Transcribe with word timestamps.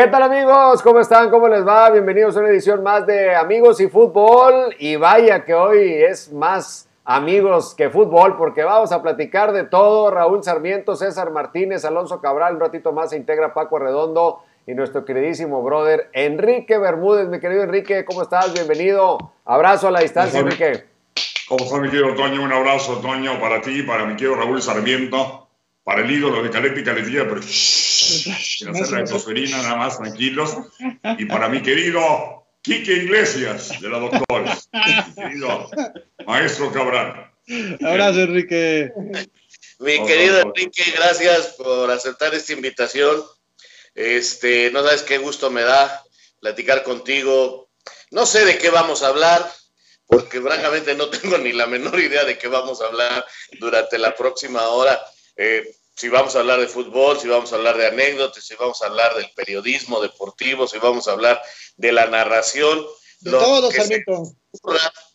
¿Qué 0.00 0.06
tal 0.06 0.22
amigos? 0.22 0.80
¿Cómo 0.80 0.98
están? 1.00 1.28
¿Cómo 1.28 1.46
les 1.46 1.66
va? 1.66 1.90
Bienvenidos 1.90 2.34
a 2.34 2.40
una 2.40 2.48
edición 2.48 2.82
más 2.82 3.06
de 3.06 3.34
Amigos 3.34 3.82
y 3.82 3.86
Fútbol. 3.86 4.74
Y 4.78 4.96
vaya 4.96 5.44
que 5.44 5.52
hoy 5.52 5.92
es 5.92 6.32
más 6.32 6.88
amigos 7.04 7.74
que 7.74 7.90
fútbol 7.90 8.38
porque 8.38 8.64
vamos 8.64 8.92
a 8.92 9.02
platicar 9.02 9.52
de 9.52 9.64
todo. 9.64 10.10
Raúl 10.10 10.42
Sarmiento, 10.42 10.96
César 10.96 11.32
Martínez, 11.32 11.84
Alonso 11.84 12.22
Cabral, 12.22 12.54
un 12.54 12.60
ratito 12.60 12.92
más 12.92 13.10
se 13.10 13.18
integra 13.18 13.52
Paco 13.52 13.78
Redondo 13.78 14.42
y 14.66 14.72
nuestro 14.72 15.04
queridísimo 15.04 15.62
brother 15.62 16.08
Enrique 16.14 16.78
Bermúdez. 16.78 17.28
Mi 17.28 17.38
querido 17.38 17.62
Enrique, 17.62 18.06
¿cómo 18.06 18.22
estás? 18.22 18.54
Bienvenido. 18.54 19.18
Abrazo 19.44 19.88
a 19.88 19.90
la 19.90 20.00
distancia, 20.00 20.40
Enrique. 20.40 20.82
¿Cómo 21.46 21.62
estás, 21.62 21.78
mi 21.78 21.90
querido 21.90 22.14
Toño? 22.14 22.42
Un 22.42 22.54
abrazo, 22.54 23.00
Toño, 23.02 23.38
para 23.38 23.60
ti, 23.60 23.82
para 23.82 24.06
mi 24.06 24.16
querido 24.16 24.36
Raúl 24.36 24.62
Sarmiento, 24.62 25.49
para 25.82 26.02
el 26.02 26.10
ídolo 26.10 26.42
de 26.42 26.50
Caleta 26.50 26.80
y 26.80 26.84
Caletilla, 26.84 27.28
pero 27.28 27.42
sin 27.42 28.68
hacer 28.68 28.90
la 28.90 29.04
tosferina, 29.04 29.58
nada 29.58 29.76
más, 29.76 29.98
tranquilos. 29.98 30.56
Y 31.18 31.24
para 31.24 31.48
mi 31.48 31.62
querido 31.62 32.46
Quique 32.62 32.92
Iglesias, 32.92 33.80
de 33.80 33.88
la 33.88 33.98
doctora, 33.98 34.58
mi 34.72 35.14
querido 35.14 35.70
maestro 36.26 36.72
Cabral. 36.72 37.32
Abrazo, 37.82 38.20
Enrique. 38.20 38.92
Mi 39.78 40.04
querido 40.06 40.40
Enrique, 40.40 40.92
gracias 40.94 41.54
por 41.56 41.90
aceptar 41.90 42.34
esta 42.34 42.52
invitación. 42.52 43.22
Este, 43.94 44.70
no 44.70 44.82
sabes 44.84 45.02
qué 45.02 45.18
gusto 45.18 45.50
me 45.50 45.62
da 45.62 46.04
platicar 46.40 46.82
contigo. 46.82 47.70
No 48.10 48.26
sé 48.26 48.44
de 48.44 48.58
qué 48.58 48.70
vamos 48.70 49.02
a 49.02 49.08
hablar, 49.08 49.50
porque 50.06 50.40
francamente 50.40 50.94
no 50.94 51.08
tengo 51.10 51.38
ni 51.38 51.52
la 51.52 51.66
menor 51.66 51.98
idea 51.98 52.24
de 52.24 52.36
qué 52.36 52.48
vamos 52.48 52.80
a 52.82 52.86
hablar 52.86 53.24
durante 53.58 53.98
la 53.98 54.14
próxima 54.14 54.68
hora. 54.68 55.00
Eh, 55.36 55.64
si 55.94 56.08
vamos 56.08 56.34
a 56.34 56.40
hablar 56.40 56.60
de 56.60 56.66
fútbol, 56.66 57.20
si 57.20 57.28
vamos 57.28 57.52
a 57.52 57.56
hablar 57.56 57.76
de 57.76 57.86
anécdotas, 57.86 58.44
si 58.44 58.54
vamos 58.54 58.80
a 58.82 58.86
hablar 58.86 59.14
del 59.16 59.30
periodismo 59.34 60.00
deportivo, 60.00 60.66
si 60.66 60.78
vamos 60.78 61.08
a 61.08 61.12
hablar 61.12 61.42
de 61.76 61.92
la 61.92 62.06
narración. 62.06 62.86
De 63.20 63.30
todo, 63.32 63.68
que 63.68 64.04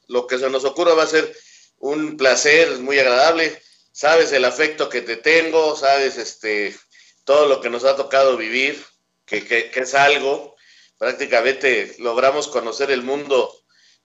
lo 0.08 0.28
que 0.28 0.38
se 0.38 0.50
nos 0.50 0.64
ocurra 0.64 0.94
va 0.94 1.04
a 1.04 1.08
ser 1.08 1.36
un 1.80 2.18
placer, 2.18 2.78
muy 2.80 3.00
agradable. 3.00 3.60
Sabes 3.92 4.32
el 4.32 4.46
afecto 4.46 4.90
que 4.90 5.02
te 5.02 5.18
tengo, 5.18 5.76
sabes 5.76 6.18
este 6.18 6.76
todo 7.24 7.48
lo 7.48 7.62
que 7.62 7.72
nos 7.72 7.84
ha 7.84 7.96
tocado 7.96 8.38
vivir, 8.38 8.86
que, 9.26 9.44
que, 9.44 9.72
que 9.72 9.80
es 9.80 9.96
algo. 9.96 10.56
Prácticamente 11.00 11.96
logramos 11.98 12.48
conocer 12.48 12.92
el 12.92 13.02
mundo 13.02 13.52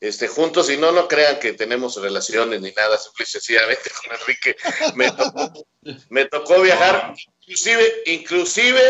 este, 0.00 0.28
juntos 0.28 0.70
y 0.70 0.78
no, 0.78 0.92
no 0.92 1.06
crean 1.06 1.38
que 1.38 1.52
tenemos 1.52 2.00
relaciones 2.00 2.60
ni 2.62 2.72
nada, 2.72 2.96
simple 2.96 3.24
y 3.24 3.26
sencillamente 3.26 3.90
con 4.02 4.16
Enrique 4.18 4.56
me 4.94 5.10
tocó, 5.10 5.66
me 6.08 6.24
tocó 6.24 6.62
viajar, 6.62 7.14
inclusive, 7.40 8.02
inclusive 8.06 8.80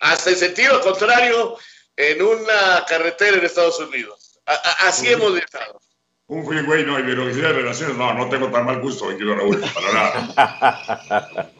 hasta 0.00 0.30
el 0.30 0.36
sentido 0.36 0.80
contrario 0.80 1.58
en 1.96 2.22
una 2.22 2.84
carretera 2.88 3.36
en 3.36 3.44
Estados 3.44 3.80
Unidos. 3.80 4.40
así 4.46 5.08
hemos 5.08 5.34
viajado. 5.34 5.80
Un 6.28 6.46
freeway, 6.46 6.84
no, 6.84 6.96
y 7.00 7.02
de 7.02 7.14
lo 7.14 7.26
que 7.26 7.34
sea 7.34 7.48
relaciones, 7.48 7.96
no, 7.96 8.14
no 8.14 8.28
tengo 8.28 8.48
tan 8.52 8.64
mal 8.64 8.80
gusto, 8.80 9.08
quiero 9.16 9.34
Raúl, 9.34 9.60
para 9.74 9.92
nada. 9.92 11.52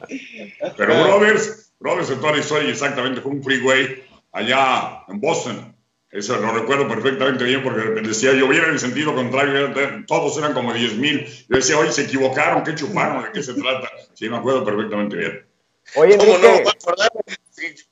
Pero 0.76 1.02
Brothers, 1.02 1.72
Brothers 1.80 2.10
en 2.10 2.20
toda 2.20 2.34
la 2.34 2.38
historia 2.38 2.70
exactamente 2.70 3.20
fue 3.20 3.32
un 3.32 3.42
freeway 3.42 4.08
allá 4.30 5.02
en 5.08 5.20
Boston 5.20 5.79
eso 6.10 6.36
lo 6.38 6.52
recuerdo 6.52 6.88
perfectamente 6.88 7.44
bien 7.44 7.62
porque 7.62 8.00
decía, 8.00 8.32
yo 8.32 8.48
viera 8.48 8.66
en 8.66 8.72
el 8.72 8.80
sentido 8.80 9.14
contrario, 9.14 9.72
todos 10.08 10.36
eran 10.38 10.54
como 10.54 10.72
10 10.72 10.96
mil. 10.96 11.24
Yo 11.48 11.56
decía, 11.56 11.78
oye, 11.78 11.92
se 11.92 12.02
equivocaron, 12.02 12.64
qué 12.64 12.74
chuparon, 12.74 13.22
de 13.22 13.30
qué 13.32 13.42
se 13.42 13.54
trata. 13.54 13.88
Sí, 14.14 14.28
me 14.28 14.38
acuerdo 14.38 14.64
perfectamente 14.64 15.16
bien. 15.16 15.46
Oye, 15.94 16.16
¿Cómo 16.18 16.38
no? 16.38 16.48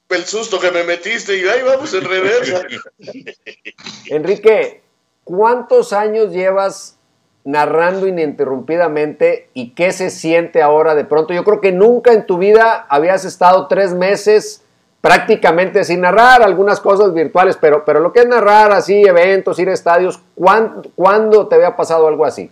El 0.09 0.25
susto 0.25 0.59
que 0.59 0.71
me 0.71 0.83
metiste 0.83 1.37
y 1.37 1.47
ahí 1.47 1.63
vamos 1.63 1.95
en 1.95 2.05
reversa. 2.05 2.63
Enrique, 4.07 4.83
¿cuántos 5.23 5.93
años 5.93 6.33
llevas 6.33 6.99
narrando 7.45 8.07
ininterrumpidamente 8.07 9.49
y 9.55 9.75
qué 9.75 9.93
se 9.93 10.11
siente 10.11 10.61
ahora 10.61 10.97
de 10.97 11.05
pronto? 11.05 11.35
Yo 11.35 11.45
creo 11.45 11.61
que 11.61 11.71
nunca 11.71 12.13
en 12.13 12.27
tu 12.27 12.39
vida 12.39 12.87
habías 12.89 13.25
estado 13.25 13.69
tres 13.69 13.95
meses 13.95 14.65
prácticamente 15.01 15.85
sin 15.85 16.01
narrar, 16.01 16.43
algunas 16.43 16.81
cosas 16.81 17.15
virtuales, 17.15 17.57
pero, 17.61 17.85
pero 17.85 18.01
lo 18.01 18.13
que 18.13 18.21
es 18.21 18.27
narrar 18.27 18.73
así, 18.73 19.03
eventos, 19.03 19.59
ir 19.59 19.69
a 19.69 19.73
estadios, 19.73 20.21
¿cuándo, 20.35 20.91
¿cuándo 20.95 21.47
te 21.47 21.55
había 21.55 21.77
pasado 21.77 22.09
algo 22.09 22.25
así? 22.25 22.51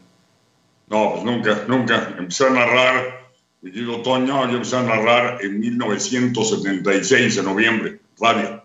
No, 0.88 1.12
pues 1.12 1.24
nunca, 1.24 1.64
nunca. 1.66 2.14
Empecé 2.18 2.46
a 2.46 2.50
narrar, 2.50 3.26
mi 3.60 3.72
querido 3.72 4.00
Toño, 4.02 4.48
yo 4.48 4.54
empecé 4.54 4.76
a 4.76 4.82
narrar 4.82 5.38
en 5.42 5.58
1976, 5.58 7.38
en 7.38 7.44
noviembre, 7.44 8.00
radio, 8.20 8.62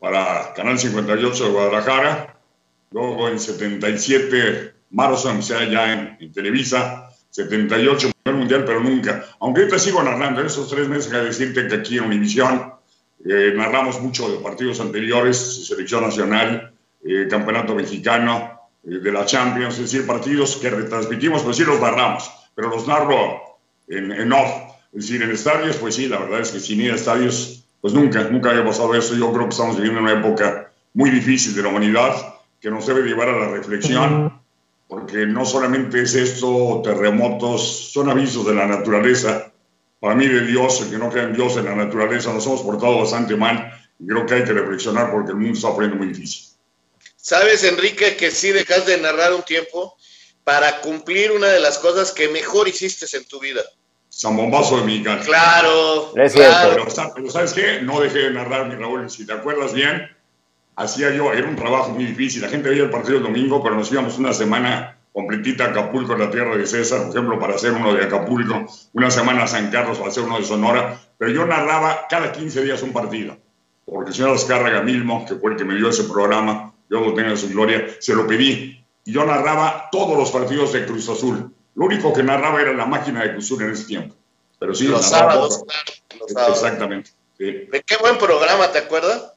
para 0.00 0.52
Canal 0.54 0.78
58 0.78 1.44
de 1.44 1.50
Guadalajara. 1.50 2.36
Luego 2.90 3.28
en 3.28 3.38
77, 3.38 4.74
marzo, 4.90 5.30
empecé 5.30 5.56
allá 5.56 5.92
en, 5.92 6.16
en 6.20 6.32
Televisa. 6.32 7.10
78, 7.30 8.10
mundial, 8.32 8.64
pero 8.64 8.80
nunca. 8.80 9.24
Aunque 9.40 9.60
ahorita 9.60 9.78
sigo 9.78 10.02
narrando, 10.02 10.40
esos 10.42 10.70
tres 10.70 10.88
meses 10.88 11.12
que 11.12 11.18
decirte 11.18 11.68
que 11.68 11.74
aquí 11.74 11.98
en 11.98 12.04
Univisión 12.04 12.75
eh, 13.28 13.52
narramos 13.56 14.00
mucho 14.00 14.30
de 14.30 14.38
partidos 14.38 14.80
anteriores, 14.80 15.66
selección 15.66 16.02
nacional, 16.04 16.72
eh, 17.04 17.26
campeonato 17.28 17.74
mexicano, 17.74 18.60
eh, 18.84 18.98
de 18.98 19.12
la 19.12 19.26
Champions, 19.26 19.74
es 19.74 19.90
decir, 19.90 20.06
partidos 20.06 20.56
que 20.56 20.70
retransmitimos, 20.70 21.42
pues 21.42 21.56
sí 21.56 21.64
los 21.64 21.80
narramos, 21.80 22.30
pero 22.54 22.68
los 22.68 22.86
narro 22.86 23.58
en, 23.88 24.12
en, 24.12 24.32
off. 24.32 24.50
Es 24.92 25.08
decir, 25.08 25.22
en 25.22 25.30
estadios, 25.30 25.76
pues 25.76 25.96
sí, 25.96 26.08
la 26.08 26.18
verdad 26.18 26.40
es 26.40 26.52
que 26.52 26.60
sin 26.60 26.80
ir 26.80 26.92
a 26.92 26.94
estadios, 26.94 27.66
pues 27.80 27.92
nunca, 27.92 28.22
nunca 28.30 28.50
había 28.50 28.64
pasado 28.64 28.94
eso. 28.94 29.14
Yo 29.16 29.32
creo 29.32 29.44
que 29.44 29.50
estamos 29.50 29.76
viviendo 29.76 30.00
una 30.00 30.12
época 30.12 30.70
muy 30.94 31.10
difícil 31.10 31.54
de 31.54 31.62
la 31.62 31.68
humanidad 31.68 32.34
que 32.60 32.70
nos 32.70 32.86
debe 32.86 33.02
llevar 33.02 33.28
a 33.28 33.38
la 33.38 33.48
reflexión, 33.48 34.40
porque 34.88 35.26
no 35.26 35.44
solamente 35.44 36.00
es 36.00 36.14
esto, 36.14 36.80
terremotos, 36.82 37.90
son 37.92 38.08
avisos 38.08 38.46
de 38.46 38.54
la 38.54 38.66
naturaleza 38.66 39.52
para 40.00 40.14
mí 40.14 40.26
de 40.26 40.42
Dios, 40.42 40.80
el 40.82 40.90
que 40.90 40.98
no 40.98 41.10
cree 41.10 41.24
en 41.24 41.32
Dios, 41.32 41.56
en 41.56 41.64
la 41.64 41.74
naturaleza, 41.74 42.32
nos 42.32 42.46
hemos 42.46 42.62
portado 42.62 42.98
bastante 42.98 43.36
mal 43.36 43.72
y 43.98 44.06
creo 44.06 44.26
que 44.26 44.34
hay 44.34 44.44
que 44.44 44.52
reflexionar 44.52 45.10
porque 45.10 45.30
el 45.30 45.38
mundo 45.38 45.54
está 45.54 45.72
poniendo 45.72 45.96
muy 45.96 46.08
difícil. 46.08 46.44
Sabes, 47.16 47.64
Enrique, 47.64 48.16
que 48.16 48.30
sí 48.30 48.52
dejas 48.52 48.86
de 48.86 48.98
narrar 48.98 49.34
un 49.34 49.42
tiempo 49.42 49.96
para 50.44 50.80
cumplir 50.80 51.32
una 51.32 51.48
de 51.48 51.58
las 51.58 51.78
cosas 51.78 52.12
que 52.12 52.28
mejor 52.28 52.68
hiciste 52.68 53.04
en 53.16 53.24
tu 53.24 53.40
vida. 53.40 53.62
Zambombazo 54.12 54.78
de 54.78 54.84
mi 54.84 55.02
casa. 55.02 55.24
Claro, 55.24 56.12
es 56.16 56.32
claro. 56.32 56.86
Pero, 56.86 57.12
pero, 57.14 57.30
¿sabes 57.30 57.52
qué? 57.52 57.80
No 57.82 58.00
dejé 58.00 58.18
de 58.18 58.30
narrar, 58.30 58.68
mi 58.68 58.76
Raúl. 58.76 59.10
Si 59.10 59.26
te 59.26 59.32
acuerdas 59.32 59.74
bien, 59.74 60.08
hacía 60.76 61.10
yo, 61.10 61.32
era 61.32 61.48
un 61.48 61.56
trabajo 61.56 61.90
muy 61.90 62.04
difícil. 62.04 62.42
La 62.42 62.48
gente 62.48 62.68
veía 62.68 62.84
el 62.84 62.90
partido 62.90 63.16
el 63.16 63.24
domingo, 63.24 63.62
pero 63.62 63.74
nos 63.74 63.90
íbamos 63.90 64.18
una 64.18 64.32
semana 64.32 64.95
completita 65.16 65.64
Acapulco 65.64 66.12
en 66.12 66.18
la 66.18 66.30
tierra 66.30 66.58
de 66.58 66.66
César, 66.66 67.04
por 67.04 67.08
ejemplo, 67.08 67.38
para 67.40 67.54
hacer 67.54 67.72
uno 67.72 67.94
de 67.94 68.04
Acapulco, 68.04 68.66
una 68.92 69.10
semana 69.10 69.44
a 69.44 69.46
San 69.46 69.70
Carlos 69.70 69.96
para 69.96 70.10
hacer 70.10 70.24
uno 70.24 70.36
de 70.36 70.44
Sonora, 70.44 71.00
pero 71.16 71.30
yo 71.30 71.46
narraba 71.46 72.06
cada 72.06 72.32
15 72.32 72.62
días 72.62 72.82
un 72.82 72.92
partido, 72.92 73.34
porque 73.86 74.10
el 74.10 74.14
señor 74.14 74.32
Azcárraga 74.32 74.82
mismo, 74.82 75.24
que 75.24 75.36
fue 75.36 75.52
el 75.52 75.56
que 75.56 75.64
me 75.64 75.74
dio 75.74 75.88
ese 75.88 76.04
programa, 76.04 76.74
yo 76.90 77.00
lo 77.00 77.14
tengo 77.14 77.30
en 77.30 77.38
su 77.38 77.48
gloria, 77.48 77.86
se 77.98 78.14
lo 78.14 78.26
pedí, 78.26 78.84
y 79.06 79.12
yo 79.12 79.24
narraba 79.24 79.88
todos 79.90 80.18
los 80.18 80.30
partidos 80.30 80.74
de 80.74 80.84
Cruz 80.84 81.08
Azul. 81.08 81.50
Lo 81.74 81.86
único 81.86 82.12
que 82.12 82.22
narraba 82.22 82.60
era 82.60 82.74
la 82.74 82.84
máquina 82.84 83.22
de 83.22 83.32
Cruz 83.32 83.46
Azul 83.46 83.62
en 83.62 83.70
ese 83.70 83.86
tiempo. 83.86 84.14
Pero 84.58 84.74
sí, 84.74 84.86
los 84.86 85.02
sábados, 85.02 85.64
claro, 85.66 85.92
los 86.20 86.30
sábados. 86.30 86.56
Exactamente. 86.58 87.10
Sí. 87.38 87.44
¿De 87.72 87.82
qué 87.86 87.96
buen 88.02 88.18
programa, 88.18 88.70
te 88.70 88.80
acuerdas? 88.80 89.32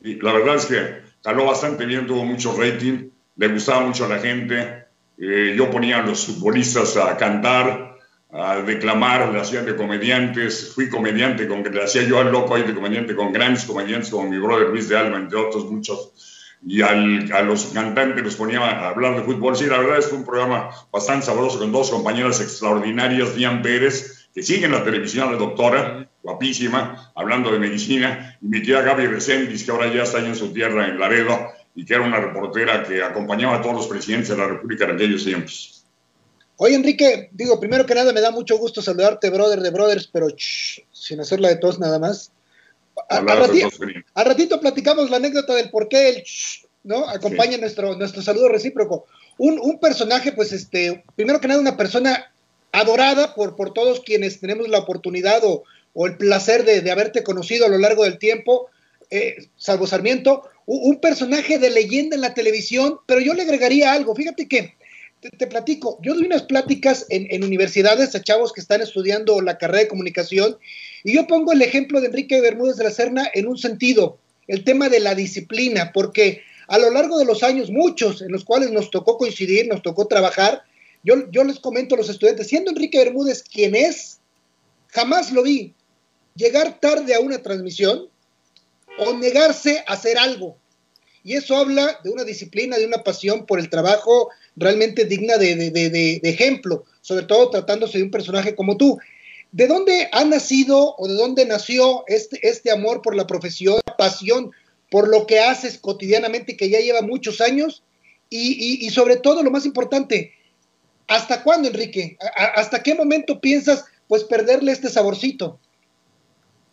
Y 0.00 0.14
la 0.20 0.32
verdad 0.32 0.54
es 0.54 0.66
que 0.66 1.02
caló 1.24 1.46
bastante 1.46 1.86
bien, 1.86 2.06
tuvo 2.06 2.24
mucho 2.24 2.56
rating, 2.56 3.10
le 3.34 3.48
gustaba 3.48 3.80
mucho 3.80 4.04
a 4.04 4.08
la 4.08 4.20
gente, 4.20 4.87
eh, 5.20 5.54
yo 5.56 5.70
ponía 5.70 5.98
a 5.98 6.06
los 6.06 6.26
futbolistas 6.26 6.96
a 6.96 7.16
cantar, 7.16 7.96
a 8.30 8.56
declamar, 8.56 9.32
le 9.32 9.40
hacían 9.40 9.64
de 9.66 9.74
comediantes, 9.74 10.72
fui 10.74 10.88
comediante, 10.88 11.48
con, 11.48 11.62
le 11.62 11.82
hacía 11.82 12.02
yo 12.02 12.20
al 12.20 12.30
loco 12.30 12.54
ahí 12.54 12.62
de 12.62 12.74
comediante 12.74 13.16
con 13.16 13.32
grandes 13.32 13.64
comediantes 13.64 14.10
como 14.10 14.28
mi 14.28 14.38
brother 14.38 14.68
Luis 14.68 14.88
de 14.88 14.96
Alma, 14.98 15.16
entre 15.16 15.38
otros 15.38 15.70
muchos, 15.70 16.56
y 16.66 16.82
al, 16.82 17.32
a 17.32 17.42
los 17.42 17.66
cantantes 17.66 18.22
los 18.22 18.36
ponía 18.36 18.60
a 18.60 18.88
hablar 18.90 19.16
de 19.16 19.22
fútbol. 19.22 19.56
Sí, 19.56 19.66
la 19.66 19.78
verdad 19.78 19.98
es 19.98 20.04
que 20.04 20.10
fue 20.10 20.18
un 20.18 20.26
programa 20.26 20.70
bastante 20.92 21.26
sabroso 21.26 21.58
con 21.58 21.72
dos 21.72 21.90
compañeras 21.90 22.40
extraordinarias, 22.40 23.34
Diane 23.34 23.62
Pérez, 23.62 24.28
que 24.34 24.42
sigue 24.42 24.66
en 24.66 24.72
la 24.72 24.84
televisión, 24.84 25.32
la 25.32 25.38
doctora, 25.38 26.08
guapísima, 26.22 27.10
hablando 27.16 27.50
de 27.50 27.58
medicina, 27.58 28.36
y 28.42 28.48
mi 28.48 28.62
tía 28.62 28.82
Gaby 28.82 29.06
Reséndiz, 29.06 29.64
que 29.64 29.70
ahora 29.70 29.92
ya 29.92 30.02
está 30.02 30.18
en 30.18 30.36
su 30.36 30.52
tierra, 30.52 30.86
en 30.86 30.98
Laredo, 30.98 31.34
y 31.78 31.84
que 31.84 31.94
era 31.94 32.02
una 32.02 32.18
reportera 32.18 32.82
que 32.82 33.00
acompañaba 33.00 33.58
a 33.58 33.62
todos 33.62 33.76
los 33.76 33.86
presidentes 33.86 34.30
de 34.30 34.36
la 34.36 34.48
República 34.48 34.84
en 34.84 34.96
aquellos 34.96 35.24
tiempos. 35.24 35.84
Oye, 36.56 36.74
Enrique, 36.74 37.28
digo, 37.30 37.60
primero 37.60 37.86
que 37.86 37.94
nada 37.94 38.12
me 38.12 38.20
da 38.20 38.32
mucho 38.32 38.58
gusto 38.58 38.82
saludarte, 38.82 39.30
brother 39.30 39.60
de 39.60 39.70
brothers, 39.70 40.08
pero 40.12 40.28
shh, 40.28 40.80
sin 40.90 41.20
hacerla 41.20 41.50
de 41.50 41.56
tos 41.58 41.78
nada 41.78 42.00
más. 42.00 42.32
A, 43.08 43.18
a, 43.18 43.20
ratito, 43.20 43.68
a, 44.12 44.24
ratito, 44.24 44.60
platicamos 44.60 45.08
la 45.08 45.18
anécdota 45.18 45.54
del 45.54 45.70
por 45.70 45.88
qué 45.88 46.08
el 46.08 46.22
shh, 46.24 46.66
¿no? 46.82 47.08
Acompaña 47.08 47.52
sí. 47.52 47.60
nuestro, 47.60 47.94
nuestro 47.94 48.22
saludo 48.22 48.48
recíproco. 48.48 49.06
Un, 49.36 49.60
un, 49.62 49.78
personaje, 49.78 50.32
pues, 50.32 50.50
este, 50.50 51.04
primero 51.14 51.40
que 51.40 51.46
nada, 51.46 51.60
una 51.60 51.76
persona 51.76 52.32
adorada 52.72 53.36
por, 53.36 53.54
por 53.54 53.72
todos 53.72 54.00
quienes 54.00 54.40
tenemos 54.40 54.66
la 54.66 54.80
oportunidad 54.80 55.44
o, 55.44 55.62
o 55.94 56.06
el 56.08 56.16
placer 56.16 56.64
de, 56.64 56.80
de 56.80 56.90
haberte 56.90 57.22
conocido 57.22 57.66
a 57.66 57.68
lo 57.68 57.78
largo 57.78 58.02
del 58.02 58.18
tiempo 58.18 58.68
eh, 59.10 59.48
salvo 59.56 59.86
Sarmiento, 59.86 60.44
un 60.70 61.00
personaje 61.00 61.58
de 61.58 61.70
leyenda 61.70 62.14
en 62.14 62.20
la 62.20 62.34
televisión, 62.34 62.98
pero 63.06 63.20
yo 63.20 63.32
le 63.32 63.42
agregaría 63.42 63.90
algo. 63.90 64.14
Fíjate 64.14 64.46
que 64.46 64.74
te, 65.38 65.46
platico, 65.46 65.98
yo 66.02 66.14
doy 66.14 66.26
unas 66.26 66.42
pláticas 66.42 67.06
en, 67.08 67.42
universidades 67.42 68.14
a 68.14 68.22
chavos 68.22 68.52
que 68.52 68.60
están 68.60 68.82
estudiando 68.82 69.40
la 69.40 69.56
carrera 69.56 69.84
de 69.84 69.88
comunicación 69.88 70.58
y 71.04 71.14
yo 71.14 71.26
pongo 71.26 71.52
el 71.52 71.62
ejemplo 71.62 72.00
de 72.00 72.08
Enrique 72.08 72.40
Bermúdez 72.42 72.76
de 72.76 72.84
la 72.84 72.90
Serna 72.90 73.28
en 73.32 73.48
un 73.48 73.56
sentido, 73.56 74.18
el 74.46 74.62
tema 74.62 74.90
de 74.90 75.00
la 75.00 75.14
disciplina, 75.14 75.90
porque 75.92 76.42
a 76.68 76.76
lo 76.78 76.90
largo 76.90 77.18
de 77.18 77.24
los 77.24 77.42
años, 77.42 77.70
muchos 77.70 78.20
en 78.20 78.30
los 78.30 78.44
cuales 78.44 78.70
nos 78.70 78.90
tocó 78.90 79.16
coincidir, 79.16 79.68
nos 79.68 79.80
tocó 79.80 80.06
trabajar, 80.06 80.62
yo, 81.02 81.30
yo 81.30 81.44
les 81.44 81.60
comento 81.60 81.94
a 81.94 81.98
los 81.98 82.10
estudiantes, 82.10 82.46
siendo 82.46 82.70
Enrique 82.70 82.98
Bermúdez 82.98 83.42
quien 83.42 83.74
es, 83.74 84.20
jamás 84.88 85.32
lo 85.32 85.42
vi 85.42 85.74
llegar 86.34 86.78
tarde 86.78 87.14
a 87.14 87.20
una 87.20 87.38
transmisión, 87.42 88.08
o 88.98 89.14
negarse 89.14 89.84
a 89.86 89.94
hacer 89.94 90.18
algo. 90.18 90.58
Y 91.24 91.34
eso 91.34 91.56
habla 91.56 92.00
de 92.04 92.10
una 92.10 92.24
disciplina, 92.24 92.78
de 92.78 92.86
una 92.86 93.02
pasión 93.02 93.44
por 93.44 93.58
el 93.58 93.68
trabajo 93.68 94.30
realmente 94.56 95.04
digna 95.04 95.36
de, 95.36 96.20
ejemplo, 96.22 96.84
sobre 97.00 97.26
todo 97.26 97.50
tratándose 97.50 97.98
de 97.98 98.04
un 98.04 98.10
personaje 98.10 98.54
como 98.54 98.76
tú. 98.76 98.98
¿De 99.52 99.66
dónde 99.66 100.08
ha 100.12 100.24
nacido 100.24 100.94
o 100.96 101.08
de 101.08 101.14
dónde 101.14 101.44
nació 101.46 102.04
este, 102.06 102.46
este 102.46 102.70
amor 102.70 103.02
por 103.02 103.14
la 103.14 103.26
profesión, 103.26 103.80
pasión 103.96 104.52
por 104.90 105.08
lo 105.08 105.26
que 105.26 105.40
haces 105.40 105.78
cotidianamente 105.78 106.56
que 106.56 106.70
ya 106.70 106.80
lleva 106.80 107.02
muchos 107.02 107.40
años? 107.40 107.82
Y, 108.30 108.88
sobre 108.90 109.16
todo, 109.16 109.42
lo 109.42 109.50
más 109.50 109.64
importante, 109.64 110.34
¿hasta 111.06 111.42
cuándo, 111.42 111.68
Enrique? 111.68 112.18
¿Hasta 112.36 112.82
qué 112.82 112.94
momento 112.94 113.40
piensas 113.40 113.84
pues 114.06 114.24
perderle 114.24 114.72
este 114.72 114.88
saborcito? 114.88 115.58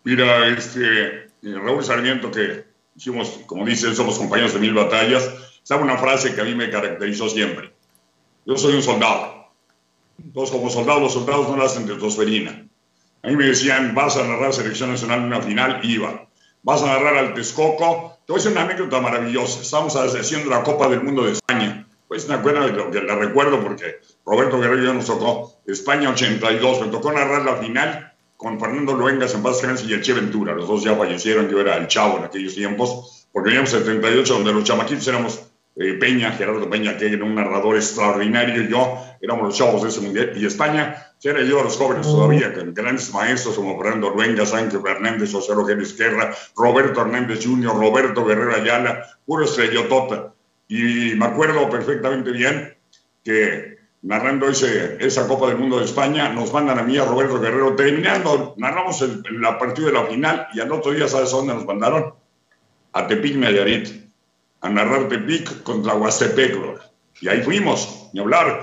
Mira, 0.04 0.50
este, 0.50 1.25
Raúl 1.54 1.84
Sarmiento, 1.84 2.32
que 2.32 2.66
hicimos, 2.96 3.42
como 3.46 3.66
dice, 3.66 3.94
somos 3.94 4.18
compañeros 4.18 4.54
de 4.54 4.60
mil 4.60 4.74
batallas, 4.74 5.30
sabe 5.64 5.84
una 5.84 5.98
frase 5.98 6.34
que 6.34 6.42
a 6.42 6.44
mí 6.44 6.56
me 6.56 6.70
caracterizó 6.70 7.30
siempre. 7.30 7.74
Yo 8.46 8.58
soy 8.58 8.76
un 8.76 8.84
soldado. 8.84 9.52
Todos 10.34 10.52
como 10.52 10.70
soldados, 10.70 11.02
los 11.02 11.14
soldados 11.14 11.50
no 11.50 11.58
nacen 11.58 11.86
de 11.86 11.96
tosferina. 11.96 12.68
A 13.24 13.28
mí 13.28 13.36
me 13.36 13.46
decían, 13.46 13.94
vas 13.96 14.18
a 14.18 14.28
narrar 14.28 14.54
Selección 14.54 14.92
Nacional 14.92 15.20
en 15.20 15.26
una 15.26 15.42
final, 15.42 15.80
iba. 15.84 16.28
Vas 16.64 16.84
a 16.84 16.88
narrar 16.88 17.18
al 17.18 17.34
Texcoco. 17.34 18.20
Te 18.26 18.32
voy 18.32 18.40
a 18.40 18.44
decir 18.44 18.52
una 18.52 18.62
anécdota 18.62 19.02
maravillosa. 19.02 19.62
Estamos 19.62 19.96
haciendo 19.96 20.50
la 20.50 20.64
Copa 20.64 20.88
del 20.90 21.04
Mundo 21.04 21.24
de 21.24 21.34
España. 21.34 21.88
Pues 22.08 22.28
me 22.28 22.36
acuerdo 22.36 22.68
lo 22.68 22.92
que 22.92 23.02
la 23.02 23.16
recuerdo 23.16 23.62
porque 23.62 24.00
Roberto 24.26 24.60
Guerrero 24.60 24.84
y 24.84 24.86
yo 24.86 24.94
nos 24.94 25.06
tocó 25.06 25.60
España 25.66 26.10
82. 26.10 26.82
Me 26.82 26.88
tocó 26.88 27.12
narrar 27.12 27.44
la 27.44 27.56
final 27.58 28.15
con 28.38 28.60
Fernando 28.60 28.94
Luengas 28.94 29.34
en 29.34 29.44
paz 29.44 29.62
y 29.88 29.94
el 29.94 30.02
Che 30.02 30.14
Ventura. 30.14 30.54
Los 30.54 30.68
dos 30.68 30.84
ya 30.84 30.96
fallecieron, 30.96 31.50
yo 31.50 31.60
era 31.60 31.78
el 31.78 31.88
chavo 31.88 32.18
en 32.18 32.26
aquellos 32.26 32.56
tiempos, 32.56 33.28
porque 33.32 33.50
veníamos 33.50 33.74
en 33.74 33.80
78, 33.80 34.34
donde 34.34 34.54
los 34.54 34.64
chamaquitos 34.64 35.08
éramos 35.08 35.42
eh, 35.76 35.94
Peña, 35.94 36.32
Gerardo 36.32 36.70
Peña, 36.70 36.98
que 36.98 37.08
era 37.08 37.24
un 37.24 37.36
narrador 37.36 37.76
extraordinario, 37.76 38.64
yo 38.64 38.98
éramos 39.22 39.48
los 39.48 39.58
chavos 39.58 39.84
de 39.84 39.90
ese 39.90 40.02
mundial, 40.02 40.34
y 40.36 40.46
España, 40.46 41.06
era 41.24 41.42
yo 41.42 41.64
los 41.64 41.76
jóvenes 41.76 42.06
todavía, 42.06 42.54
con 42.54 42.74
grandes 42.74 43.12
maestros 43.12 43.56
como 43.56 43.82
Fernando 43.82 44.12
Luengas, 44.12 44.54
Ángel 44.54 44.82
Hernández, 44.86 45.32
José 45.32 45.56
Rogelio 45.56 45.84
Izquierda, 45.84 46.36
Roberto 46.56 47.02
Hernández 47.02 47.44
Jr., 47.44 47.76
Roberto 47.76 48.24
Guerrero 48.24 48.56
Ayala, 48.56 49.04
puro 49.26 49.46
estrellotota. 49.46 50.34
Y 50.68 51.16
me 51.16 51.26
acuerdo 51.26 51.68
perfectamente 51.70 52.32
bien 52.32 52.78
que 53.24 53.75
narrando 54.06 54.48
ese, 54.48 54.98
esa 55.00 55.28
Copa 55.28 55.48
del 55.48 55.58
Mundo 55.58 55.80
de 55.80 55.86
España, 55.86 56.30
nos 56.30 56.54
mandan 56.54 56.78
a 56.78 56.84
mí, 56.84 56.96
a 56.96 57.06
Roberto 57.06 57.40
Guerrero, 57.40 57.76
terminando, 57.76 58.54
narramos 58.58 59.02
el, 59.02 59.24
la 59.42 59.58
partida 59.58 59.88
de 59.88 59.94
la 59.94 60.06
final 60.06 60.48
y 60.54 60.60
al 60.60 60.72
otro 60.72 60.92
día, 60.92 61.08
¿sabes 61.08 61.34
a 61.34 61.38
dónde 61.38 61.56
nos 61.56 61.66
mandaron? 61.66 62.14
A 62.94 63.08
Tepic, 63.08 63.36
Nayarit, 63.36 63.90
a 64.62 64.70
narrar 64.70 65.08
Tepic 65.08 65.64
contra 65.64 65.96
Huastepec, 65.96 66.56
y 67.20 67.28
ahí 67.28 67.42
fuimos, 67.42 68.10
ni 68.14 68.20
hablar. 68.20 68.62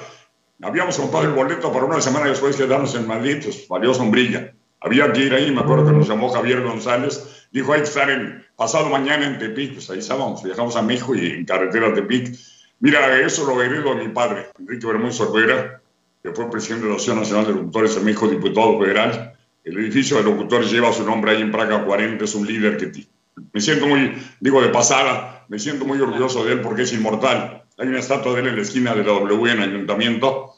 Habíamos 0.62 0.96
comprado 0.96 1.26
el 1.26 1.32
boleto 1.32 1.72
para 1.72 1.86
una 1.86 2.00
semana 2.00 2.26
después 2.26 2.56
de 2.56 2.64
quedarnos 2.64 2.94
en 2.94 3.08
Madrid, 3.08 3.38
pues 3.42 3.66
valió 3.66 3.92
sombrilla. 3.92 4.54
Había 4.80 5.12
que 5.12 5.22
ir 5.22 5.34
ahí, 5.34 5.50
me 5.50 5.60
acuerdo 5.60 5.86
que 5.86 5.92
nos 5.92 6.08
llamó 6.08 6.30
Javier 6.30 6.62
González, 6.62 7.48
dijo 7.50 7.72
hay 7.72 7.80
que 7.80 7.88
estar 7.88 8.08
en, 8.10 8.44
pasado 8.54 8.88
mañana 8.88 9.26
en 9.26 9.40
Tepic, 9.40 9.74
pues 9.74 9.90
ahí 9.90 9.98
estábamos, 9.98 10.44
viajamos 10.44 10.76
a 10.76 10.82
México 10.82 11.16
y 11.16 11.26
en 11.26 11.44
carretera 11.44 11.88
a 11.88 11.94
Tepic 11.94 12.32
Mira, 12.82 13.16
eso 13.20 13.46
lo 13.46 13.62
heredo 13.62 13.92
a 13.92 13.94
mi 13.94 14.08
padre, 14.08 14.48
Enrique 14.58 14.84
Bermúdez 14.84 15.20
Olvera, 15.20 15.80
que 16.20 16.32
fue 16.32 16.50
presidente 16.50 16.86
de 16.86 16.90
la 16.90 16.96
Asociación 16.96 17.20
Nacional 17.20 17.46
de 17.46 17.52
Locutores 17.52 17.96
en 17.96 18.04
México, 18.04 18.26
diputado 18.26 18.76
federal. 18.80 19.38
El 19.62 19.78
edificio 19.78 20.16
de 20.16 20.24
locutores 20.24 20.72
lleva 20.72 20.92
su 20.92 21.04
nombre 21.04 21.30
ahí 21.30 21.42
en 21.42 21.52
Praga 21.52 21.84
40, 21.84 22.24
es 22.24 22.34
un 22.34 22.44
líder 22.44 22.76
que 22.78 23.06
me 23.52 23.60
siento 23.60 23.86
muy, 23.86 24.20
digo 24.40 24.60
de 24.60 24.70
pasada, 24.70 25.46
me 25.48 25.60
siento 25.60 25.84
muy 25.84 26.00
orgulloso 26.00 26.44
de 26.44 26.54
él 26.54 26.60
porque 26.60 26.82
es 26.82 26.92
inmortal. 26.92 27.62
Hay 27.78 27.86
una 27.86 28.00
estatua 28.00 28.34
de 28.34 28.40
él 28.40 28.46
en 28.48 28.56
la 28.56 28.62
esquina 28.62 28.92
de 28.96 29.04
la 29.04 29.12
W 29.12 29.52
en 29.52 29.60
ayuntamiento, 29.60 30.50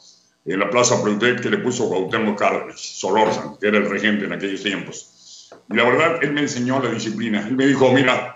en 0.45 0.59
la 0.59 0.71
Plaza 0.71 1.03
Prudent, 1.03 1.41
que 1.41 1.51
le 1.51 1.59
puso 1.59 1.87
Cuauhtémoc 1.87 2.39
Cárdenas, 2.39 2.81
Solórzano, 2.81 3.59
que 3.59 3.67
era 3.67 3.77
el 3.77 3.87
regente 3.87 4.25
en 4.25 4.33
aquellos 4.33 4.63
tiempos. 4.63 5.51
Y 5.69 5.75
la 5.75 5.83
verdad, 5.83 6.17
él 6.23 6.33
me 6.33 6.41
enseñó 6.41 6.81
la 6.81 6.89
disciplina. 6.89 7.47
Él 7.47 7.55
me 7.55 7.67
dijo, 7.67 7.91
mira, 7.93 8.34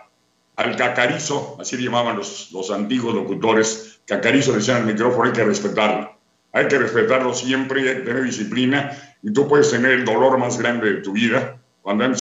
al 0.59 0.75
cacarizo, 0.75 1.55
así 1.57 1.77
le 1.77 1.83
llamaban 1.83 2.17
los, 2.17 2.69
antiguos 2.69 3.15
locutores, 3.15 4.01
cacarizo 4.05 4.51
decían 4.51 4.77
al 4.77 4.85
micrófono, 4.85 5.23
hay 5.23 5.31
que 5.31 5.45
respetarlo. 5.45 6.19
Hay 6.51 6.67
que 6.67 6.77
respetarlo 6.77 7.33
siempre, 7.33 7.89
hay 7.89 8.03
tener 8.03 8.23
disciplina 8.23 8.91
y 9.23 9.31
tú 9.31 9.47
puedes 9.47 9.71
tener 9.71 9.91
el 9.91 10.03
dolor 10.03 10.37
más 10.37 10.57
grande 10.57 10.95
de 10.95 11.01
tu 11.01 11.13
vida 11.13 11.57
cuando 11.81 12.11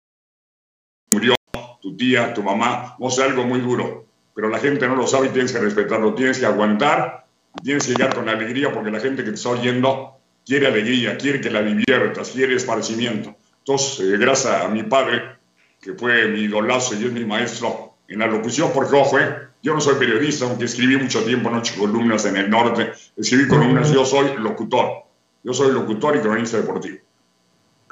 murió 1.11 1.35
tu 1.81 1.97
tía, 1.97 2.33
tu 2.33 2.45
mamá, 2.45 2.95
no 3.01 3.11
sé, 3.11 3.25
algo 3.25 3.43
muy 3.45 3.61
duro, 3.61 4.07
pero 4.35 4.49
la 4.49 4.61
gente 4.61 4.87
no 4.87 4.95
lo 4.95 5.07
sabe 5.09 5.27
y 5.27 5.31
tienes 5.31 5.53
que 5.53 5.59
respetarlo, 5.59 6.15
tienes 6.15 6.39
que 6.39 6.47
aguantar, 6.47 7.27
tienes 7.65 7.87
que 7.87 7.95
llegar 7.95 8.15
con 8.15 8.29
alegría 8.29 8.73
porque 8.73 8.93
la 8.93 9.01
gente 9.01 9.25
que 9.25 9.31
te 9.31 9.37
está 9.37 9.49
oyendo 9.49 10.21
quiere 10.47 10.69
alegría, 10.69 11.19
quiere 11.19 11.41
que 11.41 11.51
la 11.51 11.63
diviertas, 11.63 12.31
quiere 12.31 12.55
esparcimiento. 12.55 13.35
Entonces, 13.59 14.01
eh, 14.01 14.17
gracias 14.17 14.63
a 14.63 14.69
mi 14.69 14.85
padre, 14.85 15.39
que 15.81 15.95
fue 15.95 16.29
mi 16.29 16.43
idolazo 16.43 16.95
y 16.95 17.05
es 17.05 17.13
mi 17.13 17.25
maestro, 17.25 17.88
en 18.09 18.19
la 18.19 18.27
locución, 18.27 18.71
porque 18.73 18.97
ojo, 18.97 19.19
eh, 19.19 19.49
yo 19.63 19.75
no 19.75 19.81
soy 19.81 19.97
periodista, 19.97 20.47
aunque 20.47 20.65
escribí 20.65 20.97
mucho 20.97 21.23
tiempo 21.25 21.51
noche 21.51 21.75
columnas 21.79 22.25
en 22.25 22.37
el 22.37 22.51
norte, 22.51 22.93
escribí 23.17 23.47
columnas, 23.47 23.93
yo 23.93 24.05
soy 24.05 24.37
locutor, 24.39 25.05
yo 25.45 25.53
soy 25.53 25.73
locutor 25.73 26.17
y 26.17 26.21
cronista 26.21 26.57
deportivo. 26.57 26.99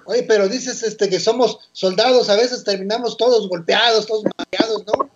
Oye, 0.07 0.23
pero 0.23 0.49
dices 0.49 0.83
este, 0.83 1.09
que 1.09 1.21
somos 1.21 1.69
soldados, 1.73 2.31
a 2.31 2.37
veces 2.37 2.65
terminamos 2.65 3.17
todos 3.17 3.49
golpeados, 3.49 4.07
todos 4.07 4.25
mareados, 4.39 4.85
¿no? 4.87 5.11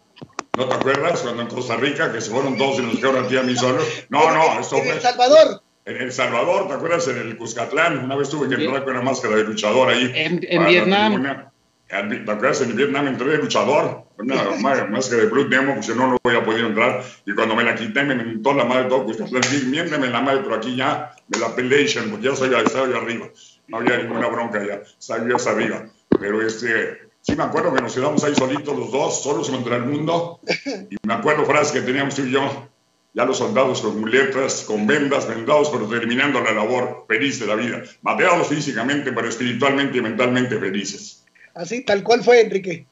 ¿No 0.57 0.69
te 0.69 0.75
acuerdas 0.75 1.21
cuando 1.21 1.43
en 1.43 1.49
Costa 1.49 1.77
Rica, 1.77 2.13
que 2.13 2.21
se 2.21 2.31
fueron 2.31 2.59
todos 2.59 2.81
y 2.81 2.83
nos 2.83 2.97
quedaron 2.97 3.25
a 3.25 3.29
ti 3.29 3.37
a 3.37 3.43
mí 3.43 3.57
solo? 3.57 3.83
No, 4.09 4.31
no, 4.33 4.61
esto 4.61 4.79
fue... 4.79 4.89
En 4.89 4.95
El 4.97 5.01
Salvador. 5.01 5.63
En 5.85 5.97
El 5.97 6.13
Salvador, 6.13 6.67
¿te 6.67 6.75
acuerdas? 6.75 7.09
En 7.09 7.19
el 7.19 7.39
Cuscatlán, 7.39 7.99
una 8.05 8.17
vez 8.17 8.29
tuve 8.29 8.49
que 8.49 8.63
entrar 8.63 8.85
con 8.85 8.95
una 8.95 9.03
máscara 9.03 9.37
de 9.37 9.45
luchador 9.45 9.91
ahí. 9.91 10.13
En, 10.15 10.41
en 10.43 10.67
Vietnam. 10.67 11.50
¿Te 11.91 11.97
acuerdas? 12.31 12.61
En 12.61 12.77
Vietnam 12.77 13.09
entré 13.09 13.33
de 13.33 13.39
luchador, 13.39 14.05
una 14.17 14.45
máscara 14.89 15.23
de 15.23 15.29
Blue 15.29 15.49
Demo, 15.49 15.75
porque 15.75 15.93
no, 15.93 16.07
no 16.07 16.19
voy 16.23 16.37
a 16.37 16.45
poder 16.45 16.67
entrar. 16.67 17.03
Y 17.27 17.35
cuando 17.35 17.57
me 17.57 17.65
la 17.65 17.75
quité, 17.75 18.05
me 18.05 18.15
mentó 18.15 18.55
la 18.55 18.65
madre 18.65 18.85
todo, 18.85 19.05
pues 19.07 19.19
miénteme 19.67 20.07
la 20.07 20.21
madre, 20.21 20.43
pero 20.45 20.55
aquí 20.55 20.77
ya 20.77 21.13
me 21.27 21.41
la 21.41 21.53
pelation, 21.57 22.11
porque 22.11 22.27
ya 22.27 22.37
soy, 22.37 22.55
estaba 22.55 22.89
yo 22.89 22.97
arriba. 22.97 23.29
No 23.67 23.79
había 23.79 23.99
ninguna 23.99 24.29
bronca 24.29 24.65
ya, 24.65 24.83
estaba 24.97 25.29
yo 25.29 25.35
hasta 25.35 25.51
arriba. 25.51 25.85
Pero 26.21 26.47
este, 26.47 27.11
sí 27.23 27.35
me 27.35 27.43
acuerdo 27.43 27.75
que 27.75 27.83
nos 27.83 27.93
quedamos 27.93 28.23
ahí 28.23 28.37
solitos 28.37 28.79
los 28.79 28.93
dos, 28.93 29.25
solos 29.25 29.51
contra 29.51 29.75
el 29.75 29.87
mundo. 29.87 30.39
Y 30.91 30.97
me 31.05 31.15
acuerdo 31.15 31.45
frases 31.45 31.73
que 31.73 31.81
teníamos 31.81 32.15
tú 32.15 32.23
y 32.23 32.31
yo, 32.31 32.69
ya 33.15 33.25
los 33.25 33.39
soldados 33.39 33.81
con 33.81 33.99
muletas, 33.99 34.63
con 34.63 34.87
vendas, 34.87 35.27
vendados, 35.27 35.71
pero 35.71 35.89
terminando 35.89 36.41
la 36.41 36.53
labor, 36.53 37.07
feliz 37.09 37.41
de 37.41 37.47
la 37.49 37.57
vida. 37.57 37.83
Mateados 38.03 38.47
físicamente, 38.47 39.11
pero 39.11 39.29
espiritualmente 39.29 39.99
y 39.99 40.03
mentalmente 40.03 40.57
felices. 40.57 41.20
Así, 41.55 41.85
tal 41.85 42.03
cual 42.03 42.23
fue, 42.23 42.41
Enrique. 42.41 42.87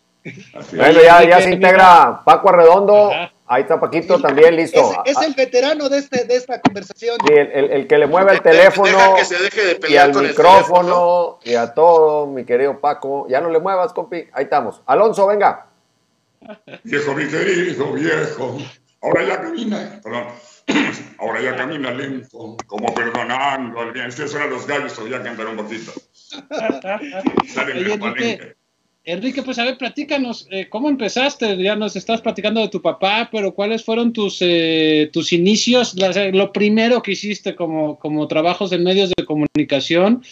Bueno, 0.73 1.01
ya, 1.03 1.25
ya 1.25 1.41
se 1.41 1.51
integra 1.51 2.23
Paco 2.25 2.51
Arredondo. 2.51 3.11
Ahí 3.51 3.63
está 3.63 3.81
Paquito 3.81 4.21
también 4.21 4.57
listo. 4.57 5.03
Es, 5.07 5.17
el 5.23 5.33
veterano 5.33 5.89
de, 5.89 5.99
este, 5.99 6.25
de 6.25 6.37
esta 6.37 6.61
conversación. 6.61 7.17
Sí, 7.27 7.33
el, 7.33 7.71
el, 7.71 7.87
que 7.87 7.97
le 7.97 8.07
mueve 8.07 8.33
el 8.33 8.43
teléfono. 8.43 9.15
Que 9.17 9.25
se 9.25 9.39
deje 9.39 9.75
de 9.75 9.91
y 9.91 9.97
al 9.97 10.15
micrófono 10.15 11.39
y 11.43 11.55
a 11.55 11.73
todo, 11.73 12.27
mi 12.27 12.45
querido 12.45 12.79
Paco. 12.79 13.27
Ya 13.29 13.41
no 13.41 13.49
le 13.49 13.59
muevas, 13.59 13.95
compi. 13.95 14.27
Ahí 14.33 14.45
estamos. 14.45 14.83
Alonso, 14.85 15.27
venga. 15.27 15.67
Viejo, 16.85 17.15
mi 17.15 17.27
querido, 17.27 17.93
viejo. 17.93 18.59
Ahora 19.01 19.25
ya 19.25 19.41
camina, 19.41 20.01
perdón. 20.03 20.27
Ahora 21.19 21.41
ya 21.41 21.57
camina 21.57 21.91
lento, 21.91 22.57
como 22.67 22.93
perdonando 22.95 23.81
al 23.81 23.93
bien. 23.93 24.07
Estos 24.07 24.35
eran 24.35 24.51
los 24.51 24.67
gallos, 24.67 24.93
todavía 24.93 25.23
cantar 25.23 25.47
un 25.47 25.57
poquito. 25.57 25.93
Enrique, 29.05 29.43
pues 29.43 29.59
a 29.59 29.65
ver, 29.65 29.79
platícanos, 29.79 30.47
eh, 30.51 30.69
¿cómo 30.69 30.91
empezaste? 30.91 31.57
Ya 31.63 31.77
nos 31.77 31.97
estás 31.97 32.21
platicando 32.21 32.61
de 32.61 32.69
tu 32.69 32.83
papá, 32.83 33.31
pero 33.33 33.55
¿cuáles 33.55 33.83
fueron 33.83 34.13
tus, 34.13 34.39
eh, 34.41 35.09
tus 35.11 35.33
inicios? 35.33 35.95
lo 36.33 36.53
primero 36.53 37.01
que 37.01 37.13
hiciste 37.13 37.57
como, 37.57 37.99
como 37.99 38.29
trabajos 38.29 38.71
en 38.73 38.85
medios 38.85 39.11
de 39.17 39.25
comunicación 39.25 40.23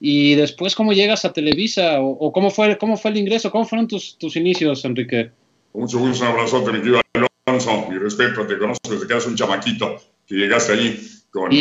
y 0.00 0.34
después 0.34 0.74
cómo 0.74 0.92
llegas 0.92 1.24
a 1.24 1.32
Televisa 1.32 2.00
o, 2.00 2.32
cómo, 2.32 2.50
fue, 2.50 2.76
cómo 2.76 2.96
fue 2.96 3.12
el 3.12 3.18
ingreso, 3.18 3.52
cómo 3.52 3.66
fueron 3.66 3.86
tus, 3.86 4.18
tus 4.18 4.34
inicios, 4.34 4.84
Enrique. 4.84 5.30
Mucho 5.72 6.00
gusto, 6.00 6.24
un 6.24 6.30
abrazote, 6.30 6.72
mi 6.72 6.78
querido 6.78 7.00
Alonso. 7.46 7.86
Mi 7.88 7.98
respeto, 7.98 8.46
te 8.46 8.58
conozco 8.58 8.90
desde 8.90 9.06
que 9.06 9.12
eras 9.12 9.26
un 9.26 9.36
chamaquito 9.36 9.96
que 10.26 10.34
llegaste 10.34 10.72
allí 10.72 11.00
con. 11.30 11.52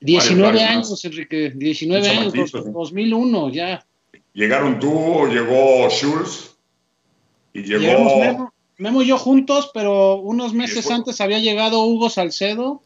19 0.00 0.62
años, 0.62 1.04
Enrique, 1.04 1.52
19 1.54 2.08
años, 2.08 2.52
2001, 2.52 3.50
ya. 3.50 3.84
Llegaron 4.32 4.78
tú, 4.78 5.26
llegó 5.30 5.88
Schulz 5.90 6.56
y 7.52 7.62
llegó. 7.62 8.52
Memo, 8.78 9.02
y 9.02 9.06
yo 9.06 9.18
juntos, 9.18 9.72
pero 9.74 10.16
unos 10.16 10.54
meses 10.54 10.88
antes 10.88 11.20
había 11.20 11.40
llegado 11.40 11.82
Hugo 11.84 12.10
Salcedo. 12.10 12.82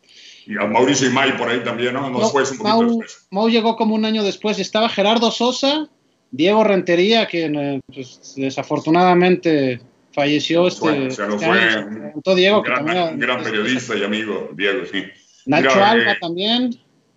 Y 0.46 0.56
a 0.56 0.66
Mauricio 0.66 1.06
y 1.06 1.10
May 1.10 1.36
por 1.36 1.50
ahí 1.50 1.62
también, 1.62 1.92
¿no? 1.92 2.08
no, 2.08 2.28
fue 2.30 2.44
un 2.44 2.58
Mau, 2.58 3.00
Mau, 3.30 3.48
llegó 3.50 3.76
como 3.76 3.94
un 3.94 4.06
año 4.06 4.22
después. 4.22 4.58
Estaba 4.58 4.88
Gerardo 4.88 5.30
Sosa, 5.30 5.90
Diego 6.30 6.64
Rentería, 6.64 7.28
que 7.28 7.44
eh, 7.44 7.80
pues, 7.94 8.32
desafortunadamente 8.36 9.82
falleció 10.12 10.66
este. 10.66 11.10
Se 11.10 11.26
nos 11.26 11.44
fue. 11.44 12.34
Diego, 12.34 12.58
un 12.60 12.64
gran, 12.64 13.18
gran 13.18 13.42
periodista 13.44 13.94
y 13.94 14.02
amigo, 14.02 14.48
Diego, 14.54 14.86
sí. 14.90 15.04
Nacho 15.44 15.84
Alba 15.84 16.12
eh, 16.12 16.18
también. 16.20 16.70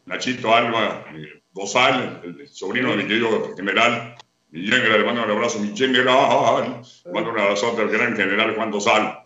Nachito 0.06 0.54
Alba, 0.54 1.06
eh, 1.14 1.42
Dosal, 1.52 2.22
el 2.24 2.48
sobrino 2.48 2.92
de 2.92 2.98
mi 2.98 3.08
querido 3.08 3.56
general, 3.56 4.16
mi 4.52 4.62
le 4.68 5.04
mando 5.04 5.24
un 5.24 5.32
abrazo, 5.32 5.60
mi 5.60 5.76
general, 5.76 6.82
mando 7.12 7.32
un 7.32 7.40
abrazo 7.40 7.76
al 7.78 7.90
gran 7.90 8.16
general 8.16 8.56
Juan 8.56 8.72
Dosal. 8.72 9.20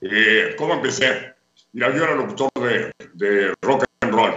Eh, 0.00 0.54
¿Cómo 0.56 0.74
empecé? 0.74 1.34
Mira, 1.72 1.94
yo 1.94 2.02
era 2.02 2.14
locutor 2.14 2.50
de, 2.54 2.92
de 3.14 3.54
rock 3.62 3.84
and 4.00 4.12
roll 4.12 4.32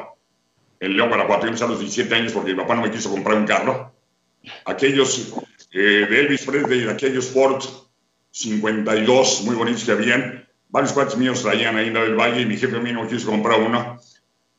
en 0.80 0.96
León, 0.96 1.10
Guanajuato. 1.10 1.44
Yo 1.44 1.48
empecé 1.48 1.66
a 1.66 1.68
los 1.68 1.80
17 1.80 2.14
años 2.14 2.34
porque 2.34 2.54
mi 2.54 2.62
papá 2.62 2.76
no 2.76 2.82
me 2.82 2.92
quiso 2.92 3.10
comprar 3.10 3.38
un 3.38 3.46
carro. 3.46 3.94
Aquellos 4.66 5.34
eh, 5.72 6.06
de 6.10 6.20
Elvis 6.20 6.46
Presley, 6.46 6.88
aquellos 6.88 7.30
Ford 7.30 7.64
52 8.32 9.44
muy 9.46 9.56
bonitos 9.56 9.84
que 9.84 9.92
habían, 9.92 10.48
varios 10.70 10.94
cuates 10.94 11.18
míos 11.18 11.42
traían 11.42 11.78
ahí 11.78 11.88
en 11.88 11.94
la 11.94 12.02
del 12.02 12.16
Valle 12.16 12.42
y 12.42 12.46
mi 12.46 12.58
jefe 12.58 12.76
a 12.76 12.82
mí 12.82 12.92
no 12.92 13.08
quiso 13.08 13.32
comprar 13.32 13.60
uno 13.62 14.00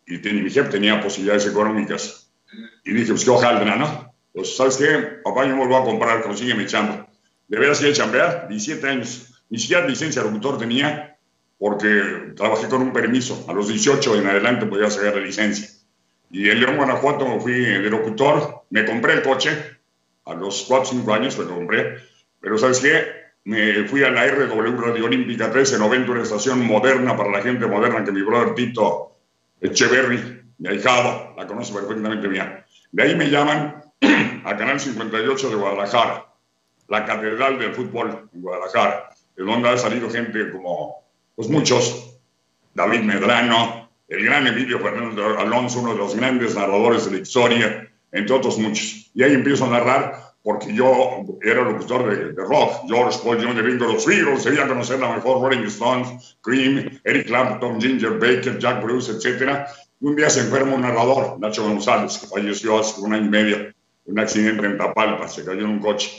y 0.06 0.18
mi 0.18 0.50
jefe 0.50 0.70
tenía 0.70 1.00
posibilidades 1.00 1.46
económicas. 1.46 2.32
Y 2.84 2.92
dije, 2.92 3.10
pues 3.10 3.25
qué 3.25 3.30
hojaldra, 3.30 3.76
¿no? 3.76 4.14
Pues, 4.32 4.56
¿sabes 4.56 4.76
qué? 4.76 5.20
Papá, 5.25 5.46
yo 5.46 5.56
me 5.56 5.64
lo 5.64 5.68
voy 5.68 5.82
a 5.82 5.84
comprar, 5.84 6.22
consígueme 6.22 6.66
chamba. 6.66 7.08
¿De 7.48 7.58
veras 7.58 7.82
ir 7.82 7.90
a 7.90 7.92
chambear? 7.92 8.48
17 8.48 8.88
años. 8.88 9.42
Ni 9.50 9.58
siquiera 9.58 9.86
licencia 9.86 10.22
de 10.22 10.28
locutor 10.28 10.58
tenía, 10.58 11.18
porque 11.58 12.32
trabajé 12.36 12.68
con 12.68 12.82
un 12.82 12.92
permiso. 12.92 13.44
A 13.48 13.52
los 13.52 13.68
18 13.68 14.16
en 14.16 14.26
adelante 14.26 14.66
podía 14.66 14.90
sacar 14.90 15.16
la 15.16 15.22
licencia. 15.22 15.68
Y 16.30 16.48
en 16.50 16.60
León, 16.60 16.76
Guanajuato, 16.76 17.26
me 17.26 17.40
fui 17.40 17.54
de 17.54 17.90
locutor, 17.90 18.64
me 18.70 18.84
compré 18.84 19.14
el 19.14 19.22
coche, 19.22 19.50
a 20.25 20.34
los 20.34 20.64
4 20.68 20.82
o 20.82 20.92
5 20.92 21.14
años 21.14 21.38
me 21.38 21.44
lo 21.44 21.54
compré, 21.54 21.98
pero 22.40 22.58
¿sabes 22.58 22.80
qué? 22.80 23.06
Me 23.44 23.84
fui 23.84 24.02
a 24.02 24.10
la 24.10 24.26
RW 24.26 24.80
Radio 24.80 25.04
Olímpica 25.04 25.44
1390, 25.44 26.10
una 26.10 26.22
estación 26.22 26.66
moderna 26.66 27.16
para 27.16 27.30
la 27.30 27.42
gente 27.42 27.66
moderna 27.66 28.04
que 28.04 28.10
mi 28.10 28.22
brother 28.22 28.54
Tito 28.54 29.15
Echeverry, 29.60 30.42
mi 30.58 30.68
ahijado, 30.68 31.34
la 31.36 31.46
conoce 31.46 31.72
perfectamente 31.72 32.28
bien. 32.28 32.64
De 32.92 33.02
ahí 33.02 33.16
me 33.16 33.30
llaman 33.30 33.82
a 34.44 34.56
Canal 34.56 34.78
58 34.78 35.50
de 35.50 35.56
Guadalajara, 35.56 36.26
la 36.88 37.04
catedral 37.04 37.58
del 37.58 37.75
fútbol 37.75 38.28
en 38.32 38.42
Guadalajara, 38.42 39.10
de 39.36 39.44
donde 39.44 39.68
ha 39.68 39.76
salido 39.76 40.10
gente 40.10 40.50
como, 40.50 41.04
pues 41.34 41.48
muchos, 41.48 42.18
David 42.75 43.00
Medrano, 43.00 43.90
el 44.08 44.25
gran 44.25 44.46
Emilio 44.46 44.78
Fernando 44.78 45.38
Alonso, 45.38 45.80
uno 45.80 45.92
de 45.92 45.98
los 45.98 46.14
grandes 46.14 46.54
narradores 46.54 47.06
de 47.06 47.16
la 47.16 47.22
historia, 47.22 47.90
entre 48.12 48.34
otros 48.34 48.58
muchos. 48.58 49.10
Y 49.14 49.22
ahí 49.22 49.34
empiezo 49.34 49.64
a 49.64 49.70
narrar 49.70 50.25
porque 50.47 50.73
yo 50.73 51.25
era 51.43 51.65
locutor 51.65 52.09
de, 52.09 52.33
de 52.33 52.43
rock. 52.45 52.87
George 52.87 53.19
Paul 53.25 53.45
Jr., 53.45 53.65
Ringo 53.65 53.87
los 53.87 54.07
Beatles, 54.07 54.45
debía 54.45 54.69
conocer 54.69 55.00
la 55.00 55.12
mejor 55.12 55.43
Rolling 55.43 55.67
Stones, 55.67 56.38
Cream, 56.41 57.00
Eric 57.03 57.26
Clapton, 57.26 57.81
Ginger 57.81 58.12
Baker, 58.12 58.57
Jack 58.57 58.81
Bruce, 58.81 59.11
etc. 59.11 59.67
un 59.99 60.15
día 60.15 60.31
se 60.31 60.43
enferma 60.43 60.76
un 60.76 60.83
narrador, 60.83 61.41
Nacho 61.41 61.65
González, 61.65 62.19
que 62.19 62.29
falleció 62.29 62.79
hace 62.79 63.00
un 63.00 63.12
año 63.12 63.26
y 63.26 63.29
medio, 63.29 63.75
un 64.05 64.21
accidente 64.21 64.65
en 64.65 64.79
Tapalpa, 64.79 65.26
se 65.26 65.45
cayó 65.45 65.62
en 65.62 65.67
un 65.67 65.79
coche. 65.81 66.12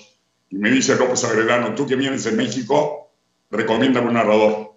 Y 0.49 0.57
me 0.57 0.71
dice 0.71 0.97
López 0.97 1.23
Agredano, 1.23 1.73
tú 1.73 1.87
que 1.87 1.95
vienes 1.95 2.25
de 2.25 2.33
México, 2.33 3.09
recomiéndame 3.49 4.07
un 4.07 4.15
narrador. 4.15 4.73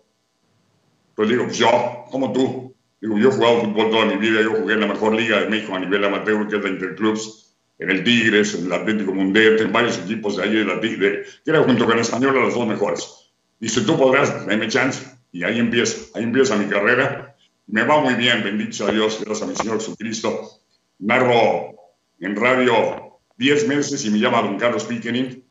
Pues 1.17 1.29
digo, 1.29 1.47
pues 1.47 1.59
yo, 1.59 2.05
como 2.13 2.33
tú. 2.33 2.73
Digo, 3.01 3.19
yo 3.19 3.31
he 3.31 3.33
jugado 3.33 3.63
fútbol 3.63 3.91
toda 3.91 4.05
mi 4.05 4.17
vida, 4.17 4.43
yo 4.43 4.53
jugué 4.53 4.75
en 4.75 4.81
la 4.81 4.87
mejor 4.87 5.13
liga 5.13 5.41
de 5.41 5.49
México 5.49 5.75
a 5.75 5.81
nivel 5.81 6.05
amateur, 6.05 6.47
que 6.47 6.57
es 6.57 6.63
la 6.63 6.69
Interclubs 6.69 7.50
en 7.81 7.91
el 7.91 8.05
Tigres, 8.05 8.55
en 8.55 8.67
el 8.67 8.73
Atlético 8.73 9.13
Mundial, 9.15 9.59
en 9.59 9.73
varios 9.73 9.99
equipos 9.99 10.37
de 10.37 10.45
ahí 10.45 10.55
de 10.55 10.65
la 10.65 10.81
Tigres, 10.81 11.41
que 11.43 11.51
era 11.51 11.63
junto 11.63 11.87
con 11.87 11.95
el 11.95 12.01
Español 12.01 12.45
las 12.45 12.55
dos 12.55 12.67
mejores. 12.67 13.33
Dice, 13.59 13.81
tú 13.81 13.99
podrás, 13.99 14.47
dame 14.47 14.69
chance. 14.69 15.03
Y 15.33 15.45
ahí 15.45 15.59
empieza, 15.59 15.97
ahí 16.15 16.25
empieza 16.25 16.57
mi 16.57 16.67
carrera. 16.67 17.37
Me 17.67 17.83
va 17.85 18.01
muy 18.01 18.15
bien, 18.15 18.45
bendito 18.45 18.73
sea 18.73 18.93
Dios, 18.93 19.21
gracias 19.25 19.43
a 19.43 19.51
mi 19.51 19.57
Señor 19.57 19.79
Jesucristo. 19.79 20.51
Narro 20.99 21.75
en 22.19 22.37
radio 22.37 23.19
10 23.39 23.69
meses 23.69 24.05
y 24.05 24.11
me 24.11 24.19
llama 24.19 24.43
Don 24.43 24.59
Carlos 24.59 24.85
Piquenin, 24.85 25.43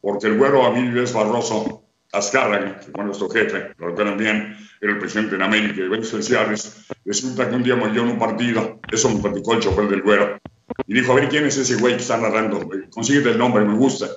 porque 0.00 0.28
el 0.28 0.38
güero 0.38 0.66
Emilio 0.68 1.02
es 1.02 1.12
Barroso 1.12 1.82
Azcárraga, 2.12 2.78
que 2.78 2.92
fue 2.92 3.04
nuestro 3.04 3.28
jefe, 3.28 3.72
lo 3.78 3.88
recuerdan 3.88 4.16
bien, 4.16 4.56
era 4.80 4.92
el 4.92 4.98
presidente 4.98 5.34
en 5.34 5.42
América 5.42 5.80
eventos 5.80 6.12
especiales. 6.12 6.86
Resulta 7.04 7.48
que 7.48 7.56
un 7.56 7.64
día 7.64 7.74
murió 7.74 8.02
en 8.02 8.10
un 8.10 8.18
partido, 8.18 8.80
eso 8.92 9.10
me 9.10 9.20
platicó 9.20 9.54
el 9.54 9.60
chofer 9.60 9.88
del 9.88 10.02
güero 10.02 10.38
y 10.86 10.94
dijo, 10.94 11.12
a 11.12 11.16
ver, 11.16 11.28
¿quién 11.28 11.46
es 11.46 11.56
ese 11.56 11.76
güey 11.76 11.94
que 11.94 12.02
está 12.02 12.16
narrando? 12.16 12.68
Consíguete 12.90 13.30
el 13.30 13.38
nombre, 13.38 13.64
me 13.64 13.76
gusta. 13.76 14.08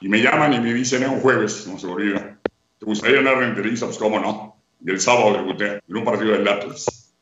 Y 0.00 0.08
me 0.08 0.22
llaman 0.22 0.52
y 0.54 0.60
me 0.60 0.72
dicen, 0.72 1.02
es 1.02 1.08
un 1.08 1.20
jueves, 1.20 1.66
no 1.66 1.78
se 1.78 1.86
olvida. 1.86 2.38
¿Te 2.78 2.86
gustaría 2.86 3.20
narrar 3.20 3.42
en 3.42 3.50
entrevista? 3.50 3.86
Pues 3.86 3.98
cómo 3.98 4.20
no. 4.20 4.56
Y 4.84 4.90
el 4.90 5.00
sábado 5.00 5.32
debuté 5.32 5.80
en 5.88 5.96
un 5.96 6.04
partido 6.04 6.32
del 6.32 6.46
Atlas. 6.46 7.12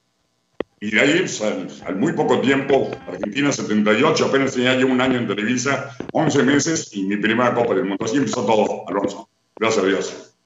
Y 0.78 0.90
de 0.90 1.00
ahí, 1.00 1.18
pues, 1.20 1.40
al, 1.86 1.96
muy 1.96 2.12
poco 2.12 2.40
tiempo, 2.40 2.90
Argentina 3.08 3.50
78, 3.50 4.26
apenas 4.26 4.52
tenía 4.52 4.76
yo 4.76 4.86
un 4.86 5.00
año 5.00 5.18
en 5.18 5.26
Televisa, 5.26 5.96
11 6.12 6.42
meses 6.42 6.90
y 6.94 7.04
mi 7.04 7.16
primera 7.16 7.54
Copa 7.54 7.74
del 7.74 7.86
Mundo. 7.86 8.04
Así 8.04 8.18
empezó 8.18 8.44
todo, 8.44 8.86
Alonso. 8.86 9.28
Gracias 9.56 9.84
a 9.84 9.88
Dios. 9.88 10.36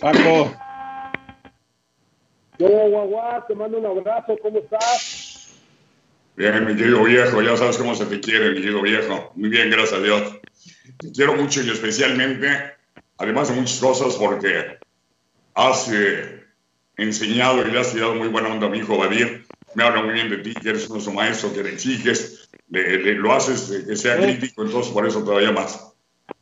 Paco. 0.00 0.54
Yo, 2.58 2.68
Guagua, 2.68 3.44
te 3.48 3.54
mando 3.54 3.78
un 3.78 3.86
abrazo, 3.86 4.36
¿cómo 4.42 4.58
estás? 4.58 5.23
Bien, 6.36 6.66
mi 6.66 6.74
querido 6.74 7.04
viejo, 7.04 7.42
ya 7.42 7.56
sabes 7.56 7.78
cómo 7.78 7.94
se 7.94 8.06
te 8.06 8.18
quiere, 8.20 8.50
mi 8.50 8.56
querido 8.56 8.82
viejo. 8.82 9.32
Muy 9.36 9.48
bien, 9.48 9.70
gracias 9.70 10.00
a 10.00 10.02
Dios. 10.02 10.40
Te 10.98 11.12
quiero 11.12 11.36
mucho 11.36 11.62
y 11.62 11.70
especialmente, 11.70 12.74
además 13.18 13.48
de 13.48 13.54
muchas 13.54 13.78
cosas, 13.78 14.16
porque 14.16 14.78
has 15.54 15.88
eh, 15.92 16.44
enseñado 16.96 17.66
y 17.66 17.70
le 17.70 17.78
has 17.78 17.94
dado 17.94 18.16
muy 18.16 18.28
buena 18.28 18.48
onda 18.48 18.66
a 18.66 18.70
mi 18.70 18.78
hijo 18.78 18.98
Badir. 18.98 19.46
Me 19.76 19.84
habla 19.84 20.02
muy 20.02 20.14
bien 20.14 20.28
de 20.28 20.38
ti, 20.38 20.54
que 20.54 20.70
eres 20.70 20.90
nuestro 20.90 21.12
maestro, 21.12 21.52
que 21.52 21.62
le 21.62 21.72
exiges, 21.72 22.48
le, 22.68 23.14
lo 23.14 23.32
haces 23.32 23.84
que 23.86 23.94
sea 23.94 24.16
crítico, 24.16 24.64
entonces 24.64 24.92
por 24.92 25.06
eso 25.06 25.22
todavía 25.22 25.52
más. 25.52 25.94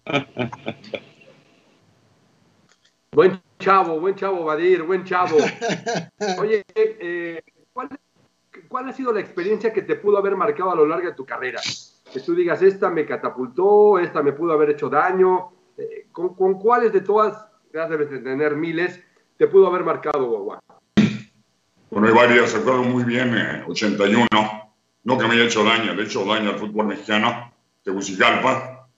Buen 3.14 3.42
chavo, 3.58 4.00
buen 4.00 4.14
chavo, 4.14 4.42
Badir, 4.42 4.84
buen 4.84 5.04
chavo. 5.04 5.36
Oye, 6.38 6.64
eh, 6.74 7.42
¿cuál 7.74 7.88
es 7.90 7.98
¿cuál 8.72 8.88
ha 8.88 8.92
sido 8.94 9.12
la 9.12 9.20
experiencia 9.20 9.70
que 9.70 9.82
te 9.82 9.96
pudo 9.96 10.16
haber 10.16 10.34
marcado 10.34 10.72
a 10.72 10.74
lo 10.74 10.86
largo 10.86 11.06
de 11.06 11.14
tu 11.14 11.26
carrera? 11.26 11.60
Que 12.10 12.20
tú 12.20 12.34
digas, 12.34 12.62
esta 12.62 12.88
me 12.88 13.04
catapultó, 13.04 13.98
esta 13.98 14.22
me 14.22 14.32
pudo 14.32 14.54
haber 14.54 14.70
hecho 14.70 14.88
daño. 14.88 15.50
Eh, 15.76 16.06
¿Con, 16.10 16.58
cuáles 16.58 16.90
de 16.90 17.02
todas, 17.02 17.46
ya 17.72 17.86
debes 17.86 18.10
de 18.10 18.20
tener 18.20 18.56
miles, 18.56 18.98
te 19.36 19.46
pudo 19.46 19.66
haber 19.66 19.84
marcado, 19.84 20.24
Guagua? 20.24 20.60
Bueno, 21.90 22.08
hay 22.08 22.14
varias, 22.14 22.54
recuerdo 22.54 22.82
muy 22.82 23.04
bien, 23.04 23.34
81, 23.66 24.24
eh, 24.24 24.38
no 25.04 25.18
que 25.18 25.28
me 25.28 25.34
haya 25.34 25.44
hecho 25.44 25.62
daño, 25.64 25.92
le 25.92 26.02
he 26.02 26.06
hecho 26.06 26.24
daño 26.24 26.50
al 26.50 26.58
fútbol 26.58 26.86
mexicano, 26.86 27.52
Tegucigalpa, 27.82 28.88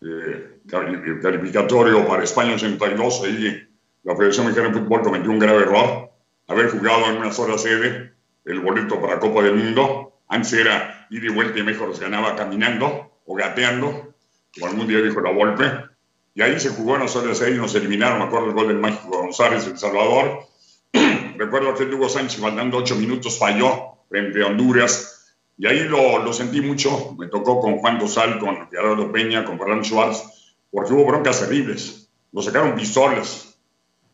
eh, 0.00 0.58
calificatorio 0.68 2.04
para 2.08 2.24
España 2.24 2.54
82, 2.54 3.22
ahí 3.22 3.68
la 4.02 4.16
Federación 4.16 4.46
Mexicana 4.46 4.74
de 4.74 4.80
Fútbol 4.80 5.02
cometió 5.02 5.30
un 5.30 5.38
grave 5.38 5.62
error, 5.62 6.10
haber 6.48 6.70
jugado 6.70 7.06
en 7.06 7.18
una 7.18 7.30
sola 7.30 7.56
sede, 7.56 8.11
el 8.44 8.60
boleto 8.60 9.00
para 9.00 9.18
Copa 9.18 9.42
del 9.42 9.54
Mundo. 9.54 10.20
Antes 10.28 10.54
era 10.54 11.06
ir 11.10 11.24
y 11.24 11.28
vuelta 11.28 11.58
y 11.58 11.62
mejor 11.62 11.94
se 11.94 12.02
ganaba 12.02 12.34
caminando 12.36 13.20
o 13.26 13.34
gateando, 13.34 14.14
como 14.54 14.66
algún 14.66 14.88
día 14.88 15.00
dijo 15.00 15.20
la 15.20 15.30
Volpe. 15.30 15.64
Y 16.34 16.40
ahí 16.40 16.58
se 16.58 16.70
jugó 16.70 16.96
en 16.96 17.02
horas 17.02 17.42
y 17.46 17.54
nos 17.54 17.74
eliminaron. 17.74 18.18
Me 18.18 18.24
acuerdo 18.24 18.48
el 18.48 18.54
gol 18.54 18.68
del 18.68 18.78
Mágico 18.78 19.18
González, 19.18 19.66
El 19.66 19.78
Salvador. 19.78 20.44
Recuerdo 21.36 21.74
que 21.74 21.84
Hugo 21.84 22.08
Sánchez, 22.08 22.40
faltando 22.40 22.78
ocho 22.78 22.96
minutos, 22.96 23.38
falló 23.38 23.98
frente 24.08 24.42
a 24.42 24.46
Honduras. 24.46 25.34
Y 25.58 25.66
ahí 25.66 25.80
lo, 25.80 26.22
lo, 26.22 26.32
sentí 26.32 26.62
mucho. 26.62 27.14
Me 27.18 27.26
tocó 27.28 27.60
con 27.60 27.76
Juan 27.76 27.98
Dosal, 27.98 28.38
con 28.38 28.70
Gerardo 28.70 29.12
Peña, 29.12 29.44
con 29.44 29.58
Fernando 29.58 29.84
Schwartz, 29.84 30.54
porque 30.70 30.94
hubo 30.94 31.04
broncas 31.04 31.40
terribles. 31.40 32.10
Nos 32.32 32.46
sacaron 32.46 32.74
pistolas 32.74 33.58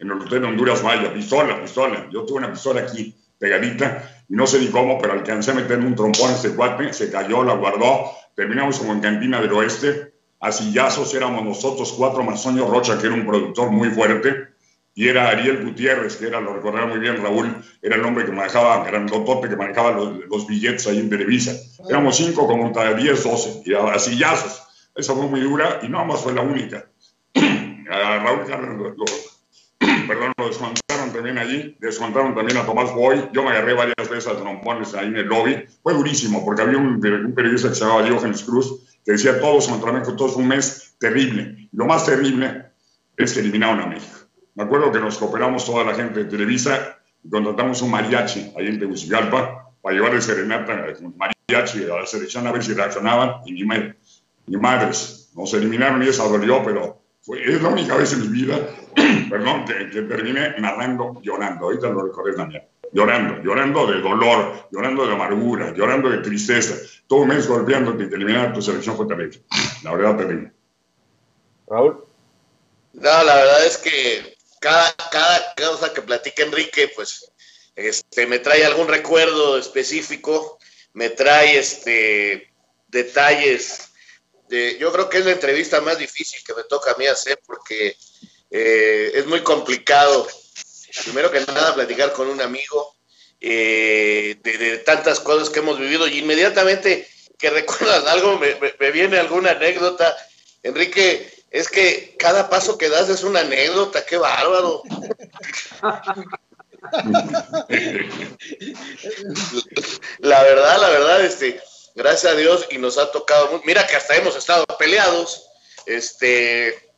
en 0.00 0.10
el 0.10 0.20
hotel 0.20 0.40
de 0.40 0.48
Honduras 0.48 0.82
Maya. 0.82 1.14
Pistola, 1.14 1.62
pistola. 1.62 2.08
Yo 2.10 2.24
tuve 2.24 2.38
una 2.38 2.50
pistola 2.50 2.80
aquí, 2.80 3.14
pegadita 3.38 4.17
y 4.28 4.34
no 4.34 4.46
sé 4.46 4.60
ni 4.60 4.68
cómo, 4.68 4.98
pero 4.98 5.14
alcancé 5.14 5.52
a 5.52 5.54
meterme 5.54 5.86
un 5.86 5.94
trompón 5.94 6.30
a 6.30 6.34
este 6.34 6.50
cuate, 6.50 6.92
se 6.92 7.10
cayó, 7.10 7.42
la 7.42 7.54
guardó, 7.54 8.10
terminamos 8.34 8.78
como 8.78 8.92
en 8.92 9.00
Cantina 9.00 9.40
del 9.40 9.52
Oeste, 9.52 10.12
a 10.40 10.52
sillazos 10.52 11.12
éramos 11.14 11.44
nosotros 11.44 11.92
cuatro, 11.96 12.22
más 12.22 12.44
Rocha, 12.44 12.98
que 12.98 13.06
era 13.06 13.14
un 13.14 13.26
productor 13.26 13.70
muy 13.70 13.90
fuerte, 13.90 14.48
y 14.94 15.08
era 15.08 15.28
Ariel 15.28 15.64
Gutiérrez, 15.64 16.16
que 16.16 16.26
era, 16.26 16.40
lo 16.40 16.54
recordará 16.54 16.86
muy 16.86 16.98
bien 16.98 17.22
Raúl, 17.22 17.54
era 17.80 17.96
el 17.96 18.04
hombre 18.04 18.24
que 18.24 18.32
manejaba, 18.32 18.84
tope 19.06 19.48
que 19.48 19.56
manejaba 19.56 19.92
los, 19.92 20.46
billetes 20.46 20.86
ahí 20.88 20.98
en 20.98 21.08
Televisa. 21.08 21.52
Éramos 21.88 22.16
cinco 22.16 22.46
como 22.46 22.72
10, 22.72 23.24
12, 23.24 23.62
y 23.64 23.74
a, 23.74 23.98
sillazos. 23.98 24.62
Esa 24.96 25.14
fue 25.14 25.28
muy 25.28 25.40
dura 25.40 25.78
y 25.82 25.88
no 25.88 26.04
más 26.04 26.20
fue 26.20 26.32
la 26.32 26.42
única. 26.42 26.84
A 27.90 28.18
Raúl 28.18 28.96
lo, 28.96 29.04
perdón, 30.08 30.32
lo 30.36 30.87
también 31.12 31.38
allí, 31.38 31.76
desmontaron 31.80 32.34
también 32.34 32.58
a 32.58 32.66
Tomás 32.66 32.94
Boy. 32.94 33.28
Yo 33.32 33.42
me 33.42 33.50
agarré 33.50 33.74
varias 33.74 34.08
veces 34.08 34.26
a 34.26 34.36
trompones 34.36 34.94
ahí 34.94 35.08
en 35.08 35.16
el 35.16 35.26
lobby. 35.26 35.64
Fue 35.82 35.94
durísimo 35.94 36.44
porque 36.44 36.62
había 36.62 36.78
un, 36.78 37.00
periodista 37.00 37.68
que 37.68 37.74
se 37.74 37.84
llamaba 37.84 38.02
Diógenes 38.02 38.42
Cruz 38.42 38.98
que 39.04 39.12
decía 39.12 39.40
todos 39.40 39.66
su 39.66 39.74
entrenamiento, 39.74 40.16
todo 40.16 40.36
un 40.36 40.48
mes 40.48 40.94
terrible. 40.98 41.68
Lo 41.72 41.86
más 41.86 42.04
terrible 42.04 42.66
es 43.16 43.32
que 43.32 43.40
eliminaron 43.40 43.80
a 43.80 43.86
México. 43.86 44.18
Me 44.54 44.64
acuerdo 44.64 44.90
que 44.92 45.00
nos 45.00 45.18
cooperamos 45.18 45.64
toda 45.64 45.84
la 45.84 45.94
gente 45.94 46.24
de 46.24 46.30
Televisa 46.30 46.98
y 47.22 47.30
contratamos 47.30 47.80
un 47.82 47.90
mariachi 47.90 48.52
ahí 48.56 48.66
en 48.66 48.78
Tegucigalpa 48.78 49.72
para 49.80 49.94
llevarle 49.94 50.20
serenata 50.20 50.92
con 50.94 51.14
mariachi 51.16 51.84
a 51.84 52.00
la 52.00 52.06
selección 52.06 52.46
a 52.46 52.52
ver 52.52 52.62
si 52.62 52.74
reaccionaban 52.74 53.42
y 53.46 53.52
ni, 53.52 54.56
madres. 54.56 55.30
Nos 55.34 55.54
eliminaron 55.54 56.02
y 56.02 56.08
eso 56.08 56.28
dolió, 56.28 56.62
pero 56.64 57.00
fue, 57.20 57.42
es 57.42 57.60
la 57.62 57.68
única 57.68 57.96
vez 57.96 58.12
en 58.12 58.22
mi 58.22 58.28
vida, 58.28 58.58
perdón, 59.30 59.64
que, 59.64 60.02
terminé 60.02 60.58
narrando 60.58 61.20
llorando. 61.22 61.66
Ahorita 61.66 61.88
lo 61.88 62.06
recordé 62.06 62.34
también. 62.34 62.62
Llorando, 62.92 63.42
llorando 63.42 63.86
de 63.86 64.00
dolor, 64.00 64.68
llorando 64.70 65.06
de 65.06 65.12
amargura, 65.12 65.74
llorando 65.74 66.08
de 66.08 66.18
tristeza. 66.18 66.74
Todo 67.06 67.20
un 67.20 67.28
mes 67.28 67.46
golpeándote 67.46 68.04
y 68.04 68.08
te 68.08 68.16
eliminaron 68.16 68.54
tu 68.54 68.62
selección 68.62 68.96
fue 68.96 69.06
terrible. 69.06 69.42
La 69.82 69.94
verdad, 69.94 70.16
terrible. 70.16 70.52
Raúl. 71.66 72.04
No, 72.94 73.22
la 73.22 73.36
verdad 73.36 73.66
es 73.66 73.76
que 73.76 74.36
cada, 74.60 74.92
cada 75.12 75.54
cosa 75.56 75.92
que 75.92 76.02
platica 76.02 76.42
Enrique, 76.42 76.90
pues 76.96 77.30
este, 77.76 78.26
me 78.26 78.40
trae 78.40 78.64
algún 78.64 78.88
recuerdo 78.88 79.58
específico, 79.58 80.58
me 80.94 81.10
trae 81.10 81.58
este, 81.58 82.50
detalles 82.88 83.87
yo 84.78 84.92
creo 84.92 85.08
que 85.08 85.18
es 85.18 85.26
la 85.26 85.32
entrevista 85.32 85.80
más 85.80 85.98
difícil 85.98 86.42
que 86.44 86.54
me 86.54 86.64
toca 86.64 86.92
a 86.92 86.96
mí 86.96 87.06
hacer 87.06 87.40
porque 87.46 87.96
eh, 88.50 89.12
es 89.14 89.26
muy 89.26 89.42
complicado, 89.42 90.26
primero 91.04 91.30
que 91.30 91.40
nada, 91.40 91.74
platicar 91.74 92.12
con 92.12 92.28
un 92.28 92.40
amigo 92.40 92.96
eh, 93.40 94.36
de, 94.42 94.78
tantas 94.78 95.20
cosas 95.20 95.48
que 95.50 95.60
hemos 95.60 95.78
vivido 95.78 96.08
y 96.08 96.18
inmediatamente 96.18 97.08
que 97.38 97.50
recuerdas 97.58 98.04
algo, 98.06 98.38
me, 98.38 98.90
viene 98.90 99.18
alguna 99.18 99.52
anécdota. 99.52 100.16
Enrique, 100.62 101.30
es 101.50 101.68
que 101.68 102.16
cada 102.18 102.50
paso 102.50 102.76
que 102.76 102.88
das 102.88 103.08
es 103.08 103.22
una 103.22 103.40
anécdota, 103.40 104.04
qué 104.04 104.16
bárbaro. 104.16 104.82
la 110.18 110.42
verdad, 110.42 110.80
la 110.80 110.88
verdad, 110.88 111.24
este, 111.24 111.60
gracias 111.98 112.32
a 112.32 112.36
Dios, 112.36 112.66
y 112.70 112.78
nos 112.78 112.96
ha 112.96 113.10
tocado, 113.10 113.60
mira 113.64 113.84
que 113.86 113.96
hasta 113.96 114.14
hemos 114.14 114.36
estado 114.36 114.64
peleados, 114.78 115.48
este, 115.84 116.92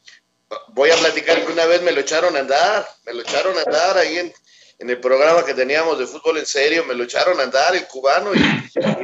voy 0.69 0.91
a 0.91 0.97
platicar 0.97 1.45
que 1.45 1.51
una 1.51 1.65
vez 1.65 1.81
me 1.81 1.91
lo 1.91 2.01
echaron 2.01 2.37
a 2.37 2.41
andar, 2.41 2.87
me 3.07 3.15
lo 3.15 3.23
echaron 3.23 3.57
a 3.57 3.63
andar 3.63 3.97
ahí 3.97 4.19
en, 4.19 4.33
el 4.79 4.99
programa 4.99 5.45
que 5.45 5.53
teníamos 5.53 5.99
de 5.99 6.07
fútbol 6.07 6.39
en 6.39 6.47
serio, 6.47 6.85
me 6.85 6.95
lo 6.95 7.05
echaron 7.05 7.39
a 7.39 7.43
andar 7.43 7.75
el 7.77 7.87
cubano 7.87 8.35
y, 8.35 8.41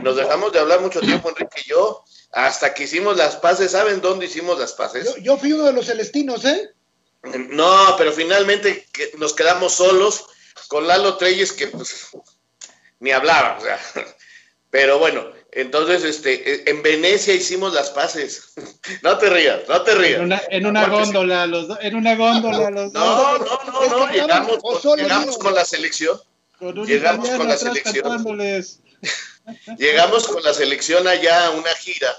nos 0.03 0.17
dejamos 0.17 0.53
de 0.53 0.59
hablar 0.59 0.81
mucho 0.81 1.01
tiempo, 1.01 1.29
Enrique 1.29 1.63
y 1.65 1.71
yo, 1.71 2.05
hasta 2.33 2.73
que 2.73 2.85
hicimos 2.85 3.17
las 3.17 3.37
paces, 3.37 3.73
¿saben 3.73 4.01
dónde 4.01 4.27
hicimos 4.27 4.59
las 4.59 4.73
paces? 4.73 5.17
Yo, 5.23 5.37
fui 5.37 5.53
uno 5.53 5.65
de 5.65 5.73
los 5.73 5.87
celestinos, 5.87 6.45
¿eh? 6.45 6.71
No, 7.23 7.95
pero 7.99 8.13
finalmente 8.13 8.87
nos 9.19 9.35
quedamos 9.35 9.75
solos 9.75 10.27
con 10.69 10.87
Lalo 10.87 11.17
Treyes 11.17 11.53
que 11.53 11.67
pues 11.69 12.09
ni 13.01 13.11
hablaba, 13.13 13.59
o 13.59 13.61
sea, 13.61 13.79
pero 14.71 14.99
bueno, 14.99 15.36
entonces, 15.57 16.05
este, 16.05 16.69
en 16.69 16.83
Venecia 16.83 17.33
hicimos 17.33 17.73
las 17.73 17.89
paces. 17.91 18.53
No 19.03 19.19
te 19.19 19.29
rías, 19.31 19.61
no 19.69 19.83
te 19.83 19.95
rías. 19.95 20.21
En 20.51 20.67
una, 20.67 20.87
góndola, 20.87 21.47
los 21.47 21.67
dos, 21.67 21.79
en 21.81 21.97
una 21.97 22.15
góndola, 22.15 22.71
los 22.71 22.93
no, 22.93 23.05
dos. 23.05 23.41
No, 23.41 23.89
no, 23.89 24.07
no, 24.07 24.13
llegamos, 24.13 24.59
con, 24.59 24.97
llegamos 24.97 25.39
con 25.39 25.55
la 25.55 25.65
selección. 25.65 26.21
llegamos 26.87 27.29
con 27.31 27.49
la 27.49 27.57
selección. 27.57 28.65
llegamos 29.79 30.29
con 30.29 30.43
la 30.43 30.55
selección 30.55 31.09
allá 31.09 31.47
a 31.47 31.51
una 31.51 31.75
gira, 31.75 32.15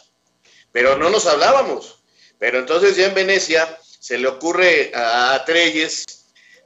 pero 0.71 0.97
no 0.97 1.09
nos 1.09 1.25
hablábamos. 1.25 2.03
Pero 2.37 2.59
entonces 2.59 2.97
ya 2.97 3.05
en 3.05 3.15
Venecia 3.15 3.77
se 3.81 4.17
le 4.17 4.27
ocurre 4.27 4.91
a 4.93 5.43
Treyes 5.45 6.05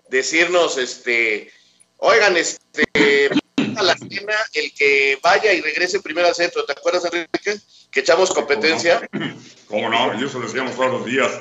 decirnos, 0.10 0.78
este, 0.78 1.52
oigan, 1.98 2.38
este, 2.38 2.84
a 3.82 3.84
la 3.84 3.98
cena 3.98 4.34
el 4.54 4.74
que 4.74 5.20
vaya 5.22 5.54
y 5.54 5.62
regrese 5.62 6.00
primero 6.00 6.28
al 6.28 6.36
centro. 6.36 6.63
¿Te 6.65 6.72
acuerdas, 6.72 7.06
Enrique? 7.06 7.60
Que 7.91 8.00
echamos 8.00 8.32
competencia. 8.32 9.10
¿Cómo 9.67 9.89
no? 9.89 10.20
Y 10.20 10.26
eso 10.26 10.39
lo 10.39 10.48
hacíamos 10.48 10.76
todos 10.76 10.91
los 10.91 11.06
días. 11.06 11.32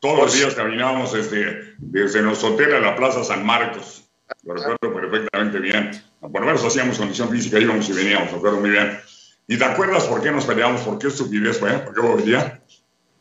Todos 0.00 0.18
los 0.18 0.34
días 0.34 0.54
caminábamos 0.54 1.12
desde, 1.12 1.74
desde 1.78 2.22
nuestro 2.22 2.54
hotel 2.54 2.74
a 2.74 2.80
la 2.80 2.96
Plaza 2.96 3.24
San 3.24 3.44
Marcos. 3.44 4.04
Lo 4.42 4.54
recuerdo 4.54 4.94
perfectamente 4.94 5.58
bien. 5.58 5.90
Por 6.20 6.40
lo 6.40 6.46
menos 6.46 6.64
hacíamos 6.64 6.98
condición 6.98 7.30
física, 7.30 7.58
íbamos 7.58 7.88
y 7.88 7.92
veníamos, 7.92 8.28
lo 8.30 8.36
recuerdo 8.36 8.60
muy 8.60 8.70
bien. 8.70 9.00
¿Y 9.48 9.56
te 9.56 9.64
acuerdas 9.64 10.04
por 10.04 10.22
qué 10.22 10.30
nos 10.30 10.44
peleamos? 10.44 10.82
¿Por 10.82 10.98
qué 10.98 11.08
estupidez 11.08 11.58
fue? 11.58 11.72
¿Por 11.78 11.94
qué 11.94 12.00
volvía? 12.00 12.60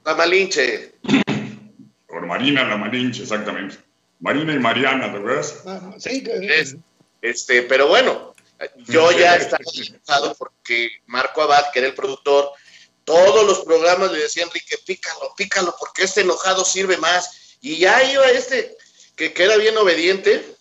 La 0.04 0.16
Malinche. 0.16 0.94
Por 2.08 2.26
Marina, 2.26 2.64
la 2.64 2.78
Malinche, 2.78 3.24
exactamente. 3.24 3.78
Marina 4.20 4.54
y 4.54 4.60
Mariana, 4.60 5.12
¿te 5.12 5.18
acuerdas? 5.18 5.64
Ah, 5.66 5.94
sí. 5.98 6.24
este, 7.22 7.64
pero 7.64 7.88
bueno, 7.88 8.35
yo 8.78 9.12
ya 9.12 9.36
estaba 9.36 9.64
enojado 9.74 10.36
porque 10.36 11.02
Marco 11.08 11.42
Abad, 11.42 11.72
que 11.72 11.80
era 11.80 11.88
el 11.90 11.96
productor, 11.96 12.52
todos 13.04 13.46
los 13.46 13.60
programas 13.60 14.12
le 14.12 14.20
decía 14.20 14.44
Enrique, 14.44 14.78
pícalo, 14.86 15.34
pícalo, 15.36 15.76
porque 15.80 16.04
este 16.04 16.22
enojado 16.22 16.66
sirve 16.66 16.98
más. 16.98 17.58
Y 17.62 17.78
ya 17.78 18.04
iba 18.04 18.30
este, 18.32 18.76
que, 19.16 19.34
queda 19.34 19.58
bien 19.58 19.78
obediente, 19.78 20.56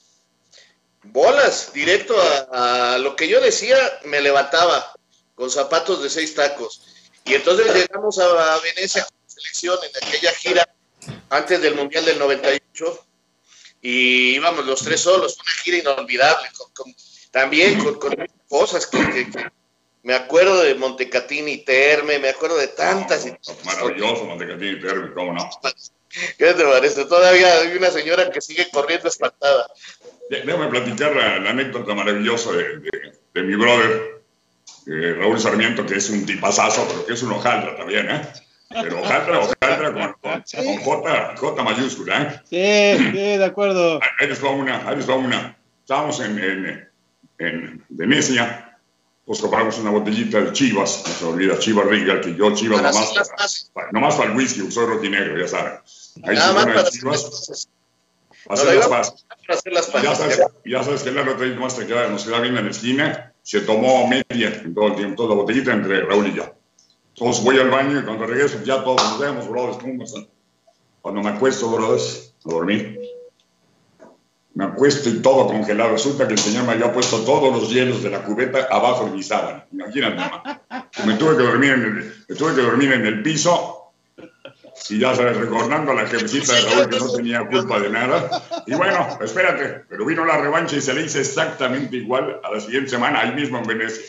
bolas, 1.03 1.73
directo 1.73 2.15
a, 2.53 2.99
lo 2.99 3.17
que 3.17 3.29
yo 3.29 3.41
decía, 3.41 3.77
me 4.05 4.21
levantaba 4.21 4.95
con 5.35 5.51
zapatos 5.51 6.03
de 6.03 6.11
seis 6.11 6.35
tacos. 6.35 6.83
Y 7.25 7.35
entonces 7.35 7.73
llegamos 7.75 8.19
a, 8.19 8.59
Venecia 8.59 9.05
con 9.05 9.31
selección 9.31 9.79
en 9.83 10.07
aquella 10.07 10.33
gira 10.35 10.69
antes 11.31 11.61
del 11.61 11.75
Mundial 11.75 12.05
del 12.05 12.19
98 12.19 13.07
y 13.81 14.35
íbamos 14.35 14.65
los 14.65 14.83
tres 14.83 15.01
solos, 15.01 15.37
una 15.41 15.53
gira 15.63 15.79
inolvidable, 15.79 16.49
con 16.75 16.95
también 17.35 17.81
con, 17.81 17.99
cosas 18.49 18.87
que, 18.87 19.27
me 20.05 20.15
acuerdo 20.15 20.63
de 20.63 20.77
Montecatini 20.77 21.65
Terme, 21.65 22.21
me 22.21 22.29
acuerdo 22.29 22.57
de 22.57 22.69
tantas. 22.69 23.27
maravilloso 23.65 24.25
Montecatini 24.25 24.81
Terme, 24.81 25.13
cómo 25.13 25.33
no. 25.33 25.51
¿Qué 26.39 26.55
te 26.55 26.65
parece? 26.65 27.07
Todavía 27.07 27.53
hay 27.59 27.77
una 27.77 27.91
señora 27.91 28.31
que 28.31 28.41
sigue 28.41 28.69
corriendo 28.73 29.09
espantada. 29.09 29.67
Déjame 30.31 30.69
platicar 30.69 31.17
la, 31.17 31.51
anécdota 31.51 31.93
maravillosa 31.93 32.53
de, 32.53 33.43
mi 33.43 33.57
brother, 33.57 34.23
eh, 34.87 35.17
Raúl 35.19 35.41
Sarmiento, 35.41 35.85
que 35.85 35.97
es 35.97 36.09
un 36.11 36.25
tipazazo, 36.25 36.87
pero 36.87 37.05
que 37.05 37.15
es 37.15 37.23
un 37.25 37.33
hojaldra 37.33 37.77
también, 37.77 38.09
¿eh? 38.13 38.29
Pero 38.71 39.01
hojaldra, 39.01 39.41
hojaldra 39.41 39.93
con, 39.93 40.45
J, 40.85 41.37
J 41.37 41.63
mayúscula, 41.65 42.23
¿eh? 42.23 42.41
Sí, 42.49 43.11
sí, 43.11 43.37
de 43.39 43.45
acuerdo. 43.45 43.99
Ahí 44.21 44.29
les 44.29 44.43
va 44.43 44.51
una, 44.51 44.89
ahí 44.89 44.95
les 44.95 45.11
va 45.11 45.17
una. 45.17 45.59
Estábamos 45.83 46.21
en, 46.21 46.39
en 46.39 46.94
en 47.45 47.85
Venecia, 47.89 48.79
pues 49.25 49.41
compramos 49.41 49.79
una 49.79 49.91
botellita 49.91 50.41
de 50.41 50.53
Chivas, 50.53 51.03
no 51.07 51.13
se 51.13 51.25
olvida, 51.25 51.59
Chivas 51.59 51.87
Riga, 51.87 52.21
que 52.21 52.35
yo 52.35 52.55
Chivas 52.55 52.83
nomás, 52.83 53.71
para, 53.73 53.91
nomás 53.93 54.15
para 54.17 54.31
el 54.31 54.37
whisky, 54.37 54.71
soy 54.71 54.87
rotinegro, 54.87 55.39
ya 55.39 55.49
saben. 55.49 55.73
Ahí 56.25 56.37
Nada 56.37 56.53
más 56.53 56.67
para 56.67 56.91
Chivas. 56.91 57.69
Hacer 58.47 58.75
las 58.75 58.89
pasas. 58.89 59.25
Ya 60.03 60.15
sabes, 60.15 60.41
ya 60.65 60.83
sabes 60.83 61.03
que 61.03 61.11
la 61.11 61.23
otra 61.23 61.47
nomás 61.47 61.77
te 61.77 61.87
queda, 61.87 62.09
nos 62.09 62.25
queda 62.25 62.41
bien 62.41 62.57
en 62.57 62.65
la 62.65 62.71
esquina, 62.71 63.33
se 63.43 63.61
tomó 63.63 64.07
media 64.07 64.61
en 64.63 64.75
todo 64.75 64.89
el 64.89 64.97
tiempo, 64.97 65.17
toda 65.17 65.31
la 65.31 65.43
botellita 65.43 65.73
entre 65.73 66.03
Raúl 66.03 66.29
y 66.29 66.35
yo. 66.35 66.55
Entonces 67.17 67.45
voy 67.45 67.59
al 67.59 67.71
baño 67.71 68.01
y 68.01 68.03
cuando 68.03 68.27
regreso 68.27 68.63
ya 68.65 68.83
todos 68.83 69.03
nos 69.03 69.19
vemos, 69.19 69.49
brothers, 69.49 69.79
¿cómo 69.79 70.03
están? 70.03 70.29
Cuando 71.01 71.23
me 71.23 71.31
acuesto, 71.31 71.71
brothers, 71.71 72.35
a 72.45 72.51
dormir, 72.51 73.01
me 74.55 74.65
acuesto 74.65 75.09
y 75.09 75.21
todo 75.21 75.47
congelado. 75.47 75.91
Resulta 75.91 76.27
que 76.27 76.35
el 76.35 76.39
señor 76.39 76.65
me 76.65 76.73
había 76.73 76.93
puesto 76.93 77.19
todos 77.25 77.53
los 77.53 77.71
hielos 77.71 78.03
de 78.03 78.11
la 78.11 78.23
cubeta 78.23 78.69
abajo 78.71 79.07
de 79.07 79.11
mi 79.13 79.23
sábana. 79.23 79.67
Imagínate, 79.73 80.23
Me 81.05 81.15
tuve 81.15 81.37
que 81.37 81.43
dormir 81.43 81.71
en 81.71 81.83
el, 81.83 82.25
me 82.29 82.37
tuve 82.37 82.55
que 82.55 82.63
dormir 82.63 82.93
en 82.93 83.07
el 83.07 83.23
piso 83.23 83.81
y 84.91 84.99
ya 84.99 85.15
sabes, 85.15 85.37
recordando 85.37 85.93
a 85.93 85.95
la 85.95 86.07
jefecita 86.07 86.53
de 86.53 86.61
Raúl 86.63 86.89
que 86.89 86.99
no 86.99 87.13
tenía 87.13 87.47
culpa 87.49 87.81
de 87.81 87.91
nada. 87.91 88.43
Y 88.67 88.75
bueno, 88.75 89.19
espérate, 89.23 89.85
pero 89.89 90.05
vino 90.05 90.25
la 90.25 90.37
revancha 90.37 90.77
y 90.77 90.81
se 90.81 90.93
le 90.93 91.03
hizo 91.03 91.19
exactamente 91.19 91.97
igual 91.97 92.41
a 92.43 92.51
la 92.51 92.61
siguiente 92.61 92.91
semana, 92.91 93.21
ahí 93.21 93.35
mismo 93.35 93.59
en 93.59 93.67
Venecia. 93.67 94.05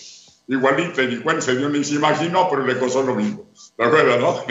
igualita, 0.48 1.04
y 1.04 1.18
cuenta, 1.18 1.42
se 1.42 1.56
dio 1.56 1.70
ni 1.70 1.84
se 1.84 1.96
imaginó, 1.96 2.50
pero 2.50 2.66
le 2.66 2.78
costó 2.78 3.04
lo 3.04 3.16
mismo. 3.16 3.46
¿De 3.78 3.86
acuerdo, 3.86 4.20
no? 4.20 4.44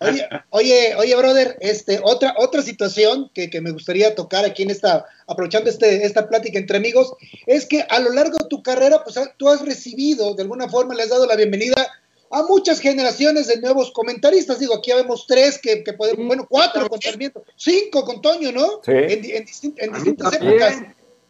Oye, 0.00 0.28
oye, 0.50 0.94
oye, 0.96 1.16
brother, 1.16 1.56
este, 1.60 2.00
otra, 2.02 2.34
otra 2.38 2.62
situación 2.62 3.30
que, 3.34 3.50
que, 3.50 3.60
me 3.60 3.70
gustaría 3.70 4.14
tocar 4.14 4.44
aquí 4.44 4.62
en 4.62 4.70
esta, 4.70 5.04
aprovechando 5.26 5.68
este, 5.68 6.06
esta 6.06 6.28
plática 6.28 6.58
entre 6.58 6.78
amigos, 6.78 7.12
es 7.46 7.66
que 7.66 7.84
a 7.88 7.98
lo 8.00 8.12
largo 8.12 8.38
de 8.38 8.48
tu 8.48 8.62
carrera, 8.62 9.04
pues 9.04 9.18
tú 9.36 9.48
has 9.48 9.64
recibido, 9.64 10.34
de 10.34 10.42
alguna 10.42 10.68
forma 10.68 10.94
le 10.94 11.02
has 11.02 11.10
dado 11.10 11.26
la 11.26 11.36
bienvenida 11.36 11.86
a 12.30 12.42
muchas 12.44 12.80
generaciones 12.80 13.46
de 13.46 13.60
nuevos 13.60 13.92
comentaristas. 13.92 14.58
Digo, 14.58 14.74
aquí 14.74 14.90
vemos 14.92 15.26
tres 15.28 15.58
que, 15.58 15.84
que 15.84 15.92
podemos, 15.92 16.26
bueno, 16.26 16.46
cuatro 16.48 16.88
con 16.88 17.00
Sarmiento, 17.00 17.44
cinco 17.56 18.04
con 18.04 18.22
Toño, 18.22 18.50
¿no? 18.52 18.80
Sí. 18.84 18.92
En, 18.92 19.24
en, 19.24 19.46
en 19.76 19.92
distintas 19.92 20.32
épocas. 20.32 20.78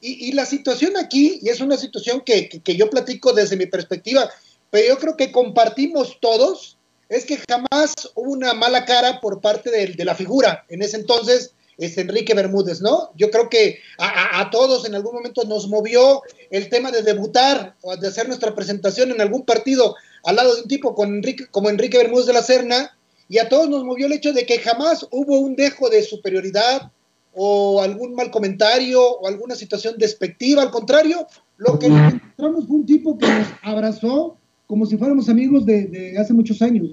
Y, 0.01 0.29
y, 0.29 0.33
la 0.33 0.47
situación 0.47 0.97
aquí, 0.97 1.39
y 1.43 1.49
es 1.49 1.61
una 1.61 1.77
situación 1.77 2.23
que, 2.23 2.49
que, 2.49 2.61
que 2.61 2.77
yo 2.77 2.91
platico 2.91 3.33
desde 3.33 3.57
mi 3.57 3.67
perspectiva, 3.67 4.29
pero 4.71 4.89
yo 4.89 4.99
creo 4.99 5.17
que 5.17 5.31
compartimos 5.31 6.19
todos, 6.21 6.72
es 7.13 7.27
que 7.27 7.39
jamás 7.49 7.95
hubo 8.15 8.33
una 8.33 8.55
mala 8.55 8.85
cara 8.85 9.21
por 9.21 9.41
parte 9.41 9.71
de, 9.71 10.05
la 10.05 10.15
figura. 10.15 10.65
En 10.69 10.83
ese 10.83 10.97
entonces, 10.97 11.53
es 11.77 11.99
Enrique 11.99 12.35
Bermúdez, 12.35 12.81
¿no? 12.81 13.11
Yo 13.17 13.31
creo 13.31 13.49
que 13.49 13.79
a, 13.99 14.49
todos 14.51 14.87
en 14.87 14.95
algún 14.95 15.15
momento 15.15 15.45
nos 15.45 15.69
movió 15.69 16.23
el 16.51 16.69
tema 16.69 16.91
de 16.91 17.03
debutar 17.03 17.77
o 17.83 17.97
de 17.97 18.09
hacer 18.09 18.29
nuestra 18.29 18.55
presentación 18.55 19.11
en 19.11 19.21
algún 19.21 19.45
partido 19.45 19.95
al 20.25 20.37
lado 20.37 20.55
de 20.55 20.63
un 20.63 20.69
tipo 20.69 20.95
como 20.95 21.71
Enrique 21.71 21.99
Bermúdez 21.99 22.27
de 22.27 22.33
la 22.33 22.43
Serna, 22.43 22.97
y 23.29 23.39
a 23.39 23.49
todos 23.49 23.69
nos 23.69 23.85
movió 23.85 24.07
el 24.07 24.13
hecho 24.13 24.33
de 24.33 24.45
que 24.45 24.59
jamás 24.59 25.07
hubo 25.11 25.39
un 25.39 25.57
dejo 25.57 25.89
de 25.89 26.03
superioridad 26.03 26.93
o 27.35 27.81
algún 27.81 28.15
mal 28.15 28.31
comentario 28.31 29.03
o 29.03 29.27
alguna 29.27 29.55
situación 29.55 29.95
despectiva, 29.97 30.63
al 30.63 30.71
contrario, 30.71 31.27
lo 31.57 31.79
que 31.79 31.87
encontramos 31.87 32.67
fue 32.67 32.77
un 32.77 32.87
tipo 32.87 33.19
que 33.19 33.27
nos 33.27 33.49
abrazó 33.63 34.37
como 34.73 34.87
si 34.87 34.97
fuéramos 34.97 35.29
amigos 35.29 35.67
de, 35.67 35.85
de 35.85 36.19
hace 36.19 36.33
muchos 36.33 36.63
años. 36.63 36.93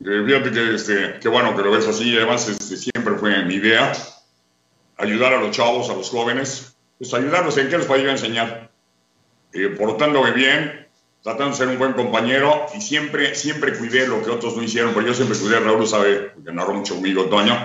Eh, 0.00 0.24
fíjate 0.26 0.50
que, 0.50 0.74
este, 0.74 1.20
que 1.20 1.28
bueno 1.28 1.54
que 1.54 1.62
lo 1.62 1.70
ves 1.70 1.86
así, 1.86 2.16
además 2.16 2.48
este, 2.48 2.76
siempre 2.76 3.14
fue 3.14 3.44
mi 3.44 3.54
idea, 3.54 3.92
ayudar 4.96 5.34
a 5.34 5.40
los 5.40 5.52
chavos, 5.52 5.88
a 5.88 5.94
los 5.94 6.10
jóvenes, 6.10 6.76
pues 6.98 7.14
ayudarlos 7.14 7.56
en 7.58 7.68
qué 7.68 7.78
les 7.78 7.86
puedo 7.86 8.10
enseñar, 8.10 8.72
eh, 9.52 9.68
portándome 9.78 10.32
bien, 10.32 10.88
tratando 11.22 11.52
de 11.52 11.58
ser 11.58 11.68
un 11.68 11.78
buen 11.78 11.92
compañero 11.92 12.66
y 12.76 12.80
siempre, 12.80 13.36
siempre 13.36 13.78
cuidé 13.78 14.08
lo 14.08 14.20
que 14.24 14.30
otros 14.30 14.56
no 14.56 14.64
hicieron, 14.64 14.94
porque 14.94 15.10
yo 15.10 15.14
siempre 15.14 15.38
cuidé, 15.38 15.60
Raúl 15.60 15.86
sabe, 15.86 16.32
porque 16.34 16.52
narró 16.52 16.74
mucho 16.74 16.94
conmigo, 16.94 17.26
Toño, 17.26 17.56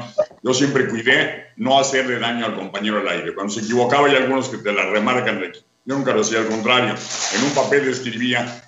yo 0.44 0.54
siempre 0.54 0.88
cuidé 0.88 1.46
no 1.56 1.80
hacerle 1.80 2.20
daño 2.20 2.46
al 2.46 2.54
compañero 2.54 3.00
al 3.00 3.08
aire. 3.08 3.34
Cuando 3.34 3.52
se 3.52 3.62
equivocaba 3.62 4.08
hay 4.08 4.18
algunos 4.18 4.50
que 4.50 4.60
te 4.60 4.72
la 4.72 4.86
remarcan, 4.86 5.40
yo 5.40 5.48
nunca 5.92 6.14
hacía 6.14 6.40
al 6.40 6.48
contrario, 6.48 6.96
en 7.36 7.44
un 7.44 7.52
papel 7.52 7.88
escribía 7.88 8.64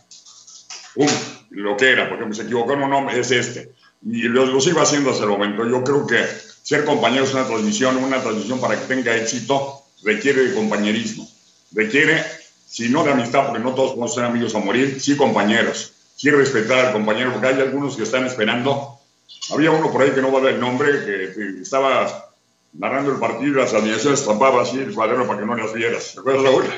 lo 1.50 1.78
que 1.78 1.92
era, 1.92 2.10
porque 2.10 2.34
se 2.34 2.44
equivocó 2.44 2.74
un 2.74 2.90
nombre, 2.90 3.20
es 3.20 3.32
este. 3.32 3.74
Y 4.06 4.24
los, 4.24 4.50
los 4.50 4.68
iba 4.68 4.82
haciendo 4.82 5.12
hasta 5.12 5.24
el 5.24 5.30
momento. 5.30 5.68
Yo 5.68 5.84
creo 5.84 6.06
que 6.06 6.24
ser 6.62 6.86
compañero 6.86 7.24
es 7.24 7.34
una 7.34 7.46
transmisión, 7.46 7.98
una 7.98 8.22
transmisión 8.22 8.60
para 8.60 8.80
que 8.80 8.86
tenga 8.86 9.16
éxito 9.16 9.82
requiere 10.04 10.48
de 10.48 10.54
compañerismo, 10.54 11.28
requiere 11.72 12.24
si 12.68 12.90
no 12.90 13.04
de 13.04 13.12
amistad, 13.12 13.48
porque 13.48 13.62
no 13.62 13.76
todos 13.76 13.92
podemos 13.92 14.16
ser 14.16 14.26
amigos 14.26 14.56
a 14.56 14.60
morir, 14.60 15.00
sí 15.00 15.16
compañeros, 15.16 15.94
sí 16.16 16.32
respetar 16.32 16.88
al 16.88 16.92
compañero, 16.94 17.32
porque 17.32 17.48
hay 17.48 17.62
algunos 17.62 17.96
que 17.96 18.04
están 18.04 18.26
esperando. 18.26 19.00
Había 19.52 19.72
uno 19.72 19.92
por 19.92 20.02
ahí 20.02 20.12
que 20.12 20.22
no 20.22 20.32
va 20.32 20.40
a 20.40 20.44
dar 20.44 20.54
el 20.54 20.60
nombre, 20.60 21.06
que 21.06 21.62
estaba 21.62 22.33
narrando 22.74 23.12
el 23.12 23.20
partido 23.20 23.52
y 23.52 23.56
las 23.56 23.74
alineaciones 23.74 24.26
tapaba 24.26 24.64
así 24.64 24.80
el 24.80 24.94
cuaderno 24.94 25.28
para 25.28 25.40
que 25.40 25.46
no 25.46 25.56
las 25.56 25.74
vieras. 25.74 26.14
¿Te 26.14 26.20
acuerdas, 26.20 26.44
Raúl? 26.44 26.66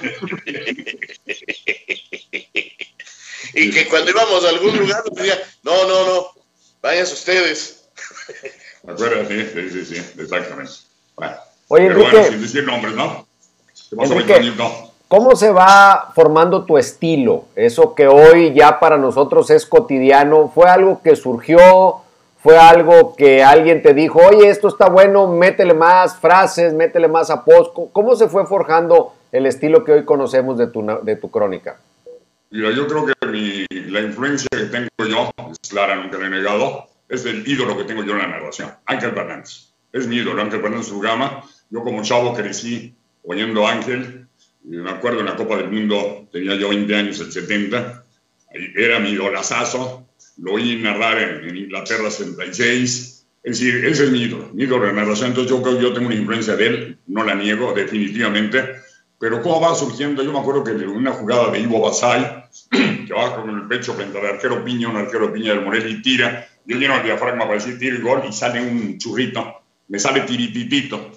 y 3.54 3.72
que 3.72 3.88
cuando 3.88 4.12
íbamos 4.12 4.46
a 4.46 4.50
algún 4.50 4.78
lugar 4.78 5.04
nos 5.06 5.16
decía, 5.16 5.40
no, 5.64 5.88
no, 5.88 6.06
no, 6.06 6.28
váyanse 6.82 7.14
ustedes. 7.14 7.90
¿Te 8.86 8.92
acuerdas? 8.92 9.28
Sí, 9.28 9.46
sí, 9.54 9.70
sí, 9.70 9.86
sí, 9.86 9.96
exactamente. 10.20 10.74
Bueno, 11.16 11.36
Oye, 11.70 11.88
pero 11.88 12.00
Enrique, 12.00 12.18
bueno, 12.18 12.32
sin 12.32 12.42
decir 12.42 12.64
nombres, 12.66 12.94
¿no? 12.96 13.28
¿Qué 13.90 13.96
pasa, 13.96 14.14
Enrique, 14.14 14.34
Toñito? 14.34 14.92
¿Cómo 15.08 15.36
se 15.36 15.52
va 15.52 16.12
formando 16.16 16.66
tu 16.66 16.78
estilo? 16.78 17.46
Eso 17.56 17.94
que 17.96 18.08
hoy 18.08 18.54
ya 18.54 18.80
para 18.80 18.98
nosotros 18.98 19.50
es 19.52 19.66
cotidiano, 19.66 20.52
¿fue 20.54 20.70
algo 20.70 21.02
que 21.02 21.16
surgió? 21.16 22.05
¿Fue 22.46 22.60
algo 22.60 23.16
que 23.16 23.42
alguien 23.42 23.82
te 23.82 23.96
dijo, 23.96 24.20
oye, 24.20 24.48
esto 24.48 24.68
está 24.68 24.88
bueno, 24.88 25.34
métele 25.34 25.74
más 25.74 26.20
frases, 26.20 26.76
métele 26.76 27.08
más 27.08 27.32
após? 27.32 27.72
¿Cómo 27.92 28.16
se 28.16 28.30
fue 28.30 28.46
forjando 28.46 29.16
el 29.32 29.48
estilo 29.48 29.84
que 29.84 29.94
hoy 29.94 30.06
conocemos 30.06 30.56
de 30.60 30.68
tu, 30.68 30.86
de 31.02 31.16
tu 31.16 31.32
crónica? 31.32 31.80
Mira, 32.52 32.70
yo 32.70 32.86
creo 32.86 33.08
que 33.08 33.14
mi, 33.26 33.66
la 33.90 34.02
influencia 34.02 34.48
que 34.52 34.66
tengo 34.66 34.90
yo, 35.00 35.32
es 35.52 35.72
clara, 35.72 35.96
nunca 35.96 36.20
la 36.20 36.28
he 36.28 36.30
negado, 36.30 36.86
es 37.10 37.26
el 37.26 37.48
ídolo 37.48 37.76
que 37.80 37.86
tengo 37.86 38.04
yo 38.04 38.12
en 38.12 38.20
la 38.20 38.28
narración, 38.28 38.70
Ángel 38.86 39.14
Fernández. 39.14 39.72
Es 39.92 40.06
mi 40.06 40.18
ídolo, 40.18 40.40
Ángel 40.40 40.62
Fernández 40.62 40.92
Ugama. 40.92 41.42
Yo 41.72 41.82
como 41.84 42.04
chavo 42.04 42.36
crecí 42.36 42.94
oyendo 43.24 43.66
a 43.66 43.72
Ángel, 43.72 44.28
me 44.64 44.92
acuerdo 44.92 45.22
en 45.22 45.26
la 45.26 45.36
Copa 45.36 45.58
del 45.58 45.72
Mundo, 45.72 46.28
tenía 46.32 46.54
yo 46.54 46.70
20 46.70 46.96
años, 46.96 47.20
el 47.22 47.32
70, 47.32 48.04
era 48.76 49.00
mi 49.00 49.10
idolazazo, 49.10 50.05
lo 50.38 50.54
oí 50.54 50.78
narrar 50.78 51.22
en, 51.22 51.50
en 51.50 51.58
Inglaterra 51.58 52.10
76, 52.10 53.26
es 53.44 53.60
decir, 53.60 53.86
ese 53.86 54.06
es 54.06 54.12
mi 54.12 54.24
ídolo, 54.24 54.50
mi 54.54 54.64
ídolo 54.64 54.92
narración, 54.92 55.30
entonces 55.30 55.52
yo 55.52 55.62
creo 55.62 55.78
que 55.78 55.84
yo 55.84 55.94
tengo 55.94 56.08
una 56.08 56.16
influencia 56.16 56.56
de 56.56 56.68
él, 56.68 56.98
no 57.08 57.24
la 57.24 57.36
niego 57.36 57.74
definitivamente, 57.74 58.64
pero 59.20 59.42
cómo 59.42 59.62
va 59.62 59.76
surgiendo, 59.76 60.24
yo 60.24 60.34
me 60.34 60.40
acuerdo 60.40 60.64
que 60.64 60.72
en 60.72 60.90
una 60.90 61.12
jugada 61.12 61.52
de 61.52 61.60
Ivo 61.60 61.82
Basay, 61.82 62.44
que 63.08 63.14
va 63.14 63.36
con 63.36 63.50
el 63.50 63.68
pecho 63.68 63.94
frente 63.94 64.20
al 64.20 64.26
arquero 64.26 64.64
Piña, 64.64 64.90
un 64.90 64.98
arquero 64.98 65.32
Piña 65.32 65.54
del 65.54 65.64
Morel 65.64 65.90
y 65.90 66.02
tira, 66.02 66.48
yo 66.66 66.78
lleno 66.78 66.96
el 66.96 67.04
diafragma 67.04 67.44
para 67.46 67.56
decir 67.56 67.78
tiro 67.78 67.98
y 67.98 68.02
gol 68.02 68.24
y 68.28 68.34
sale 68.34 68.62
un 68.62 68.98
churrito, 68.98 69.62
me 69.88 70.00
sale 70.00 70.22
tirititito. 70.22 71.12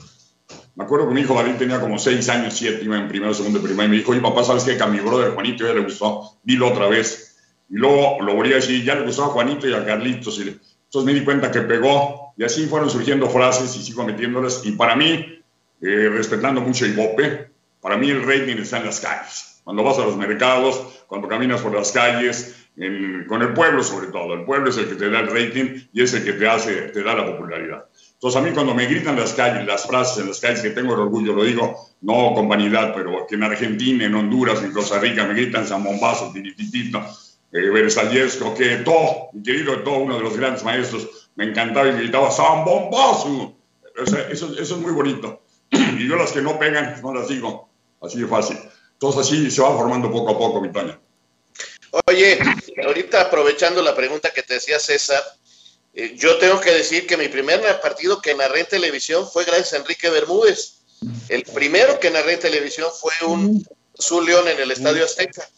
Me 0.77 0.85
acuerdo 0.85 1.09
que 1.09 1.15
mi 1.15 1.23
hijo 1.23 1.35
David 1.35 1.55
tenía 1.55 1.81
como 1.81 1.99
6 1.99 2.29
años, 2.29 2.55
7, 2.57 2.85
iba 2.85 2.97
en 2.97 3.09
primero, 3.09 3.35
segundo, 3.35 3.61
primaria, 3.61 3.87
y 3.87 3.91
me 3.91 3.97
dijo, 3.97 4.13
oye 4.13 4.21
papá, 4.21 4.45
¿sabes 4.45 4.63
qué? 4.63 4.77
Que 4.77 4.83
a 4.83 4.87
mi 4.87 5.01
brother 5.01 5.33
Juanito 5.33 5.67
ya 5.67 5.75
le 5.75 5.81
gustó, 5.81 6.39
dilo 6.45 6.69
otra 6.69 6.87
vez. 6.87 7.28
Y 7.71 7.77
luego 7.77 8.19
lo 8.23 8.35
volví 8.35 8.53
a 8.53 8.57
decir, 8.57 8.85
ya 8.85 8.95
le 8.95 9.05
gustó 9.05 9.25
a 9.25 9.29
Juanito 9.29 9.69
y 9.69 9.75
a 9.75 9.85
Carlitos. 9.85 10.39
Y 10.39 10.43
entonces 10.43 11.05
me 11.05 11.13
di 11.13 11.25
cuenta 11.25 11.51
que 11.51 11.61
pegó, 11.63 12.33
y 12.37 12.45
así 12.45 12.67
fueron 12.67 12.89
surgiendo 12.89 13.29
frases 13.29 13.77
y 13.77 13.83
sigo 13.83 14.05
metiéndolas. 14.05 14.63
Y 14.65 14.73
para 14.73 14.97
mí, 14.97 15.43
eh, 15.81 16.09
respetando 16.11 16.61
mucho 16.61 16.85
el 16.85 16.93
Ibope, 16.93 17.51
para 17.81 17.97
mí 17.97 18.11
el 18.11 18.23
rating 18.23 18.57
está 18.57 18.79
en 18.79 18.87
las 18.87 19.01
calles. 19.01 19.61
Cuando 19.65 19.83
vas 19.83 19.99
a 19.99 20.05
los 20.05 20.17
mercados, 20.17 21.05
cuando 21.07 21.29
caminas 21.29 21.61
por 21.61 21.75
las 21.75 21.93
calles, 21.93 22.55
en, 22.79 23.25
con 23.27 23.43
el 23.43 23.53
pueblo 23.53 23.83
sobre 23.83 24.09
todo. 24.09 24.35
El 24.35 24.45
pueblo 24.45 24.71
es 24.71 24.79
el 24.79 24.89
que 24.89 24.95
te 24.95 25.11
da 25.11 25.21
el 25.21 25.29
rating 25.29 25.89
y 25.93 26.03
es 26.03 26.15
el 26.15 26.25
que 26.25 26.33
te 26.33 26.47
hace, 26.47 26.75
te 26.89 27.03
da 27.03 27.15
la 27.15 27.27
popularidad. 27.27 27.85
Entonces 28.15 28.41
a 28.41 28.45
mí 28.45 28.53
cuando 28.53 28.75
me 28.75 28.87
gritan 28.87 29.17
las 29.17 29.35
calles, 29.35 29.67
las 29.67 29.87
frases 29.87 30.23
en 30.23 30.29
las 30.29 30.41
calles, 30.41 30.61
que 30.61 30.71
tengo 30.71 30.95
el 30.95 31.01
orgullo, 31.01 31.35
lo 31.35 31.45
digo 31.45 31.77
no 32.01 32.33
con 32.35 32.49
vanidad, 32.49 32.93
pero 32.95 33.27
que 33.27 33.35
en 33.35 33.43
Argentina, 33.43 34.05
en 34.05 34.15
Honduras, 34.15 34.63
en 34.63 34.73
Costa 34.73 34.99
Rica 34.99 35.25
me 35.25 35.35
gritan 35.35 35.67
San 35.67 35.83
Bombazo, 35.83 36.33
Tirititito, 36.33 37.03
eh, 37.53 38.55
que 38.57 38.77
todo, 38.85 39.29
mi 39.33 39.43
querido 39.43 39.83
todo, 39.83 39.99
uno 39.99 40.17
de 40.17 40.23
los 40.23 40.37
grandes 40.37 40.65
maestros, 40.65 41.29
me 41.35 41.45
encantaba 41.45 41.89
y 41.89 41.93
gritaba 41.93 42.31
San 42.31 42.65
Bombazo. 42.65 43.57
O 43.97 44.03
eso, 44.03 44.59
es 44.59 44.71
muy 44.73 44.93
bonito. 44.93 45.43
Y 45.71 46.09
yo 46.09 46.17
las 46.17 46.33
que 46.33 46.43
no 46.43 46.59
pegan, 46.59 47.01
no 47.03 47.13
las 47.15 47.29
digo. 47.29 47.69
Así 48.01 48.21
de 48.21 48.27
fácil. 48.27 48.57
Entonces 48.93 49.21
así 49.21 49.51
se 49.51 49.63
va 49.63 49.77
formando 49.77 50.11
poco 50.11 50.31
a 50.33 50.39
poco, 50.39 50.61
mi 50.61 50.71
Toña. 50.71 50.99
Oye, 52.07 52.39
ahorita 52.85 53.23
aprovechando 53.23 53.83
la 53.83 53.95
pregunta 53.95 54.31
que 54.31 54.43
te 54.43 54.55
decía 54.55 54.79
César, 54.79 55.23
eh, 55.95 56.15
yo 56.17 56.39
tengo 56.39 56.61
que 56.61 56.71
decir 56.71 57.07
que 57.07 57.17
mi 57.17 57.29
primer 57.29 57.61
partido 57.81 58.21
que 58.21 58.35
narré 58.35 58.61
en 58.61 58.67
televisión 58.67 59.29
fue 59.29 59.45
gracias 59.45 59.73
a 59.73 59.77
Enrique 59.79 60.11
Bermúdez. 60.11 60.83
El 61.29 61.45
primero 61.45 61.99
que 61.99 62.11
narré 62.11 62.35
en 62.35 62.41
televisión 62.41 62.89
fue 63.01 63.13
un 63.27 63.67
Azul 63.99 64.29
en 64.29 64.61
el 64.61 64.71
Estadio 64.71 65.05
Azteca. 65.05 65.49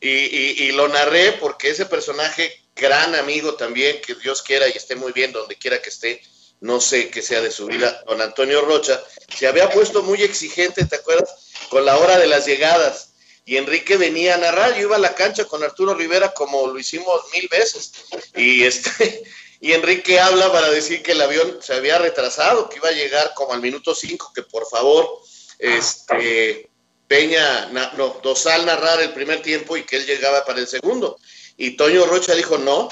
Y, 0.00 0.08
y, 0.08 0.64
y, 0.64 0.72
lo 0.72 0.88
narré 0.88 1.32
porque 1.32 1.70
ese 1.70 1.86
personaje, 1.86 2.62
gran 2.74 3.14
amigo 3.14 3.54
también, 3.54 4.00
que 4.00 4.14
Dios 4.14 4.42
quiera 4.42 4.68
y 4.68 4.72
esté 4.72 4.94
muy 4.94 5.12
bien 5.12 5.32
donde 5.32 5.56
quiera 5.56 5.80
que 5.80 5.88
esté, 5.88 6.22
no 6.60 6.80
sé 6.80 7.10
qué 7.10 7.22
sea 7.22 7.40
de 7.40 7.50
su 7.50 7.66
vida, 7.66 8.02
don 8.06 8.20
Antonio 8.20 8.62
Rocha, 8.62 9.02
se 9.36 9.46
había 9.46 9.70
puesto 9.70 10.02
muy 10.02 10.22
exigente, 10.22 10.84
¿te 10.84 10.96
acuerdas? 10.96 11.50
Con 11.68 11.84
la 11.84 11.96
hora 11.98 12.18
de 12.18 12.26
las 12.26 12.46
llegadas. 12.46 13.12
Y 13.44 13.58
Enrique 13.58 13.96
venía 13.96 14.34
a 14.34 14.38
narrar, 14.38 14.74
yo 14.74 14.82
iba 14.82 14.96
a 14.96 15.00
la 15.00 15.14
cancha 15.14 15.44
con 15.44 15.62
Arturo 15.62 15.94
Rivera 15.94 16.34
como 16.34 16.66
lo 16.66 16.78
hicimos 16.78 17.22
mil 17.32 17.48
veces. 17.48 17.92
Y 18.34 18.64
este, 18.64 19.22
y 19.60 19.72
Enrique 19.72 20.18
habla 20.18 20.50
para 20.50 20.68
decir 20.70 21.02
que 21.02 21.12
el 21.12 21.20
avión 21.20 21.58
se 21.62 21.74
había 21.74 21.98
retrasado, 21.98 22.68
que 22.68 22.76
iba 22.76 22.88
a 22.88 22.92
llegar 22.92 23.32
como 23.34 23.52
al 23.52 23.62
minuto 23.62 23.94
5, 23.94 24.32
que 24.34 24.42
por 24.42 24.68
favor, 24.68 25.20
este, 25.58 26.68
Peña, 27.08 27.66
no, 27.96 28.20
Dosal 28.22 28.66
narrar 28.66 29.00
el 29.00 29.12
primer 29.12 29.42
tiempo 29.42 29.76
y 29.76 29.84
que 29.84 29.96
él 29.96 30.06
llegaba 30.06 30.44
para 30.44 30.60
el 30.60 30.66
segundo. 30.66 31.18
Y 31.56 31.76
Toño 31.76 32.04
Rocha 32.06 32.34
dijo, 32.34 32.58
no, 32.58 32.88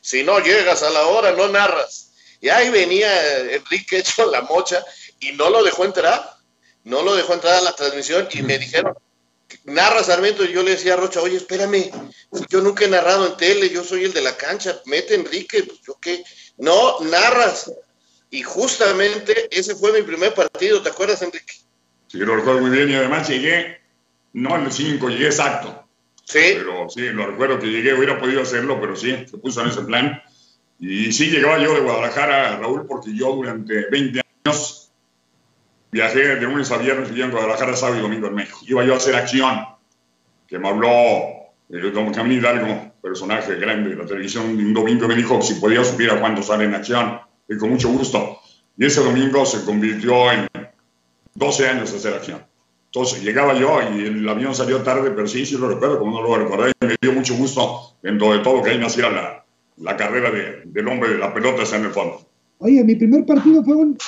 si 0.00 0.22
no 0.22 0.38
llegas 0.38 0.82
a 0.82 0.90
la 0.90 1.06
hora, 1.06 1.32
no 1.32 1.48
narras. 1.48 2.12
Y 2.40 2.48
ahí 2.48 2.70
venía 2.70 3.40
Enrique 3.52 3.98
hecho 3.98 4.30
la 4.30 4.42
mocha 4.42 4.84
y 5.18 5.32
no 5.32 5.50
lo 5.50 5.64
dejó 5.64 5.84
entrar, 5.84 6.36
no 6.84 7.02
lo 7.02 7.16
dejó 7.16 7.34
entrar 7.34 7.54
a 7.54 7.62
la 7.62 7.72
transmisión 7.74 8.28
y 8.32 8.42
me 8.42 8.58
dijeron, 8.60 8.94
narra 9.64 10.04
Sarmiento 10.04 10.44
y 10.44 10.52
yo 10.52 10.62
le 10.62 10.72
decía 10.72 10.94
a 10.94 10.96
Rocha, 10.96 11.20
oye, 11.20 11.36
espérame, 11.36 11.90
yo 12.48 12.60
nunca 12.60 12.84
he 12.84 12.88
narrado 12.88 13.26
en 13.26 13.36
tele, 13.36 13.70
yo 13.70 13.82
soy 13.82 14.04
el 14.04 14.12
de 14.12 14.22
la 14.22 14.36
cancha, 14.36 14.80
mete 14.84 15.14
Enrique, 15.14 15.64
pues 15.64 15.80
yo 15.84 15.98
qué, 16.00 16.22
no, 16.58 17.00
narras. 17.00 17.72
Y 18.30 18.42
justamente 18.42 19.48
ese 19.50 19.74
fue 19.74 19.92
mi 19.92 20.02
primer 20.02 20.34
partido, 20.34 20.82
¿te 20.82 20.90
acuerdas, 20.90 21.22
Enrique? 21.22 21.65
Sí, 22.06 22.18
lo 22.18 22.36
recuerdo 22.36 22.60
muy 22.60 22.70
bien 22.70 22.90
y 22.90 22.94
además 22.94 23.28
llegué, 23.28 23.80
no 24.32 24.56
el 24.56 24.70
5, 24.70 25.08
llegué 25.08 25.26
exacto. 25.26 25.84
Sí. 26.24 26.54
Pero 26.56 26.88
sí, 26.88 27.02
lo 27.08 27.26
recuerdo 27.26 27.58
que 27.58 27.66
llegué, 27.66 27.94
hubiera 27.94 28.18
podido 28.18 28.42
hacerlo, 28.42 28.80
pero 28.80 28.96
sí, 28.96 29.14
se 29.28 29.38
puso 29.38 29.62
en 29.62 29.68
ese 29.68 29.82
plan. 29.82 30.20
Y 30.78 31.12
sí, 31.12 31.30
llegaba 31.30 31.58
yo 31.58 31.74
de 31.74 31.80
Guadalajara, 31.80 32.58
Raúl, 32.58 32.86
porque 32.86 33.14
yo 33.14 33.34
durante 33.34 33.88
20 33.90 34.20
años 34.44 34.92
viajé 35.90 36.36
de 36.36 36.40
lunes 36.42 36.70
a 36.70 36.78
viernes 36.78 37.08
viviendo 37.08 37.36
en 37.36 37.42
Guadalajara, 37.42 37.76
sábado 37.76 37.98
y 37.98 38.02
domingo 38.02 38.26
en 38.26 38.34
México. 38.34 38.58
Iba 38.66 38.84
yo 38.84 38.94
a 38.94 38.96
hacer 38.98 39.14
acción, 39.14 39.64
que 40.46 40.58
me 40.58 40.68
habló 40.68 40.88
eh, 41.68 41.90
don 41.92 42.12
Camilo 42.12 42.40
Hidalgo, 42.40 42.92
personaje 43.00 43.54
grande 43.56 43.90
de 43.90 43.96
la 43.96 44.06
televisión, 44.06 44.46
un 44.46 44.74
domingo 44.74 45.08
me 45.08 45.14
dijo 45.14 45.40
si 45.42 45.54
podía 45.54 45.82
subir 45.84 46.10
a 46.10 46.20
cuando 46.20 46.42
sale 46.42 46.64
en 46.64 46.74
acción. 46.74 47.20
Y 47.48 47.56
con 47.56 47.70
mucho 47.70 47.88
gusto. 47.90 48.40
Y 48.76 48.86
ese 48.86 49.00
domingo 49.02 49.46
se 49.46 49.64
convirtió 49.64 50.32
en 50.32 50.48
12 51.36 51.68
años 51.68 51.94
hacer 51.94 52.14
acción. 52.14 52.42
Entonces 52.86 53.22
llegaba 53.22 53.58
yo 53.58 53.78
y 53.94 54.06
el 54.06 54.28
avión 54.28 54.54
salió 54.54 54.78
tarde, 54.82 55.10
pero 55.10 55.26
sí, 55.26 55.44
sí 55.44 55.56
lo 55.58 55.68
recuerdo, 55.68 55.98
como 55.98 56.20
no 56.20 56.28
lo 56.28 56.36
recordé, 56.36 56.72
y 56.80 56.86
me 56.86 56.96
dio 57.00 57.12
mucho 57.12 57.34
gusto 57.34 57.94
dentro 58.02 58.32
de 58.32 58.38
todo 58.38 58.62
que 58.62 58.70
ahí 58.70 58.78
nacía 58.78 59.10
la, 59.10 59.44
la 59.78 59.96
carrera 59.96 60.30
de, 60.30 60.62
del 60.64 60.88
hombre 60.88 61.10
de 61.10 61.18
la 61.18 61.34
pelota 61.34 61.62
está 61.62 61.76
en 61.76 61.84
el 61.84 61.90
fondo. 61.90 62.26
Oye, 62.58 62.82
mi 62.84 62.94
primer 62.94 63.26
partido 63.26 63.62
fue 63.62 63.76
un, 63.76 63.98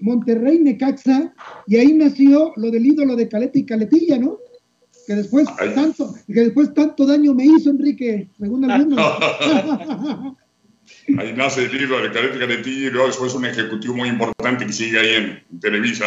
Monterrey 0.00 0.60
Necaxa 0.60 1.34
y 1.66 1.76
ahí 1.76 1.92
nació 1.92 2.54
lo 2.56 2.70
del 2.70 2.86
ídolo 2.86 3.16
de 3.16 3.28
Caleta 3.28 3.58
y 3.58 3.66
Caletilla, 3.66 4.18
¿no? 4.18 4.38
Que 5.06 5.14
después 5.14 5.46
tanto, 5.74 6.14
que 6.26 6.40
después 6.40 6.72
tanto 6.72 7.04
daño 7.06 7.34
me 7.34 7.44
hizo 7.44 7.68
Enrique, 7.70 8.28
según 8.38 8.70
algunos. 8.70 8.98
ahí 11.18 11.34
nace 11.34 11.66
el 11.66 11.82
ídolo 11.82 12.02
de 12.02 12.12
Caleta 12.12 12.36
y 12.36 12.38
Caletilla 12.38 12.86
y 12.86 12.90
luego 12.90 13.08
después 13.08 13.34
un 13.34 13.44
ejecutivo 13.44 13.94
muy 13.94 14.08
importante 14.08 14.64
que 14.64 14.72
sigue 14.72 14.98
ahí 14.98 15.14
en 15.14 15.60
Televisa 15.60 16.06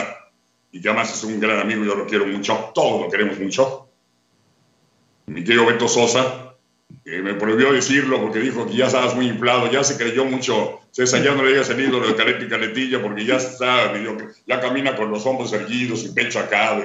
y 0.71 0.81
que 0.81 0.89
además 0.89 1.13
es 1.13 1.23
un 1.23 1.39
gran 1.39 1.59
amigo, 1.59 1.83
yo 1.83 1.95
lo 1.95 2.05
quiero 2.05 2.25
mucho, 2.25 2.71
todos 2.73 3.01
lo 3.01 3.09
queremos 3.09 3.39
mucho. 3.39 3.87
Mi 5.25 5.43
querido 5.43 5.65
Beto 5.65 5.87
Sosa, 5.87 6.55
que 7.03 7.21
me 7.21 7.33
prohibió 7.33 7.73
decirlo 7.73 8.21
porque 8.21 8.39
dijo 8.39 8.67
que 8.67 8.75
ya 8.75 8.87
estabas 8.87 9.15
muy 9.15 9.27
inflado, 9.27 9.71
ya 9.71 9.83
se 9.83 9.97
creyó 9.97 10.25
mucho. 10.25 10.79
César, 10.91 11.23
ya 11.23 11.33
no 11.33 11.43
le 11.43 11.51
digas 11.51 11.69
el 11.69 11.79
ídolo 11.79 12.05
de 12.05 12.15
Caleta 12.15 12.43
y 12.43 12.49
Caletilla 12.49 13.01
porque 13.01 13.25
ya 13.25 13.37
está, 13.37 13.93
ya 14.45 14.59
camina 14.59 14.95
con 14.95 15.09
los 15.09 15.25
hombros 15.25 15.53
erguidos 15.53 16.03
y 16.03 16.09
pecho 16.09 16.39
acá, 16.39 16.77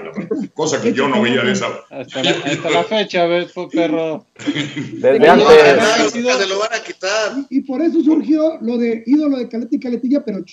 cosa 0.55 0.81
que 0.81 0.93
yo 0.93 1.09
no 1.09 1.21
veía 1.23 1.43
de 1.43 1.53
esa. 1.53 1.67
Hasta 1.91 2.23
la, 2.23 2.31
hasta 2.31 2.71
la 2.71 2.85
fecha, 2.85 3.27
perro. 3.73 4.25
Desde 4.37 5.29
antes. 5.29 6.13
Se 6.13 6.47
lo 6.47 6.59
van 6.61 6.73
a 6.73 6.83
quitar. 6.85 7.33
Y, 7.51 7.59
y, 7.59 7.61
por 7.63 7.83
eso 7.83 8.01
surgió 8.03 8.59
lo 8.61 8.79
de 8.79 9.03
ídolo 9.07 9.39
de 9.39 9.49
Caleta 9.49 9.75
y 9.75 9.81
Caletilla, 9.81 10.25
pero. 10.25 10.45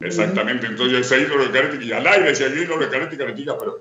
Exactamente, 0.00 0.66
entonces 0.66 1.00
ese 1.00 1.22
ídolo 1.22 1.46
de 1.46 1.50
Caretica 1.50 1.84
y 1.84 1.92
al 1.92 2.06
aire 2.06 2.28
decía 2.30 2.46
el 2.46 2.58
ídolo 2.58 2.78
de 2.78 2.90
Caretica, 2.90 3.56
pero 3.58 3.78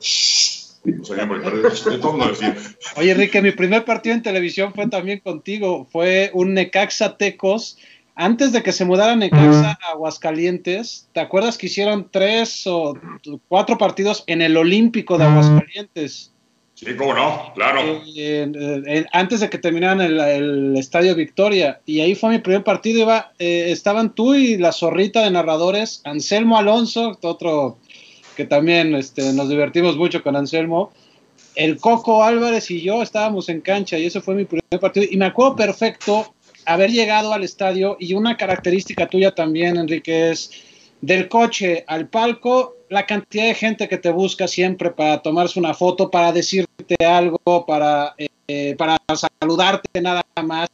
Oye, 2.95 3.11
Enrique, 3.11 3.41
mi 3.41 3.51
primer 3.51 3.83
partido 3.83 4.15
en 4.15 4.21
televisión 4.21 4.73
fue 4.73 4.87
también 4.87 5.19
contigo, 5.19 5.87
fue 5.91 6.31
un 6.33 6.53
Necaxa 6.53 7.17
Tecos. 7.17 7.77
Antes 8.15 8.51
de 8.51 8.63
que 8.63 8.71
se 8.71 8.85
mudara 8.85 9.15
Necaxa 9.15 9.77
a 9.81 9.91
Aguascalientes, 9.91 11.07
¿te 11.13 11.19
acuerdas 11.19 11.57
que 11.57 11.67
hicieron 11.67 12.09
tres 12.11 12.65
o 12.67 12.93
cuatro 13.47 13.77
partidos 13.77 14.23
en 14.27 14.41
el 14.41 14.57
Olímpico 14.57 15.17
de 15.17 15.25
Aguascalientes? 15.25 16.33
Sí, 16.79 16.95
cómo 16.95 17.13
no, 17.13 17.51
claro. 17.55 18.01
antes 19.11 19.41
de 19.41 19.49
que 19.49 19.57
terminaran 19.57 19.99
el, 19.99 20.77
Estadio 20.77 21.13
Victoria. 21.13 21.81
Y 21.85 21.99
ahí 21.99 22.15
fue 22.15 22.29
mi 22.29 22.37
primer 22.37 22.63
partido. 22.63 23.01
Iba, 23.01 23.33
eh, 23.37 23.65
estaban 23.67 24.15
tú 24.15 24.33
y 24.33 24.55
la 24.55 24.71
zorrita 24.71 25.21
de 25.21 25.29
narradores, 25.29 26.01
Anselmo 26.05 26.57
Alonso, 26.57 27.17
otro 27.21 27.79
que 28.37 28.45
también 28.45 28.95
este, 28.95 29.33
nos 29.33 29.49
divertimos 29.49 29.97
mucho 29.97 30.23
con 30.23 30.37
Anselmo. 30.37 30.93
El 31.53 31.77
Coco 31.79 32.23
Álvarez 32.23 32.71
y 32.71 32.81
yo 32.81 33.01
estábamos 33.03 33.49
en 33.49 33.59
cancha 33.59 33.97
y 33.97 34.05
ese 34.05 34.21
fue 34.21 34.35
mi 34.35 34.45
primer 34.45 34.79
partido. 34.79 35.05
Y 35.11 35.17
me 35.17 35.25
acuerdo 35.25 35.57
perfecto 35.57 36.33
haber 36.65 36.91
llegado 36.91 37.33
al 37.33 37.43
estadio 37.43 37.97
y 37.99 38.13
una 38.13 38.37
característica 38.37 39.05
tuya 39.07 39.35
también, 39.35 39.75
Enrique, 39.75 40.31
es 40.31 40.49
del 41.01 41.27
coche 41.29 41.83
al 41.87 42.07
palco 42.07 42.75
la 42.89 43.05
cantidad 43.05 43.45
de 43.45 43.53
gente 43.53 43.87
que 43.87 43.97
te 43.97 44.11
busca 44.11 44.47
siempre 44.47 44.89
para 44.91 45.21
tomarse 45.21 45.59
una 45.59 45.73
foto, 45.73 46.09
para 46.09 46.31
decirte 46.31 46.95
algo, 47.05 47.65
para, 47.65 48.15
eh, 48.47 48.75
para 48.77 48.97
saludarte 49.15 50.01
nada 50.01 50.23
más. 50.43 50.69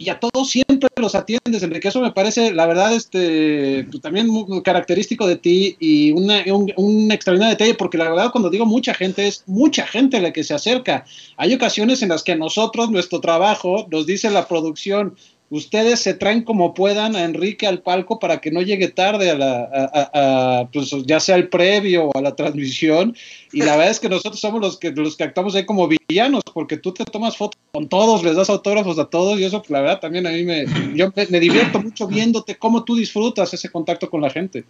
Y 0.00 0.10
a 0.10 0.20
todos 0.20 0.50
siempre 0.50 0.88
los 0.96 1.16
atiendes, 1.16 1.62
Enrique. 1.62 1.88
Eso 1.88 2.00
me 2.00 2.12
parece, 2.12 2.52
la 2.52 2.66
verdad, 2.66 2.94
este, 2.94 3.84
pues, 3.90 4.00
también 4.00 4.28
muy 4.28 4.62
característico 4.62 5.26
de 5.26 5.36
ti 5.36 5.76
y 5.80 6.12
un, 6.12 6.30
un, 6.76 7.10
extraordinario 7.10 7.56
detalle, 7.56 7.74
porque 7.74 7.98
la 7.98 8.08
verdad, 8.08 8.30
cuando 8.30 8.48
digo 8.48 8.64
mucha 8.64 8.94
gente, 8.94 9.26
es 9.26 9.42
mucha 9.46 9.86
gente 9.86 10.20
la 10.20 10.32
que 10.32 10.44
se 10.44 10.54
acerca. 10.54 11.04
Hay 11.36 11.52
ocasiones 11.52 12.02
en 12.02 12.10
las 12.10 12.22
que 12.22 12.36
nosotros, 12.36 12.90
nuestro 12.90 13.20
trabajo, 13.20 13.88
nos 13.90 14.06
dice 14.06 14.30
la 14.30 14.46
producción, 14.46 15.16
ustedes 15.50 16.00
se 16.00 16.14
traen 16.14 16.42
como 16.42 16.74
puedan 16.74 17.16
a 17.16 17.24
Enrique 17.24 17.66
al 17.66 17.80
palco 17.80 18.18
para 18.18 18.40
que 18.40 18.50
no 18.50 18.62
llegue 18.62 18.88
tarde 18.88 19.30
a 19.30 19.34
la, 19.34 20.68
pues 20.72 20.90
ya 21.06 21.20
sea 21.20 21.36
el 21.36 21.48
previo 21.48 22.06
o 22.06 22.18
a 22.18 22.20
la 22.20 22.36
transmisión. 22.36 23.16
Y 23.52 23.62
la 23.62 23.76
verdad 23.76 23.90
es 23.90 24.00
que 24.00 24.08
nosotros 24.08 24.40
somos 24.40 24.60
los 24.60 24.78
que, 24.78 24.90
los 24.90 25.16
que 25.16 25.24
actuamos 25.24 25.54
ahí 25.54 25.64
como 25.64 25.88
villanos, 25.88 26.42
porque 26.52 26.76
tú 26.76 26.92
te 26.92 27.04
tomas 27.04 27.36
fotos 27.36 27.58
con 27.72 27.88
todos, 27.88 28.22
les 28.22 28.36
das 28.36 28.50
autógrafos 28.50 28.98
a 28.98 29.06
todos 29.06 29.38
y 29.38 29.44
eso, 29.44 29.62
la 29.68 29.80
verdad, 29.80 30.00
también 30.00 30.26
a 30.26 30.30
mí 30.30 30.44
me, 30.44 30.66
yo 30.94 31.12
me, 31.14 31.40
divierto 31.40 31.80
mucho 31.80 32.06
viéndote 32.06 32.56
cómo 32.56 32.84
tú 32.84 32.96
disfrutas 32.96 33.52
ese 33.54 33.70
contacto 33.70 34.10
con 34.10 34.20
la 34.20 34.30
gente. 34.30 34.64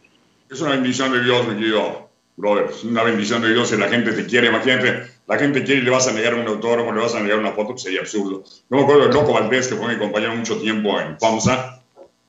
Es 0.50 0.60
una 0.60 0.70
bendición 0.70 1.12
de 1.12 1.24
Dios, 1.24 1.46
mi 1.46 1.56
querido 1.56 2.08
brother. 2.36 2.66
Es 2.70 2.84
una 2.84 3.02
bendición 3.02 3.42
de 3.42 3.52
Dios 3.52 3.72
y 3.72 3.76
la 3.76 3.88
gente 3.88 4.12
te 4.12 4.24
quiere. 4.26 4.48
Imagínate 4.48 5.17
la 5.28 5.38
gente 5.38 5.62
quiere 5.62 5.82
y 5.82 5.84
le 5.84 5.90
vas 5.90 6.08
a 6.08 6.12
negar 6.12 6.34
un 6.34 6.48
autógrafo, 6.48 6.90
le 6.90 7.00
vas 7.00 7.14
a 7.14 7.20
negar 7.20 7.38
una 7.38 7.52
foto, 7.52 7.68
pues 7.72 7.82
sería 7.82 8.00
absurdo. 8.00 8.42
Yo 8.44 8.76
me 8.76 8.82
acuerdo 8.82 9.02
del 9.02 9.12
Loco 9.12 9.34
Valdés, 9.34 9.68
que 9.68 9.74
fue 9.74 9.88
mi 9.88 9.98
compañero 9.98 10.34
mucho 10.34 10.58
tiempo 10.58 10.98
en 10.98 11.18
FAMSA, 11.18 11.82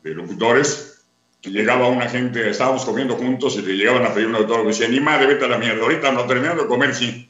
de 0.04 0.14
locutores, 0.14 1.06
que 1.42 1.50
llegaba 1.50 1.88
una 1.88 2.10
gente, 2.10 2.50
estábamos 2.50 2.84
comiendo 2.84 3.16
juntos 3.16 3.56
y 3.56 3.62
le 3.62 3.78
llegaban 3.78 4.06
a 4.06 4.14
pedir 4.14 4.28
un 4.28 4.36
autógrafo 4.36 4.66
y 4.66 4.74
decían, 4.74 4.92
ni 4.92 5.00
madre, 5.00 5.28
vete 5.28 5.46
a 5.46 5.48
la 5.48 5.58
mierda, 5.58 5.82
ahorita 5.82 6.12
no 6.12 6.26
terminando 6.26 6.64
de 6.64 6.68
comer, 6.68 6.94
sí. 6.94 7.30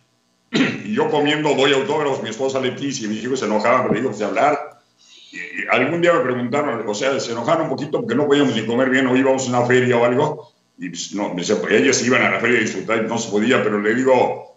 Y 0.51 0.95
yo 0.95 1.07
comiendo 1.11 1.53
doy 1.53 1.73
autógrafos, 1.73 2.23
mi 2.23 2.29
esposa 2.29 2.59
Leticia 2.59 3.05
y 3.05 3.09
mis 3.09 3.23
hijos 3.23 3.39
se 3.39 3.45
enojaban, 3.45 3.87
pero 3.87 4.01
digo, 4.01 4.09
de 4.11 4.25
hablar. 4.25 4.79
Y, 5.31 5.37
algún 5.69 6.01
día 6.01 6.13
me 6.13 6.21
preguntaron, 6.21 6.83
o 6.87 6.95
sea, 6.95 7.19
se 7.19 7.31
enojaron 7.31 7.65
un 7.65 7.69
poquito 7.69 7.99
porque 7.99 8.15
no 8.15 8.25
podíamos 8.25 8.55
ni 8.55 8.65
comer 8.65 8.89
bien 8.89 9.05
o 9.05 9.15
íbamos 9.15 9.45
a 9.45 9.49
una 9.49 9.67
feria 9.67 9.97
o 9.97 10.03
algo. 10.03 10.51
Y 10.79 10.89
pues, 10.89 11.13
no, 11.13 11.35
ellas 11.69 12.03
iban 12.03 12.23
a 12.23 12.31
la 12.31 12.39
feria 12.39 12.57
a 12.57 12.61
disfrutar 12.61 13.03
y 13.05 13.07
no 13.07 13.19
se 13.19 13.29
podía, 13.29 13.61
pero 13.61 13.79
le 13.79 13.93
digo, 13.93 14.48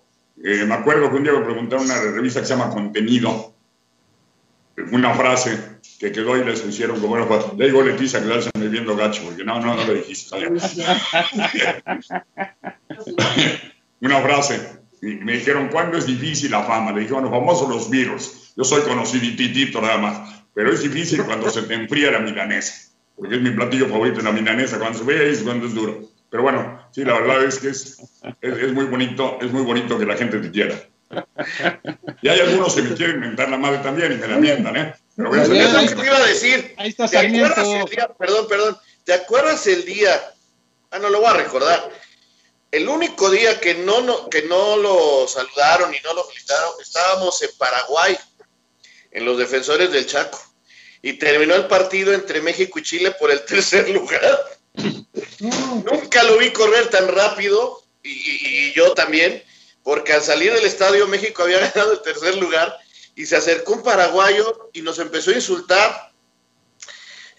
eh, 0.44 0.64
me 0.66 0.74
acuerdo 0.74 1.08
que 1.10 1.16
un 1.16 1.22
día 1.22 1.32
me 1.32 1.44
preguntaron 1.44 1.84
una 1.84 2.00
revista 2.00 2.40
que 2.40 2.46
se 2.46 2.54
llama 2.56 2.70
Contenido, 2.70 3.54
una 4.90 5.14
frase 5.14 5.58
que 6.00 6.10
quedó 6.10 6.36
y 6.36 6.44
les 6.44 6.60
pusieron 6.60 7.00
como 7.00 7.14
una 7.14 7.26
frase. 7.26 7.48
Le 7.56 7.66
digo 7.66 7.82
Leticia 7.82 8.20
que 8.20 8.42
se 8.42 8.50
me 8.58 8.66
viendo 8.68 8.96
gacho, 8.96 9.22
porque 9.24 9.44
no, 9.44 9.60
no, 9.60 9.76
no 9.76 9.84
le 9.86 9.94
dijiste. 9.94 10.36
una 14.00 14.20
frase. 14.20 14.82
Y 15.00 15.14
me 15.14 15.34
dijeron, 15.34 15.68
¿cuándo 15.68 15.96
es 15.98 16.06
difícil 16.06 16.50
la 16.50 16.64
fama? 16.64 16.90
Le 16.92 17.02
dije, 17.02 17.12
bueno, 17.12 17.30
famosos 17.30 17.68
los 17.68 17.88
virus. 17.88 18.52
Yo 18.56 18.64
soy 18.64 18.82
conociditito 18.82 19.80
nada 19.80 19.98
más. 19.98 20.44
Pero 20.54 20.72
es 20.72 20.82
difícil 20.82 21.22
cuando 21.24 21.50
se 21.50 21.62
te 21.62 21.74
enfría 21.74 22.10
la 22.10 22.18
milanesa. 22.18 22.90
Porque 23.16 23.36
es 23.36 23.42
mi 23.42 23.50
platillo 23.50 23.88
favorito 23.88 24.18
en 24.18 24.24
la 24.24 24.32
milanesa. 24.32 24.78
Cuando 24.78 24.98
se 24.98 25.04
ve 25.04 25.30
es 25.30 25.42
cuando 25.42 25.66
es 25.66 25.74
duro. 25.74 26.11
Pero 26.32 26.44
bueno, 26.44 26.88
sí, 26.94 27.04
la 27.04 27.20
verdad 27.20 27.44
es 27.44 27.58
que 27.58 27.68
es, 27.68 27.98
es, 28.40 28.72
muy 28.72 28.86
bonito, 28.86 29.36
es 29.42 29.52
muy 29.52 29.64
bonito 29.64 29.98
que 29.98 30.06
la 30.06 30.16
gente 30.16 30.38
te 30.38 30.50
quiera. 30.50 30.82
Y 32.22 32.28
hay 32.28 32.40
algunos 32.40 32.74
que 32.74 32.80
me 32.80 32.94
quieren 32.94 33.20
mentar 33.20 33.50
la 33.50 33.58
madre 33.58 33.80
también 33.80 34.12
y 34.12 34.14
me 34.16 34.26
la 34.26 34.38
mientan, 34.38 34.74
¿eh? 34.74 34.94
Pero 35.14 35.28
voy 35.28 35.40
a 35.40 35.44
salir. 35.44 35.60
Es 35.60 35.90
lo 35.90 36.00
que 36.00 36.06
iba 36.06 36.16
a 36.16 36.26
decir. 36.26 36.74
Ahí 36.78 36.88
está 36.88 37.06
¿Te 37.06 37.18
acuerdas 37.18 37.68
el 37.68 37.84
día? 37.84 38.08
Perdón, 38.18 38.48
perdón. 38.48 38.78
¿Te 39.04 39.12
acuerdas 39.12 39.66
el 39.66 39.84
día? 39.84 40.32
Ah, 40.90 40.98
no 41.00 41.10
lo 41.10 41.20
voy 41.20 41.28
a 41.28 41.34
recordar. 41.34 41.90
El 42.70 42.88
único 42.88 43.30
día 43.30 43.60
que 43.60 43.74
no, 43.74 44.00
no, 44.00 44.30
que 44.30 44.40
no 44.44 44.78
lo 44.78 45.28
saludaron 45.28 45.94
y 45.94 45.98
no 46.02 46.14
lo 46.14 46.24
felicitaron, 46.24 46.70
estábamos 46.80 47.42
en 47.42 47.50
Paraguay, 47.58 48.16
en 49.10 49.26
los 49.26 49.36
defensores 49.36 49.92
del 49.92 50.06
Chaco. 50.06 50.40
Y 51.02 51.12
terminó 51.18 51.54
el 51.56 51.66
partido 51.66 52.14
entre 52.14 52.40
México 52.40 52.78
y 52.78 52.82
Chile 52.84 53.10
por 53.20 53.30
el 53.30 53.44
tercer 53.44 53.90
lugar. 53.90 54.61
Nunca 55.40 56.22
lo 56.22 56.38
vi 56.38 56.52
correr 56.52 56.88
tan 56.88 57.08
rápido 57.08 57.82
y, 58.02 58.72
yo 58.72 58.94
también, 58.94 59.42
porque 59.82 60.12
al 60.12 60.22
salir 60.22 60.52
del 60.52 60.64
estadio 60.64 61.06
México 61.08 61.42
había 61.42 61.58
ganado 61.74 61.92
el 61.92 62.02
tercer 62.02 62.36
lugar 62.36 62.76
y 63.14 63.26
se 63.26 63.36
acercó 63.36 63.74
un 63.74 63.82
paraguayo 63.82 64.70
y 64.72 64.82
nos 64.82 64.98
empezó 64.98 65.30
a 65.30 65.34
insultar. 65.34 66.12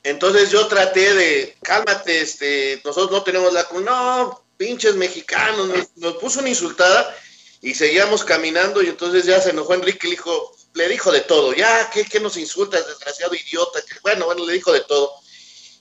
Entonces 0.04 0.52
yo 0.52 0.68
traté 0.68 1.14
de, 1.14 1.58
cálmate, 1.62 2.22
este, 2.22 2.82
nosotros 2.84 3.12
no 3.12 3.24
tenemos 3.24 3.54
la... 3.54 3.66
No, 3.82 4.44
pinches 4.58 4.96
mexicanos, 4.96 5.90
nos, 5.96 6.16
puso 6.16 6.40
una 6.40 6.50
insultada 6.50 7.16
y 7.62 7.74
seguíamos 7.74 8.24
caminando 8.24 8.82
y 8.84 8.88
entonces 8.88 9.26
ya 9.26 9.42
se 9.42 9.50
enojó 9.50 9.74
Enrique, 9.74 10.08
le 10.08 10.12
dijo, 10.12 10.56
le 10.74 10.88
dijo 10.90 11.12
de 11.12 11.22
todo, 11.22 11.54
ya, 11.54 11.90
¿qué, 11.90 12.06
qué 12.06 12.20
nos 12.20 12.38
insultas, 12.38 12.88
desgraciado 12.88 13.34
idiota? 13.34 13.80
Bueno, 14.02 14.26
bueno, 14.26 14.46
le 14.46 14.54
dijo 14.54 14.72
de 14.72 14.82
todo. 14.82 15.23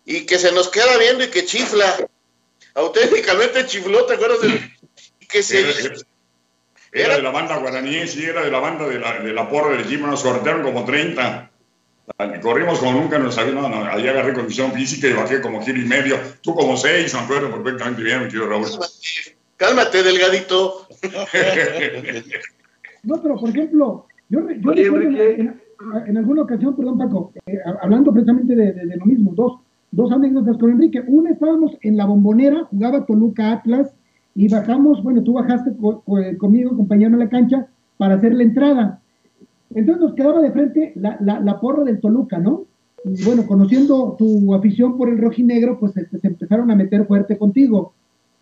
Y 0.05 0.27
que 0.27 0.39
se 0.39 0.53
nos 0.53 0.69
queda 0.69 0.99
viendo 0.99 1.25
y 1.25 1.29
que 1.29 1.45
chifla. 1.45 2.09
Auténticamente 2.75 3.67
chifló, 3.67 4.05
¿te 4.07 4.15
acuerdas? 4.15 4.41
De... 4.41 4.71
que 5.29 5.43
se... 5.43 5.65
Era, 6.95 7.17
de 7.17 7.23
la 7.23 7.31
banda 7.31 7.57
guaraní, 7.57 8.07
sí, 8.07 8.23
era 8.25 8.43
de 8.43 8.51
la 8.51 8.61
banda 8.61 8.87
de 8.87 8.99
la, 8.99 9.19
de 9.21 9.33
la 9.33 9.49
porra 9.49 9.75
del 9.75 9.87
gym, 9.87 10.03
nos 10.03 10.21
sortearon 10.21 10.63
como 10.63 10.85
30. 10.85 11.51
Corrimos 12.43 12.79
como 12.81 13.01
nunca 13.01 13.19
nos 13.19 13.35
sabía, 13.35 13.55
no, 13.55 13.69
no, 13.69 13.85
ahí 13.87 14.07
agarré 14.07 14.35
condición 14.35 14.73
física 14.73 15.07
y 15.09 15.13
bajé 15.13 15.41
como 15.41 15.63
giro 15.63 15.79
y 15.79 15.85
medio. 15.85 16.17
Tú 16.43 16.55
como 16.55 16.77
seis, 16.77 17.15
me 17.15 17.21
acuerdo 17.21 17.51
perfectamente 17.51 18.03
bien, 18.03 18.21
mi 18.21 18.27
querido 18.27 18.49
Raúl. 18.49 18.67
Cálmate, 19.57 20.03
delgadito. 20.03 20.87
no, 23.05 23.23
pero 23.23 23.37
por 23.37 23.49
ejemplo, 23.49 24.07
yo, 24.29 24.41
yo 24.51 24.73
en, 24.73 25.61
en, 26.07 26.17
alguna 26.17 26.43
ocasión, 26.43 26.77
perdón 26.77 26.99
Paco, 26.99 27.33
eh, 27.47 27.59
hablando 27.81 28.13
precisamente 28.13 28.55
de, 28.55 28.73
de, 28.73 28.97
lo 28.97 29.07
mismo, 29.07 29.33
dos, 29.35 29.61
dos 29.93 30.11
anécdotas 30.11 30.57
con 30.59 30.71
Enrique. 30.71 31.05
Una, 31.07 31.31
estábamos 31.31 31.77
en 31.83 31.97
la 31.97 32.07
bombonera, 32.07 32.65
jugaba 32.65 33.07
Toluca 33.07 33.53
Atlas, 33.53 33.95
y 34.35 34.49
bajamos, 34.49 35.03
bueno, 35.03 35.23
tú 35.23 35.35
bajaste 35.35 35.77
conmigo, 36.39 36.71
acompañarme 36.73 37.17
a 37.17 37.25
la 37.25 37.29
cancha 37.29 37.67
para 37.99 38.15
hacer 38.15 38.35
la 38.35 38.43
entrada. 38.43 39.01
Entonces 39.75 40.03
nos 40.03 40.15
quedaba 40.15 40.41
de 40.41 40.53
frente 40.53 40.93
la, 40.97 41.19
la, 41.21 41.61
porra 41.61 41.85
del 41.85 42.01
Toluca, 42.01 42.39
¿no? 42.39 42.65
Y 43.05 43.23
bueno, 43.25 43.47
conociendo 43.47 44.17
tu 44.19 44.55
afición 44.55 44.97
por 44.97 45.09
el 45.09 45.19
rojinegro, 45.19 45.79
pues 45.79 45.97
este, 45.97 46.19
se 46.19 46.29
empezaron 46.29 46.71
a 46.71 46.77
meter 46.77 47.07
fuerte 47.07 47.37
contigo. 47.37 47.93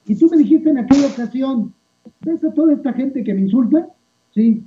Y 0.06 0.14
tú 0.14 0.28
me 0.30 0.36
dijiste 0.36 0.70
en 0.70 0.78
aquella 0.78 1.06
ocasión, 1.08 1.72
¿ves 2.20 2.44
a 2.44 2.52
toda 2.52 2.74
esta 2.74 2.92
gente 2.92 3.24
que 3.24 3.34
me 3.34 3.42
insulta? 3.42 3.88
Sí, 4.32 4.62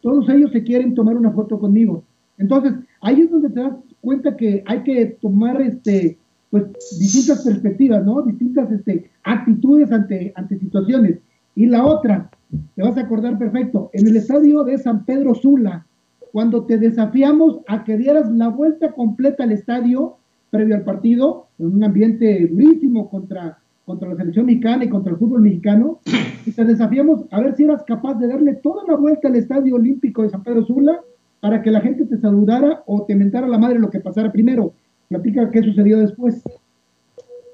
todos 0.00 0.28
ellos 0.28 0.52
se 0.52 0.62
quieren 0.62 0.94
tomar 0.94 1.16
una 1.16 1.30
foto 1.32 1.58
conmigo. 1.58 2.04
Entonces, 2.38 2.74
ahí 3.00 3.20
es 3.20 3.30
donde 3.30 3.50
te 3.50 3.60
das 3.60 3.74
cuenta 4.02 4.36
que 4.36 4.62
hay 4.66 4.82
que 4.82 5.06
tomar 5.20 5.62
este, 5.62 6.18
pues, 6.50 6.64
distintas 6.98 7.42
perspectivas, 7.44 8.04
¿no? 8.04 8.20
Distintas 8.22 8.70
este, 8.70 9.10
actitudes 9.22 9.90
ante, 9.90 10.32
ante 10.36 10.58
situaciones. 10.58 11.18
Y 11.54 11.66
la 11.66 11.86
otra, 11.86 12.30
te 12.74 12.82
vas 12.82 12.98
a 12.98 13.02
acordar 13.02 13.38
perfecto, 13.38 13.88
en 13.94 14.06
el 14.06 14.16
estadio 14.16 14.64
de 14.64 14.76
San 14.76 15.04
Pedro 15.06 15.34
Sula, 15.34 15.86
cuando 16.32 16.64
te 16.64 16.78
desafiamos 16.78 17.60
a 17.68 17.84
que 17.84 17.96
dieras 17.96 18.30
la 18.30 18.48
vuelta 18.48 18.92
completa 18.92 19.44
al 19.44 19.52
estadio 19.52 20.16
previo 20.50 20.76
al 20.76 20.84
partido, 20.84 21.46
en 21.58 21.74
un 21.74 21.84
ambiente 21.84 22.46
durísimo 22.46 23.08
contra, 23.08 23.58
contra 23.86 24.10
la 24.10 24.16
selección 24.16 24.46
mexicana 24.46 24.84
y 24.84 24.90
contra 24.90 25.12
el 25.12 25.18
fútbol 25.18 25.40
mexicano, 25.40 26.00
y 26.44 26.52
te 26.52 26.64
desafiamos 26.64 27.24
a 27.30 27.40
ver 27.40 27.56
si 27.56 27.64
eras 27.64 27.82
capaz 27.84 28.14
de 28.14 28.28
darle 28.28 28.54
toda 28.54 28.82
la 28.86 28.96
vuelta 28.96 29.28
al 29.28 29.36
estadio 29.36 29.76
olímpico 29.76 30.22
de 30.22 30.28
San 30.28 30.42
Pedro 30.42 30.64
Sula 30.64 31.00
para 31.42 31.60
que 31.60 31.72
la 31.72 31.80
gente 31.80 32.04
te 32.04 32.20
saludara 32.20 32.84
o 32.86 33.04
te 33.04 33.16
mentara 33.16 33.48
la 33.48 33.58
madre 33.58 33.80
lo 33.80 33.90
que 33.90 33.98
pasara 33.98 34.30
primero. 34.30 34.74
Platica 35.08 35.50
qué 35.50 35.60
sucedió 35.60 35.98
después. 35.98 36.40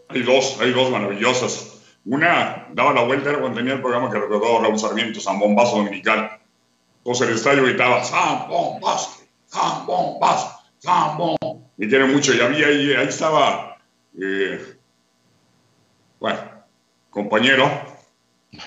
Hay 0.08 0.22
dos, 0.22 0.58
hay 0.60 0.72
dos 0.72 0.90
maravillosas. 0.90 1.80
Una 2.04 2.68
daba 2.74 2.92
la 2.92 3.04
vuelta, 3.04 3.30
era 3.30 3.40
cuando 3.40 3.56
tenía 3.56 3.72
el 3.72 3.80
programa 3.80 4.10
que 4.10 4.18
recordó 4.18 4.60
Raúl 4.60 4.78
Sarmiento, 4.78 5.20
San 5.20 5.38
Bombazo 5.38 5.78
Dominical. 5.78 6.28
Entonces 6.98 7.28
el 7.28 7.34
estadio 7.36 7.62
gritaba, 7.62 8.04
San 8.04 8.46
Bombazo, 8.46 9.22
San 9.46 9.86
Bombazo, 9.86 10.60
San 10.76 11.16
Bombazo. 11.16 11.62
Y 11.78 11.88
tiene 11.88 12.04
mucho, 12.04 12.34
y 12.34 12.40
había 12.40 12.66
ahí, 12.66 12.92
ahí 12.92 13.08
estaba, 13.08 13.78
eh, 14.20 14.60
bueno, 16.20 16.38
compañero, 17.08 17.70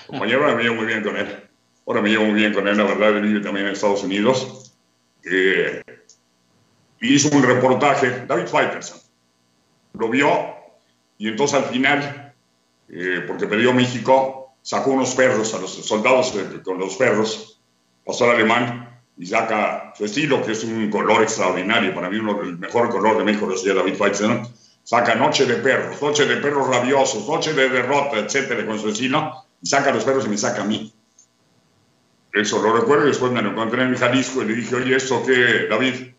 compañero, 0.08 0.46
ahora 0.46 0.56
me 0.56 0.64
llevo 0.64 0.74
muy 0.74 0.86
bien 0.86 1.04
con 1.04 1.16
él. 1.16 1.28
Ahora 1.86 2.02
me 2.02 2.08
llevo 2.08 2.24
muy 2.24 2.34
bien 2.34 2.52
con 2.52 2.66
él, 2.66 2.76
la 2.76 2.84
verdad, 2.84 3.16
él 3.16 3.22
vive 3.22 3.40
también 3.40 3.66
en 3.66 3.72
Estados 3.72 4.02
Unidos. 4.02 4.61
Eh, 5.24 5.82
hizo 7.00 7.34
un 7.36 7.42
reportaje, 7.42 8.24
David 8.26 8.46
Faitelson, 8.46 8.98
lo 9.94 10.08
vio 10.08 10.28
y 11.18 11.28
entonces 11.28 11.62
al 11.62 11.64
final, 11.66 12.34
eh, 12.88 13.24
porque 13.26 13.46
perdió 13.46 13.72
México, 13.72 14.54
sacó 14.62 14.90
unos 14.90 15.14
perros 15.14 15.54
a 15.54 15.58
los 15.58 15.72
soldados 15.72 16.34
con 16.64 16.78
los 16.78 16.96
perros, 16.96 17.60
pasó 18.04 18.24
al 18.24 18.36
alemán 18.36 19.00
y 19.16 19.26
saca 19.26 19.92
su 19.96 20.04
estilo, 20.04 20.44
que 20.44 20.52
es 20.52 20.64
un 20.64 20.90
color 20.90 21.22
extraordinario. 21.22 21.94
Para 21.94 22.08
mí, 22.08 22.16
uno, 22.16 22.40
el 22.42 22.58
mejor 22.58 22.90
color 22.90 23.18
de 23.18 23.24
México 23.24 23.46
lo 23.46 23.54
hacía 23.54 23.74
David 23.74 23.94
Feitzer. 23.94 24.42
Saca 24.84 25.14
Noche 25.14 25.46
de 25.46 25.56
Perros, 25.56 26.02
Noche 26.02 26.26
de 26.26 26.38
Perros 26.38 26.66
Rabiosos, 26.66 27.28
Noche 27.28 27.52
de 27.52 27.68
Derrota, 27.68 28.18
etcétera, 28.18 28.66
con 28.66 28.80
su 28.80 28.88
estilo, 28.88 29.44
y 29.60 29.66
saca 29.68 29.92
los 29.92 30.02
perros 30.02 30.26
y 30.26 30.28
me 30.28 30.36
saca 30.36 30.62
a 30.62 30.64
mí. 30.64 30.92
Eso 32.32 32.62
lo 32.62 32.72
recuerdo 32.74 33.04
y 33.04 33.08
después 33.08 33.30
me 33.30 33.42
lo 33.42 33.50
encontré 33.50 33.82
en 33.82 33.94
Jalisco 33.94 34.42
y 34.42 34.46
le 34.46 34.54
dije, 34.54 34.74
oye, 34.74 34.96
¿esto 34.96 35.22
qué, 35.26 35.66
David? 35.68 36.12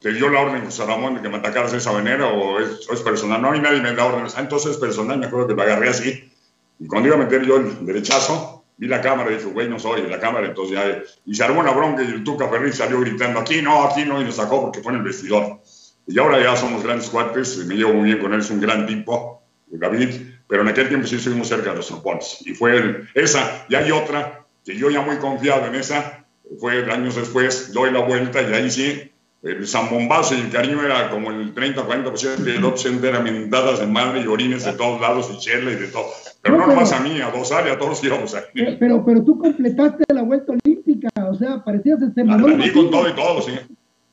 ¿Te 0.00 0.12
dio 0.12 0.30
la 0.30 0.40
orden 0.40 0.64
José 0.64 0.86
Ramón 0.86 1.16
de 1.16 1.20
que 1.20 1.28
me 1.28 1.36
atacaras 1.36 1.72
de 1.72 1.78
esa 1.78 1.92
manera 1.92 2.28
o 2.28 2.58
es, 2.58 3.02
personal? 3.02 3.42
No, 3.42 3.52
hay 3.52 3.60
nadie 3.60 3.82
me 3.82 3.92
da 3.92 4.06
órdenes. 4.06 4.34
Ah, 4.36 4.40
entonces 4.40 4.72
es 4.72 4.76
personal, 4.78 5.18
me 5.18 5.26
acuerdo 5.26 5.48
que 5.48 5.54
lo 5.54 5.62
agarré 5.62 5.90
así. 5.90 6.32
Y 6.78 6.86
cuando 6.86 7.08
iba 7.08 7.16
a 7.16 7.20
meter 7.20 7.44
yo 7.44 7.58
el 7.58 7.84
derechazo, 7.84 8.64
vi 8.78 8.88
la 8.88 9.02
cámara 9.02 9.30
y 9.30 9.34
dije, 9.34 9.50
güey, 9.50 9.68
no 9.68 9.78
soy 9.78 10.08
la 10.08 10.18
cámara. 10.18 10.46
Entonces 10.46 10.74
ya, 10.74 11.02
y 11.26 11.34
se 11.34 11.44
armó 11.44 11.60
una 11.60 11.72
bronca 11.72 12.02
y 12.02 12.06
el 12.06 12.24
Tuca 12.24 12.48
Ferri 12.48 12.72
salió 12.72 12.98
gritando, 13.00 13.40
aquí 13.40 13.60
no, 13.60 13.84
aquí 13.84 14.06
no, 14.06 14.22
y 14.22 14.24
nos 14.24 14.36
sacó 14.36 14.62
porque 14.62 14.80
fue 14.80 14.92
en 14.92 15.00
el 15.00 15.04
vestidor. 15.04 15.60
Y 16.06 16.18
ahora 16.18 16.42
ya 16.42 16.56
somos 16.56 16.82
grandes 16.82 17.10
cuates, 17.10 17.58
me 17.66 17.74
llevo 17.74 17.92
muy 17.92 18.06
bien 18.06 18.18
con 18.18 18.32
él, 18.32 18.40
es 18.40 18.50
un 18.50 18.60
gran 18.60 18.86
tipo, 18.86 19.42
David, 19.66 20.08
pero 20.48 20.62
en 20.62 20.68
aquel 20.68 20.88
tiempo 20.88 21.06
sí 21.06 21.16
estuvimos 21.16 21.48
cerca 21.48 21.70
de 21.70 21.76
los 21.76 21.86
tropones. 21.86 22.38
Y 22.46 22.54
fue 22.54 23.04
esa, 23.14 23.66
y 23.68 23.74
hay 23.74 23.92
otra, 23.92 24.39
que 24.70 24.78
yo 24.78 24.88
ya 24.88 25.00
muy 25.00 25.16
confiado 25.16 25.66
en 25.66 25.74
esa, 25.74 26.24
fue 26.60 26.90
años 26.92 27.16
después, 27.16 27.72
doy 27.72 27.90
la 27.90 28.00
vuelta 28.00 28.40
y 28.40 28.54
ahí 28.54 28.70
sí, 28.70 29.10
el 29.42 29.66
zambombazo 29.66 30.36
y 30.36 30.40
el 30.40 30.50
cariño 30.50 30.84
era 30.84 31.10
como 31.10 31.30
el 31.30 31.52
30-40%, 31.54 32.46
y 32.46 32.50
el 32.50 32.64
opción 32.64 33.04
era 33.04 33.18
mentadas 33.20 33.80
de 33.80 33.86
madre 33.86 34.20
y 34.20 34.26
orines 34.28 34.64
de 34.64 34.74
todos 34.74 35.00
lados 35.00 35.28
y 35.32 35.38
chela 35.38 35.72
y 35.72 35.74
de 35.74 35.88
todo. 35.88 36.06
Pero 36.42 36.56
no, 36.56 36.68
nomás 36.68 36.92
a 36.92 37.00
mí, 37.00 37.20
a 37.20 37.30
dos 37.30 37.50
áreas, 37.50 37.76
a 37.76 37.78
todos 37.80 38.02
íbamos 38.04 38.34
a 38.34 38.44
Pero, 38.54 39.04
pero 39.04 39.24
tú 39.24 39.38
completaste 39.38 40.04
la 40.14 40.22
vuelta 40.22 40.52
olímpica, 40.52 41.08
o 41.28 41.34
sea, 41.34 41.64
parecías 41.64 42.00
este 42.02 42.22
Manolo. 42.22 42.56
La, 42.56 42.72
con 42.72 42.90
todo 42.90 43.08
y 43.08 43.12
todo, 43.12 43.42
sí. 43.42 43.52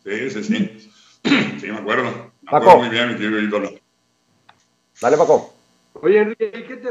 Sí, 0.03 0.29
sí, 0.31 0.43
sí. 0.43 0.89
Sí, 1.59 1.67
me 1.67 1.77
acuerdo. 1.77 2.31
Me 2.41 2.57
acuerdo 2.57 2.79
muy 2.79 2.89
bien, 2.89 3.09
mi 3.09 3.15
querido 3.15 3.39
ídolo. 3.39 3.71
Dale, 5.01 5.17
Paco. 5.17 5.53
Oye, 5.93 6.19
Enrique, 6.19 6.51
¿qué 6.51 6.77
te, 6.77 6.89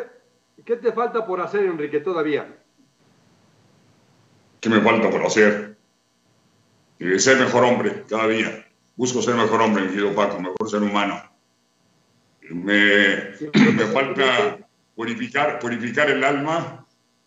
¿qué 0.64 0.76
te 0.76 0.92
falta 0.92 1.26
por 1.26 1.40
hacer, 1.40 1.64
Enrique, 1.64 2.00
todavía? 2.00 2.46
¿Qué 4.66 4.70
me 4.70 4.80
falta 4.80 5.08
por 5.08 5.24
hacer? 5.24 5.76
Eh, 6.98 7.20
ser 7.20 7.38
mejor 7.38 7.62
hombre 7.62 8.02
cada 8.08 8.26
día. 8.26 8.66
Busco 8.96 9.22
ser 9.22 9.36
mejor 9.36 9.62
hombre, 9.62 9.84
mi 9.84 9.90
querido 9.90 10.12
Paco, 10.12 10.40
mejor 10.40 10.68
ser 10.68 10.82
humano. 10.82 11.22
Me, 12.50 13.30
me 13.52 13.84
falta 13.92 14.58
purificar, 14.96 15.60
purificar 15.60 16.10
el 16.10 16.24
alma, 16.24 16.84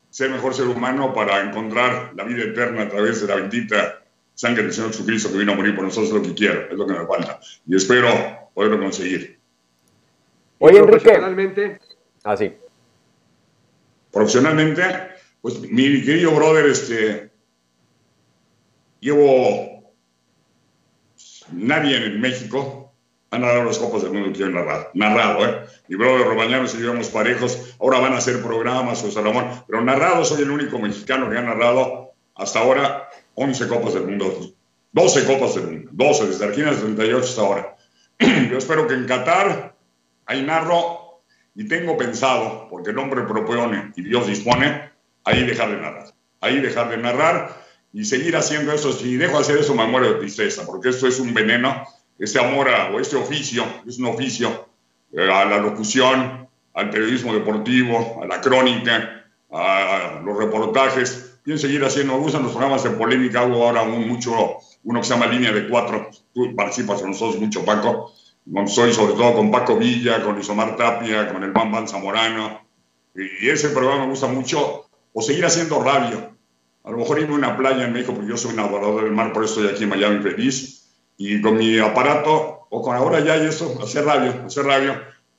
ser 0.10 0.32
mejor 0.32 0.54
ser 0.54 0.68
humano 0.68 1.14
para 1.14 1.40
encontrar 1.40 2.12
la 2.14 2.26
vida 2.26 2.44
eterna 2.44 2.82
a 2.82 2.90
través 2.90 3.22
de 3.22 3.28
la 3.28 3.36
bendita 3.36 4.04
sangre 4.34 4.64
del 4.64 4.74
Señor 4.74 4.90
Jesucristo 4.90 5.32
que 5.32 5.38
vino 5.38 5.54
a 5.54 5.56
morir 5.56 5.74
por 5.78 5.86
nosotros, 5.86 6.10
es 6.10 6.16
lo 6.16 6.22
que 6.22 6.34
quiero, 6.34 6.70
es 6.70 6.78
lo 6.78 6.86
que 6.86 6.94
me 6.94 7.06
falta. 7.06 7.40
Y 7.66 7.74
espero 7.74 8.50
poderlo 8.54 8.82
conseguir. 8.82 9.40
Oye, 10.58 10.80
Enrique. 10.80 11.00
Profesionalmente. 11.00 11.80
Ah. 12.26 12.36
Profesionalmente, 14.12 14.84
pues 15.42 15.62
mi 15.62 16.04
querido 16.04 16.32
brother, 16.36 16.66
este, 16.66 17.29
Llevo. 19.00 19.94
Nadie 21.52 21.98
en 21.98 22.22
México 22.22 22.94
ha 23.32 23.40
narrado 23.40 23.64
los 23.64 23.80
Copas 23.80 24.04
del 24.04 24.12
Mundo 24.12 24.32
que 24.32 24.40
yo 24.40 24.48
he 24.48 24.52
narrado. 24.52 24.90
Narrado, 24.94 25.46
¿eh? 25.46 25.66
Mi 25.88 25.96
brother 25.96 26.28
Robañano, 26.28 26.68
si 26.68 26.78
llevamos 26.78 27.10
parejos, 27.10 27.76
ahora 27.80 28.00
van 28.00 28.14
a 28.14 28.18
hacer 28.18 28.42
programas, 28.42 29.02
José 29.02 29.22
Ramón, 29.22 29.50
pero 29.68 29.82
narrado 29.82 30.26
soy 30.26 30.44
el 30.44 30.52
único 30.52 30.80
mexicano 30.80 31.30
que 31.30 31.38
ha 31.38 31.42
narrado 31.42 32.14
hasta 32.36 32.60
ahora 32.60 33.10
11 33.36 33.68
Copas 33.68 33.94
del 33.94 34.06
Mundo. 34.06 34.54
12 34.92 35.26
Copas 35.26 35.56
del 35.56 35.66
Mundo, 35.66 35.90
12, 35.94 36.28
desde 36.28 36.46
Argentina 36.46 36.74
78 36.74 37.20
hasta 37.20 37.42
ahora. 37.42 37.76
Yo 38.20 38.58
espero 38.58 38.88
que 38.88 38.96
en 38.96 39.06
Qatar 39.06 39.76
ahí 40.26 40.44
narro 40.44 41.22
y 41.56 41.68
tengo 41.68 41.98
pensado, 41.98 42.68
porque 42.70 42.92
el 42.92 42.98
hombre 42.98 43.24
propone 43.24 43.92
y 43.96 44.04
Dios 44.04 44.28
dispone, 44.28 44.92
ahí 45.24 45.44
dejar 45.44 45.70
de 45.70 45.78
narrar. 45.78 46.14
Ahí 46.42 46.60
dejar 46.60 46.90
de 46.90 46.98
narrar 46.98 47.54
y 47.94 48.06
seguir 48.06 48.36
haciendo 48.36 48.72
eso. 48.72 48.94
Si 48.94 49.18
dejo 49.18 49.34
de 49.34 49.42
hacer 49.42 49.58
eso, 49.58 49.74
me 49.76 49.88
muero 49.88 50.14
de 50.14 50.20
tristeza, 50.20 50.66
porque 50.66 50.90
esto 50.90 51.08
es 51.08 51.20
un 51.20 51.34
veneno, 51.34 51.84
este 52.18 52.40
amor 52.40 52.70
a, 52.70 52.92
o 52.92 53.00
este 53.00 53.16
oficio, 53.16 53.64
es 53.88 53.98
un 54.00 54.06
oficio 54.06 54.68
eh, 55.12 55.30
a 55.32 55.46
la 55.46 55.58
locución, 55.58 56.48
al 56.74 56.90
periodismo 56.90 57.34
deportivo, 57.34 58.20
a 58.22 58.28
la 58.28 58.42
crónica, 58.42 59.26
a 59.52 60.22
los 60.24 60.38
reportajes. 60.38 61.40
Quiero 61.44 61.58
seguir 61.58 61.84
haciendo, 61.84 62.14
me 62.14 62.20
gustan 62.20 62.44
los 62.44 62.52
programas 62.52 62.84
de 62.84 62.92
polémica, 62.92 63.42
hago 63.42 63.66
ahora 63.66 63.82
un, 63.82 64.08
mucho, 64.08 64.58
uno 64.84 65.00
que 65.00 65.08
se 65.08 65.14
llama 65.14 65.28
Línea 65.28 65.52
de 65.52 65.68
Cuatro, 65.68 66.10
tú 66.34 66.56
participas 66.56 67.02
con 67.02 67.12
nosotros 67.12 67.42
mucho, 67.42 67.66
Paco. 67.66 68.14
Soy 68.66 68.94
sobre 68.94 69.14
todo 69.14 69.36
con 69.36 69.52
Paco 69.52 69.78
Villa, 69.78 70.24
con 70.24 70.40
Isomar 70.40 70.76
Tapia, 70.76 71.32
con 71.32 71.44
el 71.44 71.52
Bam 71.52 71.88
Zamorano. 71.88 72.62
Y 73.16 73.50
ese 73.50 73.70
programa 73.70 74.04
me 74.04 74.12
gusta 74.12 74.28
mucho, 74.28 74.90
o 75.14 75.22
seguir 75.22 75.46
haciendo 75.46 75.84
radio 75.84 76.39
a 76.90 76.92
lo 76.92 76.98
mejor 76.98 77.20
irme 77.20 77.36
a 77.36 77.38
una 77.38 77.58
playa 77.58 77.86
en 77.86 77.94
México, 77.94 78.14
porque 78.16 78.30
yo 78.30 78.36
soy 78.36 78.54
un 78.54 78.60
adorador 78.62 79.04
del 79.04 79.12
mar, 79.12 79.32
por 79.32 79.44
eso 79.44 79.62
estoy 79.62 79.76
aquí 79.76 79.84
en 79.84 79.90
Miami 79.90 80.24
feliz. 80.24 80.90
Y 81.18 81.40
con 81.40 81.56
mi 81.56 81.78
aparato, 81.78 82.66
o 82.68 82.82
con 82.82 82.96
ahora 82.96 83.20
ya 83.20 83.38
y 83.38 83.46
eso, 83.46 83.78
hacer 83.84 84.06
radio, 84.06 84.34
hacer 84.48 84.66
radio, 84.66 84.96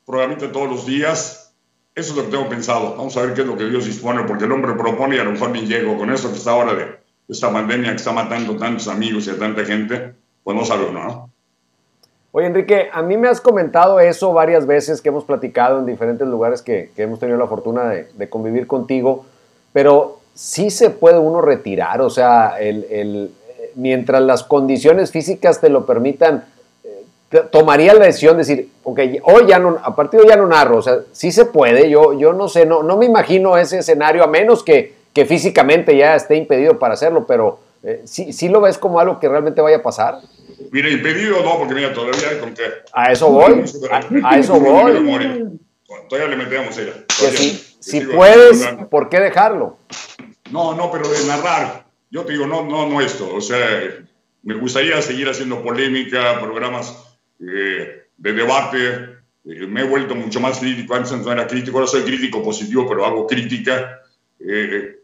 programita 0.06 0.52
todos 0.52 0.70
los 0.70 0.86
días. 0.86 1.52
Eso 1.92 2.12
es 2.12 2.16
lo 2.16 2.24
que 2.26 2.30
tengo 2.30 2.48
pensado. 2.48 2.94
Vamos 2.96 3.16
a 3.16 3.22
ver 3.22 3.34
qué 3.34 3.40
es 3.40 3.46
lo 3.48 3.56
que 3.56 3.64
Dios 3.64 3.84
dispone, 3.84 4.22
porque 4.22 4.44
el 4.44 4.52
hombre 4.52 4.74
propone 4.74 5.16
y 5.16 5.18
a 5.18 5.24
lo 5.24 5.32
mejor 5.32 5.50
ni 5.50 5.62
llego. 5.62 5.98
Con 5.98 6.12
eso 6.12 6.30
que 6.30 6.38
está 6.38 6.52
ahora 6.52 6.74
de 6.74 6.98
esta 7.28 7.52
pandemia 7.52 7.90
que 7.90 7.96
está 7.96 8.12
matando 8.12 8.56
tantos 8.56 8.86
amigos 8.86 9.26
y 9.26 9.30
a 9.30 9.38
tanta 9.38 9.64
gente, 9.64 10.14
pues 10.44 10.56
no 10.56 10.64
sabe 10.64 10.84
uno, 10.84 11.02
¿no? 11.02 11.30
Oye, 12.30 12.46
Enrique, 12.46 12.88
a 12.92 13.02
mí 13.02 13.16
me 13.16 13.26
has 13.26 13.40
comentado 13.40 13.98
eso 13.98 14.32
varias 14.32 14.64
veces 14.68 15.02
que 15.02 15.08
hemos 15.08 15.24
platicado 15.24 15.80
en 15.80 15.86
diferentes 15.86 16.28
lugares 16.28 16.62
que, 16.62 16.92
que 16.94 17.02
hemos 17.02 17.18
tenido 17.18 17.36
la 17.38 17.48
fortuna 17.48 17.88
de, 17.88 18.08
de 18.14 18.28
convivir 18.28 18.68
contigo, 18.68 19.26
pero 19.72 20.19
sí 20.34 20.70
se 20.70 20.90
puede 20.90 21.18
uno 21.18 21.40
retirar, 21.40 22.00
o 22.00 22.10
sea, 22.10 22.56
el, 22.58 23.30
mientras 23.74 24.22
las 24.22 24.42
condiciones 24.42 25.10
físicas 25.10 25.60
te 25.60 25.68
lo 25.68 25.86
permitan, 25.86 26.44
eh, 26.84 27.42
tomaría 27.50 27.94
la 27.94 28.06
decisión 28.06 28.34
de 28.34 28.38
decir, 28.38 28.68
ok, 28.82 29.00
hoy 29.22 29.46
ya 29.48 29.58
no, 29.58 29.78
a 29.82 29.94
partir 29.94 30.20
de 30.20 30.26
hoy 30.26 30.30
ya 30.30 30.36
no 30.36 30.46
narro, 30.46 30.78
o 30.78 30.82
sea, 30.82 30.98
sí 31.12 31.32
se 31.32 31.44
puede, 31.44 31.90
yo, 31.90 32.18
yo 32.18 32.32
no 32.32 32.48
sé, 32.48 32.66
no, 32.66 32.82
no 32.82 32.96
me 32.96 33.06
imagino 33.06 33.56
ese 33.56 33.78
escenario, 33.78 34.24
a 34.24 34.26
menos 34.26 34.62
que, 34.62 34.94
que 35.12 35.24
físicamente 35.24 35.96
ya 35.96 36.14
esté 36.14 36.36
impedido 36.36 36.78
para 36.78 36.94
hacerlo, 36.94 37.26
pero 37.26 37.60
eh, 37.82 38.02
¿sí, 38.04 38.32
¿sí, 38.32 38.48
lo 38.48 38.60
ves 38.60 38.78
como 38.78 39.00
algo 39.00 39.18
que 39.18 39.28
realmente 39.28 39.60
vaya 39.60 39.78
a 39.78 39.82
pasar. 39.82 40.18
Mira, 40.70 40.90
impedido 40.90 41.42
no, 41.42 41.58
porque 41.58 41.74
mira, 41.74 41.92
todavía 41.92 42.38
con 42.38 42.52
que... 42.54 42.62
A 42.92 43.10
eso 43.10 43.30
voy, 43.30 43.64
a, 44.24 44.38
eso 44.38 44.60
voy. 44.60 45.58
Todavía 46.08 46.36
le 46.36 46.36
metemos 46.36 46.76
ella. 46.78 46.92
si 47.80 48.00
puedes, 48.02 48.66
¿por 48.90 49.08
qué 49.08 49.18
dejarlo? 49.18 49.78
No, 50.50 50.74
no, 50.74 50.90
pero 50.90 51.08
de 51.08 51.26
narrar. 51.26 51.86
Yo 52.10 52.24
te 52.24 52.32
digo, 52.32 52.46
no, 52.46 52.64
no, 52.64 52.88
no 52.88 53.00
esto. 53.00 53.32
O 53.34 53.40
sea, 53.40 53.58
me 54.42 54.54
gustaría 54.54 55.00
seguir 55.02 55.28
haciendo 55.28 55.62
polémica, 55.62 56.40
programas 56.40 56.96
eh, 57.40 58.06
de 58.16 58.32
debate. 58.32 58.86
Eh, 59.44 59.66
me 59.66 59.82
he 59.82 59.84
vuelto 59.84 60.14
mucho 60.14 60.40
más 60.40 60.58
crítico. 60.58 60.94
Antes 60.94 61.12
no 61.12 61.32
era 61.32 61.46
crítico, 61.46 61.78
ahora 61.78 61.90
soy 61.90 62.02
crítico 62.02 62.42
positivo, 62.42 62.86
pero 62.88 63.06
hago 63.06 63.26
crítica. 63.26 64.00
Eh, 64.40 65.02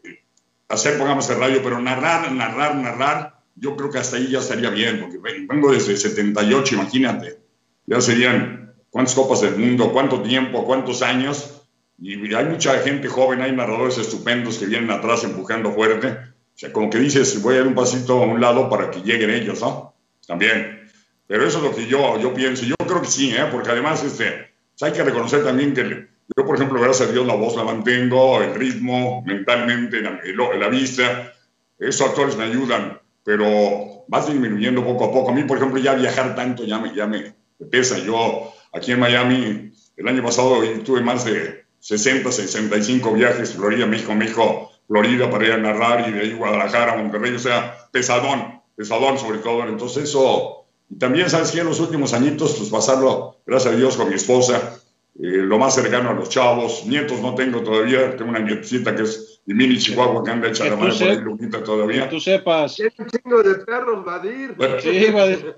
hacer 0.69 0.95
programas 0.95 1.27
de 1.27 1.35
radio, 1.35 1.61
pero 1.63 1.79
narrar, 1.79 2.31
narrar, 2.31 2.75
narrar, 2.75 3.39
yo 3.55 3.75
creo 3.75 3.89
que 3.89 3.99
hasta 3.99 4.17
ahí 4.17 4.29
ya 4.29 4.39
estaría 4.39 4.69
bien, 4.69 4.99
porque 4.99 5.17
vengo 5.17 5.71
desde 5.71 5.95
78, 5.95 6.75
imagínate. 6.75 7.39
Ya 7.85 8.01
serían 8.01 8.73
cuántas 8.89 9.15
copas 9.15 9.41
del 9.41 9.55
mundo, 9.55 9.91
cuánto 9.91 10.21
tiempo, 10.21 10.65
cuántos 10.65 11.01
años 11.01 11.56
y 11.99 12.33
hay 12.33 12.45
mucha 12.45 12.77
gente 12.79 13.07
joven, 13.07 13.41
hay 13.41 13.51
narradores 13.51 13.97
estupendos 13.97 14.57
que 14.57 14.67
vienen 14.67 14.91
atrás 14.91 15.23
empujando 15.23 15.71
fuerte. 15.71 16.07
O 16.09 16.59
sea, 16.59 16.71
como 16.71 16.89
que 16.89 16.99
dices, 16.99 17.41
voy 17.41 17.55
a 17.55 17.57
dar 17.59 17.67
un 17.67 17.75
pasito 17.75 18.21
a 18.21 18.25
un 18.25 18.39
lado 18.39 18.69
para 18.69 18.91
que 18.91 19.01
lleguen 19.01 19.31
ellos, 19.31 19.61
¿no? 19.61 19.95
También. 20.27 20.89
Pero 21.25 21.45
eso 21.45 21.57
es 21.57 21.63
lo 21.63 21.75
que 21.75 21.87
yo, 21.87 22.19
yo 22.19 22.33
pienso. 22.33 22.65
Yo 22.65 22.75
creo 22.77 23.01
que 23.01 23.07
sí, 23.07 23.31
¿eh? 23.31 23.45
Porque 23.51 23.71
además 23.71 24.03
este, 24.03 24.51
pues 24.77 24.83
hay 24.83 24.91
que 24.91 25.03
reconocer 25.03 25.43
también 25.43 25.73
que 25.73 26.07
yo, 26.35 26.45
por 26.45 26.55
ejemplo, 26.55 26.79
gracias 26.79 27.09
a 27.09 27.11
Dios 27.11 27.25
la 27.25 27.35
voz 27.35 27.55
la 27.55 27.63
mantengo, 27.63 28.41
el 28.41 28.53
ritmo, 28.53 29.23
mentalmente, 29.25 30.01
la, 30.01 30.19
la 30.57 30.67
vista. 30.67 31.33
Esos 31.79 32.09
actores 32.09 32.35
me 32.35 32.43
ayudan, 32.43 32.99
pero 33.23 34.03
vas 34.07 34.27
disminuyendo 34.27 34.83
poco 34.83 35.05
a 35.05 35.11
poco. 35.11 35.31
A 35.31 35.33
mí, 35.33 35.43
por 35.43 35.57
ejemplo, 35.57 35.79
ya 35.79 35.93
viajar 35.93 36.35
tanto 36.35 36.63
ya 36.63 36.79
me, 36.79 36.93
ya 36.93 37.07
me 37.07 37.33
pesa. 37.71 37.97
Yo 37.99 38.53
aquí 38.73 38.91
en 38.91 38.99
Miami, 38.99 39.71
el 39.95 40.07
año 40.07 40.23
pasado 40.23 40.61
tuve 40.83 41.01
más 41.01 41.25
de 41.25 41.66
60, 41.87 42.33
65 42.33 43.13
viajes, 43.13 43.53
Florida, 43.53 43.85
México, 43.85 44.13
México, 44.13 44.71
Florida 44.87 45.29
para 45.29 45.45
ir 45.45 45.53
a 45.53 45.57
narrar 45.57 46.09
y 46.09 46.11
de 46.11 46.19
ahí 46.19 46.33
Guadalajara, 46.33 46.97
Monterrey, 46.97 47.33
o 47.33 47.39
sea, 47.39 47.77
pesadón, 47.93 48.61
pesadón 48.75 49.17
sobre 49.17 49.37
todo. 49.37 49.63
Entonces 49.63 50.03
eso, 50.03 50.65
y 50.89 50.97
también, 50.97 51.29
¿sabes 51.29 51.51
que 51.51 51.61
En 51.61 51.67
los 51.67 51.79
últimos 51.79 52.13
añitos, 52.13 52.55
pues 52.57 52.69
pasarlo, 52.69 53.37
gracias 53.45 53.73
a 53.73 53.77
Dios, 53.77 53.95
con 53.95 54.09
mi 54.09 54.15
esposa, 54.15 54.81
eh, 55.15 55.27
lo 55.27 55.57
más 55.57 55.75
cercano 55.75 56.09
a 56.09 56.13
los 56.13 56.27
chavos, 56.27 56.85
nietos 56.85 57.21
no 57.21 57.33
tengo 57.35 57.61
todavía, 57.61 58.17
tengo 58.17 58.31
una 58.31 58.39
nietecita 58.39 58.93
que 58.93 59.03
es 59.03 59.39
de 59.45 59.53
mini 59.53 59.77
Chihuahua 59.77 60.25
que 60.25 60.31
anda 60.31 60.49
hecha 60.49 60.65
la 60.65 60.75
madre 60.75 60.93
por 60.99 61.07
ahí, 61.07 61.21
Lupita, 61.21 61.63
todavía. 61.63 62.03
Que 62.03 62.15
tú 62.15 62.19
sepas. 62.19 62.77
Es 62.81 62.99
un 62.99 63.07
chingo 63.07 63.41
de 63.41 63.55
perros, 63.63 64.03
Vadir. 64.03 64.57
sí, 64.81 65.09
Vadir. 65.09 65.55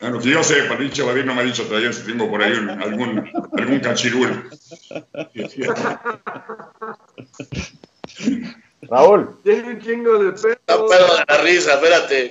Bueno, 0.00 0.20
que 0.20 0.30
yo 0.30 0.44
sepa, 0.44 0.76
dicho 0.76 1.06
Vadir 1.06 1.24
no 1.26 1.34
me 1.34 1.42
ha 1.42 1.44
dicho 1.44 1.64
todavía 1.64 1.92
si 1.92 2.02
tengo 2.02 2.30
por 2.30 2.42
ahí 2.42 2.52
algún, 2.52 3.28
algún 3.58 3.80
cachirul. 3.80 4.50
Raúl. 8.82 9.40
Tiene 9.42 9.70
un 9.70 9.80
chingo 9.80 10.22
de 10.22 10.32
perros. 10.32 10.58
No 10.68 10.86
puedo 10.86 11.16
de 11.16 11.24
la 11.26 11.38
risa, 11.38 11.74
espérate. 11.74 12.30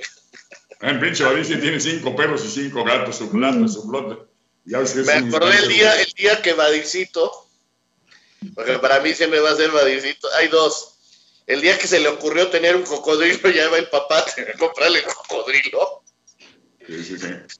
El 0.80 0.98
pinche 0.98 1.24
Vadir 1.24 1.44
sí 1.44 1.56
tiene 1.56 1.78
cinco 1.78 2.16
perros 2.16 2.44
y 2.44 2.48
cinco 2.48 2.84
gatos, 2.84 3.16
su 3.16 3.30
plato, 3.30 3.68
su 3.68 3.82
flote. 3.82 4.22
me 4.64 5.12
acordé 5.12 5.58
el 5.58 5.68
día, 5.68 6.00
el 6.00 6.12
día 6.12 6.40
que 6.40 6.54
Vadircito, 6.54 7.48
porque 8.54 8.78
para 8.78 9.00
mí 9.00 9.12
siempre 9.12 9.40
va 9.40 9.50
a 9.50 9.56
ser 9.56 9.70
Vadircito, 9.70 10.28
hay 10.38 10.48
dos. 10.48 10.96
El 11.46 11.60
día 11.60 11.78
que 11.78 11.86
se 11.86 12.00
le 12.00 12.08
ocurrió 12.08 12.48
tener 12.48 12.76
un 12.76 12.84
cocodrilo, 12.84 13.50
ya 13.54 13.68
va 13.68 13.78
el 13.78 13.88
papá 13.88 14.20
a 14.20 14.58
comprarle 14.58 15.04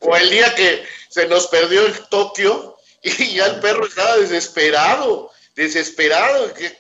O 0.00 0.16
el 0.16 0.30
día 0.30 0.54
que 0.54 0.84
se 1.08 1.26
nos 1.28 1.46
perdió 1.48 1.86
el 1.86 1.94
Tokio 2.08 2.76
y 3.02 3.34
ya 3.34 3.46
el 3.46 3.60
perro 3.60 3.86
estaba 3.86 4.16
desesperado, 4.18 5.30
desesperado. 5.54 6.52
Que, 6.54 6.76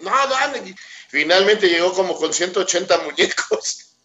no, 0.00 0.10
dale. 0.28 0.74
Finalmente 1.08 1.68
llegó 1.68 1.92
como 1.92 2.16
con 2.16 2.32
180 2.32 2.98
muñecos. 2.98 3.96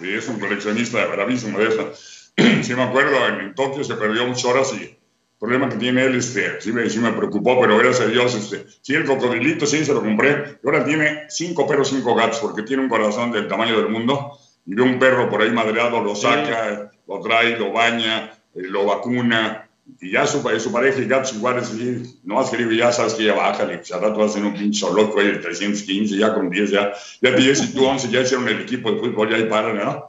Sí, 0.00 0.14
es 0.14 0.26
un 0.28 0.40
coleccionista 0.40 1.04
bravísimo 1.06 1.58
de 1.58 1.68
eso. 1.68 1.92
Sí 2.62 2.74
me 2.74 2.82
acuerdo, 2.82 3.26
en, 3.28 3.54
Tokio 3.54 3.84
se 3.84 3.94
perdió 3.94 4.26
muchas 4.26 4.46
horas 4.46 4.72
y 4.72 4.84
el 4.84 4.98
problema 5.38 5.68
que 5.68 5.76
tiene 5.76 6.04
él, 6.04 6.16
este, 6.16 6.60
sí, 6.62 6.72
me, 6.72 6.88
sí 6.88 6.98
me 6.98 7.12
preocupó, 7.12 7.60
pero 7.60 7.76
gracias 7.76 8.06
a 8.06 8.10
Dios, 8.10 8.34
este, 8.34 8.64
sí, 8.80 8.94
el 8.94 9.04
cocodrilito, 9.04 9.66
sí, 9.66 9.84
se 9.84 9.92
lo 9.92 10.00
compré. 10.00 10.58
Y 10.62 10.66
ahora 10.66 10.84
tiene 10.84 11.26
cinco 11.28 11.66
perros, 11.66 11.90
cinco 11.90 12.14
gatos, 12.14 12.38
porque 12.38 12.62
tiene 12.62 12.82
un 12.82 12.88
corazón 12.88 13.32
del 13.32 13.48
tamaño 13.48 13.76
del 13.76 13.90
mundo 13.90 14.38
y 14.66 14.74
ve 14.74 14.82
un 14.82 14.98
perro 14.98 15.28
por 15.28 15.42
ahí 15.42 15.50
madreado, 15.50 16.00
lo 16.02 16.14
saca, 16.14 16.92
lo 17.06 17.20
trae, 17.20 17.58
lo 17.58 17.72
baña, 17.72 18.32
eh, 18.54 18.62
lo 18.62 18.86
vacuna, 18.86 19.68
y 20.00 20.12
ya 20.12 20.26
su, 20.26 20.40
su 20.58 20.72
pareja 20.72 21.00
y 21.00 21.06
gatos 21.06 21.34
iguales, 21.34 21.74
y 21.74 22.20
no 22.24 22.38
has 22.38 22.50
querido, 22.50 22.70
ya 22.72 22.92
sabes 22.92 23.14
que 23.14 23.24
ya 23.24 23.34
baja, 23.34 23.64
le 23.64 23.74
al 23.74 24.00
rato 24.00 24.22
hacen 24.22 24.44
un 24.44 24.54
pinche 24.54 24.86
loco 24.92 25.20
ahí 25.20 25.26
de 25.28 25.38
315, 25.38 26.16
ya 26.16 26.34
con 26.34 26.50
10, 26.50 26.70
ya, 26.70 26.92
ya 27.20 27.30
10 27.36 27.70
y 27.70 27.74
tú 27.74 27.84
11, 27.84 28.10
ya 28.10 28.20
hicieron 28.20 28.48
el 28.48 28.60
equipo 28.60 28.92
de 28.92 28.98
fútbol, 28.98 29.30
ya 29.30 29.36
ahí 29.36 29.48
paran, 29.48 29.76
¿no? 29.76 30.08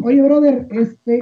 Oye, 0.00 0.22
brother, 0.22 0.66
este, 0.70 1.20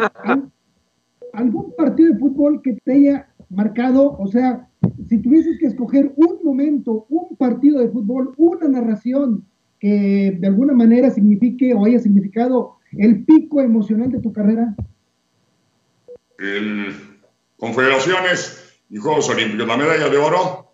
¿algún 1.33 1.75
partido 1.75 2.13
de 2.13 2.19
fútbol 2.19 2.61
que 2.63 2.75
te 2.85 2.93
haya 2.93 3.29
marcado? 3.49 4.17
O 4.19 4.29
sea, 4.29 4.69
si 5.09 5.19
tuvieses 5.19 5.59
que 5.59 5.67
escoger 5.67 6.13
un 6.17 6.39
momento, 6.45 7.07
un 7.09 7.37
partido 7.37 7.81
de 7.81 7.89
fútbol, 7.89 8.33
una 8.37 8.69
narración 8.69 9.45
que 9.81 10.37
de 10.39 10.47
alguna 10.47 10.75
manera 10.75 11.11
signifique 11.11 11.75
o 11.75 11.85
haya 11.85 11.99
significado 11.99 12.77
el 12.93 13.25
pico 13.25 13.61
emocional 13.61 14.13
de 14.13 14.21
tu 14.21 14.33
carrera? 14.33 14.75
El 16.39 16.95
Confederaciones 17.61 18.81
y 18.89 18.97
Juegos 18.97 19.29
Olímpicos. 19.29 19.67
La 19.67 19.77
medalla 19.77 20.09
de 20.09 20.17
oro 20.17 20.73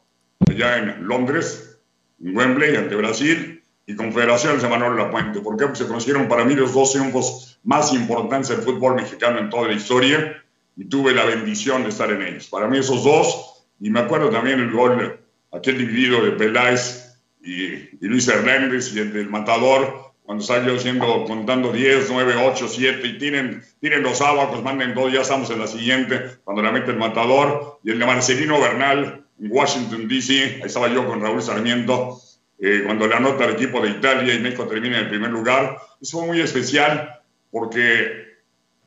allá 0.48 0.78
en 0.78 1.06
Londres, 1.06 1.80
en 2.22 2.36
Wembley, 2.36 2.76
ante 2.76 2.94
Brasil, 2.94 3.62
y 3.86 3.94
Confederaciones 3.94 4.62
de 4.62 4.68
Manuel 4.68 4.96
Lapuente. 4.96 5.40
Porque 5.40 5.66
se 5.74 5.86
conocieron 5.86 6.28
para 6.28 6.44
mí 6.44 6.54
los 6.54 6.72
dos 6.72 6.92
triunfos 6.92 7.58
más 7.64 7.92
importantes 7.92 8.50
del 8.50 8.58
fútbol 8.58 8.94
mexicano 8.94 9.38
en 9.40 9.50
toda 9.50 9.68
la 9.68 9.74
historia 9.74 10.36
y 10.76 10.84
tuve 10.84 11.12
la 11.12 11.24
bendición 11.24 11.82
de 11.82 11.88
estar 11.88 12.10
en 12.10 12.22
ellos. 12.22 12.48
Para 12.48 12.68
mí 12.68 12.78
esos 12.78 13.02
dos, 13.02 13.66
y 13.80 13.90
me 13.90 14.00
acuerdo 14.00 14.30
también 14.30 14.60
el 14.60 14.70
gol, 14.70 15.18
aquel 15.52 15.78
dividido 15.78 16.24
de 16.24 16.32
Peláez 16.32 17.05
y, 17.46 18.06
Luis 18.06 18.26
Hernández 18.28 18.92
y 18.94 18.98
el 18.98 19.12
del 19.12 19.30
Matador, 19.30 20.12
cuando 20.24 20.42
salió 20.42 20.74
haciendo, 20.74 21.24
contando 21.24 21.72
10, 21.72 22.08
9, 22.10 22.34
8, 22.36 22.68
7, 22.68 23.06
y 23.06 23.18
tienen, 23.18 23.62
tienen 23.80 24.02
los 24.02 24.20
abacos, 24.20 24.62
manden 24.62 24.94
dos, 24.94 25.12
ya 25.12 25.20
estamos 25.20 25.48
en 25.50 25.60
la 25.60 25.68
siguiente, 25.68 26.38
cuando 26.42 26.62
la 26.62 26.72
mete 26.72 26.90
el 26.90 26.96
Matador, 26.96 27.78
y 27.84 27.92
el 27.92 27.98
de 28.00 28.06
Marcelino 28.06 28.60
Bernal, 28.60 29.24
en 29.40 29.52
Washington, 29.52 30.08
D.C., 30.08 30.32
ahí 30.56 30.62
estaba 30.64 30.92
yo 30.92 31.06
con 31.06 31.20
Raúl 31.20 31.40
Sarmiento, 31.40 32.20
eh, 32.58 32.82
cuando 32.84 33.06
le 33.06 33.14
anota 33.14 33.44
al 33.44 33.52
equipo 33.52 33.80
de 33.80 33.90
Italia 33.90 34.34
y 34.34 34.40
México 34.40 34.66
termina 34.66 34.96
en 34.96 35.04
el 35.04 35.10
primer 35.10 35.30
lugar. 35.30 35.76
Eso 36.00 36.18
fue 36.18 36.28
muy 36.28 36.40
especial 36.40 37.20
porque 37.50 38.26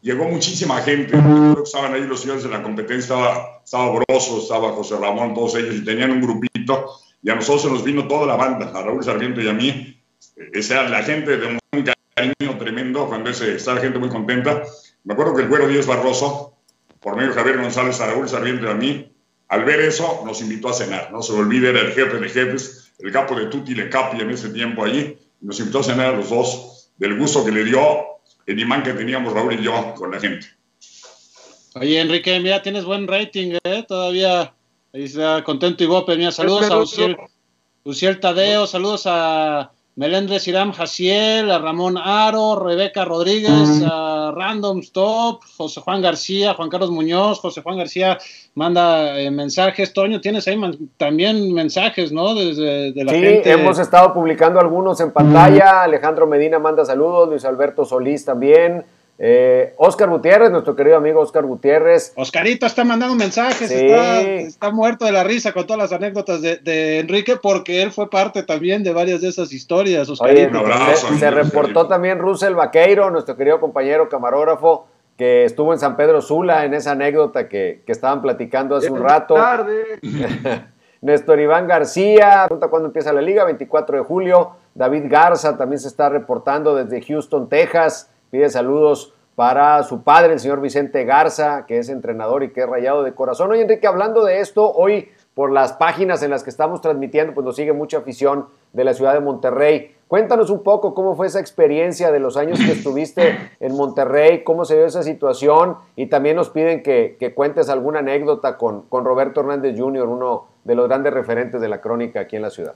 llegó 0.02 0.26
muchísima 0.26 0.82
gente. 0.82 1.16
estaban 1.64 1.94
ahí 1.94 2.02
los 2.02 2.22
señores 2.22 2.44
de 2.44 2.50
la 2.50 2.64
competencia, 2.64 3.16
estaba, 3.16 3.62
estaba 3.64 3.92
Broso, 3.92 4.40
estaba 4.40 4.72
José 4.72 4.96
Ramón, 4.98 5.36
todos 5.36 5.56
ellos, 5.56 5.76
y 5.76 5.86
tenían 5.86 6.12
un 6.12 6.22
grupito 6.22 7.00
y 7.22 7.30
a 7.30 7.36
nosotros 7.36 7.64
se 7.64 7.70
nos 7.70 7.84
vino 7.84 8.08
toda 8.08 8.26
la 8.26 8.36
banda, 8.36 8.72
a 8.74 8.82
Raúl 8.82 9.04
Sarmiento 9.04 9.42
y 9.42 9.48
a 9.48 9.54
mí. 9.54 10.02
O 10.58 10.62
sea, 10.62 10.88
la 10.88 11.04
gente 11.04 11.38
de 11.38 11.48
un 11.48 11.60
cariño 12.16 12.58
tremendo, 12.58 13.08
cuando 13.08 13.30
ese, 13.30 13.56
está 13.56 13.74
la 13.74 13.82
gente 13.82 14.00
muy 14.00 14.10
contenta. 14.10 14.64
Me 15.04 15.14
acuerdo 15.14 15.36
que 15.36 15.44
el 15.44 15.48
güero 15.48 15.68
Díaz 15.68 15.86
Barroso, 15.86 16.58
por 17.00 17.16
medio 17.16 17.30
de 17.30 17.36
Javier 17.36 17.58
González, 17.58 18.00
a 18.02 18.08
Raúl 18.08 18.28
Sarmiento 18.28 18.66
y 18.66 18.70
a 18.70 18.74
mí, 18.74 19.12
al 19.50 19.66
ver 19.66 19.82
eso, 19.82 20.24
nos 20.26 20.42
invitó 20.42 20.70
a 20.70 20.74
cenar. 20.74 21.12
No 21.12 21.22
se 21.22 21.34
olvide, 21.34 21.70
era 21.70 21.82
el 21.82 21.94
jefe 21.94 22.18
de 22.18 22.30
jefes, 22.30 22.94
el 23.00 23.12
capo 23.12 23.36
de 23.36 23.48
Tutti 23.48 23.76
Le 23.76 23.90
Capi 23.90 24.22
en 24.22 24.30
ese 24.30 24.50
tiempo 24.50 24.84
allí. 24.84 25.18
Nos 25.42 25.60
invitó 25.60 25.80
a 25.80 25.84
cenar 25.84 26.14
a 26.14 26.18
los 26.18 26.30
dos, 26.30 26.92
del 26.98 27.18
gusto 27.18 27.44
que 27.46 27.52
le 27.52 27.64
dio 27.64 27.80
el 28.46 28.60
imán 28.60 28.84
que 28.84 28.94
teníamos 28.94 29.34
Raúl 29.34 29.54
y 29.54 29.64
yo 29.64 29.94
con 29.96 30.12
la 30.12 30.20
gente. 30.20 30.48
Oye, 31.76 32.00
Enrique, 32.00 32.40
mira, 32.40 32.62
tienes 32.62 32.84
buen 32.84 33.08
rating, 33.08 33.58
¿eh? 33.64 33.86
Todavía 33.88 34.54
ahí 34.94 35.04
está 35.04 35.44
contento 35.44 35.84
y 35.84 35.88
bope. 35.88 36.16
Mira, 36.16 36.32
saludos 36.32 36.70
a 36.70 36.78
Uciel, 37.84 38.20
Tadeo, 38.20 38.68
saludos 38.68 39.04
a 39.06 39.72
Melendres 39.96 40.48
Iram 40.48 40.72
Jaciel, 40.72 41.52
a 41.52 41.60
Ramón 41.60 41.98
Aro, 41.98 42.58
Rebeca 42.58 43.04
Rodríguez, 43.04 43.84
a 43.86 44.32
Random 44.34 44.80
Stop, 44.80 45.42
José 45.58 45.82
Juan 45.82 46.02
García, 46.02 46.54
Juan 46.54 46.70
Carlos 46.70 46.92
Muñoz, 46.92 47.40
José 47.40 47.62
Juan 47.62 47.78
García 47.78 48.18
manda 48.56 49.20
eh, 49.20 49.30
mensajes. 49.32 49.92
Toño, 49.94 50.22
tienes 50.22 50.48
ahí 50.48 50.60
también 50.98 51.54
mensajes, 51.54 52.12
¿no? 52.12 52.34
Desde 52.34 52.94
de 52.94 53.04
la 53.04 53.12
sí, 53.12 53.42
hemos 53.44 53.80
estado 53.80 54.14
publicando 54.14 54.60
algunos 54.60 55.00
en 55.02 55.12
pantalla. 55.12 55.84
Alejandro 55.84 56.28
Medina 56.28 56.60
manda 56.60 56.86
saludos, 56.86 57.30
Luis 57.30 57.44
Alberto 57.44 57.86
Solís 57.86 58.24
también. 58.24 58.86
Eh, 59.22 59.74
Oscar 59.76 60.08
Gutiérrez, 60.08 60.50
nuestro 60.50 60.78
querido 60.78 60.96
amigo 60.96 61.20
Oscar 61.20 61.44
Gutiérrez. 61.44 62.14
Oscarito 62.16 62.66
está 62.66 62.86
mandando 62.86 63.16
mensajes, 63.16 63.70
está, 63.70 64.72
muerto 64.72 65.04
de 65.04 65.12
la 65.12 65.26
risa 65.26 65.52
con 65.52 65.68
todas 65.68 65.78
las 65.78 65.92
anécdotas 65.92 66.42
de, 66.42 67.00
Enrique, 67.00 67.36
porque 67.36 67.82
él 67.84 67.92
fue 67.92 68.10
parte 68.10 68.44
también 68.44 68.82
de 68.82 68.94
varias 68.94 69.20
de 69.20 69.28
esas 69.28 69.52
historias. 69.52 70.08
Oscarito. 70.08 70.64
se, 71.20 71.32
reportó 71.32 71.86
también 71.88 72.18
Russell 72.18 72.54
Vaqueiro, 72.54 73.12
nuestro 73.12 73.36
querido 73.36 73.60
compañero 73.60 74.08
camarógrafo, 74.08 74.88
que 75.18 75.44
estuvo 75.44 75.74
en 75.74 75.80
San 75.80 75.98
Pedro 75.98 76.22
Sula 76.22 76.64
en 76.64 76.74
esa 76.74 76.92
anécdota 76.92 77.50
que, 77.50 77.84
estaban 77.88 78.22
platicando 78.22 78.78
hace 78.78 78.90
un 78.90 79.04
rato. 79.04 79.34
Tarde. 79.34 80.00
Néstor 81.02 81.40
Iván 81.42 81.68
García, 81.68 82.46
pregunta 82.48 82.70
cuándo 82.70 82.88
empieza 82.88 83.12
la 83.12 83.22
liga, 83.22 83.44
24 83.44 83.98
de 83.98 84.04
julio. 84.04 84.52
David 84.76 85.04
Garza 85.08 85.58
también 85.58 85.80
se 85.80 85.90
está 85.90 86.08
reportando 86.08 86.76
desde 86.76 87.02
Houston, 87.02 87.50
Texas 87.50 88.10
pide 88.30 88.50
saludos 88.50 89.14
para 89.40 89.84
su 89.84 90.04
padre, 90.04 90.34
el 90.34 90.40
señor 90.42 90.60
Vicente 90.60 91.06
Garza, 91.06 91.66
que 91.66 91.78
es 91.78 91.88
entrenador 91.88 92.44
y 92.44 92.50
que 92.50 92.60
es 92.60 92.68
rayado 92.68 93.04
de 93.04 93.14
corazón. 93.14 93.50
Oye, 93.50 93.62
Enrique, 93.62 93.88
hablando 93.88 94.26
de 94.26 94.42
esto, 94.42 94.70
hoy 94.70 95.08
por 95.34 95.54
las 95.54 95.72
páginas 95.72 96.22
en 96.24 96.32
las 96.32 96.44
que 96.44 96.50
estamos 96.50 96.82
transmitiendo, 96.82 97.34
pues 97.34 97.46
nos 97.46 97.56
sigue 97.56 97.72
mucha 97.72 98.00
afición 98.00 98.48
de 98.74 98.84
la 98.84 98.94
ciudad 98.94 99.14
de 99.14 99.22
Monterrey. 99.22 99.96
Cuéntanos 100.10 100.50
un 100.50 100.62
poco 100.62 100.94
cómo 100.94 101.16
fue 101.16 101.28
esa 101.28 101.40
experiencia 101.40 102.12
de 102.12 102.20
los 102.20 102.36
años 102.36 102.60
que 102.60 102.74
estuviste 102.74 103.38
en 103.62 103.76
Monterrey, 103.78 104.44
cómo 104.44 104.66
se 104.66 104.76
dio 104.76 104.86
esa 104.86 105.04
situación 105.04 105.78
y 105.96 106.08
también 106.08 106.36
nos 106.36 106.50
piden 106.50 106.84
que, 106.84 107.34
cuentes 107.34 107.70
alguna 107.70 108.00
anécdota 108.00 108.58
con, 108.58 108.82
con, 108.90 109.06
Roberto 109.06 109.40
Hernández 109.40 109.80
Jr., 109.80 110.06
uno 110.06 110.48
de 110.66 110.76
los 110.76 110.90
grandes 110.90 111.14
referentes 111.14 111.62
de 111.62 111.70
la 111.70 111.80
crónica 111.80 112.20
aquí 112.20 112.36
en 112.36 112.42
la 112.42 112.50
ciudad. 112.50 112.76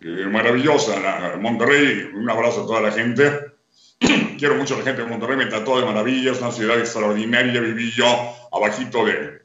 Eh, 0.00 0.26
maravillosa, 0.28 1.36
Monterrey, 1.38 2.10
un 2.16 2.28
abrazo 2.28 2.64
a 2.64 2.66
toda 2.66 2.80
la 2.80 2.90
gente 2.90 3.53
Quiero 4.38 4.56
mucho 4.56 4.74
a 4.74 4.78
la 4.78 4.84
gente 4.84 5.02
de 5.02 5.08
Monterrey, 5.08 5.36
me 5.36 5.46
trató 5.46 5.78
de 5.78 5.86
maravilla, 5.86 6.32
es 6.32 6.40
una 6.40 6.52
ciudad 6.52 6.78
extraordinaria. 6.78 7.60
Viví 7.60 7.90
yo 7.90 8.06
abajito 8.52 9.04
de, 9.04 9.42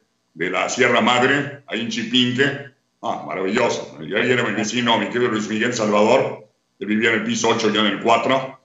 la 0.49 0.69
Sierra 0.69 1.01
Madre, 1.01 1.63
ahí 1.67 1.81
en 1.81 1.89
Chipinque. 1.89 2.69
Ah, 3.01 3.23
maravilloso. 3.25 3.97
Y 4.01 4.13
ahí 4.15 4.31
era 4.31 4.43
mi 4.43 4.53
vecino, 4.53 4.97
mi 4.97 5.07
querido 5.07 5.31
Luis 5.31 5.47
Miguel 5.47 5.73
Salvador, 5.73 6.49
que 6.77 6.85
vivía 6.85 7.09
en 7.09 7.19
el 7.19 7.23
piso 7.23 7.49
8, 7.49 7.71
yo 7.71 7.81
en 7.81 7.93
el 7.93 8.01
4. 8.01 8.59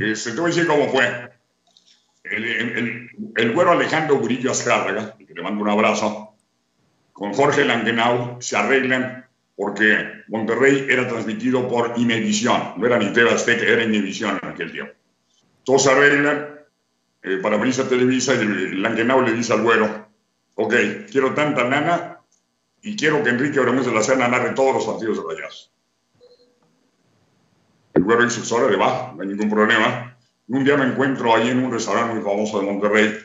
Este, 0.00 0.32
te 0.32 0.40
voy 0.40 0.50
a 0.50 0.54
decir 0.54 0.66
cómo 0.66 0.88
fue. 0.88 1.28
El, 2.24 3.52
güero 3.54 3.72
Alejandro 3.72 4.16
Burillo 4.16 4.50
Azcárraga, 4.50 5.16
que 5.16 5.34
le 5.34 5.42
mando 5.42 5.62
un 5.62 5.70
abrazo, 5.70 6.34
con 7.12 7.32
Jorge 7.32 7.64
Langenau 7.64 8.36
se 8.40 8.56
arreglan 8.56 9.26
porque 9.56 10.22
Monterrey 10.28 10.86
era 10.88 11.08
transmitido 11.08 11.66
por 11.68 11.94
Imevisión, 11.96 12.74
no 12.76 12.86
era 12.86 12.98
ni 12.98 13.12
TV 13.12 13.30
Azteca, 13.30 13.64
era 13.64 13.82
Imevisión 13.82 14.38
en 14.40 14.48
aquel 14.50 14.70
tiempo. 14.70 14.92
Todos 15.68 15.86
arreglan 15.86 16.48
eh, 17.22 17.40
para 17.42 17.56
abrirse 17.56 17.82
a 17.82 17.88
Televisa 17.90 18.32
y 18.34 18.38
el 18.38 18.82
Langenau 18.82 19.20
le 19.20 19.34
dice 19.34 19.52
al 19.52 19.60
güero, 19.60 20.08
ok, 20.54 20.74
quiero 21.12 21.34
tanta 21.34 21.62
nana 21.64 22.20
y 22.80 22.96
quiero 22.96 23.22
que 23.22 23.28
Enrique 23.28 23.60
Oremos 23.60 23.84
de 23.84 23.92
la 23.92 24.02
Cena 24.02 24.28
narre 24.28 24.54
todos 24.54 24.76
los 24.76 24.86
partidos 24.86 25.18
de 25.18 25.24
Rayados. 25.28 25.70
El 27.92 28.02
güero 28.02 28.24
dice, 28.24 28.38
pues 28.38 28.50
ahora 28.50 28.70
le 28.70 28.78
va, 28.78 29.12
no 29.14 29.20
hay 29.20 29.28
ningún 29.28 29.50
problema. 29.50 30.16
Un 30.48 30.64
día 30.64 30.78
me 30.78 30.86
encuentro 30.86 31.36
ahí 31.36 31.50
en 31.50 31.62
un 31.62 31.70
restaurante 31.70 32.14
muy 32.14 32.24
famoso 32.24 32.60
de 32.60 32.64
Monterrey, 32.64 33.18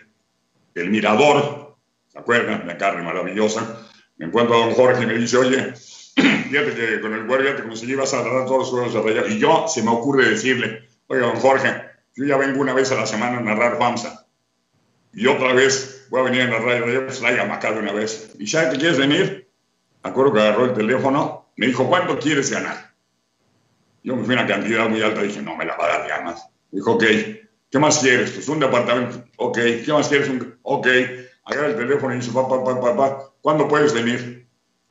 El 0.76 0.89
Mirador, 0.89 1.78
¿se 2.10 2.20
acuerdan? 2.20 2.68
La 2.68 2.78
carne 2.78 3.04
maravillosa. 3.04 3.88
Me 4.18 4.26
encuentro 4.26 4.62
a 4.62 4.66
don 4.66 4.76
Jorge 4.76 5.04
y 5.04 5.08
me 5.08 5.14
dice, 5.14 5.38
oye, 5.38 5.74
fíjate 6.18 6.76
que 6.76 7.00
con 7.00 7.14
el 7.14 7.26
güero 7.26 7.46
ya 7.46 7.56
te 7.56 7.64
conseguí, 7.64 7.96
vas 7.96 8.14
a 8.14 8.22
narrar 8.22 8.46
todos 8.48 8.58
los 8.58 8.70
juegos 8.70 8.94
de 8.94 9.02
Rayados. 9.02 9.32
Y 9.32 9.39
yo 9.39 9.66
se 9.70 9.82
me 9.82 9.91
ocurre 9.91 10.28
decirle, 10.28 10.89
oye, 11.08 11.22
don 11.22 11.38
Jorge, 11.38 11.93
yo 12.16 12.26
ya 12.26 12.38
vengo 12.38 12.61
una 12.61 12.74
vez 12.74 12.91
a 12.91 12.95
la 12.95 13.05
semana 13.05 13.38
a 13.38 13.41
narrar 13.41 13.78
FAMSA. 13.78 14.28
Y 15.14 15.28
otra 15.28 15.53
vez 15.53 16.07
voy 16.09 16.22
a 16.22 16.24
venir 16.24 16.41
a 16.41 16.47
narrar 16.47 16.82
Radio 16.82 17.05
pues 17.05 17.22
la 17.22 17.30
acá 17.30 17.72
de 17.72 17.80
una 17.80 17.91
vez. 17.91 18.34
¿Y 18.38 18.45
ya 18.45 18.70
te 18.70 18.78
quieres 18.78 18.97
venir? 18.97 19.49
Acuerdo 20.03 20.34
que 20.34 20.41
agarró 20.41 20.66
el 20.66 20.74
teléfono, 20.74 21.49
me 21.55 21.68
dijo, 21.68 21.88
¿cuánto 21.88 22.20
quieres 22.20 22.51
ganar? 22.51 22.93
Yo 24.03 24.16
me 24.16 24.24
fui 24.24 24.36
a 24.36 24.39
una 24.39 24.47
cantidad 24.47 24.89
muy 24.89 25.01
alta, 25.01 25.22
dije, 25.22 25.41
no, 25.41 25.55
me 25.55 25.66
la 25.66 25.78
va 25.78 25.86
a 25.86 25.97
dar 25.99 26.07
ya 26.07 26.22
más. 26.22 26.45
Dijo, 26.72 26.93
ok, 26.93 27.03
¿qué 27.72 27.80
más 27.80 27.99
quieres? 27.99 28.32
Pues 28.32 28.49
un 28.49 28.59
departamento, 28.59 29.24
ok, 29.38 29.57
¿qué 29.86 29.93
más 29.93 30.09
quieres? 30.09 30.30
Un... 30.30 30.57
Ok, 30.64 30.88
agarra 31.45 31.68
el 31.68 31.76
teléfono 31.78 32.14
y 32.14 32.18
dice, 32.18 32.32
papá, 32.32 32.64
papá, 32.64 32.82
papá, 32.82 33.32
¿cuándo 33.41 33.68
puedes 33.68 33.93
venir? 33.93 34.47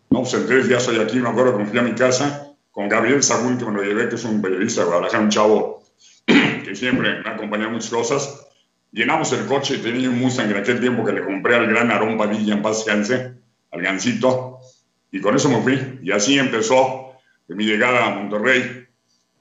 No, 0.09 0.21
pues 0.21 0.35
en 0.35 0.47
tres 0.47 0.69
días 0.69 0.83
estoy 0.83 1.01
aquí, 1.01 1.19
me 1.19 1.29
acuerdo 1.29 1.57
que 1.57 1.65
me 1.65 1.69
fui 1.69 1.79
a 1.79 1.83
mi 1.83 1.95
casa 1.95 2.55
con 2.71 2.89
Gabriel 2.89 3.23
Sagún, 3.23 3.59
que 3.59 3.67
me 3.67 3.73
lo 3.73 3.83
llevé, 3.83 4.09
que 4.09 4.15
es 4.15 4.25
un 4.25 4.41
periodista 4.41 4.81
de 4.81 4.87
Guadalajara, 4.87 5.25
un 5.25 5.31
chavo 5.31 5.72
que 6.63 6.75
siempre 6.75 7.21
me 7.23 7.31
acompañado 7.31 7.71
muchas 7.71 7.91
cosas. 7.91 8.49
Llenamos 8.93 9.33
el 9.33 9.47
coche, 9.47 9.79
tenía 9.79 10.11
un 10.11 10.19
Mustang 10.19 10.51
en 10.51 10.57
aquel 10.59 10.79
tiempo 10.79 11.05
que 11.05 11.13
le 11.13 11.25
compré 11.25 11.57
al 11.57 11.67
gran 11.67 11.91
Aarón 11.91 12.19
Padilla 12.19 12.55
en 12.55 12.63
paz 12.63 12.85
al 12.89 13.81
Gancito, 13.81 14.59
y 15.11 15.21
con 15.21 15.35
eso 15.35 15.49
me 15.49 15.63
fui. 15.63 15.99
Y 16.03 16.13
así 16.13 16.39
empezó 16.39 17.13
mi 17.49 17.65
llegada 17.65 18.07
a 18.07 18.11
Monterrey 18.11 18.87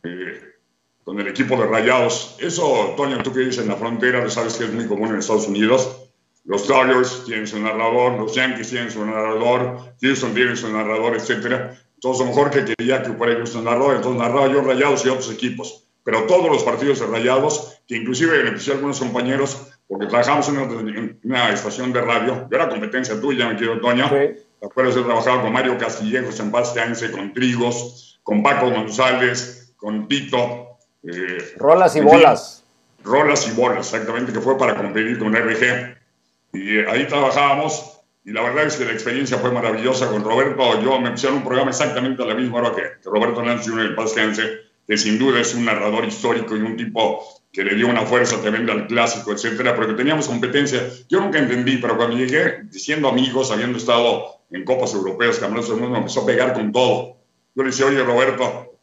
eh, 0.03 0.41
con 1.03 1.19
el 1.19 1.27
equipo 1.27 1.57
de 1.57 1.67
Rayados. 1.67 2.37
Eso, 2.39 2.93
Toño, 2.95 3.21
tú 3.23 3.33
que 3.33 3.41
dices 3.41 3.63
en 3.63 3.67
la 3.67 3.75
frontera, 3.75 4.29
sabes 4.29 4.55
que 4.55 4.65
es 4.65 4.73
muy 4.73 4.87
común 4.87 5.09
en 5.09 5.19
Estados 5.19 5.47
Unidos. 5.47 6.09
Los 6.45 6.67
Dodgers 6.67 7.25
tienen 7.25 7.45
su 7.45 7.59
narrador, 7.59 8.13
los 8.13 8.33
Yankees 8.33 8.69
tienen 8.69 8.89
su 8.89 9.05
narrador, 9.05 9.95
Houston 10.01 10.33
tiene 10.33 10.55
su 10.55 10.71
narrador, 10.71 11.15
etc. 11.15 11.75
Entonces, 11.95 12.21
a 12.21 12.23
lo 12.23 12.29
mejor 12.29 12.49
que 12.51 12.65
quería 12.65 13.03
que 13.03 13.11
fuera 13.11 13.45
su 13.45 13.61
narrador, 13.61 13.97
entonces 13.97 14.21
narraba 14.21 14.47
yo 14.51 14.61
Rayados 14.61 15.05
y 15.05 15.09
otros 15.09 15.31
equipos 15.31 15.90
pero 16.03 16.23
todos 16.23 16.49
los 16.49 16.63
partidos 16.63 16.99
de 16.99 17.07
Rayados, 17.07 17.81
que 17.87 17.97
inclusive 17.97 18.37
benefició 18.37 18.73
a 18.73 18.75
algunos 18.77 18.99
compañeros, 18.99 19.67
porque 19.87 20.07
trabajamos 20.07 20.47
en 20.49 21.19
una, 21.23 21.49
estación 21.51 21.91
de 21.93 22.01
radio, 22.01 22.47
yo 22.49 22.55
era 22.55 22.69
competencia 22.69 23.19
tuya, 23.19 23.49
mi 23.49 23.55
querido 23.55 23.79
Toño, 23.79 24.07
sí. 24.09 24.41
¿te 24.59 24.65
acuerdas? 24.65 24.95
He 24.95 25.01
trabajado 25.01 25.41
con 25.41 25.53
Mario 25.53 25.77
Castillejos 25.77 26.39
en 26.39 26.51
Bastianse, 26.51 27.11
con 27.11 27.33
Trigos, 27.33 28.19
con 28.23 28.41
Paco 28.41 28.69
González, 28.69 29.73
con 29.75 30.07
Tito. 30.07 30.77
Eh, 31.03 31.53
rolas 31.57 31.95
y 31.95 32.01
bolas. 32.01 32.63
rolas 33.03 33.47
y 33.47 33.51
bolas, 33.51 33.93
exactamente, 33.93 34.31
que 34.31 34.39
fue 34.39 34.57
para 34.57 34.75
competir 34.75 35.19
con 35.19 35.35
RG. 35.35 35.97
Y 36.53 36.77
eh, 36.79 36.85
ahí 36.89 37.05
trabajábamos, 37.07 37.99
y 38.23 38.31
la 38.31 38.43
verdad 38.43 38.65
es 38.65 38.77
que 38.77 38.85
la 38.85 38.91
experiencia 38.91 39.37
fue 39.37 39.51
maravillosa 39.51 40.07
con 40.09 40.23
Roberto. 40.23 40.81
Yo 40.81 40.99
me 40.99 41.11
pusieron 41.11 41.39
un 41.39 41.43
programa 41.43 41.71
exactamente 41.71 42.21
a 42.23 42.27
la 42.27 42.35
misma 42.35 42.59
hora 42.59 42.71
que, 42.73 43.09
Roberto 43.09 43.41
Nancy 43.41 43.71
en 43.71 43.79
el 43.79 43.95
Bastianse 43.95 44.70
que 44.87 44.97
sin 44.97 45.19
duda 45.19 45.39
es 45.39 45.53
un 45.55 45.65
narrador 45.65 46.05
histórico 46.05 46.55
y 46.57 46.61
un 46.61 46.75
tipo 46.75 47.23
que 47.51 47.63
le 47.63 47.75
dio 47.75 47.87
una 47.87 48.05
fuerza 48.05 48.41
tremenda 48.41 48.73
al 48.73 48.87
clásico, 48.87 49.33
etcétera, 49.33 49.75
porque 49.75 49.93
teníamos 49.93 50.27
competencia. 50.27 50.87
Yo 51.09 51.19
nunca 51.19 51.39
entendí, 51.39 51.77
pero 51.77 51.97
cuando 51.97 52.17
llegué, 52.17 52.63
siendo 52.71 53.09
amigos, 53.09 53.51
habiendo 53.51 53.77
estado 53.77 54.41
en 54.51 54.63
copas 54.63 54.93
europeas, 54.93 55.37
campeonatos 55.37 55.69
del 55.69 55.79
mundo, 55.79 55.93
me 55.93 55.99
empezó 55.99 56.21
a 56.21 56.25
pegar 56.25 56.53
con 56.53 56.71
todo. 56.71 57.17
Yo 57.55 57.63
le 57.63 57.69
decía, 57.69 57.85
oye, 57.85 58.03
Roberto, 58.03 58.79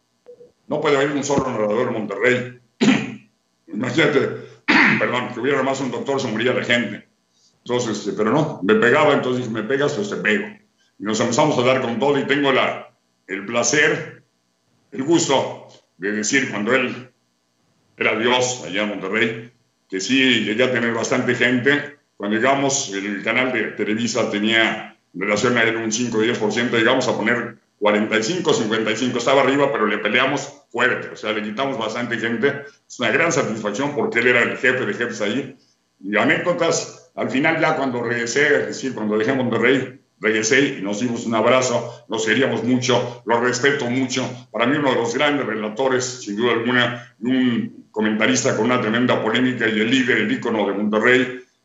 no 0.67 0.81
puede 0.81 0.97
haber 0.97 1.13
un 1.13 1.25
solo 1.25 1.51
narrador 1.51 1.89
en 1.89 1.93
Monterrey. 1.95 2.61
Imagínate, 3.69 4.21
perdón, 4.99 5.31
que 5.33 5.41
hubiera 5.41 5.63
más 5.63 5.81
un 5.81 5.91
doctor, 5.91 6.21
se 6.21 6.29
moría 6.29 6.53
de 6.53 6.65
gente. 6.65 7.09
Entonces, 7.65 7.99
este, 7.99 8.13
pero 8.13 8.33
no, 8.33 8.61
me 8.63 8.75
pegaba, 8.75 9.15
entonces 9.15 9.51
me 9.51 9.63
pegas, 9.63 9.95
pues 9.95 10.11
te 10.11 10.17
pego. 10.17 10.47
Y 10.99 11.05
nos 11.05 11.21
empezamos 11.21 11.59
a 11.59 11.63
dar 11.63 11.81
con 11.81 11.99
todo 11.99 12.19
y 12.19 12.27
tengo 12.27 12.53
la, 12.53 12.95
el 13.27 13.47
placer, 13.47 14.25
el 14.93 15.03
gusto 15.05 15.68
de 15.99 16.13
decir 16.13 16.51
cuando 16.51 16.75
él 16.75 17.11
era 17.97 18.17
Dios 18.19 18.63
allá 18.65 18.83
en 18.83 18.89
Monterrey, 18.89 19.53
que 19.89 20.01
sí 20.01 20.45
llegué 20.45 20.65
a 20.65 20.73
tener 20.73 20.95
bastante 20.95 21.35
gente. 21.35 21.99
Cuando 22.17 22.37
llegamos, 22.37 22.93
el 22.93 23.23
canal 23.23 23.53
de 23.53 23.65
Televisa 23.73 24.31
tenía 24.31 24.97
en 25.15 25.21
relación 25.21 25.57
a 25.57 25.63
él 25.63 25.77
un 25.77 25.91
5-10%, 25.91 26.71
llegamos 26.71 27.09
a 27.09 27.17
poner 27.17 27.57
45, 27.79 28.55
55, 28.55 29.19
estaba 29.19 29.43
arriba, 29.43 29.71
pero 29.73 29.87
le 29.87 29.99
peleamos 29.99 30.65
fuerte, 30.71 31.09
o 31.09 31.17
sea, 31.17 31.33
le 31.33 31.43
quitamos 31.43 31.79
bastante 31.79 32.19
gente. 32.19 32.65
Es 32.89 32.99
una 32.99 33.11
gran 33.11 33.33
satisfacción 33.33 33.95
porque 33.95 34.19
él 34.19 34.29
era 34.29 34.43
el 34.43 34.57
jefe 34.57 34.85
de 34.85 34.95
jefes 34.95 35.21
ahí. 35.21 35.57
Y 36.01 36.17
anécdotas, 36.17 37.11
al 37.15 37.31
final 37.31 37.61
ya 37.61 37.77
cuando 37.77 38.03
regresé, 38.03 38.61
es 38.61 38.67
decir, 38.67 38.95
cuando 38.95 39.17
dejé 39.17 39.33
Monterrey, 39.33 40.01
regresé 40.21 40.79
y 40.79 40.83
nos 40.83 41.01
dimos 41.01 41.27
un 41.27 41.35
abrazo, 41.35 42.05
nos 42.09 42.27
queríamos 42.27 42.65
mucho, 42.65 43.23
lo 43.25 43.41
respeto 43.41 43.87
mucho. 43.87 44.29
Para 44.51 44.67
mí 44.67 44.77
uno 44.77 44.91
de 44.91 44.97
los 44.97 45.15
grandes 45.15 45.47
relatores, 45.47 46.05
sin 46.05 46.37
duda 46.37 46.53
alguna, 46.53 47.15
un 47.21 47.87
comentarista 47.91 48.57
con 48.57 48.67
una 48.67 48.81
tremenda 48.81 49.23
polémica 49.23 49.69
y 49.69 49.81
el 49.81 49.91
líder, 49.91 50.19
el 50.19 50.33
ícono 50.33 50.67
de 50.67 50.75
Monterrey 50.75 51.21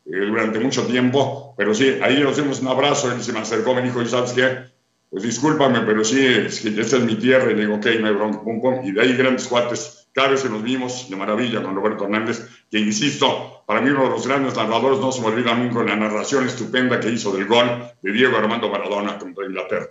eh, 0.06 0.26
durante 0.28 0.60
mucho 0.60 0.86
tiempo. 0.86 1.54
Pero 1.58 1.74
sí, 1.74 1.98
ahí 2.02 2.20
nos 2.20 2.38
dimos 2.38 2.62
un 2.62 2.68
abrazo, 2.68 3.12
él 3.12 3.22
se 3.22 3.34
me 3.34 3.40
acercó, 3.40 3.74
me 3.74 3.82
dijo, 3.82 4.02
¿y 4.02 4.08
sabes 4.08 4.34
qué? 4.34 4.74
Pues 5.10 5.24
discúlpame, 5.24 5.82
pero 5.82 6.04
sí, 6.04 6.26
es 6.26 6.62
que 6.62 6.70
esta 6.70 6.98
es 6.98 7.04
mi 7.04 7.16
tierra. 7.16 7.52
Y 7.52 7.56
le 7.56 7.62
digo, 7.62 7.76
ok, 7.76 7.86
no 8.00 8.08
hay 8.08 8.14
bronca, 8.14 8.42
pum, 8.42 8.62
pum. 8.62 8.82
Y 8.84 8.92
de 8.92 9.02
ahí 9.02 9.16
grandes 9.16 9.48
cuates 9.48 10.08
cada 10.14 10.30
vez 10.30 10.44
que 10.44 10.50
nos 10.50 10.64
vimos 10.64 11.10
de 11.10 11.16
maravilla 11.16 11.62
con 11.62 11.76
Roberto 11.76 12.06
Hernández, 12.06 12.48
que 12.70 12.80
insisto, 12.80 13.53
para 13.66 13.82
mí 13.82 13.90
uno 13.90 14.04
de 14.04 14.10
los 14.10 14.28
grandes 14.28 14.56
narradores, 14.56 15.00
no 15.00 15.12
se 15.12 15.22
me 15.22 15.28
olvida 15.28 15.56
nunca 15.56 15.84
la 15.84 15.96
narración 15.96 16.46
estupenda 16.46 17.00
que 17.00 17.12
hizo 17.12 17.32
del 17.32 17.48
gol 17.48 17.66
de 18.02 18.12
Diego 18.12 18.38
Armando 18.38 18.70
Maradona 18.70 19.18
contra 19.18 19.46
Inglaterra. 19.46 19.90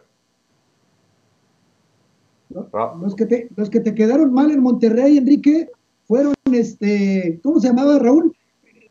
Los 3.01 3.15
que, 3.15 3.27
te, 3.27 3.49
los 3.57 3.71
que 3.71 3.81
te 3.81 3.95
quedaron 3.95 4.33
mal 4.33 4.51
en 4.51 4.61
Monterrey, 4.61 5.17
Enrique, 5.17 5.71
fueron, 6.05 6.35
este, 6.53 7.41
¿cómo 7.43 7.61
se 7.61 7.69
llamaba 7.69 7.99
Raúl? 7.99 8.37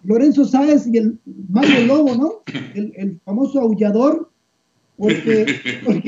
Lorenzo 0.04 0.46
Sáez 0.46 0.88
y 0.88 0.98
el 0.98 1.20
Mario 1.50 1.86
Lobo, 1.86 2.16
¿no? 2.16 2.42
El, 2.74 2.92
el 2.96 3.20
famoso 3.24 3.62
aullador, 3.62 4.32
porque, 4.98 5.46
porque, 5.86 6.08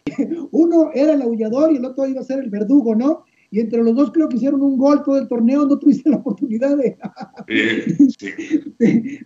uno 0.51 0.89
era 0.93 1.13
el 1.13 1.21
aullador 1.21 1.71
y 1.71 1.77
el 1.77 1.85
otro 1.85 2.07
iba 2.07 2.21
a 2.21 2.23
ser 2.23 2.39
el 2.39 2.49
verdugo, 2.49 2.95
¿no? 2.95 3.25
Y 3.53 3.59
entre 3.59 3.83
los 3.83 3.95
dos 3.95 4.09
creo 4.11 4.27
que 4.27 4.37
hicieron 4.37 4.63
un 4.63 4.79
gol 4.79 5.03
todo 5.03 5.19
el 5.19 5.27
torneo, 5.27 5.67
no 5.67 5.77
tuviste 5.77 6.09
la 6.09 6.15
oportunidad 6.15 6.75
de, 6.75 6.97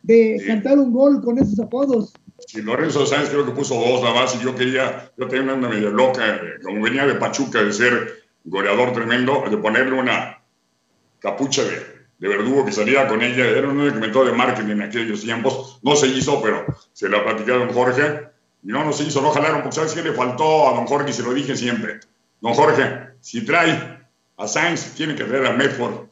de, 0.04 0.44
cantar 0.46 0.78
un 0.78 0.92
gol 0.92 1.22
con 1.22 1.40
esos 1.40 1.58
apodos. 1.62 2.12
Sí, 2.46 2.62
Lorenzo 2.62 3.06
Sáenz 3.06 3.30
creo 3.30 3.46
que 3.46 3.54
puso 3.54 3.76
dos 3.76 4.02
nada 4.02 4.14
más 4.16 4.36
y 4.36 4.44
yo 4.44 4.54
quería, 4.54 5.14
yo 5.18 5.30
tenía 5.30 5.54
una 5.54 5.70
media 5.70 5.90
loca, 5.92 6.42
como 6.62 6.84
venía 6.84 7.08
de 7.08 7.14
Pachuca 7.14 7.64
de 7.64 7.72
ser 7.72 8.16
goleador 8.44 8.92
tremendo, 8.92 9.46
de 9.50 9.56
ponerle 9.56 9.98
una 9.98 10.44
capucha 11.20 11.64
de, 11.64 11.80
de 12.20 12.28
verdugo 12.28 12.66
que 12.66 12.74
salía 12.74 13.08
con 13.08 13.22
ella, 13.22 13.48
era 13.48 13.70
un 13.70 13.78
documento 13.78 14.26
de 14.26 14.34
marketing 14.34 14.72
en 14.72 14.82
aquellos 14.82 15.22
tiempos, 15.22 15.80
no 15.84 15.96
se 15.96 16.08
hizo, 16.08 16.42
pero 16.42 16.66
se 16.92 17.08
la 17.08 17.24
platicé 17.24 17.54
a 17.54 17.60
don 17.60 17.72
Jorge, 17.72 18.28
y 18.62 18.68
no, 18.68 18.84
no 18.84 18.92
se 18.92 19.06
hizo, 19.06 19.22
no 19.22 19.32
jalaron, 19.32 19.62
porque 19.62 19.78
¿sabes 19.78 19.94
qué 19.94 20.04
le 20.04 20.12
faltó 20.12 20.68
a 20.68 20.74
don 20.74 20.86
Jorge? 20.86 21.12
Y 21.12 21.14
se 21.14 21.24
lo 21.24 21.34
dije 21.34 21.56
siempre, 21.56 22.02
don 22.42 22.54
Jorge, 22.54 23.14
si 23.22 23.46
trae 23.46 23.97
a 24.38 24.48
Sainz 24.48 24.94
tiene 24.94 25.16
que 25.16 25.24
ver 25.24 25.46
a 25.46 25.54
Medford, 25.54 26.08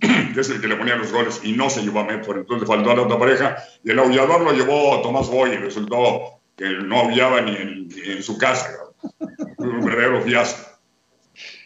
que 0.34 0.40
es 0.40 0.50
el 0.50 0.60
que 0.60 0.68
le 0.68 0.76
ponía 0.76 0.96
los 0.96 1.12
goles, 1.12 1.40
y 1.42 1.52
no 1.52 1.70
se 1.70 1.82
llevó 1.82 2.00
a 2.00 2.04
Medford. 2.04 2.38
Entonces 2.38 2.68
faltó 2.68 2.90
a 2.90 2.94
la 2.94 3.02
otra 3.02 3.18
pareja. 3.18 3.56
Y 3.82 3.90
el 3.90 3.98
aullador 3.98 4.42
lo 4.42 4.52
llevó 4.52 5.00
Tomás 5.02 5.28
Boy 5.28 5.50
y 5.50 5.56
resultó 5.56 6.40
que 6.56 6.68
no 6.68 7.00
aullaba 7.00 7.40
ni 7.40 7.56
en, 7.56 8.22
su 8.22 8.36
casa. 8.36 8.68
Un 9.58 9.84
verdadero 9.84 10.22
fiasco. 10.22 10.68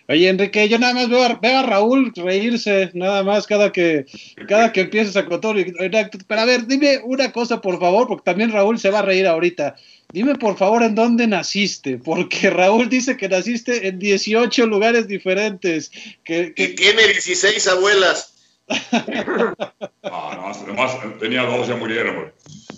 Oye, 0.06 0.28
Enrique, 0.28 0.68
yo 0.68 0.78
nada 0.78 0.92
más 0.92 1.08
veo 1.08 1.22
a, 1.22 1.62
Raúl 1.62 2.12
reírse, 2.14 2.90
nada 2.92 3.22
más, 3.22 3.46
cada 3.46 3.72
que, 3.72 4.04
cada 4.46 4.70
que 4.70 4.82
empieces 4.82 5.16
a 5.16 5.24
contar. 5.24 5.56
Pero 5.56 6.40
a 6.40 6.44
ver, 6.44 6.66
dime 6.66 7.00
una 7.04 7.32
cosa, 7.32 7.60
por 7.60 7.80
favor, 7.80 8.06
porque 8.06 8.24
también 8.24 8.52
Raúl 8.52 8.78
se 8.78 8.90
va 8.90 8.98
a 8.98 9.02
reír 9.02 9.26
ahorita. 9.26 9.74
Dime, 10.14 10.36
por 10.36 10.56
favor, 10.56 10.84
en 10.84 10.94
dónde 10.94 11.26
naciste, 11.26 11.98
porque 11.98 12.48
Raúl 12.60 12.88
dice 12.88 13.16
que 13.16 13.28
naciste 13.28 13.88
en 13.88 13.98
18 13.98 14.64
lugares 14.66 15.08
diferentes. 15.08 15.90
Que, 16.22 16.54
que... 16.54 16.68
tiene 16.68 17.08
16 17.08 17.66
abuelas. 17.66 18.34
no, 18.68 19.54
además 20.04 20.96
tenía 21.18 21.42
dos, 21.42 21.66
ya 21.66 21.74
murieron. 21.74 22.32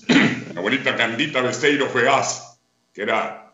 Mi 0.09 0.17
abuelita 0.57 0.97
Candita 0.97 1.43
Besteiro 1.43 1.91
fue 1.91 2.09
as, 2.09 2.59
que 2.95 3.03
era 3.03 3.53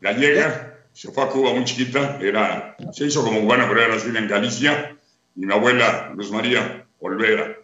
gallega 0.00 0.70
se 0.92 1.10
fue 1.10 1.24
a 1.24 1.28
Cuba 1.28 1.52
muy 1.52 1.64
chiquita, 1.64 2.18
era, 2.22 2.76
se 2.92 3.06
hizo 3.06 3.24
como 3.24 3.40
cubana, 3.40 3.66
pero 3.68 3.82
era 3.82 3.96
nacida 3.96 4.20
en 4.20 4.28
Galicia, 4.28 4.96
y 5.34 5.44
mi 5.44 5.52
abuela, 5.52 6.12
Luz 6.14 6.30
María 6.30 6.86
Olvera, 7.00 7.58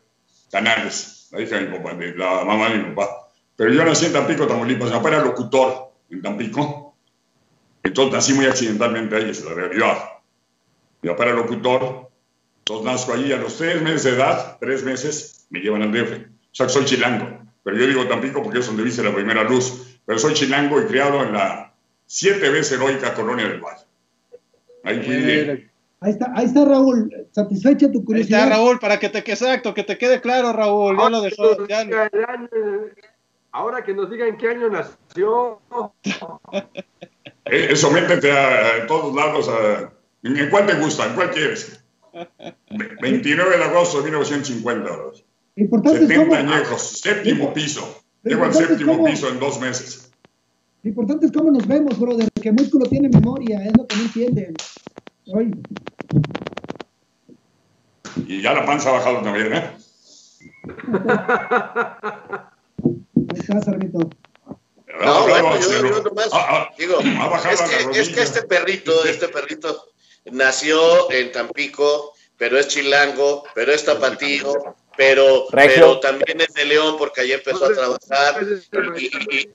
Canales, 0.50 1.28
la 1.30 1.40
hija 1.40 1.60
de 1.60 1.68
mi 1.68 1.78
papá, 1.78 1.94
de 1.94 2.16
la 2.16 2.44
mamá 2.44 2.70
de 2.70 2.78
mi 2.78 2.92
papá. 2.92 3.28
Pero 3.60 3.74
yo 3.74 3.84
nací 3.84 4.06
en 4.06 4.14
Tampico, 4.14 4.46
Tamaulipas, 4.46 4.88
mi 4.88 4.96
papá 4.96 5.10
era 5.10 5.22
locutor 5.22 5.92
en 6.08 6.22
Tampico, 6.22 6.94
entonces 7.82 8.14
nací 8.14 8.32
muy 8.32 8.46
accidentalmente 8.46 9.14
ahí, 9.14 9.28
es 9.28 9.44
la 9.44 9.52
realidad. 9.52 9.98
Mi 11.02 11.10
papá 11.10 11.24
era 11.24 11.34
locutor, 11.34 12.08
entonces 12.60 12.86
nazco 12.86 13.12
allí 13.12 13.30
a 13.34 13.36
los 13.36 13.58
tres 13.58 13.82
meses 13.82 14.04
de 14.04 14.10
edad, 14.12 14.56
tres 14.60 14.82
meses, 14.82 15.44
me 15.50 15.60
llevan 15.60 15.82
al 15.82 15.92
DF. 15.92 16.10
O 16.10 16.54
sea 16.54 16.68
que 16.68 16.72
soy 16.72 16.86
chilango, 16.86 17.38
pero 17.62 17.76
yo 17.76 17.86
digo 17.86 18.08
Tampico 18.08 18.42
porque 18.42 18.60
es 18.60 18.66
donde 18.66 18.82
viste 18.82 19.04
la 19.04 19.14
primera 19.14 19.44
luz, 19.44 20.00
pero 20.06 20.18
soy 20.18 20.32
chilango 20.32 20.80
y 20.80 20.86
criado 20.86 21.22
en 21.22 21.34
la 21.34 21.74
siete 22.06 22.48
veces 22.48 22.78
heroica 22.78 23.12
Colonia 23.12 23.46
del 23.46 23.60
Valle. 23.60 23.84
Ahí 24.84 25.02
fui 25.02 25.68
Ahí 26.02 26.12
está, 26.12 26.32
ahí 26.34 26.46
está 26.46 26.64
Raúl, 26.64 27.14
satisfecha 27.30 27.92
tu 27.92 28.06
curiosidad. 28.06 28.38
Ahí 28.38 28.44
está 28.46 28.56
Raúl, 28.56 28.78
para 28.78 28.98
que 28.98 29.10
te 29.10 29.22
quede 29.22 29.34
exacto, 29.34 29.74
que 29.74 29.84
te 29.84 29.98
quede 29.98 30.22
claro, 30.22 30.50
Raúl. 30.54 30.96
Ya 30.96 31.10
lo 31.10 31.20
dejó, 31.20 31.66
Ahora 33.52 33.82
que 33.84 33.94
nos 33.94 34.10
diga 34.10 34.26
en 34.26 34.36
qué 34.36 34.48
año 34.50 34.68
nació. 34.68 35.60
Eh, 37.46 37.68
eso 37.72 37.90
métete 37.90 38.30
a, 38.30 38.86
todos 38.86 39.12
lados. 39.12 39.48
A, 39.48 39.92
¿En 40.22 40.50
cuál 40.50 40.66
te 40.66 40.74
gusta? 40.74 41.06
¿En 41.06 41.14
cuál 41.14 41.32
quieres? 41.32 41.82
29 43.00 43.58
de 43.58 43.64
agosto 43.64 43.98
de 43.98 44.04
1950. 44.04 44.90
Importante 45.56 46.06
70 46.06 46.38
añejos, 46.38 47.00
séptimo 47.00 47.52
piso. 47.52 48.02
Llego 48.22 48.44
al 48.44 48.54
séptimo 48.54 49.04
piso 49.04 49.28
en 49.28 49.40
dos 49.40 49.58
meses. 49.60 50.12
Lo 50.82 50.90
importante 50.90 51.26
es 51.26 51.32
cómo 51.32 51.50
nos 51.50 51.66
vemos, 51.66 51.98
brother, 51.98 52.28
que 52.40 52.52
músculo 52.52 52.86
tiene 52.86 53.08
memoria, 53.08 53.64
es 53.64 53.76
lo 53.76 53.86
que 53.86 53.96
no 53.96 54.02
entienden. 54.02 54.54
Hoy. 55.26 55.60
Y 58.28 58.42
ya 58.42 58.54
la 58.54 58.64
panza 58.64 58.90
ha 58.90 58.92
bajado 58.92 59.22
también, 59.22 59.52
¿eh? 59.54 59.70
está, 63.34 63.60
Sarmiento. 63.60 64.10
No, 65.02 65.22
bueno, 65.26 65.58
yo, 65.60 66.02
nomás 66.02 66.28
ah, 66.32 66.46
ah, 66.50 66.74
digo, 66.76 66.98
es 67.00 67.62
que, 67.62 68.00
es 68.00 68.08
que 68.10 68.22
este 68.22 68.42
perrito, 68.42 69.04
este 69.04 69.28
perrito 69.28 69.92
nació 70.26 71.10
en 71.10 71.32
Tampico, 71.32 72.14
pero 72.36 72.58
es 72.58 72.68
chilango, 72.68 73.44
pero 73.54 73.72
es 73.72 73.84
tapatío, 73.84 74.76
pero, 74.96 75.46
pero 75.52 76.00
también 76.00 76.40
es 76.40 76.52
de 76.54 76.64
León 76.66 76.96
porque 76.98 77.22
allí 77.22 77.32
empezó 77.32 77.66
a 77.66 77.72
trabajar 77.72 78.46
y, 78.96 79.48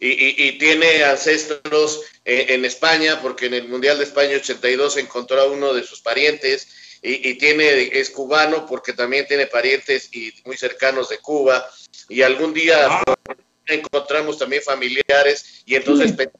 y, 0.00 0.58
tiene 0.58 1.04
ancestros 1.04 2.02
en 2.24 2.64
España, 2.64 3.20
porque 3.22 3.46
en 3.46 3.54
el 3.54 3.68
Mundial 3.68 3.96
de 3.96 4.04
España 4.04 4.36
82 4.36 4.98
encontró 4.98 5.40
a 5.40 5.46
uno 5.46 5.72
de 5.72 5.84
sus 5.84 6.00
parientes, 6.02 6.68
y, 7.06 7.34
tiene, 7.34 7.90
es 7.98 8.08
cubano 8.08 8.64
porque 8.66 8.94
también 8.94 9.26
tiene 9.26 9.46
parientes 9.46 10.08
y 10.12 10.32
muy 10.46 10.56
cercanos 10.56 11.10
de 11.10 11.18
Cuba, 11.18 11.70
y 12.08 12.22
algún 12.22 12.54
día 12.54 12.76
ah. 12.88 13.02
encontramos 13.66 14.38
también 14.38 14.62
familiares, 14.62 15.62
y 15.66 15.74
entonces 15.74 16.16
de 16.16 16.30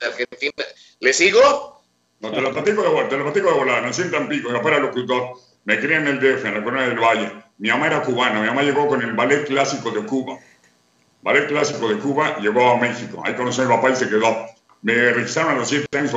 Argentina. 0.00 0.64
¿Le 1.00 1.12
sigo? 1.12 1.82
No, 2.20 2.32
te 2.32 2.40
lo 2.40 2.52
platico 2.52 2.82
de, 2.82 3.04
te 3.04 3.16
lo 3.16 3.24
platico 3.24 3.52
de 3.52 3.58
volar, 3.58 3.82
nací 3.82 4.02
en 4.02 4.10
Tampico, 4.10 4.50
mi 4.50 4.56
papá 4.56 4.70
era 4.70 4.78
locutor, 4.80 5.34
me 5.64 5.78
crié 5.78 5.96
en 5.96 6.08
el 6.08 6.18
DF, 6.18 6.44
en 6.44 6.54
la 6.54 6.64
Colonia 6.64 6.88
del 6.88 6.98
Valle, 6.98 7.32
mi 7.58 7.68
mamá 7.68 7.86
era 7.86 8.02
cubana, 8.02 8.40
mi 8.40 8.46
mamá 8.46 8.62
llegó 8.62 8.88
con 8.88 9.02
el 9.02 9.12
ballet 9.12 9.46
clásico 9.46 9.90
de 9.90 10.04
Cuba, 10.04 10.38
Ballet 11.22 11.48
Clásico 11.48 11.88
de 11.88 11.98
Cuba 11.98 12.38
llegó 12.38 12.70
a 12.70 12.78
México. 12.78 13.22
Ahí 13.24 13.34
conocí 13.34 13.60
a 13.60 13.64
mi 13.64 13.74
papá 13.74 13.90
y 13.90 13.96
se 13.96 14.08
quedó. 14.08 14.46
Me 14.82 14.94
registraron 15.12 15.56
a 15.56 15.58
los 15.58 15.68
siete 15.68 15.98
años 15.98 16.12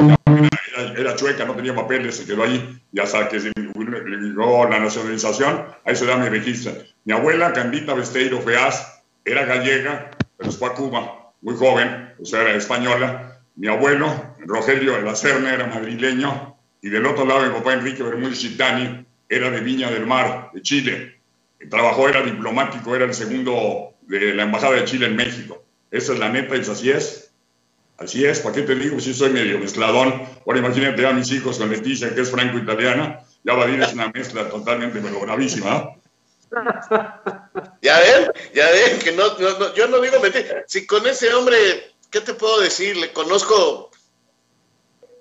era, 0.97 1.15
chueca, 1.15 1.45
no 1.45 1.55
tenía 1.55 1.75
papeles, 1.75 2.15
se 2.15 2.25
quedó 2.25 2.43
ahí. 2.43 2.81
Y 2.91 2.99
hasta 2.99 3.29
que 3.29 3.39
llegó 3.39 4.67
la 4.69 4.79
nacionalización, 4.79 5.65
ahí 5.85 5.95
se 5.95 6.05
da 6.05 6.17
mi 6.17 6.29
registro. 6.29 6.73
Mi 7.05 7.13
abuela, 7.13 7.53
Candita 7.53 7.93
Besteiro 7.93 8.41
Feaz, 8.41 9.03
era 9.25 9.45
gallega, 9.45 10.11
pero 10.37 10.51
fue 10.51 10.69
a 10.69 10.73
Cuba, 10.73 11.33
muy 11.41 11.55
joven, 11.55 12.13
o 12.19 12.25
sea, 12.25 12.41
era 12.41 12.55
española. 12.55 13.39
Mi 13.55 13.67
abuelo, 13.67 14.35
Rogelio 14.39 14.93
de 14.93 15.03
la 15.03 15.15
Serna, 15.15 15.53
era 15.53 15.67
madrileño. 15.67 16.57
Y 16.81 16.89
del 16.89 17.05
otro 17.05 17.25
lado, 17.25 17.45
mi 17.45 17.53
papá, 17.53 17.73
Enrique 17.73 18.03
Bermúdez 18.03 18.39
Chitani, 18.39 19.05
era 19.29 19.49
de 19.49 19.61
Viña 19.61 19.89
del 19.91 20.05
Mar, 20.05 20.49
de 20.53 20.61
Chile. 20.61 21.21
Trabajó, 21.69 22.09
era 22.09 22.21
diplomático, 22.23 22.95
era 22.95 23.05
el 23.05 23.13
segundo 23.13 23.93
de 24.01 24.33
la 24.33 24.43
Embajada 24.43 24.75
de 24.75 24.85
Chile 24.85 25.05
en 25.05 25.15
México. 25.15 25.63
Esa 25.91 26.13
es 26.13 26.19
la 26.19 26.29
neta, 26.29 26.55
y 26.55 26.61
así 26.61 26.89
es. 26.89 27.30
Así 28.01 28.25
es, 28.25 28.39
¿para 28.39 28.55
qué 28.55 28.63
te 28.63 28.73
digo? 28.75 28.99
Si 28.99 29.13
soy 29.13 29.29
medio 29.29 29.59
mezcladón. 29.59 30.27
Ahora 30.45 30.59
imagínate 30.59 31.05
a 31.05 31.11
mis 31.11 31.31
hijos 31.31 31.57
con 31.59 31.69
Leticia, 31.69 32.13
que 32.15 32.21
es 32.21 32.31
franco-italiana. 32.31 33.23
Ya 33.43 33.53
va 33.53 33.65
a 33.65 33.69
ir, 33.69 33.81
es 33.81 33.93
una 33.93 34.09
mezcla 34.09 34.49
totalmente, 34.49 34.99
pero 34.99 35.19
bravísima. 35.19 35.95
Ya 37.81 37.99
ven, 37.99 38.31
ya 38.53 38.69
ven, 38.69 38.99
que 38.99 39.11
no, 39.11 39.73
yo 39.73 39.87
no 39.87 40.01
digo 40.01 40.19
mentir. 40.19 40.63
Si 40.67 40.85
con 40.85 41.05
ese 41.07 41.33
hombre, 41.33 41.93
¿qué 42.09 42.21
te 42.21 42.33
puedo 42.33 42.59
decir? 42.59 42.97
Le 42.97 43.13
conozco 43.13 43.91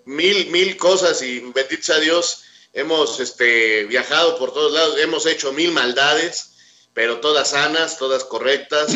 mil, 0.06 0.50
mil 0.50 0.76
cosas 0.76 1.22
y 1.22 1.40
bendito 1.40 1.82
sea 1.82 1.98
Dios, 1.98 2.44
hemos 2.72 3.20
este, 3.20 3.84
viajado 3.84 4.38
por 4.38 4.52
todos 4.52 4.72
lados, 4.72 4.98
hemos 4.98 5.26
hecho 5.26 5.52
mil 5.52 5.72
maldades 5.72 6.50
pero 6.92 7.20
todas 7.20 7.50
sanas, 7.50 7.98
todas 7.98 8.24
correctas, 8.24 8.92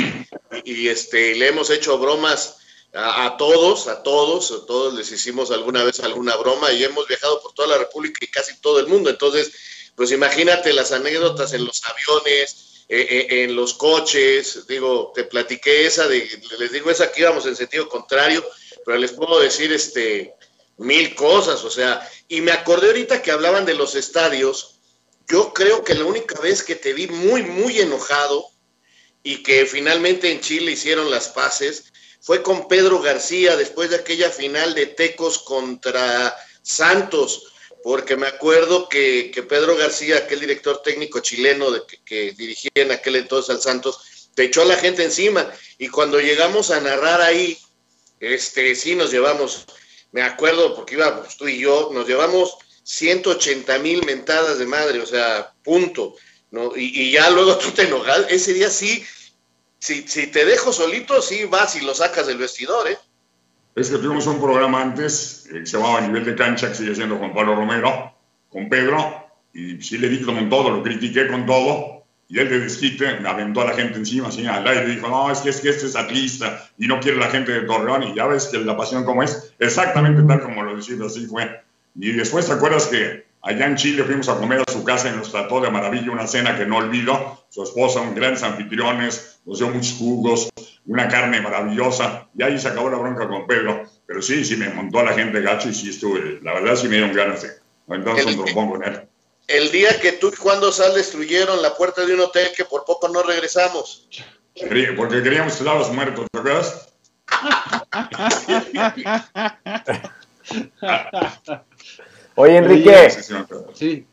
y, 0.65 0.89
este, 0.89 1.35
le 1.37 1.49
hemos 1.49 1.71
hecho 1.71 1.99
bromas 1.99 2.59
a, 2.95 3.37
todos, 3.37 3.89
a 3.89 4.03
todos, 4.03 4.53
a 4.53 4.67
todos 4.67 4.95
les 4.95 5.11
hicimos 5.11 5.51
alguna 5.51 5.83
vez 5.83 5.99
alguna 6.01 6.37
broma 6.37 6.71
y 6.73 6.85
hemos 6.85 7.09
viajado 7.09 7.41
por 7.43 7.53
toda 7.53 7.69
la 7.69 7.79
República 7.79 8.19
y 8.23 8.29
casi 8.29 8.61
todo 8.61 8.79
el 8.79 8.87
mundo. 8.87 9.11
Entonces, 9.11 9.53
pues 9.97 10.13
imagínate 10.13 10.73
las 10.73 10.93
anécdotas 10.93 11.53
en 11.55 11.65
los 11.65 11.83
aviones, 11.85 12.85
eh, 12.89 13.07
eh, 13.11 13.45
en 13.45 13.57
los 13.57 13.75
coches, 13.75 14.67
digo, 14.69 15.13
te 15.15 15.25
platiqué 15.25 15.87
esa 15.87 16.07
de, 16.07 16.29
les 16.59 16.73
digo 16.73 16.91
esa 16.91 17.11
que 17.11 17.23
íbamos 17.23 17.47
en 17.47 17.57
sentido 17.57 17.89
contrario, 17.89 18.45
pero 18.85 18.99
les 18.99 19.13
puedo 19.13 19.41
decir 19.41 19.73
este 19.73 20.35
mil 20.77 21.15
cosas, 21.15 21.65
o 21.65 21.71
sea, 21.71 22.09
y 22.29 22.41
me 22.41 22.53
acordé 22.53 22.89
ahorita 22.89 23.23
que 23.23 23.31
hablaban 23.31 23.65
de 23.65 23.75
los 23.75 23.95
estadios, 23.95 24.81
yo 25.29 25.53
creo 25.53 25.83
que 25.83 25.95
la 25.95 26.05
única 26.05 26.39
vez 26.41 26.63
que 26.63 26.75
te 26.75 26.93
vi 26.93 27.07
muy, 27.07 27.43
muy 27.43 27.81
enojado 27.81 28.47
y 29.23 29.43
que 29.43 29.67
finalmente 29.67 30.31
en 30.31 30.41
Chile 30.41 30.73
hicieron 30.73 31.11
las 31.11 31.29
paces, 31.29 31.93
fue 32.25 32.43
con 32.43 32.69
Pedro 32.69 33.03
García 33.03 33.55
después 33.55 33.91
de 33.91 33.97
aquella 33.97 34.31
final 34.31 34.75
de 34.75 34.87
Tecos 34.87 35.41
contra 35.41 36.35
Santos, 36.63 37.53
porque 37.83 38.17
me 38.17 38.27
acuerdo 38.27 38.89
que, 38.89 39.31
Pedro 39.47 39.77
García, 39.77 40.17
aquel 40.17 40.41
director 40.41 40.81
técnico 40.83 41.21
chileno 41.21 41.71
de 41.71 41.83
que, 42.03 42.33
dirigía 42.33 42.71
en 42.77 42.93
aquel 42.93 43.17
entonces 43.17 43.55
al 43.55 43.61
Santos, 43.61 44.31
te 44.35 44.45
echó 44.45 44.63
a 44.63 44.65
la 44.65 44.77
gente 44.77 45.05
encima. 45.05 45.53
Y 45.77 45.89
cuando 45.89 46.19
llegamos 46.19 46.71
a 46.71 46.81
narrar 46.81 47.21
ahí, 47.21 47.59
este, 48.21 48.75
sí 48.75 48.95
nos 48.95 49.11
llevamos, 49.11 49.67
me 50.11 50.23
acuerdo 50.23 50.75
porque 50.75 50.95
íbamos 50.95 51.37
tú 51.37 51.47
y 51.47 51.59
yo, 51.59 51.91
nos 51.93 52.09
llevamos 52.09 52.57
180 52.85 53.79
mil 53.81 54.03
mentadas 54.07 54.59
de 54.59 54.65
madre, 54.65 54.99
o 55.01 55.07
sea, 55.07 55.53
punto. 55.63 56.17
¿no? 56.51 56.75
Y, 56.75 57.03
y 57.03 57.13
ya 57.13 57.29
luego 57.29 57.59
tú 57.59 57.71
te 57.73 57.83
enojas, 57.83 58.25
ese 58.31 58.55
día 58.55 58.71
sí 58.71 59.05
si, 59.85 60.27
te 60.29 60.45
dejo 60.47 60.73
solito, 60.73 61.21
sí 61.21 61.45
vas 61.45 61.77
y 61.77 61.85
lo 61.85 61.95
sacas 61.95 62.27
del 62.27 62.39
vestidor, 62.39 62.89
¿eh? 62.89 62.97
Es 63.75 63.91
que 63.91 63.99
tuvimos 63.99 64.27
un 64.27 64.41
programa 64.41 64.81
antes 64.81 65.47
eh, 65.51 65.61
que 65.61 65.67
se 65.67 65.77
llamaba 65.77 66.01
Nivel 66.01 66.25
de 66.25 66.35
Cancha, 66.35 66.69
que 66.69 66.75
sigue 66.75 66.95
siendo 66.95 67.17
Juan 67.17 67.35
Pablo 67.35 67.55
Romero, 67.55 68.15
con 68.49 68.71
Pedro, 68.71 69.29
y 69.53 69.83
sí 69.83 69.99
le 69.99 70.09
di 70.09 70.23
con 70.23 70.49
todo, 70.49 70.71
lo 70.71 70.83
critiqué 70.83 71.27
con 71.27 71.45
todo, 71.45 72.05
y 72.29 72.39
él 72.39 72.49
de 72.49 72.61
desquite 72.61 73.21
me 73.21 73.29
aventó 73.29 73.61
a 73.61 73.67
la 73.67 73.75
gente 73.75 73.99
encima, 73.99 74.29
así 74.29 74.47
al 74.47 74.67
aire, 74.67 74.91
y 74.91 74.95
dijo, 74.95 75.09
no, 75.09 75.31
es 75.31 75.41
que, 75.41 75.51
es 75.51 75.61
que 75.61 75.69
este 75.69 75.87
es 75.87 75.97
atlista, 75.97 76.67
y 76.79 76.87
no 76.87 76.99
quiere 77.01 77.19
la 77.19 77.29
gente 77.29 77.53
de 77.53 77.63
Torreón, 77.63 78.05
y 78.05 78.15
ya 78.15 78.27
ves 78.27 78.47
que 78.47 78.59
la 78.59 78.79
pasión 78.79 79.05
como 79.05 79.23
es, 79.23 79.53
exactamente 79.59 80.23
tal 80.23 80.41
como 80.41 80.63
lo 80.63 80.77
decís, 80.77 80.99
así 81.01 81.27
fue. 81.27 81.63
Y 81.97 82.13
después, 82.13 82.47
¿te 82.47 82.53
acuerdas 82.53 82.87
que 82.87 83.24
Allá 83.45 83.67
en 83.67 83.77
Chile 83.77 84.05
fuimos 84.05 84.27
a 84.31 84.39
comer 84.39 84.63
a 84.67 84.73
su 84.73 84.83
casa 84.85 85.11
y 85.11 85.13
nos 85.13 85.31
trató 85.31 85.61
de 85.61 85.71
maravilla, 85.71 86.11
una 86.11 86.27
cena 86.27 86.57
que 86.57 86.65
no 86.65 86.79
olvido. 86.79 87.45
Su 87.51 87.63
esposa, 87.63 88.01
un 88.01 88.15
grandes 88.15 88.43
anfitriones, 88.43 89.41
nos 89.45 89.59
dio 89.59 89.69
muchos 89.69 89.99
jugos, 89.99 90.49
una 90.87 91.09
carne 91.09 91.43
maravillosa. 91.43 92.27
Y 92.35 92.43
ahí 92.43 92.59
se 92.59 92.69
acabó 92.69 92.89
la 92.89 92.97
bronca 92.97 93.29
con 93.29 93.47
Pedro. 93.47 93.85
Pero 94.07 94.23
sí, 94.23 94.47
sí 94.47 94.57
me 94.57 94.71
montó 94.71 95.01
a 95.01 95.05
la 95.05 95.13
gente 95.13 95.43
gacho 95.43 95.69
y 95.69 95.75
sí 95.75 95.91
estuve. 95.91 96.41
La 96.43 96.55
verdad 96.55 96.75
sí 96.75 96.89
me 96.89 96.97
dieron 96.97 97.15
ganas 97.15 97.43
de 97.43 97.51
entonces 97.89 98.25
un 98.25 98.45
trompón 98.45 98.71
con 98.71 98.83
él. 98.83 99.03
El 99.47 99.71
día 99.71 100.01
que 100.01 100.13
tú 100.13 100.31
y 100.33 100.37
Juan 100.37 100.61
Dosal 100.61 100.95
destruyeron 100.95 101.61
la 101.61 101.77
puerta 101.77 102.07
de 102.07 102.15
un 102.15 102.21
hotel 102.21 102.49
que 102.57 102.65
por 102.65 102.87
poco 102.87 103.09
no 103.09 103.23
regresamos. 103.23 104.09
Porque 104.97 105.23
queríamos 105.23 105.57
quedar 105.57 105.77
los 105.77 105.93
muertos, 105.93 106.25
¿te 106.33 106.39
acuerdas? 106.39 106.89
Oye, 112.37 112.57
Enrique, 112.57 113.09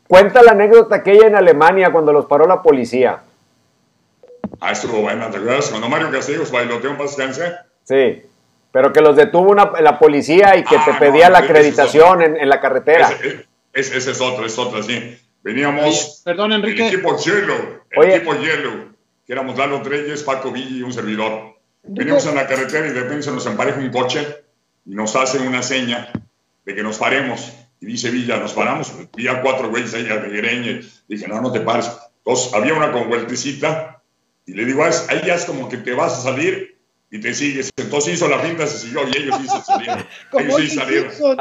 cuenta 0.06 0.42
la 0.42 0.52
anécdota 0.52 0.96
aquella 0.96 1.26
en 1.26 1.34
Alemania 1.34 1.90
cuando 1.90 2.12
los 2.12 2.26
paró 2.26 2.46
la 2.46 2.62
policía. 2.62 3.20
Ah, 4.60 4.72
estuvo 4.72 5.00
buena, 5.00 5.28
¿te 5.30 5.38
acuerdas? 5.38 5.70
Cuando 5.70 5.88
Mario 5.88 6.10
Castillos 6.10 6.52
bailoteó 6.52 6.92
un 6.92 6.98
descanse. 6.98 7.52
Sí, 7.82 8.22
pero 8.70 8.92
que 8.92 9.00
los 9.00 9.16
detuvo 9.16 9.54
la 9.54 9.98
policía 9.98 10.56
y 10.56 10.62
que 10.62 10.76
te 10.76 10.92
ah, 10.92 10.98
pedía 11.00 11.30
la 11.30 11.38
acreditación 11.38 12.22
en, 12.22 12.48
la 12.48 12.60
carretera. 12.60 13.10
Ese, 13.72 13.96
es 13.96 14.20
otro, 14.20 14.46
es 14.46 14.56
otro, 14.56 14.82
sí. 14.82 15.18
Veníamos. 15.42 16.22
perdón, 16.24 16.52
Enrique. 16.52 16.86
El 16.86 16.94
equipo 16.94 17.16
Yellow, 17.16 17.80
el 17.90 18.10
equipo 18.10 18.34
Yellow, 18.34 18.92
que 19.26 19.32
éramos 19.32 19.58
Lalo 19.58 19.82
Treyes, 19.82 20.22
Paco 20.22 20.52
Villa 20.52 20.76
y 20.76 20.82
un 20.82 20.92
servidor. 20.92 21.56
Veníamos 21.82 22.24
en 22.26 22.36
la 22.36 22.46
carretera 22.46 22.86
y 22.86 22.90
de 22.90 23.00
repente 23.00 23.24
se 23.24 23.32
nos 23.32 23.44
empareja 23.46 23.80
un 23.80 23.90
coche 23.90 24.44
y 24.86 24.94
nos 24.94 25.16
hace 25.16 25.38
una 25.38 25.62
seña 25.62 26.12
de 26.64 26.74
que 26.76 26.82
nos 26.84 26.98
paremos 26.98 27.52
y 27.82 27.86
dice 27.86 28.10
Villa, 28.10 28.36
nos 28.36 28.52
paramos, 28.52 28.92
vi 29.16 29.26
a 29.26 29.42
cuatro 29.42 29.68
güeyes 29.68 29.92
ahí 29.92 30.04
de 30.04 30.16
greña, 30.16 30.80
dije, 31.08 31.26
no, 31.26 31.40
no 31.40 31.50
te 31.50 31.60
pares. 31.60 31.90
Entonces, 32.18 32.54
había 32.54 32.74
una 32.74 32.92
con 32.92 33.08
vueltecita, 33.08 34.00
y 34.46 34.54
le 34.54 34.64
digo, 34.64 34.84
ahí 34.84 35.22
ya 35.26 35.34
es 35.34 35.44
como 35.44 35.68
que 35.68 35.78
te 35.78 35.92
vas 35.92 36.12
a 36.12 36.22
salir 36.22 36.78
y 37.10 37.20
te 37.20 37.34
sigues. 37.34 37.70
Entonces 37.76 38.14
hizo 38.14 38.28
la 38.28 38.40
pinta, 38.40 38.68
se 38.68 38.78
siguió 38.78 39.00
y 39.08 39.16
ellos 39.16 39.36
sí 39.40 39.48
se 39.48 39.62
salieron. 39.62 40.06
ellos 40.38 40.56
sí 40.60 40.70
salieron. 40.70 41.12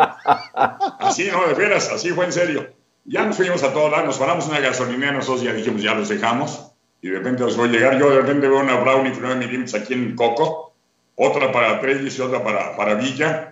Así, 0.99 1.29
no, 1.31 1.47
de 1.47 1.53
veras, 1.53 1.91
así 1.91 2.09
fue 2.09 2.25
en 2.25 2.33
serio. 2.33 2.73
Ya 3.05 3.23
nos 3.23 3.37
fuimos 3.37 3.61
a 3.61 3.71
todos 3.71 3.91
lados, 3.91 4.07
nos 4.07 4.17
paramos 4.17 4.45
en 4.45 4.51
una 4.51 4.59
gasolinera, 4.61 5.11
nosotros 5.11 5.43
ya 5.43 5.53
dijimos, 5.53 5.83
ya 5.83 5.93
los 5.93 6.09
dejamos. 6.09 6.71
Y 7.03 7.09
de 7.09 7.17
repente 7.19 7.43
los 7.43 7.55
voy 7.55 7.69
a 7.69 7.71
llegar. 7.71 7.99
Yo 7.99 8.09
de 8.09 8.17
repente 8.17 8.47
veo 8.47 8.59
una 8.59 8.79
Brownie 8.79 9.13
9 9.19 9.35
milímetros 9.35 9.79
aquí 9.79 9.93
en 9.93 10.15
Coco, 10.15 10.73
otra 11.15 11.51
para 11.51 11.79
Trellis 11.79 12.17
y 12.17 12.21
otra 12.21 12.43
para, 12.43 12.75
para 12.75 12.95
Villa 12.95 13.50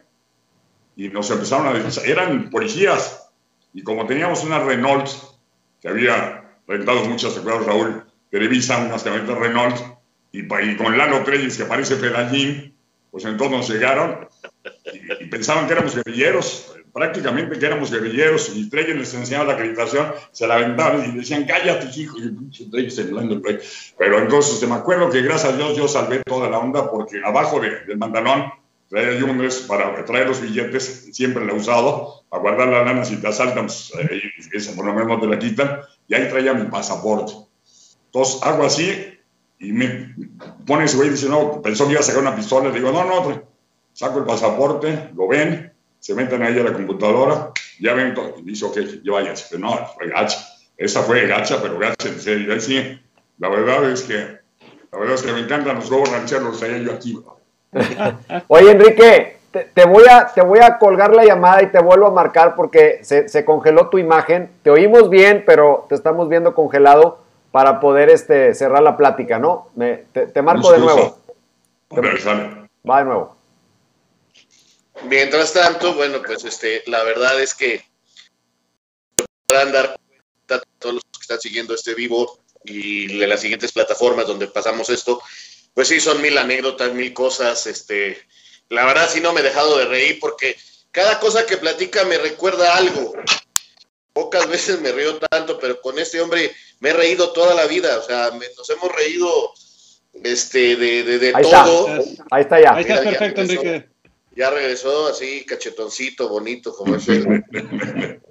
y 1.00 1.08
nos 1.08 1.32
empezaron 1.32 1.66
a 1.66 1.72
decir, 1.72 2.04
eran 2.12 2.50
policías, 2.50 3.32
y 3.74 3.84
como 3.84 4.06
teníamos 4.06 4.44
una 4.44 4.60
Renault, 4.60 5.08
que 5.82 5.88
había 5.88 6.60
rentado 6.68 7.06
muchas, 7.06 7.36
¿te 7.36 7.40
Raúl? 7.42 8.04
Televisa, 8.30 8.80
unas 8.80 9.02
camionetas 9.02 9.38
Renault, 9.38 9.78
y, 10.34 10.40
y 10.40 10.76
con 10.76 10.98
Lalo 10.98 11.24
Treyes, 11.24 11.56
que 11.56 11.64
parece 11.64 11.96
pedallín, 11.96 12.76
pues 13.12 13.24
entonces 13.24 13.58
nos 13.58 13.70
llegaron. 13.70 14.28
Y, 15.22 15.28
pensaban 15.28 15.68
que 15.68 15.74
éramos 15.74 15.96
guerrilleros, 15.96 16.76
prácticamente 16.92 17.58
que 17.58 17.66
éramos 17.66 17.92
guerrilleros, 17.92 18.52
y 18.54 18.70
Treyes 18.70 18.98
les 18.98 19.14
enseñaba 19.14 19.46
la 19.46 19.54
acreditación, 19.54 20.12
se 20.34 20.48
la 20.48 20.56
aventaban 20.56 21.10
y 21.10 21.18
decían, 21.18 21.46
cállate, 21.46 21.98
hijo, 21.98 22.18
y 22.18 22.24
el 22.24 22.72
Treyes 22.72 23.00
el 23.00 23.42
play. 23.42 23.58
Pero 23.98 24.20
entonces, 24.20 24.68
me 24.68 24.76
acuerdo 24.76 25.10
que 25.10 25.22
gracias 25.22 25.54
a 25.54 25.56
Dios 25.56 25.78
yo 25.78 25.88
salvé 25.88 26.24
toda 26.26 26.50
la 26.50 26.60
onda, 26.60 26.92
porque 26.92 27.22
abajo 27.24 27.62
del 27.62 27.98
mandanón 27.98 28.52
trae 28.90 29.20
yunes 29.20 29.60
para 29.60 30.04
traer 30.04 30.28
los 30.28 30.42
billetes, 30.42 31.10
siempre 31.12 31.46
lo 31.46 31.54
he 31.54 31.58
usado, 31.58 32.24
a 32.32 32.38
guardar 32.40 32.68
la 32.68 32.84
lana 32.84 33.06
si 33.06 33.18
te 33.18 33.28
asaltan, 33.28 33.68
pues, 33.68 33.92
ese 34.52 34.74
por 34.74 34.86
lo 34.86 34.94
menos 34.94 35.22
te 35.22 35.28
la 35.28 35.38
quitan, 35.38 35.80
y 36.08 36.16
ahí 36.16 36.28
traía 36.28 36.54
mi 36.54 36.70
pasaporte. 36.70 37.34
Entonces 38.06 38.42
hago 38.42 38.66
así 38.66 39.14
y 39.60 39.72
me 39.72 40.16
pone 40.66 40.86
ese 40.86 40.98
güey 40.98 41.10
y 41.10 41.12
dice, 41.12 41.30
no, 41.30 41.62
pensó 41.62 41.86
que 41.86 41.92
iba 41.92 42.00
a 42.00 42.04
sacar 42.04 42.22
una 42.22 42.36
pistola, 42.36 42.70
le 42.70 42.76
digo, 42.76 42.92
no, 42.92 43.04
no, 43.06 43.44
saco 43.94 44.20
el 44.20 44.26
pasaporte, 44.26 45.12
lo 45.16 45.28
ven, 45.28 45.72
se 46.00 46.16
meten 46.16 46.42
ahí 46.42 46.58
a 46.58 46.64
la 46.64 46.74
computadora, 46.74 47.52
ya 47.80 47.94
ven, 47.94 48.16
y 48.38 48.42
dice, 48.42 48.66
ok, 48.66 48.78
yo 49.04 49.14
váyanse, 49.14 49.46
pero 49.52 49.62
no, 49.62 49.88
fue 49.96 50.08
gacha, 50.08 50.40
esa 50.78 51.04
fue 51.04 51.28
gacha, 51.28 51.62
pero 51.62 51.78
gacha 51.78 52.08
en 52.08 52.20
serio, 52.20 52.54
ahí 52.54 52.62
sí, 52.62 53.00
la 53.38 53.50
verdad 53.50 53.92
es 53.92 54.02
que, 54.02 54.40
la 54.92 54.98
verdad 54.98 55.16
es 55.16 55.22
que 55.22 55.34
me 55.34 55.42
encantan 55.42 55.76
los 55.76 55.90
globos 55.90 56.10
rancheros, 56.10 56.64
ahí 56.64 56.84
yo 56.84 56.94
aquí, 56.94 57.20
Oye, 58.48 58.72
Enrique, 58.72 59.40
te, 59.52 59.86
voy 59.86 60.06
a, 60.10 60.32
te 60.34 60.42
voy 60.42 60.60
a 60.60 60.78
colgar 60.78 61.16
la 61.16 61.26
llamada 61.26 61.64
y 61.64 61.72
te 61.72 61.80
vuelvo 61.80 62.08
a 62.08 62.12
marcar 62.12 62.56
porque 62.56 63.00
se, 63.04 63.46
congeló 63.46 63.90
tu 63.90 63.98
imagen. 63.98 64.52
Te 64.64 64.70
oímos 64.70 65.10
bien, 65.10 65.44
pero 65.46 65.86
te 65.90 65.96
estamos 65.96 66.30
viendo 66.30 66.54
congelado 66.54 67.20
para 67.52 67.80
poder 67.80 68.10
este, 68.10 68.54
cerrar 68.54 68.84
la 68.84 68.96
plática, 68.96 69.40
¿no? 69.40 69.70
te, 70.14 70.42
marco 70.42 70.72
de 70.72 70.80
nuevo. 70.80 71.18
Va 72.88 73.00
de 73.00 73.06
nuevo. 73.06 73.36
Mientras 75.06 75.54
tanto, 75.54 75.94
bueno, 75.96 76.20
pues 76.26 76.44
este, 76.44 76.84
la 76.86 77.04
verdad 77.04 77.40
es 77.42 77.56
que 77.56 77.84
podrán 79.48 79.72
dar 79.72 79.98
cuenta 79.98 80.66
todos 80.78 80.96
los 80.96 81.04
que 81.04 81.22
están 81.22 81.40
siguiendo 81.40 81.74
este 81.74 81.96
vivo 81.96 82.40
y 82.64 83.18
de 83.18 83.28
las 83.28 83.40
siguientes 83.40 83.72
plataformas 83.72 84.28
donde 84.28 84.48
pasamos 84.48 84.90
esto, 84.90 85.22
pues 85.74 85.88
sí, 85.88 86.00
son 86.00 86.22
mil 86.22 86.38
anécdotas, 86.38 86.94
mil 86.94 87.14
cosas. 87.14 87.68
Este, 87.68 88.18
la 88.70 88.86
verdad 88.86 89.10
sí 89.10 89.22
no 89.22 89.34
me 89.34 89.42
he 89.42 89.44
dejado 89.44 89.78
de 89.78 89.86
reír 89.86 90.20
porque 90.20 90.56
cada 90.92 91.20
cosa 91.20 91.46
que 91.46 91.58
platica 91.58 92.04
me 92.06 92.18
recuerda 92.18 92.76
algo. 92.76 93.14
Pocas 94.14 94.50
veces 94.50 94.82
me 94.82 94.92
río 94.92 95.18
tanto, 95.18 95.60
pero 95.60 95.80
con 95.82 95.98
este 96.00 96.20
hombre 96.20 96.52
me 96.80 96.90
he 96.90 96.94
reído 96.94 97.32
toda 97.32 97.54
la 97.54 97.68
vida. 97.68 97.98
O 98.00 98.04
sea, 98.04 98.32
nos 98.32 98.70
hemos 98.70 98.94
reído 98.94 99.54
este, 100.24 100.76
de, 100.76 101.04
de, 101.04 101.32
todo. 101.32 101.88
Ahí 102.32 102.42
está 102.42 102.60
ya. 102.60 102.74
Ahí 102.74 102.82
está 102.82 103.02
perfecto, 103.04 103.42
Enrique. 103.42 103.90
Ya 104.36 104.50
regresó 104.50 105.08
así, 105.08 105.46
cachetoncito, 105.46 106.30
bonito, 106.30 106.74
como 106.74 106.96
es 106.96 107.08
él. 107.10 107.44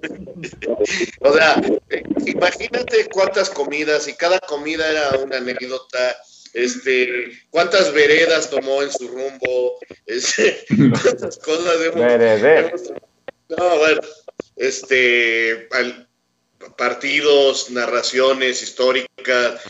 o 1.19 1.33
sea, 1.33 1.61
eh, 1.89 2.03
imagínate 2.25 3.07
cuántas 3.11 3.49
comidas 3.49 4.07
y 4.07 4.13
cada 4.15 4.39
comida 4.39 4.89
era 4.89 5.19
una 5.19 5.37
anécdota 5.37 6.17
este, 6.53 7.31
cuántas 7.49 7.93
veredas 7.93 8.49
tomó 8.49 8.81
en 8.81 8.91
su 8.91 9.07
rumbo, 9.07 9.79
este, 10.05 10.65
cuántas 11.03 11.37
cosas 11.37 11.75
hemos, 11.81 11.95
no, 13.49 13.77
bueno, 13.77 14.01
este, 14.55 15.67
partidos, 16.77 17.71
narraciones 17.71 18.61
históricas. 18.61 19.61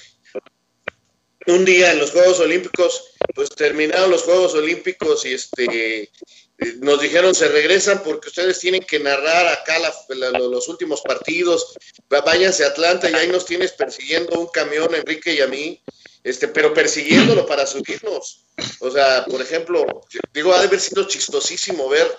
un 1.48 1.66
día 1.66 1.94
en 1.94 2.00
los 2.00 2.12
Juegos 2.12 2.40
Olímpicos, 2.42 3.14
pues 3.34 3.50
terminaron 3.50 4.12
los 4.12 4.24
Juegos 4.24 4.54
Olímpicos 4.54 5.26
y 5.26 5.34
este 5.34 6.10
nos 6.82 7.02
dijeron 7.02 7.34
se 7.34 7.48
regresan 7.48 8.04
porque 8.04 8.28
ustedes 8.28 8.60
tienen 8.60 8.84
que 8.84 9.00
narrar 9.00 9.48
acá 9.48 9.78
los 9.80 10.68
últimos 10.68 11.02
partidos, 11.02 11.74
váyanse 12.10 12.66
a 12.66 12.68
Atlanta 12.68 13.10
y 13.10 13.14
ahí 13.14 13.28
nos 13.30 13.46
tienes 13.46 13.72
persiguiendo 13.72 14.40
un 14.40 14.48
camión, 14.48 14.94
Enrique 14.94 15.34
y 15.34 15.42
a 15.42 15.48
mí, 15.48 15.82
este, 16.24 16.48
pero 16.48 16.74
persiguiéndolo 16.74 17.46
para 17.46 17.66
subirnos. 17.66 18.46
O 18.80 18.92
sea, 18.92 19.26
por 19.26 19.42
ejemplo, 19.42 19.86
digo, 20.34 20.54
ha 20.54 20.60
de 20.60 20.68
haber 20.68 20.80
sido 20.80 21.08
chistosísimo 21.08 21.88
ver 21.90 22.10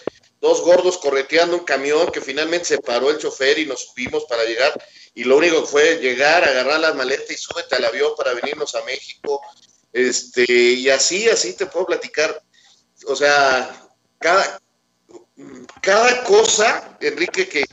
dos 0.40 0.62
gordos 0.62 0.98
correteando 0.98 1.56
un 1.56 1.64
camión 1.64 2.10
que 2.10 2.20
finalmente 2.20 2.64
se 2.64 2.78
paró 2.78 3.10
el 3.10 3.18
chofer 3.18 3.58
y 3.58 3.66
nos 3.66 3.86
subimos 3.86 4.24
para 4.24 4.44
llegar 4.44 4.72
y 5.14 5.24
lo 5.24 5.36
único 5.36 5.62
que 5.62 5.66
fue 5.66 5.98
llegar, 5.98 6.44
agarrar 6.44 6.80
las 6.80 6.94
maletas 6.94 7.30
y 7.30 7.36
súbete 7.36 7.76
al 7.76 7.84
avión 7.84 8.12
para 8.16 8.32
venirnos 8.32 8.74
a 8.74 8.84
México. 8.84 9.40
Este, 9.92 10.44
y 10.50 10.88
así, 10.88 11.28
así 11.28 11.54
te 11.54 11.66
puedo 11.66 11.86
platicar. 11.86 12.42
O 13.06 13.16
sea, 13.16 13.88
cada, 14.18 14.60
cada 15.82 16.24
cosa, 16.24 16.96
Enrique, 17.00 17.48
que, 17.48 17.64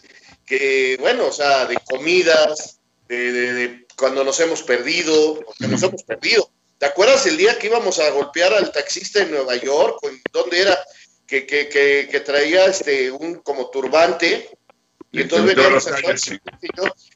que, 0.46 0.98
bueno, 1.00 1.28
o 1.28 1.32
sea, 1.32 1.66
de 1.66 1.78
comidas, 1.86 2.80
de, 3.08 3.86
cuando 3.98 4.24
nos 4.24 4.40
hemos 4.40 4.64
perdido, 4.64 5.42
porque 5.46 5.68
nos 5.68 5.82
hemos 5.84 6.04
perdido. 6.04 6.50
¿Te 6.78 6.86
acuerdas 6.86 7.26
el 7.26 7.38
día 7.38 7.58
que 7.58 7.68
íbamos 7.68 8.00
a 8.00 8.10
golpear 8.12 8.54
al 8.54 8.72
taxista 8.72 9.22
en 9.22 9.32
Nueva 9.32 9.56
York? 9.56 10.00
¿Dónde 10.32 10.62
era? 10.62 10.78
Que, 11.26 11.46
que, 11.46 11.68
que, 11.68 12.20
traía 12.22 12.66
este 12.68 13.12
un 13.12 13.36
como 13.42 13.70
turbante 13.70 14.50
y 15.12 15.22
entonces 15.22 15.56
veníamos 15.56 15.86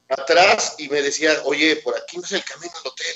atrás 0.09 0.75
y 0.79 0.89
me 0.89 1.01
decía, 1.01 1.41
oye, 1.45 1.77
por 1.77 1.95
aquí 1.95 2.17
no 2.17 2.23
es 2.23 2.31
el 2.33 2.43
camino 2.43 2.73
al 2.83 2.91
hotel. 2.91 3.15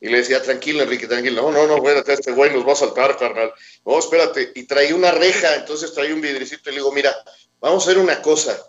Y 0.00 0.08
le 0.08 0.18
decía, 0.18 0.42
tranquilo, 0.42 0.82
Enrique, 0.82 1.06
tranquilo. 1.06 1.42
No, 1.42 1.52
no, 1.52 1.66
no, 1.66 1.76
espérate, 1.76 2.12
este 2.12 2.32
güey 2.32 2.52
nos 2.52 2.66
va 2.66 2.72
a 2.72 2.76
saltar, 2.76 3.16
carnal. 3.16 3.52
No, 3.86 3.98
espérate. 3.98 4.52
Y 4.54 4.64
traía 4.64 4.94
una 4.94 5.10
reja, 5.10 5.54
entonces 5.54 5.94
traía 5.94 6.14
un 6.14 6.20
vidricito 6.20 6.68
y 6.68 6.72
le 6.72 6.78
digo, 6.80 6.92
mira, 6.92 7.16
vamos 7.60 7.86
a 7.86 7.90
hacer 7.90 8.02
una 8.02 8.20
cosa. 8.20 8.62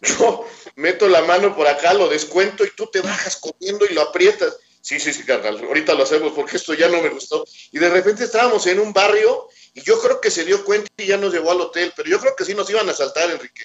Yo 0.00 0.46
meto 0.76 1.08
la 1.08 1.22
mano 1.22 1.56
por 1.56 1.66
acá, 1.66 1.94
lo 1.94 2.08
descuento 2.08 2.64
y 2.64 2.70
tú 2.70 2.86
te 2.86 3.00
bajas 3.00 3.36
comiendo 3.36 3.84
y 3.86 3.94
lo 3.94 4.02
aprietas. 4.02 4.56
Sí, 4.80 5.00
sí, 5.00 5.12
sí, 5.12 5.24
carnal, 5.24 5.62
ahorita 5.64 5.92
lo 5.94 6.04
hacemos 6.04 6.32
porque 6.32 6.56
esto 6.56 6.72
ya 6.72 6.88
no 6.88 7.02
me 7.02 7.08
gustó. 7.08 7.44
Y 7.72 7.78
de 7.78 7.90
repente 7.90 8.24
estábamos 8.24 8.66
en 8.68 8.78
un 8.78 8.92
barrio 8.92 9.48
y 9.74 9.82
yo 9.82 10.00
creo 10.00 10.20
que 10.20 10.30
se 10.30 10.44
dio 10.44 10.64
cuenta 10.64 10.88
y 10.96 11.06
ya 11.06 11.16
nos 11.16 11.32
llevó 11.32 11.50
al 11.50 11.60
hotel, 11.60 11.92
pero 11.96 12.08
yo 12.08 12.18
creo 12.20 12.34
que 12.36 12.44
sí 12.44 12.54
nos 12.54 12.70
iban 12.70 12.88
a 12.88 12.94
saltar, 12.94 13.30
Enrique. 13.30 13.64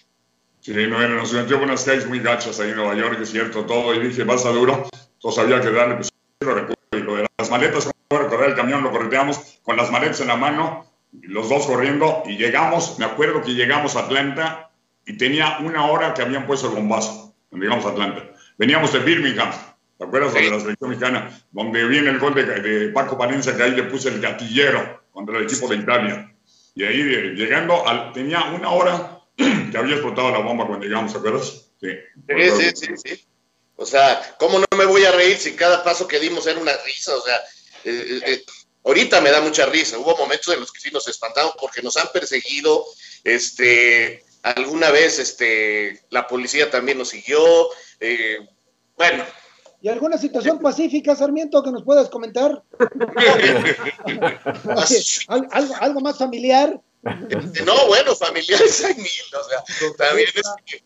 Sí, 0.59 0.71
no, 0.71 1.07
nos 1.07 1.33
metió 1.33 1.57
unas 1.61 1.83
calles 1.83 2.07
muy 2.07 2.19
gachas 2.19 2.59
ahí 2.59 2.69
en 2.69 2.77
Nueva 2.77 2.95
York, 2.95 3.19
es 3.21 3.31
cierto, 3.31 3.65
todo, 3.65 3.93
y 3.93 4.07
dije, 4.07 4.23
vas 4.23 4.45
a 4.45 4.49
duro, 4.49 4.87
entonces 5.15 5.43
había 5.43 5.59
que 5.59 5.71
darle, 5.71 5.95
pues, 5.95 6.09
y 6.93 6.95
lo 6.99 7.15
de 7.15 7.27
las 7.37 7.49
maletas, 7.49 7.89
como 8.07 8.23
recorrer 8.23 8.51
el 8.51 8.55
camión, 8.55 8.81
lo 8.81 8.91
correteamos 8.91 9.39
con 9.61 9.75
las 9.75 9.91
maletas 9.91 10.21
en 10.21 10.27
la 10.27 10.37
mano, 10.37 10.89
los 11.11 11.49
dos 11.49 11.65
corriendo, 11.65 12.23
y 12.25 12.37
llegamos, 12.37 12.97
me 12.97 13.03
acuerdo 13.03 13.41
que 13.41 13.51
llegamos 13.51 13.97
a 13.97 14.05
Atlanta, 14.05 14.71
y 15.05 15.17
tenía 15.17 15.57
una 15.59 15.85
hora 15.87 16.13
que 16.13 16.21
habían 16.21 16.47
puesto 16.47 16.67
el 16.67 16.75
bombazo, 16.75 17.35
cuando 17.49 17.65
llegamos 17.65 17.85
a 17.85 17.89
Atlanta. 17.89 18.31
Veníamos 18.57 18.93
de 18.93 18.99
Birmingham, 18.99 19.51
¿te 19.97 20.03
acuerdas? 20.03 20.33
De 20.33 20.49
la 20.49 20.59
selección 20.59 20.89
mexicana, 20.89 21.41
donde 21.51 21.85
viene 21.87 22.09
el 22.09 22.19
gol 22.19 22.33
de, 22.35 22.89
Paco 22.93 23.17
Palencia, 23.17 23.55
que 23.55 23.63
ahí 23.63 23.71
le 23.71 23.83
puse 23.83 24.09
el 24.09 24.21
gatillero 24.21 25.03
contra 25.11 25.37
el 25.37 25.45
equipo 25.45 25.67
de 25.67 25.77
Italia. 25.77 26.35
Y 26.75 26.83
ahí 26.83 27.03
llegando, 27.35 27.87
al, 27.87 28.13
tenía 28.13 28.43
una 28.45 28.69
hora 28.69 29.19
que 29.35 29.77
había 29.77 29.95
explotado 29.95 30.31
la 30.31 30.39
bomba 30.39 30.67
cuando 30.67 30.85
llegamos, 30.85 31.11
¿te 31.11 31.19
acuerdas? 31.19 31.69
Sí. 31.79 31.89
Sí, 32.27 32.71
sí, 32.75 32.87
sí, 32.95 33.25
O 33.75 33.85
sea, 33.85 34.35
¿cómo 34.39 34.59
no 34.59 34.65
me 34.77 34.85
voy 34.85 35.03
a 35.03 35.11
reír 35.11 35.37
si 35.37 35.53
cada 35.53 35.83
paso 35.83 36.07
que 36.07 36.19
dimos 36.19 36.47
era 36.47 36.59
una 36.59 36.75
risa? 36.85 37.15
O 37.15 37.21
sea, 37.21 37.35
eh, 37.83 38.05
eh, 38.09 38.21
eh, 38.25 38.45
ahorita 38.85 39.19
me 39.21 39.31
da 39.31 39.41
mucha 39.41 39.65
risa. 39.65 39.97
Hubo 39.97 40.15
momentos 40.17 40.53
en 40.53 40.61
los 40.61 40.71
que 40.71 40.79
sí 40.79 40.91
nos 40.91 41.07
espantamos 41.07 41.55
porque 41.59 41.81
nos 41.81 41.97
han 41.97 42.07
perseguido. 42.13 42.85
Este, 43.23 44.23
alguna 44.43 44.91
vez, 44.91 45.17
este, 45.19 46.01
la 46.09 46.27
policía 46.27 46.69
también 46.69 46.97
nos 46.97 47.09
siguió. 47.09 47.41
bueno. 48.97 49.23
¿Y 49.81 49.89
alguna 49.89 50.17
situación 50.17 50.59
pacífica, 50.59 51.15
Sarmiento, 51.15 51.61
que 51.61 51.71
nos 51.71 51.83
puedas 51.83 52.09
comentar? 52.09 52.63
¿Algo, 55.27 55.75
algo 55.81 55.99
más 55.99 56.17
familiar? 56.17 56.79
no, 57.65 57.87
bueno, 57.87 58.15
familiares 58.15 58.81
hay 58.85 58.95
mil, 58.95 59.35
o 59.37 59.43
sea, 59.43 59.61
también 59.97 60.29
es 60.33 60.43
que 60.65 60.81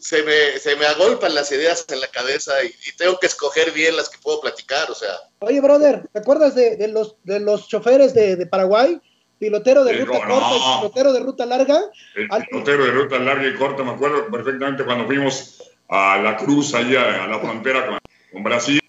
se 0.00 0.22
me, 0.22 0.58
se 0.58 0.76
me 0.76 0.86
agolpan 0.86 1.34
las 1.34 1.50
ideas 1.52 1.84
en 1.88 2.00
la 2.00 2.08
cabeza 2.08 2.52
y, 2.62 2.72
tengo 2.96 3.18
que 3.18 3.26
escoger 3.26 3.72
bien 3.72 3.96
las 3.96 4.08
que 4.08 4.18
puedo 4.18 4.40
platicar, 4.40 4.90
o 4.90 4.94
sea. 4.94 5.14
Oye, 5.38 5.60
brother, 5.60 6.06
¿te 6.12 6.18
acuerdas 6.18 6.54
de, 6.54 6.76
de 6.76 6.88
los, 6.88 7.16
de 7.24 7.40
los 7.40 7.68
choferes 7.68 8.12
de, 8.12 8.36
de 8.36 8.46
Paraguay? 8.46 9.00
Pilotero 9.38 9.84
de 9.84 10.04
ruta 10.04 10.26
corta 10.26 10.56
y 10.56 10.78
pilotero 10.80 11.12
de 11.12 11.20
ruta 11.20 11.46
larga. 11.46 11.80
El 12.14 12.28
pilotero 12.46 12.84
de 12.84 12.90
ruta 12.90 13.18
larga 13.18 13.46
y 13.46 13.54
corta, 13.54 13.84
me 13.84 13.92
acuerdo 13.92 14.26
perfectamente 14.30 14.84
cuando 14.84 15.06
fuimos 15.06 15.62
a 15.88 16.18
la 16.18 16.36
cruz, 16.36 16.74
ahí 16.74 16.96
a, 16.96 17.26
la 17.26 17.38
frontera 17.38 17.86
con, 17.86 17.98
con, 18.32 18.42
Brasil. 18.42 18.80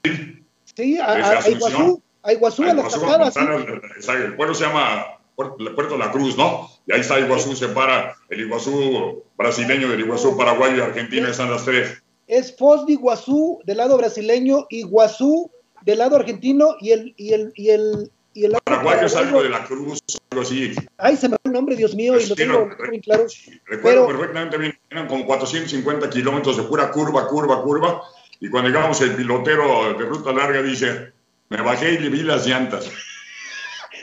Sí, 0.75 0.99
a, 0.99 1.05
a, 1.05 1.39
a 1.39 1.49
Iguazú, 1.49 2.01
a 2.23 2.33
Iguazú, 2.33 2.63
a, 2.63 2.73
las 2.73 2.93
cascadas. 2.93 3.35
El 3.37 4.35
pueblo 4.35 4.53
se 4.55 4.65
llama 4.65 5.19
Puerto 5.35 5.97
La 5.97 6.11
Cruz, 6.11 6.37
¿no? 6.37 6.69
Y 6.85 6.93
ahí 6.93 6.99
está 6.99 7.19
Iguazú, 7.19 7.55
separa 7.55 8.15
el 8.29 8.41
Iguazú 8.41 9.23
brasileño 9.37 9.89
del 9.89 10.01
Iguazú 10.01 10.35
paraguayo 10.35 10.77
y 10.77 10.81
argentino, 10.81 11.29
están 11.29 11.51
las 11.51 11.63
tres. 11.63 12.01
Es 12.27 12.55
Foz 12.57 12.85
de 12.85 12.93
Iguazú 12.93 13.59
del 13.63 13.77
lado 13.77 13.97
brasileño, 13.97 14.67
Iguazú 14.69 15.49
del 15.83 15.99
lado 15.99 16.17
argentino 16.17 16.75
y 16.81 16.91
el, 16.91 17.13
y 17.15 17.33
el, 17.33 17.53
y 17.55 17.69
el, 17.69 18.11
y 18.33 18.45
el 18.45 18.53
paraguayo 18.63 19.07
es 19.07 19.15
algo 19.15 19.43
de 19.43 19.49
la 19.49 19.65
Cruz, 19.65 19.99
algo 20.31 20.43
así. 20.43 20.73
Ay, 20.97 21.17
se 21.17 21.27
me 21.27 21.33
va 21.33 21.41
el 21.43 21.51
nombre, 21.51 21.75
Dios 21.75 21.95
mío, 21.95 22.19
y 22.19 22.27
lo 22.27 22.35
tengo 22.35 22.69
muy 22.87 23.01
claro. 23.01 23.25
recuerdo 23.65 24.07
perfectamente 24.07 24.57
bien, 24.57 24.79
eran 24.89 25.07
como 25.07 25.25
450 25.25 26.09
kilómetros 26.09 26.57
de 26.57 26.63
pura 26.63 26.91
curva, 26.91 27.27
curva, 27.27 27.61
curva, 27.63 28.03
y 28.39 28.49
cuando 28.49 28.69
llegamos 28.69 29.01
el 29.01 29.15
pilotero 29.15 29.93
de 29.97 30.05
ruta 30.05 30.31
larga 30.31 30.61
dice, 30.61 31.11
me 31.49 31.61
bajé 31.61 31.93
y 31.93 31.97
le 31.99 32.09
vi 32.09 32.23
las 32.23 32.45
llantas 32.45 32.89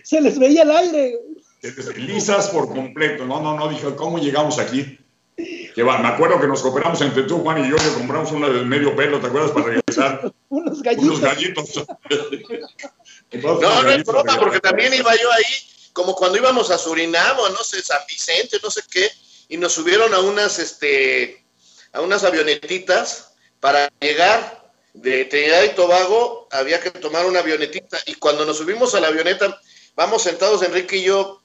se 0.07 0.21
les 0.21 0.39
veía 0.39 0.63
el 0.63 0.71
aire. 0.71 1.19
Lisas 1.97 2.51
por 2.51 2.69
completo. 2.69 3.27
No, 3.27 3.41
no, 3.43 3.57
no, 3.57 3.69
dije, 3.69 3.93
¿cómo 3.97 4.19
llegamos 4.19 4.61
aquí? 4.61 4.99
Que 5.37 5.83
va, 5.83 5.99
me 5.99 6.07
acuerdo 6.07 6.41
que 6.41 6.47
nos 6.47 6.63
cooperamos 6.63 7.01
entre 7.03 7.25
tú, 7.25 7.39
Juan 7.39 7.65
y 7.65 7.69
yo, 7.69 7.77
que 7.77 7.93
compramos 7.99 8.31
una 8.31 8.49
del 8.49 8.67
medio 8.67 8.95
pelo, 8.95 9.19
¿te 9.19 9.27
acuerdas? 9.27 9.51
Para 9.51 9.67
regresar. 9.67 10.33
unos 10.49 10.81
gallitos. 10.81 11.07
Unos 11.09 11.21
gallitos. 11.21 11.87
no, 13.33 13.83
no 13.83 13.91
es 13.91 14.05
broma, 14.05 14.39
porque 14.39 14.61
también 14.61 14.95
iba 14.95 15.15
yo 15.15 15.33
ahí, 15.33 15.45
como 15.93 16.15
cuando 16.15 16.39
íbamos 16.39 16.71
a 16.71 16.79
Surinam, 16.79 17.39
o 17.39 17.49
no 17.51 17.63
sé, 17.65 17.83
San 17.83 18.01
Vicente, 18.09 18.59
no 18.63 18.71
sé 18.71 18.83
qué, 18.91 19.11
y 19.49 19.57
nos 19.57 19.73
subieron 19.73 20.13
a 20.15 20.21
unas, 20.21 20.59
este, 20.59 21.45
a 21.93 22.01
unas 22.01 22.25
avionetitas 22.25 23.33
para 23.61 23.91
llegar 24.01 24.73
de 24.95 25.25
Trinidad 25.27 25.65
y 25.65 25.71
Tobago, 25.71 26.49
había 26.51 26.81
que 26.81 26.91
tomar 26.91 27.27
una 27.27 27.41
avionetita, 27.41 27.99
y 28.07 28.15
cuando 28.15 28.45
nos 28.45 28.59
subimos 28.59 28.95
a 28.95 29.01
la 29.01 29.09
avioneta, 29.09 29.61
vamos 29.95 30.23
sentados 30.23 30.63
Enrique 30.63 30.99
y 30.99 31.05
yo 31.05 31.43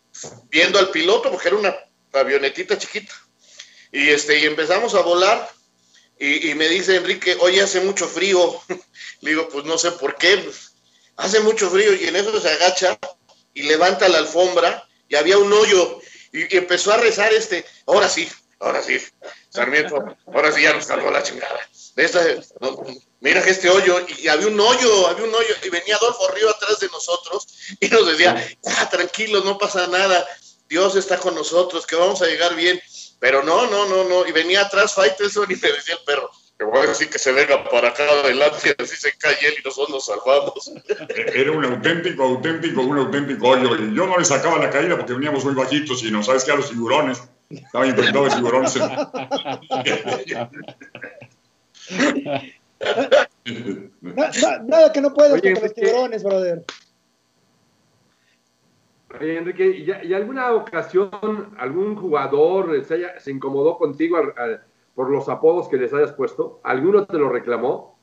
viendo 0.50 0.80
al 0.80 0.90
piloto, 0.90 1.32
porque 1.32 1.48
era 1.48 1.58
una 1.58 1.76
avionetita 2.14 2.78
chiquita. 2.78 3.14
Y, 3.92 4.10
este, 4.10 4.40
y 4.40 4.46
empezamos 4.46 4.96
a 4.96 5.02
volar 5.02 5.50
y, 6.24 6.54
me 6.54 6.70
dice 6.70 6.98
Enrique, 6.98 7.36
oye, 7.40 7.62
hace 7.62 7.82
mucho 7.82 8.08
frío. 8.08 8.62
Le 9.22 9.32
digo, 9.32 9.50
pues 9.50 9.66
no 9.66 9.78
sé 9.80 9.92
por 9.94 10.16
qué, 10.18 10.48
hace 11.22 11.40
mucho 11.40 11.70
frío 11.70 11.94
y 11.94 12.08
en 12.08 12.16
eso 12.16 12.40
se 12.40 12.50
agacha 12.50 12.98
y 13.54 13.64
levanta 13.64 14.10
la 14.10 14.20
alfombra 14.20 14.88
y 15.08 15.16
había 15.16 15.38
un 15.38 15.52
hoyo 15.52 16.00
y, 16.32 16.56
empezó 16.56 16.94
a 16.94 16.98
rezar 16.98 17.34
este, 17.34 17.66
ahora 17.86 18.10
sí, 18.10 18.30
ahora 18.60 18.82
sí, 18.82 18.98
Sarmiento, 19.50 20.04
ahora 20.28 20.52
sí 20.52 20.62
ya 20.62 20.74
nos 20.74 20.86
cargó 20.86 21.12
la 21.12 21.24
chingada. 21.24 21.60
Mira 23.20 23.44
que 23.44 23.52
este 23.52 23.70
hoyo, 23.70 24.04
y 24.18 24.28
había 24.28 24.48
un 24.48 24.60
hoyo, 24.60 25.08
había 25.08 25.26
un 25.26 25.36
hoyo, 25.36 25.56
y 25.64 25.70
venía 25.70 25.96
Adolfo 25.98 26.28
Río 26.30 26.50
atrás 26.50 26.80
de 26.80 26.88
nosotros 26.88 27.48
y 27.80 27.88
nos 27.90 28.08
decía, 28.08 28.36
ah, 28.66 28.90
tranquilos, 28.90 29.46
no 29.46 29.58
pasa 29.58 29.86
nada, 29.88 30.26
Dios 30.68 30.96
está 30.96 31.18
con 31.18 31.36
nosotros, 31.36 31.86
que 31.86 31.96
vamos 31.96 32.22
a 32.22 32.26
llegar 32.26 32.56
bien. 32.56 32.82
Pero 33.20 33.44
no, 33.44 33.68
no, 33.68 33.86
no, 33.86 34.06
no, 34.06 34.26
y 34.26 34.32
venía 34.32 34.62
atrás 34.62 34.96
Faitelson 34.96 35.52
y 35.52 35.56
me 35.56 35.72
decía 35.72 35.94
el 35.94 36.04
perro, 36.04 36.32
que 36.62 36.66
voy 36.66 36.86
a 36.86 36.90
decir 36.90 37.10
que 37.10 37.18
se 37.18 37.32
venga 37.32 37.64
para 37.64 37.88
acá 37.88 38.04
adelante, 38.04 38.76
así 38.78 38.96
se 38.96 39.18
cae 39.18 39.34
él 39.48 39.56
y 39.60 39.64
nosotros 39.66 39.90
nos 39.90 40.06
salvamos. 40.06 40.72
Era 41.34 41.52
un 41.52 41.66
auténtico, 41.66 42.22
auténtico, 42.22 42.84
un 42.84 43.00
auténtico 43.00 43.48
hoyo, 43.48 43.76
y 43.78 43.96
yo 43.96 44.06
no 44.06 44.20
le 44.20 44.26
sacaba 44.26 44.60
la 44.60 44.70
caída 44.70 44.96
porque 44.96 45.14
veníamos 45.14 45.44
muy 45.44 45.56
bajitos, 45.56 46.04
y 46.04 46.12
no 46.12 46.22
sabes 46.22 46.44
que 46.44 46.52
a 46.52 46.56
los 46.58 46.70
tiburones, 46.70 47.28
estaban 47.50 47.88
infectados 47.88 48.30
de 48.30 48.36
tiburones. 48.36 48.76
nada 54.68 54.94
que 54.94 55.02
no 55.02 55.12
puedas 55.16 55.42
contra 55.42 55.62
los 55.64 55.74
tiburones, 55.74 56.24
brother. 56.24 56.64
Oye, 59.20 59.38
Enrique, 59.40 59.66
¿y, 60.04 60.14
alguna 60.14 60.54
ocasión 60.54 61.56
algún 61.58 61.96
jugador 61.96 62.86
se, 62.86 63.20
se 63.20 63.32
incomodó 63.32 63.80
contigo 63.80 64.18
por 64.96 65.10
los 65.10 65.30
apodos 65.30 65.68
que 65.68 65.78
les 65.78 65.94
hayas 65.94 66.14
puesto? 66.14 66.60
¿Alguno 66.64 67.06
te 67.06 67.18
lo 67.18 67.30
reclamó? 67.30 67.98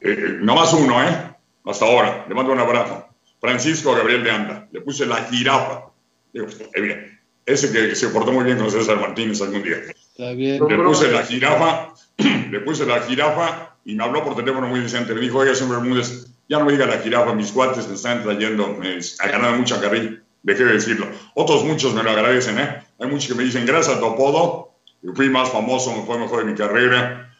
Eh, 0.00 0.38
no 0.40 0.54
más 0.54 0.72
uno, 0.72 1.02
¿eh? 1.02 1.34
hasta 1.64 1.86
ahora. 1.86 2.26
Le 2.28 2.34
mando 2.34 2.52
un 2.52 2.60
abrazo. 2.60 3.06
Francisco 3.40 3.94
Gabriel 3.94 4.24
de 4.24 4.30
Anda. 4.30 4.68
Le 4.70 4.80
puse 4.80 5.06
la 5.06 5.16
jirafa. 5.24 5.86
Digo, 6.32 6.46
eh, 6.74 7.18
ese 7.46 7.72
que 7.72 7.94
se 7.94 8.08
portó 8.08 8.32
muy 8.32 8.44
bien 8.44 8.58
con 8.58 8.70
César 8.70 9.00
Martínez 9.00 9.40
algún 9.42 9.62
día. 9.62 9.76
Está 9.88 10.32
bien. 10.32 10.66
Le 10.66 10.78
puse 10.78 11.10
la 11.10 11.22
jirafa, 11.22 11.94
le 12.50 12.60
puse 12.60 12.86
la 12.86 13.00
jirafa 13.00 13.76
y 13.84 13.94
me 13.94 14.04
habló 14.04 14.24
por 14.24 14.36
teléfono 14.36 14.66
muy 14.66 14.80
decente. 14.80 15.14
Me 15.14 15.20
dijo, 15.20 15.38
oiga, 15.38 15.54
señor 15.54 15.80
Bermúdez, 15.80 16.26
ya 16.48 16.58
no 16.58 16.64
me 16.64 16.72
diga 16.72 16.86
la 16.86 16.98
jirafa, 16.98 17.34
mis 17.34 17.52
cuates 17.52 17.88
me 17.88 17.94
están 17.94 18.22
trayendo 18.22 18.68
me, 18.68 18.98
a 19.20 19.28
ganar 19.28 19.56
mucha 19.58 19.80
carril. 19.80 20.22
Dejé 20.42 20.64
de 20.64 20.74
decirlo. 20.74 21.06
Otros 21.34 21.64
muchos 21.64 21.94
me 21.94 22.02
lo 22.02 22.10
agradecen, 22.10 22.58
¿eh? 22.58 22.82
Hay 22.98 23.08
muchos 23.08 23.28
que 23.28 23.34
me 23.34 23.44
dicen, 23.44 23.64
gracias 23.64 23.96
a 23.96 24.00
tu 24.00 24.06
apodo, 24.06 24.63
fui 25.12 25.28
más 25.28 25.50
famoso, 25.50 25.94
me 25.94 26.02
fue 26.04 26.18
mejor 26.18 26.44
de 26.44 26.52
mi 26.52 26.56
carrera. 26.56 27.30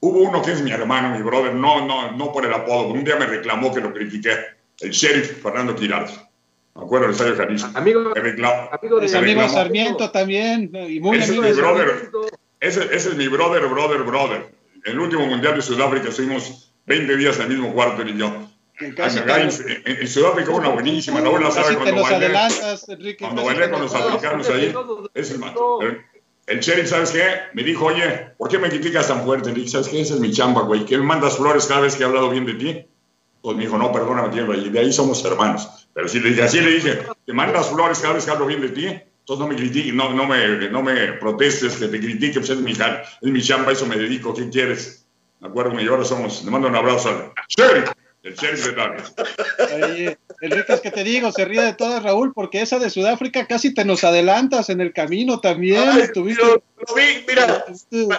Hubo 0.00 0.18
uno 0.20 0.42
que 0.42 0.52
es 0.52 0.60
mi 0.60 0.70
hermano, 0.70 1.16
mi 1.16 1.22
brother, 1.22 1.54
no, 1.54 1.86
no, 1.86 2.12
no 2.12 2.32
por 2.32 2.44
el 2.44 2.52
apodo, 2.52 2.88
un 2.88 3.04
día 3.04 3.16
me 3.16 3.26
reclamó 3.26 3.72
que 3.72 3.80
lo 3.80 3.92
critiqué, 3.92 4.36
el 4.80 4.90
sheriff 4.90 5.42
Fernando 5.42 5.74
Quirarte. 5.74 6.12
Me 6.74 6.82
acuerdo 6.82 7.06
del 7.06 7.14
estadio 7.14 7.36
Jalisco. 7.36 7.70
Amigo, 7.74 8.00
amigo 8.00 9.00
de 9.00 9.16
amigo 9.16 9.48
Sarmiento 9.48 10.10
también, 10.10 10.70
y 10.88 11.00
muy 11.00 11.18
ese 11.18 11.28
amigo 11.28 11.44
es 11.44 11.56
mi 11.56 11.62
brother, 11.62 12.10
ese, 12.60 12.84
ese, 12.94 13.10
es 13.10 13.16
mi 13.16 13.28
brother, 13.28 13.66
brother, 13.68 14.02
brother. 14.02 14.54
El 14.84 14.98
último 14.98 15.24
mundial 15.26 15.54
de 15.54 15.62
Sudáfrica 15.62 16.08
estuvimos 16.08 16.72
20 16.86 17.16
días 17.16 17.36
en 17.36 17.42
el 17.42 17.48
mismo 17.50 17.72
cuarto 17.72 18.02
él 18.02 18.10
y 18.10 18.18
yo. 18.18 18.50
En, 18.80 18.94
en, 18.98 20.00
en, 20.00 20.08
Sudáfrica 20.08 20.50
una 20.50 20.70
buenísima, 20.70 21.20
la 21.20 21.28
buena 21.28 21.50
sabe 21.50 21.76
cuando 21.76 22.02
bailé, 22.02 22.32
cuando 23.18 23.44
bailé 23.44 23.70
con 23.70 23.82
los 23.82 23.94
africanos 23.94 24.50
ahí, 24.50 24.74
es 25.14 25.30
el, 25.30 25.40
el 26.46 26.60
sheriff, 26.60 26.88
¿sabes 26.88 27.10
qué? 27.10 27.24
Me 27.54 27.62
dijo, 27.62 27.86
oye, 27.86 28.32
¿por 28.36 28.48
qué 28.48 28.58
me 28.58 28.68
criticas 28.68 29.08
tan 29.08 29.24
fuerte? 29.24 29.48
Le 29.48 29.56
dije, 29.56 29.70
¿sabes 29.70 29.88
qué? 29.88 30.00
Esa 30.00 30.14
es 30.14 30.20
mi 30.20 30.30
chamba, 30.30 30.62
güey. 30.62 30.84
¿Qué 30.84 30.98
me 30.98 31.04
mandas 31.04 31.36
flores 31.36 31.66
cada 31.66 31.80
vez 31.80 31.96
que 31.96 32.02
he 32.02 32.06
hablado 32.06 32.30
bien 32.30 32.44
de 32.44 32.54
ti? 32.54 32.86
Pues 33.40 33.56
me 33.56 33.64
dijo, 33.64 33.78
no, 33.78 33.92
perdóname, 33.92 34.28
tío, 34.28 34.52
y 34.54 34.68
de 34.68 34.78
ahí 34.78 34.92
somos 34.92 35.24
hermanos. 35.24 35.88
Pero 35.92 36.08
si 36.08 36.20
le 36.20 36.30
dije, 36.30 36.42
así 36.42 36.60
le 36.60 36.72
dije, 36.72 37.02
¿te 37.24 37.32
mandas 37.32 37.68
flores 37.68 37.98
cada 37.98 38.14
vez 38.14 38.24
que 38.24 38.30
hablo 38.30 38.46
bien 38.46 38.60
de 38.60 38.70
ti? 38.70 38.86
Entonces 38.86 39.38
no 39.38 39.48
me 39.48 39.56
critiques, 39.56 39.94
no, 39.94 40.12
no, 40.12 40.26
me, 40.26 40.68
no 40.68 40.82
me 40.82 41.12
protestes, 41.14 41.76
que 41.76 41.88
te 41.88 41.98
critique, 41.98 42.40
pues 42.40 42.50
es 42.50 42.58
mi, 42.58 42.72
es 42.72 42.78
mi 43.22 43.40
chamba, 43.40 43.72
eso 43.72 43.86
me 43.86 43.96
dedico, 43.96 44.34
¿qué 44.34 44.50
quieres? 44.50 45.06
Me 45.40 45.48
acuerdo, 45.48 45.80
y 45.80 45.86
ahora 45.86 46.04
somos, 46.04 46.44
le 46.44 46.50
mando 46.50 46.68
un 46.68 46.76
abrazo 46.76 47.08
al 47.08 47.32
sheriff. 47.48 47.90
El 48.22 48.34
sheriff 48.34 48.66
de 48.66 48.72
Tania. 48.72 50.18
Enrique, 50.44 50.74
es 50.74 50.80
que 50.82 50.90
te 50.90 51.04
digo, 51.04 51.32
se 51.32 51.46
ríe 51.46 51.62
de 51.62 51.72
todas, 51.72 52.02
Raúl, 52.02 52.34
porque 52.34 52.60
esa 52.60 52.78
de 52.78 52.90
Sudáfrica 52.90 53.46
casi 53.46 53.72
te 53.72 53.82
nos 53.86 54.04
adelantas 54.04 54.68
en 54.68 54.82
el 54.82 54.92
camino 54.92 55.40
también. 55.40 56.12
lo 56.14 56.24
vi, 56.24 57.24
mira, 57.26 57.64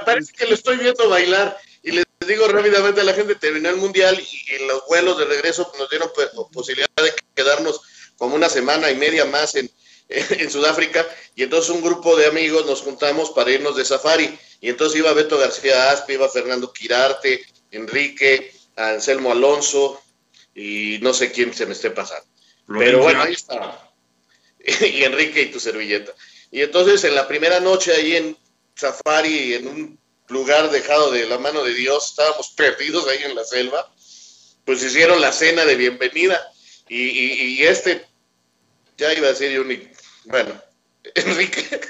parece 0.04 0.34
que 0.34 0.48
lo 0.48 0.56
estoy 0.56 0.78
viendo 0.78 1.08
bailar. 1.08 1.56
Y 1.84 1.92
les 1.92 2.06
digo 2.28 2.48
rápidamente 2.48 3.02
a 3.02 3.04
la 3.04 3.14
gente, 3.14 3.36
terminó 3.36 3.70
el 3.70 3.76
mundial 3.76 4.20
y, 4.20 4.56
en 4.56 4.68
los 4.68 4.88
vuelos 4.88 5.20
de 5.20 5.26
regreso 5.26 5.72
nos 5.78 5.88
dieron 5.88 6.10
pues, 6.16 6.30
posibilidad 6.52 6.90
de 6.96 7.14
quedarnos 7.36 7.82
como 8.18 8.34
una 8.34 8.50
semana 8.50 8.90
y 8.90 8.96
media 8.96 9.26
más 9.26 9.54
en, 9.54 9.70
en 10.10 10.50
Sudáfrica. 10.50 11.06
Y 11.36 11.44
entonces 11.44 11.70
un 11.70 11.84
grupo 11.84 12.16
de 12.16 12.26
amigos 12.26 12.66
nos 12.66 12.82
juntamos 12.82 13.30
para 13.32 13.52
irnos 13.52 13.76
de 13.76 13.86
safari. 13.86 14.36
Y 14.62 14.70
entonces 14.70 14.98
iba 14.98 15.14
Beto 15.14 15.38
García 15.38 15.92
Aspe, 15.92 16.14
iba 16.14 16.28
Fernando 16.28 16.74
Quirarte, 16.74 17.46
Enrique, 17.70 18.52
Anselmo 18.78 19.32
Alonso 19.32 20.02
y 20.56 21.00
no 21.02 21.14
sé 21.14 21.32
quién 21.32 21.54
se 21.54 21.66
me 21.66 21.74
esté 21.74 21.92
pasando. 21.92 22.26
Pero 22.68 23.04
bueno, 23.04 23.22
ahí 23.22 23.34
estaba. 23.34 23.94
y 24.60 25.04
Enrique 25.04 25.44
y 25.44 25.52
tu 25.52 25.60
servilleta. 25.60 26.14
Y 26.50 26.62
entonces 26.62 27.04
en 27.04 27.14
la 27.14 27.28
primera 27.28 27.60
noche 27.60 27.94
ahí 27.94 28.16
en 28.16 28.38
Safari, 28.74 29.56
en 29.56 29.68
un 29.68 30.00
lugar 30.30 30.72
dejado 30.72 31.12
de 31.12 31.28
la 31.28 31.38
mano 31.38 31.64
de 31.64 31.74
Dios, 31.74 32.10
estábamos 32.10 32.50
perdidos 32.58 33.08
ahí 33.08 33.24
en 33.24 33.36
la 33.36 33.44
selva, 33.44 33.94
pues 34.64 34.82
hicieron 34.82 35.22
la 35.22 35.32
cena 35.32 35.66
de 35.66 35.76
bienvenida. 35.76 36.42
Y, 36.88 37.64
este, 37.64 38.06
ya 38.98 39.12
iba 39.14 39.28
a 39.28 39.32
decir 39.32 39.52
yo, 39.52 39.64
bueno, 40.26 40.62
Enrique 41.16 41.82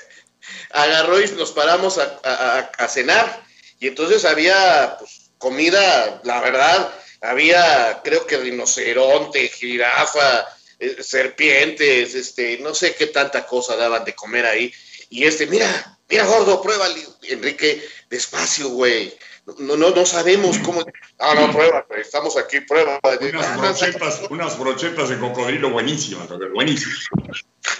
agarró 0.71 1.21
y 1.21 1.29
nos 1.31 1.51
paramos 1.51 1.97
a, 1.97 2.71
a 2.77 2.87
cenar. 2.87 3.45
Y 3.79 3.87
entonces 3.87 4.23
había 4.23 4.95
pues, 4.97 5.31
comida, 5.37 6.21
la 6.23 6.39
verdad, 6.41 6.93
había, 7.21 8.01
creo 8.03 8.25
que 8.25 8.37
rinoceronte, 8.37 9.47
jirafa, 9.49 10.45
eh, 10.79 10.97
serpientes, 11.01 12.15
este, 12.15 12.57
no 12.59 12.73
sé 12.73 12.95
qué 12.95 13.07
tanta 13.07 13.45
cosa 13.45 13.75
daban 13.75 14.05
de 14.05 14.13
comer 14.13 14.45
ahí. 14.45 14.73
Y 15.09 15.23
este, 15.25 15.47
mira, 15.47 15.97
mira, 16.09 16.25
gordo, 16.25 16.61
prueba, 16.61 16.87
Enrique, 17.23 17.81
despacio, 18.09 18.69
güey. 18.69 19.13
No, 19.59 19.77
no, 19.77 19.91
no 19.91 20.05
sabemos 20.05 20.57
cómo. 20.59 20.83
Ah, 21.17 21.33
no, 21.33 21.49
prueba, 21.49 21.85
estamos 21.97 22.35
aquí, 22.35 22.59
prueba. 22.59 22.99
Unas 23.21 23.57
brochetas, 23.57 24.21
unas 24.29 24.59
brochetas 24.59 25.07
de 25.07 25.17
cocodrilo 25.17 25.69
buenísimas, 25.69 26.27
buenísimas. 26.53 27.07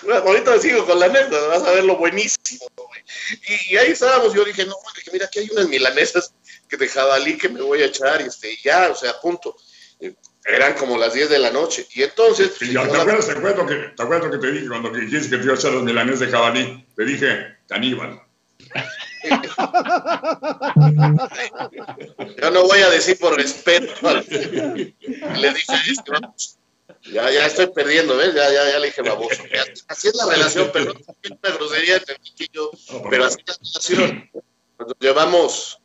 ahorita 0.08 0.58
sigo 0.62 0.86
con 0.86 0.98
la 1.02 1.08
anécdota, 1.08 1.48
vas 1.48 1.64
a 1.64 1.72
ver 1.74 1.84
lo 1.84 1.98
buenísimo, 1.98 2.66
güey. 2.78 3.04
Y, 3.50 3.74
y, 3.74 3.78
ahí 3.78 3.92
estábamos, 3.92 4.34
yo 4.34 4.46
dije, 4.46 4.66
no, 4.66 4.78
mira, 5.12 5.26
aquí 5.26 5.40
hay 5.40 5.50
unas 5.52 5.68
milanesas 5.68 6.34
que 6.68 6.78
de 6.78 6.88
jabalí 6.88 7.38
que 7.38 7.50
me 7.50 7.62
voy 7.62 7.82
a 7.82 7.86
echar 7.86 8.22
y 8.22 8.26
este, 8.26 8.58
ya, 8.64 8.90
o 8.90 8.96
sea, 8.96 9.20
punto. 9.20 9.56
Eran 10.48 10.74
como 10.76 10.98
las 10.98 11.14
10 11.14 11.30
de 11.30 11.40
la 11.40 11.50
noche. 11.50 11.88
Y 11.96 12.04
entonces. 12.04 12.58
¿te, 12.60 12.78
acuerdas, 12.78 13.26
te, 13.26 13.32
acuerdo 13.32 13.66
que, 13.66 13.76
¿Te 13.96 14.04
acuerdas 14.04 14.30
que 14.32 14.38
te 14.38 14.52
dije 14.52 14.68
cuando 14.68 14.92
dijiste 14.92 15.32
que 15.32 15.38
te 15.38 15.44
iba 15.44 15.54
a 15.54 15.58
echar 15.58 15.72
los 15.72 15.82
milanes 15.84 16.20
de 16.20 16.28
jabalí? 16.28 16.86
Te 16.96 17.04
dije, 17.04 17.58
caníbal. 17.68 18.22
Yo 22.42 22.52
no 22.52 22.64
voy 22.68 22.80
a 22.80 22.90
decir 22.90 23.18
por 23.18 23.36
respeto. 23.36 23.92
Le 24.14 24.94
dije, 25.54 25.74
este, 25.88 26.12
vamos, 26.12 26.60
ya, 27.12 27.30
ya 27.32 27.46
estoy 27.46 27.68
perdiendo, 27.68 28.18
¿ves? 28.18 28.34
Ya, 28.34 28.52
ya, 28.52 28.72
ya 28.72 28.80
le 28.80 28.88
dije 28.88 29.02
baboso. 29.02 29.44
Así 29.88 30.08
es 30.08 30.16
la 30.16 30.26
relación, 30.28 30.72
perdón, 30.72 31.02
una 31.06 31.56
grosería 31.56 31.98
entre 31.98 32.18
y 32.38 32.52
yo, 32.52 32.72
pero 33.10 33.26
así 33.26 33.38
es 33.46 33.48
la 33.48 33.56
relación. 33.58 34.30
Nos 34.80 34.94
llevamos 35.00 35.80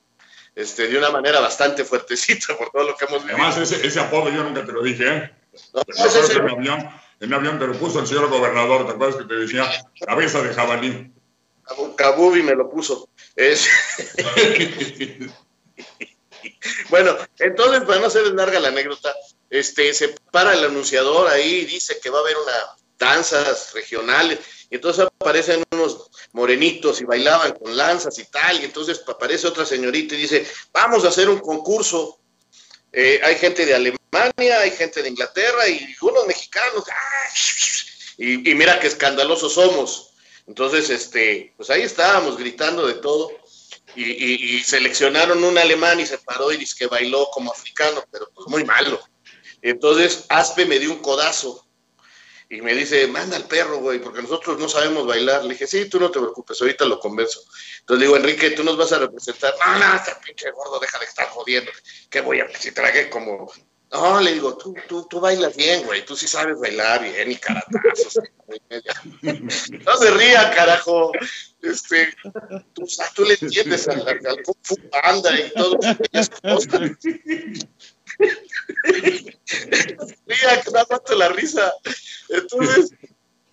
este, 0.54 0.88
de 0.88 0.98
una 0.98 1.10
manera 1.10 1.40
bastante 1.40 1.84
fuertecita 1.84 2.54
por 2.58 2.70
todo 2.70 2.84
lo 2.84 2.96
que 2.96 3.04
hemos 3.04 3.22
vivido. 3.22 3.36
Además, 3.36 3.58
ese, 3.58 3.86
ese 3.86 4.00
apodo 4.00 4.30
yo 4.30 4.42
nunca 4.42 4.64
te 4.64 4.72
lo 4.72 4.82
dije, 4.82 5.08
¿eh? 5.08 5.30
No, 5.74 5.82
ese, 5.86 6.36
en, 6.36 6.44
mi 6.44 6.52
avión, 6.52 6.90
en 7.18 7.28
mi 7.28 7.34
avión 7.34 7.58
te 7.58 7.66
lo 7.66 7.74
puso 7.74 8.00
el 8.00 8.06
señor 8.06 8.28
gobernador, 8.28 8.86
¿te 8.86 8.92
acuerdas 8.92 9.16
que 9.16 9.24
te 9.24 9.34
decía 9.34 9.68
cabeza 10.06 10.42
de 10.42 10.54
jabalí? 10.54 11.12
Kabubi 11.96 12.42
me 12.42 12.54
lo 12.54 12.70
puso. 12.70 13.08
Es... 13.36 13.68
bueno, 16.88 17.16
entonces, 17.38 17.82
para 17.82 18.00
no 18.00 18.06
hacer 18.06 18.26
larga 18.32 18.60
la 18.60 18.68
anécdota, 18.68 19.14
este, 19.50 19.92
se 19.94 20.14
para 20.30 20.54
el 20.54 20.64
anunciador 20.64 21.28
ahí 21.28 21.60
y 21.60 21.66
dice 21.66 21.98
que 22.02 22.10
va 22.10 22.18
a 22.18 22.22
haber 22.22 22.36
unas 22.36 22.56
danzas 22.98 23.72
regionales 23.74 24.38
y 24.70 24.76
entonces 24.76 25.04
aparecen 25.04 25.64
unos 25.72 26.10
morenitos 26.32 27.00
y 27.00 27.04
bailaban 27.04 27.52
con 27.58 27.76
lanzas 27.76 28.16
y 28.20 28.24
tal, 28.26 28.60
y 28.60 28.64
entonces 28.64 29.02
aparece 29.06 29.48
otra 29.48 29.66
señorita 29.66 30.14
y 30.14 30.18
dice, 30.18 30.46
vamos 30.72 31.04
a 31.04 31.08
hacer 31.08 31.28
un 31.28 31.40
concurso. 31.40 32.20
Eh, 32.92 33.20
hay 33.22 33.36
gente 33.36 33.66
de 33.66 33.74
Alemania, 33.74 34.60
hay 34.60 34.70
gente 34.70 35.02
de 35.02 35.08
Inglaterra 35.08 35.68
y 35.68 35.94
unos 36.00 36.24
mexicanos. 36.26 36.84
Y, 38.16 38.36
mira 38.54 38.78
qué 38.78 38.86
escandalosos 38.86 39.54
somos. 39.54 40.12
Entonces, 40.46 40.88
este, 40.90 41.52
pues 41.56 41.68
ahí 41.70 41.82
estábamos 41.82 42.36
gritando 42.36 42.86
de 42.86 42.94
todo. 42.94 43.32
Y, 43.96 44.60
seleccionaron 44.60 45.42
un 45.42 45.58
alemán 45.58 45.98
y 45.98 46.06
se 46.06 46.18
paró 46.18 46.52
y 46.52 46.56
dice 46.56 46.76
que 46.78 46.86
bailó 46.86 47.28
como 47.32 47.50
africano, 47.50 48.04
pero 48.12 48.30
pues 48.32 48.46
muy 48.46 48.64
malo. 48.64 49.00
Entonces 49.62 50.26
Aspe 50.28 50.64
me 50.64 50.78
dio 50.78 50.92
un 50.92 51.00
codazo 51.00 51.66
y 52.52 52.60
me 52.62 52.74
dice, 52.74 53.06
manda 53.06 53.36
al 53.36 53.44
perro, 53.44 53.78
güey, 53.78 54.00
porque 54.00 54.22
nosotros 54.22 54.58
no 54.58 54.68
sabemos 54.68 55.06
bailar. 55.06 55.44
Le 55.44 55.50
dije, 55.50 55.68
sí, 55.68 55.88
tú 55.88 56.00
no 56.00 56.10
te 56.10 56.18
preocupes, 56.18 56.60
ahorita 56.60 56.84
lo 56.84 56.98
converso. 56.98 57.40
Entonces 57.78 58.02
digo, 58.02 58.16
Enrique, 58.16 58.50
tú 58.50 58.64
nos 58.64 58.76
vas 58.76 58.90
a 58.90 58.98
representar. 58.98 59.54
No, 59.64 59.78
no, 59.78 59.94
este 59.94 60.10
pinche 60.26 60.50
gordo, 60.50 60.80
deja 60.80 60.98
de 60.98 61.04
estar 61.04 61.28
jodiendo. 61.28 61.70
¿Qué 62.10 62.20
voy 62.20 62.40
a, 62.40 62.48
si 62.58 62.72
tragué 62.72 63.08
como... 63.08 63.52
No, 63.92 64.20
le 64.20 64.32
digo, 64.32 64.56
tú, 64.56 64.74
tú, 64.88 65.06
tú 65.08 65.20
bailas 65.20 65.56
bien, 65.56 65.84
güey, 65.84 66.04
tú 66.04 66.16
sí 66.16 66.26
sabes 66.26 66.58
bailar 66.58 67.02
bien 67.02 67.30
y 67.30 67.36
caratazos. 67.36 68.18
no 69.22 69.96
se 69.96 70.10
ría, 70.12 70.50
carajo. 70.50 71.12
Este, 71.62 72.12
tú, 72.72 72.84
tú 73.14 73.24
le 73.24 73.36
entiendes 73.40 73.86
al, 73.86 74.06
al 74.08 74.42
Kung 74.42 74.56
Fu 74.62 74.76
Panda 74.90 75.38
y 75.38 75.52
todo. 75.54 75.78
Que 78.20 79.36
me 80.26 81.16
la 81.16 81.28
risa. 81.30 81.72
Entonces, 82.28 82.92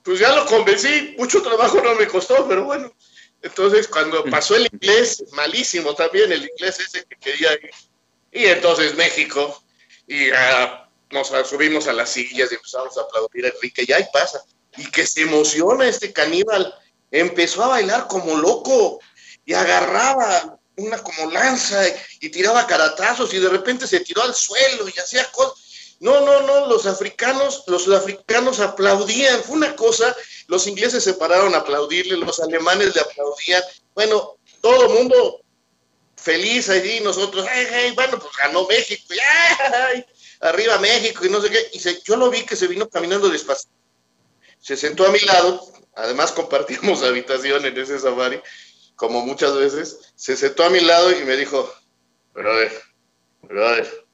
pues 0.03 0.19
ya 0.19 0.35
lo 0.35 0.45
convencí, 0.45 1.15
mucho 1.17 1.41
trabajo 1.41 1.81
no 1.81 1.95
me 1.95 2.07
costó, 2.07 2.47
pero 2.47 2.65
bueno. 2.65 2.93
Entonces, 3.41 3.87
cuando 3.87 4.23
pasó 4.25 4.55
el 4.55 4.67
inglés, 4.71 5.23
malísimo 5.31 5.93
también 5.95 6.31
el 6.31 6.49
inglés 6.49 6.79
ese 6.79 7.05
que 7.05 7.15
quería 7.17 7.53
ir. 7.53 7.71
Y 8.31 8.45
entonces 8.45 8.95
México, 8.95 9.63
y 10.07 10.29
nos 11.11 11.27
subimos 11.47 11.87
a 11.87 11.93
las 11.93 12.09
sillas 12.09 12.51
y 12.51 12.55
empezamos 12.55 12.97
a 12.97 13.01
aplaudir 13.01 13.45
a 13.45 13.49
Enrique, 13.49 13.85
y 13.87 13.93
ahí 13.93 14.05
pasa. 14.11 14.43
Y 14.75 14.89
que 14.91 15.05
se 15.05 15.21
emociona 15.21 15.87
este 15.87 16.11
caníbal. 16.13 16.73
Empezó 17.09 17.63
a 17.63 17.69
bailar 17.69 18.07
como 18.07 18.35
loco 18.37 18.99
y 19.45 19.53
agarraba 19.53 20.56
una 20.77 20.97
como 20.99 21.31
lanza 21.31 21.81
y, 22.19 22.29
tiraba 22.29 22.67
caratazos 22.67 23.33
y 23.33 23.39
de 23.39 23.49
repente 23.49 23.87
se 23.87 23.99
tiró 23.99 24.21
al 24.21 24.33
suelo 24.33 24.87
y 24.87 24.99
hacía 24.99 25.29
cosas. 25.31 25.63
No, 25.99 26.21
no, 26.21 26.41
no, 26.41 26.67
los 26.67 26.85
africanos, 26.85 27.63
los 27.65 27.83
sudafricanos 27.83 28.59
aplaudían, 28.59 29.43
fue 29.43 29.55
una 29.55 29.75
cosa, 29.75 30.15
los 30.45 30.67
ingleses 30.67 31.03
se 31.03 31.15
pararon 31.15 31.55
a 31.55 31.59
aplaudirle, 31.59 32.17
los 32.17 32.39
alemanes 32.39 32.93
le 32.93 33.01
aplaudían, 33.01 33.63
bueno, 33.95 34.37
todo 34.61 34.85
el 34.85 34.93
mundo 34.93 35.41
feliz 36.15 36.69
allí, 36.69 36.99
nosotros, 36.99 37.47
ay, 37.49 37.91
bueno, 37.95 38.19
pues 38.19 38.31
ganó 38.37 38.67
México, 38.67 39.05
ay, 39.89 40.05
arriba 40.41 40.77
México 40.77 41.25
y 41.25 41.29
no 41.29 41.41
sé 41.41 41.49
qué, 41.49 41.67
y 41.73 41.81
yo 42.03 42.15
lo 42.15 42.29
vi 42.29 42.43
que 42.45 42.55
se 42.55 42.67
vino 42.67 42.87
caminando 42.87 43.27
despacio, 43.27 43.71
se 44.59 44.77
sentó 44.77 45.07
a 45.07 45.11
mi 45.11 45.19
lado, 45.19 45.65
además 45.95 46.31
compartimos 46.31 47.01
habitación 47.03 47.65
en 47.65 47.75
ese 47.75 47.97
safari, 47.97 48.39
como 48.97 49.25
muchas 49.25 49.55
veces, 49.55 50.11
se 50.15 50.35
sentó 50.35 50.65
a 50.65 50.69
mi 50.69 50.81
lado 50.81 51.11
y 51.11 51.23
me 51.23 51.37
dijo, 51.37 51.71
brother, 52.33 52.71
brother, 53.43 54.05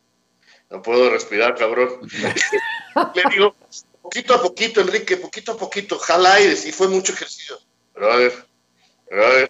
no 0.69 0.81
puedo 0.81 1.09
respirar, 1.09 1.55
cabrón. 1.55 1.99
Le 3.15 3.23
digo, 3.31 3.55
poquito 4.01 4.35
a 4.35 4.41
poquito, 4.41 4.81
Enrique, 4.81 5.17
poquito 5.17 5.53
a 5.53 5.57
poquito, 5.57 5.97
jala 5.97 6.33
aires, 6.33 6.65
y 6.65 6.71
fue 6.71 6.89
mucho 6.89 7.13
ejercicio. 7.13 7.57
Brother, 7.95 8.33
brother, 9.09 9.49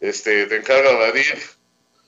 este, 0.00 0.46
te 0.46 0.56
encargo 0.56 0.90
a 0.90 0.98
Vadir, 0.98 1.38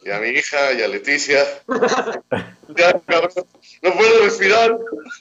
y 0.04 0.10
a 0.10 0.20
mi 0.20 0.28
hija, 0.28 0.74
y 0.74 0.82
a 0.82 0.88
Leticia. 0.88 1.62
ya, 2.76 3.00
cabrón, 3.06 3.46
no 3.82 3.94
puedo 3.94 4.22
respirar. 4.22 4.78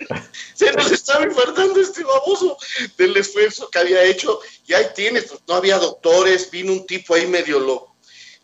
Se 0.53 0.71
nos 0.73 0.91
estaba 0.91 1.25
infartando 1.25 1.79
este 1.79 2.03
baboso 2.03 2.57
del 2.97 3.17
esfuerzo 3.17 3.69
que 3.69 3.79
había 3.79 4.03
hecho, 4.03 4.39
y 4.65 4.73
ahí 4.73 4.85
tienes, 4.95 5.25
pues 5.25 5.41
no 5.47 5.55
había 5.55 5.77
doctores, 5.77 6.49
vino 6.51 6.73
un 6.73 6.85
tipo 6.85 7.15
ahí 7.15 7.27
medio 7.27 7.59
loco 7.59 7.93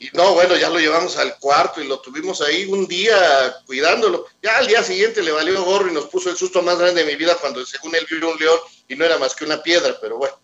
y 0.01 0.09
no, 0.13 0.33
bueno, 0.33 0.55
ya 0.55 0.69
lo 0.69 0.79
llevamos 0.79 1.17
al 1.17 1.37
cuarto 1.39 1.81
y 1.81 1.87
lo 1.87 1.99
tuvimos 1.99 2.41
ahí 2.41 2.65
un 2.65 2.87
día 2.87 3.17
cuidándolo. 3.65 4.25
Ya 4.41 4.57
al 4.57 4.65
día 4.65 4.81
siguiente 4.81 5.21
le 5.21 5.33
valió 5.33 5.61
gorro 5.65 5.89
y 5.89 5.93
nos 5.93 6.05
puso 6.05 6.29
el 6.29 6.37
susto 6.37 6.61
más 6.61 6.79
grande 6.79 7.03
de 7.03 7.11
mi 7.11 7.17
vida 7.17 7.35
cuando 7.35 7.65
según 7.65 7.93
él 7.95 8.07
vio 8.09 8.31
un 8.31 8.39
león 8.39 8.59
y 8.87 8.95
no 8.95 9.03
era 9.03 9.17
más 9.17 9.35
que 9.35 9.43
una 9.43 9.61
piedra, 9.61 9.97
pero 9.99 10.17
bueno, 10.17 10.35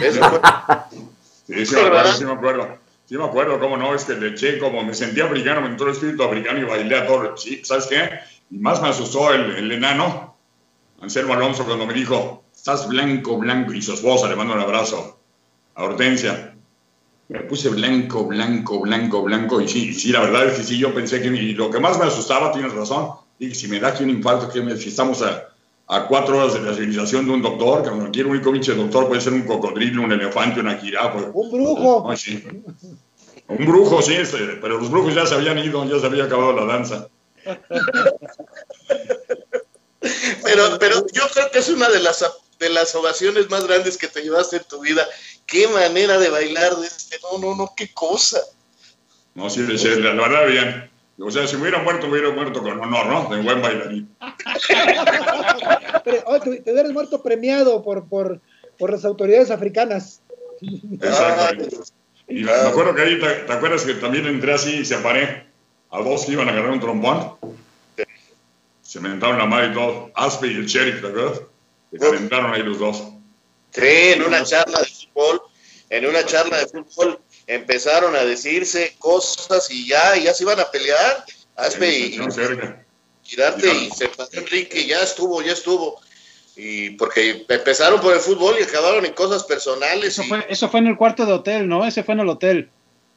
eso 0.00 0.20
fue. 0.30 0.40
sí, 1.56 1.66
sí, 1.66 1.74
me 1.74 1.80
acuerdo, 1.80 2.12
sí 2.12 2.24
me 2.24 2.32
acuerdo. 2.32 2.78
Sí 3.10 3.18
me 3.18 3.24
acuerdo, 3.24 3.58
cómo 3.58 3.76
no, 3.76 3.92
es 3.92 4.04
que 4.04 4.14
le 4.14 4.28
eché 4.28 4.60
como 4.60 4.84
me 4.84 4.94
sentía 4.94 5.24
africano, 5.24 5.62
me 5.62 5.66
entró 5.66 5.86
el 5.86 5.94
espíritu 5.94 6.22
africano 6.22 6.60
y 6.60 6.62
bailé 6.62 6.96
a 6.96 7.08
todo. 7.08 7.36
Sí, 7.36 7.60
¿sabes 7.64 7.88
qué? 7.88 8.08
Y 8.52 8.58
más 8.58 8.80
me 8.80 8.86
asustó 8.86 9.34
el, 9.34 9.50
el 9.50 9.72
enano, 9.72 10.36
Anselmo 11.00 11.34
Alonso, 11.34 11.64
cuando 11.64 11.86
me 11.86 11.92
dijo, 11.92 12.44
estás 12.54 12.86
blanco, 12.86 13.36
blanco, 13.36 13.72
y 13.72 13.82
su 13.82 13.94
esposa 13.94 14.28
le 14.28 14.36
mando 14.36 14.54
un 14.54 14.60
abrazo 14.60 15.18
a 15.74 15.82
Hortensia 15.82 16.54
me 17.26 17.40
puse 17.40 17.68
blanco, 17.70 18.26
blanco, 18.26 18.78
blanco, 18.78 19.22
blanco, 19.22 19.60
y 19.60 19.66
sí, 19.66 19.92
sí, 19.92 20.12
la 20.12 20.20
verdad 20.20 20.46
es 20.46 20.58
que 20.58 20.62
sí, 20.62 20.78
yo 20.78 20.94
pensé 20.94 21.20
que, 21.20 21.28
y 21.30 21.54
lo 21.54 21.68
que 21.68 21.80
más 21.80 21.98
me 21.98 22.04
asustaba, 22.04 22.52
tienes 22.52 22.72
razón, 22.72 23.10
y 23.40 23.52
si 23.56 23.66
me 23.66 23.80
da 23.80 23.88
aquí 23.88 24.04
un 24.04 24.10
infarto, 24.10 24.48
que 24.48 24.60
me, 24.60 24.76
si 24.76 24.90
estamos 24.90 25.20
a, 25.22 25.48
a, 25.90 26.06
cuatro 26.06 26.38
horas 26.38 26.54
de 26.54 26.60
la 26.60 26.72
civilización 26.74 27.26
de 27.26 27.32
un 27.32 27.42
doctor, 27.42 27.82
que 27.82 27.90
cualquier 27.90 28.26
único 28.26 28.52
pinche 28.52 28.74
doctor 28.74 29.08
puede 29.08 29.20
ser 29.20 29.32
un 29.32 29.42
cocodrilo, 29.42 30.02
un 30.02 30.12
elefante, 30.12 30.60
una 30.60 30.76
jirafa. 30.76 31.30
Un 31.32 31.50
brujo. 31.50 32.14
Un 33.48 33.66
brujo, 33.66 34.00
sí, 34.00 34.14
este, 34.14 34.38
pero 34.60 34.78
los 34.78 34.88
brujos 34.92 35.12
ya 35.12 35.26
se 35.26 35.34
habían 35.34 35.58
ido, 35.58 35.84
ya 35.84 35.98
se 35.98 36.06
había 36.06 36.22
acabado 36.22 36.52
la 36.52 36.66
danza. 36.66 37.08
pero, 40.44 40.78
pero 40.78 41.04
yo 41.12 41.22
creo 41.34 41.50
que 41.50 41.58
es 41.58 41.68
una 41.68 41.88
de 41.88 41.98
las, 41.98 42.24
de 42.60 42.68
las 42.68 42.94
ovaciones 42.94 43.50
más 43.50 43.66
grandes 43.66 43.98
que 43.98 44.06
te 44.06 44.22
llevaste 44.22 44.58
en 44.58 44.64
tu 44.68 44.78
vida 44.82 45.04
qué 45.46 45.66
manera 45.66 46.16
de 46.18 46.30
bailar 46.30 46.76
de 46.76 46.86
este, 46.86 47.18
no, 47.22 47.38
no, 47.38 47.56
no, 47.56 47.74
qué 47.76 47.92
cosa. 47.92 48.40
No, 49.34 49.50
sí, 49.50 49.66
sí 49.76 49.88
la 50.00 50.12
verdad 50.12 50.46
bien. 50.46 50.90
O 51.22 51.30
sea, 51.30 51.46
si 51.46 51.56
me 51.56 51.62
hubiera 51.62 51.82
muerto, 51.82 52.06
me 52.06 52.12
hubiera 52.14 52.34
muerto 52.34 52.62
con 52.62 52.80
honor, 52.80 53.06
¿no? 53.06 53.34
De 53.34 53.42
buen 53.42 53.60
bailarín. 53.60 54.16
Pero, 56.04 56.22
oh, 56.26 56.40
te, 56.40 56.62
hubieras 56.72 56.92
muerto 56.92 57.22
premiado 57.22 57.82
por, 57.82 58.08
por, 58.08 58.40
por 58.78 58.90
las 58.90 59.04
autoridades 59.04 59.50
africanas. 59.50 60.22
Exacto. 60.62 61.84
Y 62.28 62.44
me 62.44 62.52
acuerdo 62.52 62.94
que 62.94 63.02
ahí, 63.02 63.18
te, 63.18 63.52
acuerdas 63.52 63.82
que 63.82 63.94
también 63.94 64.26
entré 64.26 64.54
así 64.54 64.76
y 64.76 64.84
se 64.84 64.94
aparé 64.94 65.46
a 65.90 66.00
dos 66.00 66.24
que 66.24 66.32
iban 66.32 66.48
a 66.48 66.52
agarrar 66.52 66.70
un 66.70 66.80
trombón? 66.80 67.36
Se 68.82 69.00
mentaron 69.00 69.38
la 69.38 69.46
madre 69.46 69.68
y 69.68 69.74
todo. 69.74 70.10
Aspe 70.14 70.46
y 70.46 70.54
el 70.54 70.66
sheriff, 70.66 71.00
¿te 71.00 71.08
acuerdas? 71.08 71.42
Se 71.92 71.98
calentaron 71.98 72.54
ahí 72.54 72.62
los 72.62 72.78
dos. 72.78 73.04
Sí, 73.72 73.82
en 73.82 74.22
una 74.22 74.42
charla 74.44 74.80
de 74.80 74.86
fútbol, 74.86 75.42
en 75.90 76.06
una 76.06 76.24
charla 76.24 76.58
de 76.58 76.66
fútbol 76.66 77.20
empezaron 77.54 78.16
a 78.16 78.24
decirse 78.24 78.94
cosas 78.98 79.70
y 79.70 79.88
ya, 79.88 80.16
ya 80.16 80.34
se 80.34 80.44
iban 80.44 80.60
a 80.60 80.70
pelear. 80.70 81.24
Hazme 81.56 81.88
y, 81.88 82.18
girarte 83.22 83.72
y 83.72 83.90
se 83.90 84.08
pasó 84.08 84.30
Enrique, 84.32 84.86
ya 84.86 85.02
estuvo, 85.02 85.42
ya 85.42 85.52
estuvo. 85.52 86.00
Y 86.56 86.90
porque 86.90 87.44
empezaron 87.48 88.00
por 88.00 88.14
el 88.14 88.20
fútbol 88.20 88.56
y 88.58 88.62
acabaron 88.62 89.04
en 89.04 89.12
cosas 89.12 89.44
personales. 89.44 90.18
Eso, 90.18 90.24
fue, 90.24 90.46
eso 90.48 90.68
fue 90.68 90.80
en 90.80 90.88
el 90.88 90.96
cuarto 90.96 91.26
de 91.26 91.32
hotel, 91.32 91.68
¿no? 91.68 91.86
Ese 91.86 92.02
fue 92.02 92.14
en 92.14 92.20
el 92.20 92.28
hotel. 92.28 92.70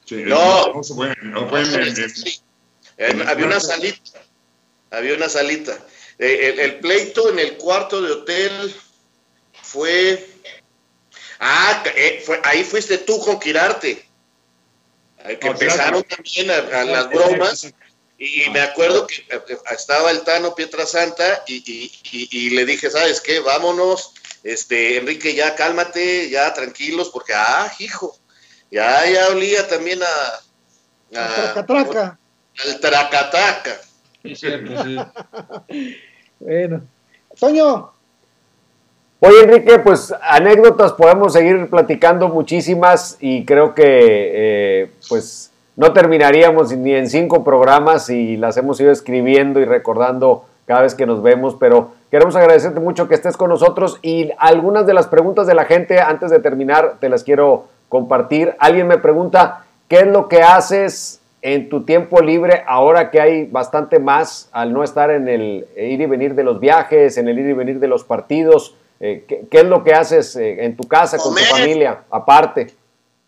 no, 0.10 0.74
no, 0.74 0.84
fue, 0.84 1.16
no 1.22 1.50
fue 1.50 1.62
en, 2.98 3.28
había 3.28 3.46
una 3.46 3.60
salita, 3.60 4.22
había 4.92 5.16
una 5.16 5.30
salita. 5.30 5.78
Eh, 6.20 6.56
el 6.60 6.80
pleito 6.80 7.30
en 7.30 7.40
el 7.40 7.58
cuarto 7.58 8.02
de 8.02 8.12
hotel 8.12 8.76
fue 9.62 10.34
Ah, 11.46 11.84
eh, 11.98 12.24
ahí 12.46 12.64
fuiste 12.64 12.98
tú 13.00 13.20
con 13.20 13.38
Quirarte. 13.38 14.06
Que 15.24 15.48
empezaron 15.48 16.04
también 16.04 16.52
a, 16.52 16.84
las 16.84 17.10
bromas. 17.10 17.74
Y, 18.18 18.50
me 18.52 18.62
acuerdo 18.62 19.08
que 19.08 19.16
eh, 19.16 19.58
estaba 19.72 20.12
el 20.12 20.22
Tano 20.22 20.54
Pietrasanta 20.56 21.44
y, 21.48 21.92
y, 22.32 22.50
le 22.52 22.66
dije, 22.66 22.90
¿sabes 22.90 23.20
qué? 23.22 23.40
Vámonos, 23.40 24.14
este, 24.44 24.98
Enrique, 24.98 25.34
ya 25.34 25.56
cálmate, 25.56 26.30
ya 26.30 26.54
tranquilos, 26.54 27.10
porque, 27.10 27.34
ah, 27.34 27.72
hijo, 27.80 28.18
ya, 28.72 29.10
ya 29.10 29.30
olía 29.30 29.68
también 29.68 30.02
a... 30.04 31.20
a 31.20 31.36
tracatraca. 31.36 32.20
Al 32.66 32.80
tracataca. 32.80 33.82
bueno. 36.40 36.88
Toño, 37.40 37.94
Oye, 39.26 39.42
Enrique, 39.42 39.80
pues 39.80 40.14
anécdotas 40.22 40.92
podemos 40.92 41.32
seguir 41.32 41.70
platicando 41.70 42.28
muchísimas 42.28 43.18
y 43.22 43.46
creo 43.46 43.74
que 43.74 43.84
eh, 43.86 44.92
pues 45.08 45.50
no 45.78 45.94
terminaríamos 45.94 46.76
ni 46.76 46.94
en 46.94 47.08
cinco 47.08 47.42
programas 47.42 48.10
y 48.10 48.36
las 48.36 48.58
hemos 48.58 48.82
ido 48.82 48.92
escribiendo 48.92 49.62
y 49.62 49.66
recordando 49.66 50.44
cada 50.66 50.82
vez 50.82 50.94
que 50.94 51.06
nos 51.06 51.24
vemos, 51.24 51.56
pero 51.58 51.92
queremos 52.12 52.36
agradecerte 52.36 52.82
mucho 52.82 53.08
que 53.08 53.16
estés 53.16 53.38
con 53.38 53.50
nosotros 53.50 53.98
y 54.02 54.32
algunas 54.38 54.86
de 54.86 54.94
las 54.94 55.08
preguntas 55.08 55.48
de 55.48 55.56
la 55.56 55.64
gente 55.64 56.02
antes 56.02 56.30
de 56.30 56.40
terminar 56.40 56.96
te 57.00 57.08
las 57.08 57.24
quiero 57.24 57.68
compartir. 57.88 58.56
Alguien 58.60 58.88
me 58.88 58.98
pregunta, 58.98 59.64
¿qué 59.88 60.00
es 60.00 60.08
lo 60.08 60.28
que 60.28 60.42
haces 60.42 61.22
en 61.42 61.70
tu 61.70 61.86
tiempo 61.86 62.20
libre 62.20 62.64
ahora 62.68 63.10
que 63.10 63.22
hay 63.22 63.46
bastante 63.46 64.00
más 64.00 64.50
al 64.52 64.74
no 64.74 64.84
estar 64.84 65.12
en 65.12 65.30
el 65.30 65.66
ir 65.78 66.02
y 66.02 66.08
venir 66.08 66.36
de 66.36 66.44
los 66.44 66.60
viajes, 66.60 67.18
en 67.18 67.30
el 67.30 67.40
ir 67.40 67.46
y 67.46 67.54
venir 67.54 67.80
de 67.80 67.88
los 67.88 68.04
partidos? 68.04 68.76
Eh, 69.06 69.26
¿qué, 69.28 69.58
es 69.60 69.66
lo 69.66 69.84
que 69.84 69.92
haces 69.92 70.34
eh, 70.38 70.64
en 70.64 70.78
tu 70.78 70.88
casa, 70.88 71.18
con 71.18 71.36
tu 71.36 71.42
familia, 71.42 72.06
aparte? 72.10 72.74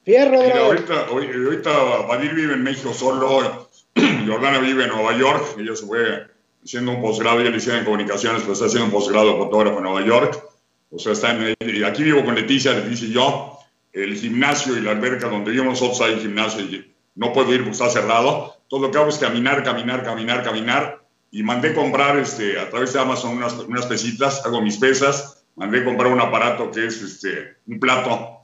Fierro, 0.05 0.41
ahorita, 0.41 1.07
ahorita 1.07 1.69
Badir 2.07 2.33
vive 2.33 2.53
en 2.53 2.63
México 2.63 2.93
solo, 2.93 3.67
Jordana 4.25 4.59
vive 4.59 4.85
en 4.85 4.91
Nueva 4.91 5.17
York, 5.17 5.43
ella 5.59 5.75
se 5.75 5.85
fue 5.85 6.27
haciendo 6.63 6.91
un 6.91 7.01
posgrado, 7.01 7.41
ella 7.41 7.49
le 7.49 7.57
hicieron 7.57 7.79
en 7.79 7.85
comunicaciones, 7.85 8.43
pero 8.43 8.53
está 8.53 8.67
haciendo 8.67 8.85
un 8.85 8.91
posgrado 8.91 9.33
de 9.33 9.37
fotógrafo 9.37 9.79
en 9.79 9.83
Nueva 9.83 10.05
York. 10.05 10.41
O 10.91 10.97
sea, 10.97 11.11
está 11.11 11.31
en, 11.31 11.53
y 11.59 11.83
aquí 11.83 12.03
vivo 12.03 12.23
con 12.23 12.35
Leticia, 12.35 12.71
Leticia 12.71 13.09
y 13.09 13.11
yo. 13.11 13.59
El 13.91 14.15
gimnasio 14.15 14.77
y 14.77 14.81
la 14.81 14.91
alberca 14.91 15.27
donde 15.27 15.51
vivimos 15.51 15.81
nosotros 15.81 15.99
hay 16.07 16.21
gimnasio 16.21 16.61
y 16.61 16.95
no 17.15 17.33
puedo 17.33 17.53
ir 17.53 17.63
porque 17.63 17.71
está 17.71 17.89
cerrado. 17.89 18.55
Todo 18.69 18.79
lo 18.79 18.91
que 18.91 18.97
hago 18.97 19.09
es 19.09 19.17
caminar, 19.17 19.61
caminar, 19.61 20.05
caminar, 20.05 20.41
caminar. 20.41 21.01
Y 21.31 21.43
mandé 21.43 21.73
comprar 21.73 22.17
este, 22.17 22.57
a 22.57 22.69
través 22.69 22.93
de 22.93 23.01
Amazon 23.01 23.35
unas, 23.35 23.55
unas 23.55 23.87
pesitas, 23.87 24.45
hago 24.45 24.61
mis 24.61 24.77
pesas 24.77 25.41
mandé 25.55 25.83
comprar 25.83 26.11
un 26.11 26.21
aparato 26.21 26.71
que 26.71 26.85
es 26.85 27.01
este, 27.01 27.57
un 27.67 27.79
plato 27.79 28.35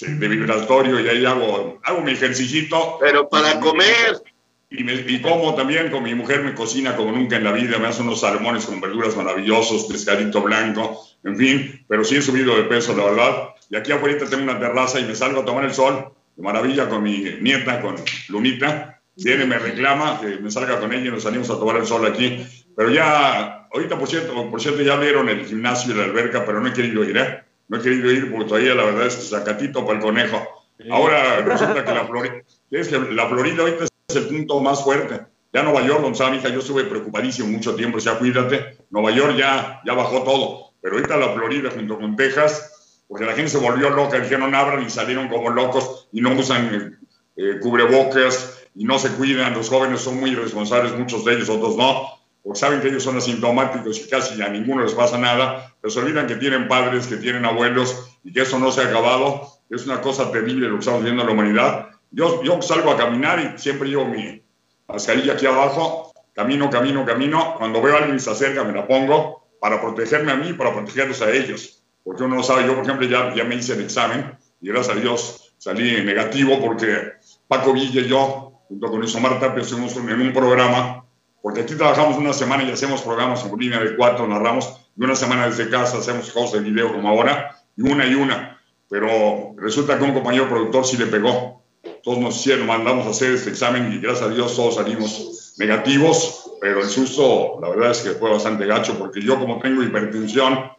de 0.00 0.28
vibratorio 0.28 1.00
y 1.00 1.08
ahí 1.08 1.24
hago, 1.24 1.80
hago 1.82 2.00
mi 2.00 2.12
ejercicio. 2.12 2.98
Pero 3.00 3.28
para 3.28 3.60
comer. 3.60 4.22
Y, 4.70 4.82
me, 4.82 4.94
y, 4.94 5.22
como 5.22 5.54
también 5.54 5.90
con 5.90 6.02
mi 6.02 6.14
mujer 6.14 6.42
me 6.42 6.54
cocina 6.54 6.96
como 6.96 7.12
nunca 7.12 7.36
en 7.36 7.44
la 7.44 7.52
vida, 7.52 7.78
me 7.78 7.86
hace 7.86 8.02
unos 8.02 8.20
salmones 8.20 8.66
con 8.66 8.80
verduras 8.80 9.16
maravillosos, 9.16 9.84
pescadito 9.84 10.42
blanco, 10.42 11.00
en 11.22 11.36
fin, 11.36 11.84
pero 11.86 12.02
sí 12.02 12.16
he 12.16 12.22
subido 12.22 12.56
de 12.56 12.64
peso, 12.64 12.96
la 12.96 13.04
verdad. 13.04 13.48
Y 13.70 13.76
aquí 13.76 13.92
afuera 13.92 14.26
tengo 14.28 14.42
una 14.42 14.58
terraza 14.58 14.98
y 14.98 15.04
me 15.04 15.14
salgo 15.14 15.42
a 15.42 15.44
tomar 15.44 15.64
el 15.64 15.72
sol, 15.72 16.12
de 16.34 16.42
maravilla, 16.42 16.88
con 16.88 17.04
mi 17.04 17.18
nieta, 17.40 17.80
con 17.80 17.94
Lunita. 18.28 19.00
Viene, 19.16 19.44
me 19.46 19.58
reclama 19.58 20.20
que 20.20 20.38
me 20.38 20.50
salga 20.50 20.80
con 20.80 20.92
ella 20.92 21.06
y 21.06 21.10
nos 21.10 21.22
salimos 21.22 21.48
a 21.50 21.58
tomar 21.58 21.76
el 21.76 21.86
sol 21.86 22.04
aquí. 22.04 22.44
Pero 22.76 22.90
ya 22.90 23.64
Ahorita, 23.74 23.98
por 23.98 24.06
cierto, 24.06 24.50
por 24.50 24.60
cierto, 24.60 24.82
ya 24.82 24.94
vieron 24.94 25.28
el 25.28 25.44
gimnasio 25.46 25.92
y 25.92 25.96
la 25.96 26.04
alberca, 26.04 26.46
pero 26.46 26.60
no 26.60 26.68
he 26.68 26.72
querido 26.72 27.02
ir, 27.02 27.16
¿eh? 27.16 27.42
No 27.66 27.78
he 27.78 27.82
querido 27.82 28.12
ir 28.12 28.30
porque 28.30 28.46
todavía 28.46 28.72
la 28.72 28.84
verdad 28.84 29.08
es 29.08 29.16
que 29.16 29.22
sacatito 29.22 29.84
para 29.84 29.98
el 29.98 30.04
conejo. 30.04 30.64
Ahora 30.92 31.40
resulta 31.40 31.84
que 31.84 31.92
la 31.92 32.04
Florida, 32.04 32.34
es 32.70 32.86
que 32.86 32.98
la 33.00 33.28
Florida 33.28 33.62
ahorita 33.62 33.84
es 33.84 34.16
el 34.16 34.28
punto 34.28 34.60
más 34.60 34.84
fuerte. 34.84 35.22
Ya 35.52 35.64
Nueva 35.64 35.84
York, 35.84 36.04
mi 36.04 36.36
hija, 36.36 36.50
yo 36.50 36.60
estuve 36.60 36.84
preocupadísimo 36.84 37.48
mucho 37.48 37.74
tiempo, 37.74 37.96
decía, 37.96 38.16
cuídate. 38.16 38.78
Nueva 38.90 39.10
York 39.10 39.34
ya, 39.36 39.80
ya 39.84 39.92
bajó 39.92 40.22
todo, 40.22 40.74
pero 40.80 40.94
ahorita 40.94 41.16
la 41.16 41.30
Florida 41.30 41.70
junto 41.74 41.98
con 41.98 42.14
Texas, 42.14 43.02
porque 43.08 43.24
la 43.24 43.32
gente 43.32 43.50
se 43.50 43.58
volvió 43.58 43.90
loca, 43.90 44.20
dijeron 44.20 44.54
abran 44.54 44.84
y 44.84 44.90
salieron 44.90 45.28
como 45.28 45.50
locos 45.50 46.08
y 46.12 46.20
no 46.20 46.32
usan 46.32 46.96
eh, 47.34 47.58
cubrebocas 47.60 48.68
y 48.76 48.84
no 48.84 49.00
se 49.00 49.10
cuidan, 49.10 49.54
los 49.54 49.68
jóvenes 49.68 50.00
son 50.00 50.20
muy 50.20 50.30
irresponsables, 50.30 50.96
muchos 50.96 51.24
de 51.24 51.34
ellos, 51.34 51.48
otros 51.48 51.76
no, 51.76 52.23
porque 52.44 52.60
saben 52.60 52.82
que 52.82 52.88
ellos 52.88 53.02
son 53.02 53.16
asintomáticos 53.16 53.98
y 53.98 54.08
casi 54.08 54.40
a 54.42 54.48
ninguno 54.48 54.84
les 54.84 54.92
pasa 54.92 55.16
nada, 55.16 55.74
pero 55.80 55.90
se 55.90 55.98
olvidan 55.98 56.26
que 56.26 56.36
tienen 56.36 56.68
padres, 56.68 57.06
que 57.06 57.16
tienen 57.16 57.46
abuelos 57.46 58.18
y 58.22 58.32
que 58.34 58.42
eso 58.42 58.58
no 58.58 58.70
se 58.70 58.82
ha 58.82 58.84
acabado, 58.84 59.48
es 59.70 59.86
una 59.86 60.02
cosa 60.02 60.30
terrible 60.30 60.68
lo 60.68 60.74
que 60.74 60.80
estamos 60.80 61.02
viendo 61.02 61.22
en 61.22 61.28
la 61.28 61.32
humanidad. 61.32 61.88
Yo, 62.10 62.42
yo 62.42 62.60
salgo 62.60 62.90
a 62.90 62.98
caminar 62.98 63.40
y 63.40 63.58
siempre 63.58 63.88
llevo 63.88 64.04
mi 64.04 64.42
mascarilla 64.86 65.32
aquí 65.32 65.46
abajo, 65.46 66.12
camino, 66.34 66.68
camino, 66.68 67.06
camino, 67.06 67.54
cuando 67.56 67.80
veo 67.80 67.94
a 67.94 67.98
alguien 67.98 68.16
que 68.16 68.22
se 68.22 68.30
acerca 68.30 68.62
me 68.62 68.74
la 68.74 68.86
pongo 68.86 69.48
para 69.58 69.80
protegerme 69.80 70.32
a 70.32 70.36
mí 70.36 70.48
y 70.50 70.52
para 70.52 70.74
protegerlos 70.74 71.22
a 71.22 71.30
ellos, 71.30 71.82
porque 72.04 72.24
uno 72.24 72.36
no 72.36 72.42
sabe, 72.42 72.66
yo 72.66 72.74
por 72.74 72.84
ejemplo 72.84 73.06
ya, 73.08 73.34
ya 73.34 73.44
me 73.44 73.54
hice 73.54 73.72
el 73.72 73.80
examen 73.80 74.36
y 74.60 74.68
gracias 74.68 74.98
a 74.98 75.00
Dios 75.00 75.54
salí 75.56 76.04
negativo 76.04 76.60
porque 76.60 77.14
Paco 77.48 77.72
Villa 77.72 78.02
y 78.02 78.08
yo 78.08 78.54
junto 78.68 78.90
con 78.90 79.02
Isomar 79.02 79.40
Tapia, 79.40 79.62
hicimos 79.62 79.96
en 79.96 80.20
un 80.20 80.32
programa, 80.32 81.03
porque 81.44 81.60
aquí 81.60 81.74
trabajamos 81.74 82.16
una 82.16 82.32
semana 82.32 82.62
y 82.62 82.70
hacemos 82.70 83.02
programas 83.02 83.44
en 83.44 83.54
línea 83.58 83.78
de 83.78 83.96
cuatro, 83.96 84.26
narramos, 84.26 84.80
y 84.96 85.04
una 85.04 85.14
semana 85.14 85.46
desde 85.46 85.68
casa 85.68 85.98
hacemos 85.98 86.30
cosas 86.30 86.52
de 86.52 86.60
video 86.60 86.90
como 86.90 87.06
ahora, 87.06 87.62
y 87.76 87.82
una 87.82 88.06
y 88.06 88.14
una. 88.14 88.58
Pero 88.88 89.52
resulta 89.58 89.98
que 89.98 90.04
un 90.04 90.14
compañero 90.14 90.48
productor 90.48 90.86
sí 90.86 90.96
le 90.96 91.04
pegó. 91.04 91.62
Todos 92.02 92.16
nos 92.16 92.36
hicieron, 92.36 92.66
mandamos 92.66 93.06
a 93.06 93.10
hacer 93.10 93.32
este 93.32 93.50
examen 93.50 93.92
y 93.92 93.98
gracias 93.98 94.22
a 94.26 94.32
Dios 94.32 94.56
todos 94.56 94.76
salimos 94.76 95.54
negativos, 95.58 96.50
pero 96.62 96.80
el 96.80 96.88
susto, 96.88 97.58
la 97.60 97.68
verdad 97.68 97.90
es 97.90 98.00
que 98.00 98.12
fue 98.12 98.30
bastante 98.30 98.64
gacho, 98.64 98.98
porque 98.98 99.20
yo 99.20 99.38
como 99.38 99.58
tengo 99.58 99.82
hipertensión 99.82 100.70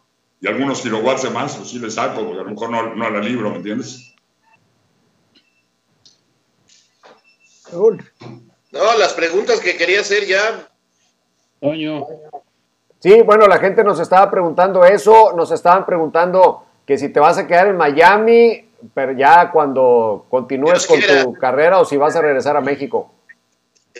y 0.42 0.48
algunos 0.48 0.82
kilowatts 0.82 1.22
de 1.22 1.30
más, 1.30 1.58
pues 1.58 1.70
sí 1.70 1.78
le 1.78 1.92
saco, 1.92 2.26
porque 2.26 2.40
a 2.40 2.44
lo 2.44 2.50
mejor 2.50 2.72
no, 2.72 2.96
no 2.96 3.08
la 3.12 3.20
libro, 3.20 3.52
¿me 3.52 3.58
entiendes? 3.58 4.16
No, 8.76 8.98
las 8.98 9.14
preguntas 9.14 9.62
que 9.62 9.78
quería 9.78 10.02
hacer 10.02 10.26
ya. 10.26 10.68
Toño. 11.62 12.06
Sí, 13.00 13.22
bueno, 13.22 13.48
la 13.48 13.58
gente 13.60 13.86
nos 13.86 14.02
estaba 14.02 14.30
preguntando 14.30 14.84
eso, 14.84 15.32
nos 15.34 15.50
estaban 15.52 15.86
preguntando 15.86 16.66
que 16.86 16.98
si 16.98 17.08
te 17.08 17.22
vas 17.22 17.38
a 17.38 17.48
quedar 17.48 17.68
en 17.68 17.78
Miami, 17.78 18.68
pero 18.94 19.14
ya 19.14 19.50
cuando 19.52 20.26
continúes 20.30 20.86
con 20.86 21.00
tu 21.00 21.34
carrera 21.36 21.80
o 21.80 21.86
si 21.86 21.96
vas 21.96 22.18
a 22.18 22.22
regresar 22.22 22.58
a 22.58 22.62
México. 22.62 23.14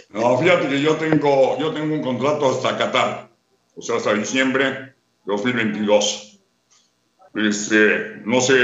No, 0.10 0.38
fíjate 0.38 0.68
que 0.68 0.82
yo 0.82 0.96
tengo, 0.98 1.58
yo 1.58 1.72
tengo 1.72 1.96
un 1.96 2.02
contrato 2.02 2.50
hasta 2.50 2.78
Qatar, 2.78 3.30
o 3.78 3.82
sea, 3.82 3.96
hasta 3.96 4.14
diciembre 4.14 4.66
de 4.66 4.94
2022. 5.26 6.42
Este, 7.36 8.22
no 8.26 8.42
sé, 8.42 8.56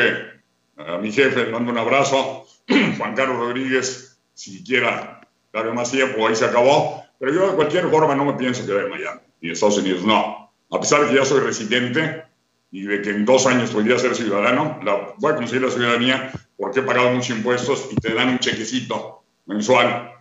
a 0.75 0.97
mi 0.97 1.11
jefe 1.11 1.45
le 1.45 1.51
mando 1.51 1.71
un 1.71 1.77
abrazo, 1.77 2.45
Juan 2.97 3.15
Carlos 3.15 3.37
Rodríguez, 3.37 4.19
si 4.33 4.61
quiera 4.61 5.20
darle 5.53 5.73
más 5.73 5.91
tiempo, 5.91 6.27
ahí 6.27 6.35
se 6.35 6.45
acabó. 6.45 7.03
Pero 7.19 7.33
yo 7.33 7.49
de 7.51 7.55
cualquier 7.55 7.89
forma 7.89 8.15
no 8.15 8.25
me 8.25 8.33
pienso 8.33 8.65
quedar 8.65 8.85
en 8.85 8.89
Miami 8.89 9.21
y 9.41 9.47
en 9.47 9.53
Estados 9.53 9.77
Unidos, 9.77 10.03
no. 10.03 10.51
A 10.71 10.79
pesar 10.79 11.01
de 11.01 11.09
que 11.09 11.15
ya 11.15 11.25
soy 11.25 11.41
residente 11.41 12.23
y 12.71 12.83
de 12.83 13.01
que 13.01 13.11
en 13.11 13.25
dos 13.25 13.45
años 13.45 13.71
podría 13.71 13.99
ser 13.99 14.15
ciudadano, 14.15 14.79
la, 14.83 15.13
voy 15.17 15.33
a 15.33 15.35
conseguir 15.35 15.63
la 15.63 15.71
ciudadanía 15.71 16.31
porque 16.57 16.79
he 16.79 16.83
pagado 16.83 17.11
muchos 17.11 17.35
impuestos 17.35 17.89
y 17.91 17.95
te 17.95 18.13
dan 18.13 18.29
un 18.29 18.39
chequecito 18.39 19.23
mensual. 19.45 20.11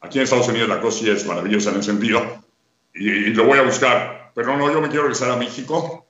aquí 0.00 0.18
en 0.18 0.24
Estados 0.24 0.48
Unidos 0.48 0.68
la 0.68 0.80
cosa 0.80 1.10
es 1.10 1.24
maravillosa 1.26 1.70
en 1.70 1.76
ese 1.76 1.90
sentido 1.90 2.20
y, 2.94 3.08
y, 3.08 3.34
lo 3.34 3.44
voy 3.44 3.58
a 3.58 3.62
buscar. 3.62 4.32
Pero 4.34 4.56
no, 4.56 4.70
yo 4.72 4.80
me 4.80 4.88
quiero 4.88 5.04
regresar 5.04 5.30
a 5.30 5.36
México, 5.36 6.06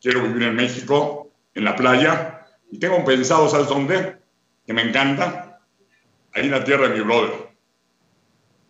quiero 0.00 0.22
vivir 0.22 0.42
en 0.44 0.54
México, 0.54 1.30
en 1.54 1.64
la 1.64 1.74
playa 1.74 2.46
y 2.70 2.78
tengo 2.78 3.04
pensado, 3.04 3.48
¿sabes 3.48 3.68
dónde? 3.68 4.16
Que 4.66 4.72
me 4.72 4.82
encanta, 4.82 5.60
ahí 6.34 6.44
en 6.44 6.50
la 6.50 6.64
tierra 6.64 6.88
de 6.88 6.96
mi 6.96 7.00
brother. 7.00 7.45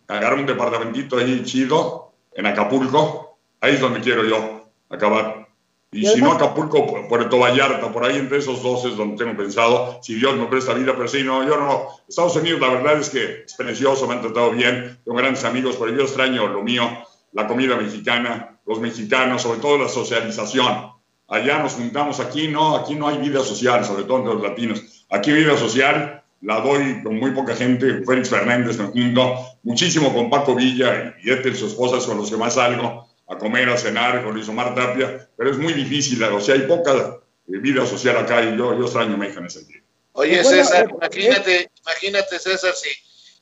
Agarrar 0.07 0.39
un 0.39 0.45
departamentito 0.45 1.17
ahí 1.17 1.43
chido, 1.43 2.13
en 2.33 2.45
Acapulco, 2.45 3.39
ahí 3.59 3.73
es 3.73 3.81
donde 3.81 3.99
quiero 3.99 4.23
yo 4.23 4.69
acabar. 4.89 5.47
Y, 5.91 6.05
si 6.05 6.21
no 6.21 6.33
Acapulco, 6.33 7.07
Puerto 7.07 7.39
Vallarta, 7.39 7.91
por 7.91 8.03
ahí 8.03 8.17
entre 8.17 8.37
esos 8.37 8.61
dos 8.61 8.85
es 8.85 8.95
donde 8.95 9.17
tengo 9.17 9.37
pensado, 9.37 9.99
si 10.03 10.15
Dios 10.15 10.35
me 10.35 10.45
presta 10.45 10.73
vida, 10.73 10.93
pero 10.95 11.07
sí, 11.07 11.23
no, 11.23 11.43
yo 11.45 11.57
no. 11.57 11.87
Estados 12.07 12.35
Unidos, 12.35 12.59
la 12.59 12.69
verdad 12.69 12.99
es 12.99 13.09
que 13.09 13.43
es 13.45 13.53
precioso, 13.55 14.05
me 14.07 14.15
han 14.15 14.21
tratado 14.21 14.51
bien, 14.51 14.99
tengo 15.03 15.17
grandes 15.17 15.43
amigos, 15.45 15.77
pero 15.79 15.95
yo 15.95 16.03
extraño 16.03 16.47
lo 16.47 16.61
mío, 16.61 16.83
la 17.31 17.47
comida 17.47 17.75
mexicana, 17.77 18.59
los 18.65 18.79
mexicanos, 18.79 19.41
sobre 19.41 19.59
todo 19.59 19.77
la 19.77 19.89
socialización. 19.89 20.91
Allá 21.29 21.59
nos 21.59 21.73
juntamos, 21.73 22.19
aquí 22.19 22.47
no, 22.49 22.75
aquí 22.75 22.95
no 22.95 23.07
hay 23.07 23.17
vida 23.17 23.39
social, 23.39 23.83
sobre 23.83 24.03
todo 24.03 24.19
entre 24.19 24.33
los 24.33 24.43
latinos. 24.43 25.05
Aquí 25.09 25.31
vida 25.31 25.57
social 25.57 26.23
la 26.41 26.61
doy 26.61 27.01
con 27.03 27.19
muy 27.19 27.31
poca 27.31 27.55
gente, 27.55 28.03
Félix 28.05 28.29
Fernández 28.29 28.77
me 28.77 28.85
junto, 28.87 29.35
muchísimo 29.63 30.13
con 30.13 30.29
Paco 30.29 30.55
Villa 30.55 31.15
y 31.23 31.31
Ethel, 31.31 31.55
su 31.55 31.67
esposa, 31.67 32.05
con 32.05 32.17
los 32.17 32.29
que 32.29 32.37
más 32.37 32.55
salgo 32.55 33.07
a 33.27 33.37
comer, 33.37 33.69
a 33.69 33.77
cenar, 33.77 34.23
con 34.23 34.33
Luis 34.33 34.47
Omar 34.47 34.73
Tapia, 34.73 35.29
pero 35.35 35.51
es 35.51 35.57
muy 35.57 35.73
difícil, 35.73 36.21
o 36.23 36.39
sea, 36.39 36.55
hay 36.55 36.61
poca 36.61 37.19
eh, 37.47 37.57
vida 37.57 37.85
social 37.85 38.17
acá 38.17 38.43
y 38.43 38.57
yo, 38.57 38.77
yo 38.77 38.83
extraño 38.83 39.15
a 39.15 39.17
México 39.17 39.39
en 39.39 39.47
ese 39.47 39.59
sentido. 39.59 39.83
Oye, 40.13 40.43
César, 40.43 40.87
eh, 40.89 40.95
imagínate, 40.95 41.71
imagínate, 41.81 42.39
César, 42.39 42.73
si 42.73 42.89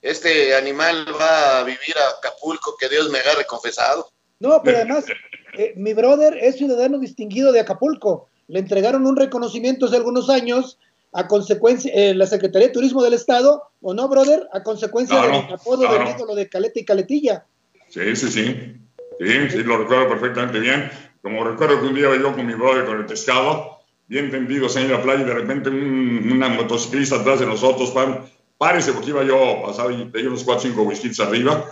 este 0.01 0.55
animal 0.55 1.05
va 1.19 1.59
a 1.59 1.63
vivir 1.63 1.95
a 1.97 2.17
Acapulco, 2.17 2.75
que 2.79 2.89
Dios 2.89 3.09
me 3.09 3.19
agarre 3.19 3.45
confesado. 3.45 4.11
No, 4.39 4.61
pero 4.63 4.77
además, 4.77 5.05
eh, 5.57 5.73
mi 5.75 5.93
brother 5.93 6.37
es 6.41 6.57
ciudadano 6.57 6.99
distinguido 6.99 7.51
de 7.51 7.61
Acapulco. 7.61 8.29
Le 8.47 8.59
entregaron 8.59 9.05
un 9.05 9.15
reconocimiento 9.15 9.85
hace 9.85 9.95
algunos 9.95 10.29
años 10.29 10.77
a 11.15 11.27
consecuencia, 11.27 11.93
eh, 11.95 12.13
la 12.13 12.27
Secretaría 12.27 12.67
de 12.67 12.73
Turismo 12.73 13.01
del 13.01 13.13
Estado, 13.13 13.71
¿o 13.81 13.93
no, 13.93 14.09
brother? 14.09 14.49
A 14.51 14.63
consecuencia 14.63 15.21
del 15.21 15.53
apodo 15.53 15.89
del 15.89 16.09
ídolo 16.09 16.35
de 16.35 16.49
Caleta 16.49 16.77
y 16.77 16.83
Caletilla. 16.83 17.45
Sí, 17.87 18.15
sí, 18.17 18.29
sí. 18.29 18.75
Sí, 19.17 19.49
sí, 19.49 19.63
lo 19.63 19.77
recuerdo 19.77 20.09
perfectamente 20.09 20.59
bien. 20.59 20.91
Como 21.21 21.45
recuerdo 21.45 21.79
que 21.79 21.87
un 21.87 21.95
día 21.95 22.13
yo 22.17 22.35
con 22.35 22.45
mi 22.45 22.53
brother 22.53 22.83
con 22.83 22.97
el 22.97 23.05
pescado, 23.05 23.79
bien 24.07 24.29
tendidos 24.29 24.75
en 24.75 24.91
la 24.91 25.01
playa, 25.01 25.21
y 25.21 25.25
de 25.25 25.33
repente 25.33 25.69
un, 25.69 26.33
una 26.33 26.49
motociclista 26.49 27.15
atrás 27.15 27.39
de 27.39 27.45
nosotros, 27.45 27.91
pan, 27.91 28.25
párese, 28.57 28.91
porque 28.91 29.11
iba 29.11 29.23
yo 29.23 29.63
pasado 29.65 29.91
y 29.91 30.11
tenía 30.11 30.27
unos 30.27 30.43
4 30.43 30.69
o 30.69 30.73
5 30.73 30.81
whiskies 30.81 31.21
arriba. 31.21 31.63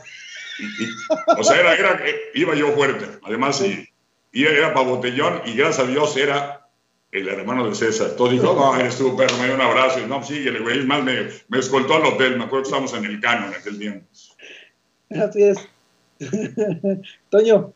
o 1.37 1.43
sea, 1.43 1.59
era, 1.59 1.75
era, 1.75 2.01
iba 2.33 2.55
yo 2.55 2.71
fuerte. 2.71 3.19
Además, 3.23 3.61
y, 3.61 3.89
y 4.31 4.45
era 4.45 4.73
para 4.73 4.87
botellón, 4.87 5.41
y 5.45 5.53
gracias 5.53 5.85
a 5.85 5.91
Dios 5.91 6.15
era 6.15 6.62
el 7.13 7.27
hermano 7.27 7.67
de 7.67 7.75
César. 7.75 8.11
Todo 8.17 8.29
dijo, 8.29 8.53
no, 8.53 8.75
eres 8.75 8.97
tu 8.97 9.15
perro, 9.15 9.37
me 9.37 9.45
dio 9.45 9.55
un 9.55 9.61
abrazo. 9.61 9.99
Y 9.99 10.07
no, 10.07 10.23
síguele, 10.23 10.59
güey. 10.59 10.79
Es 10.79 10.85
más, 10.85 11.03
me, 11.03 11.27
me 11.47 11.59
escoltó 11.59 11.95
al 11.95 12.05
hotel. 12.05 12.37
Me 12.37 12.45
acuerdo 12.45 12.63
que 12.63 12.67
estábamos 12.67 12.93
en 12.93 13.05
el 13.05 13.21
cano 13.21 13.47
en 13.47 13.53
aquel 13.53 13.77
tiempo. 13.77 14.05
Así 15.11 15.43
es. 15.43 15.69
Toño. 17.29 17.73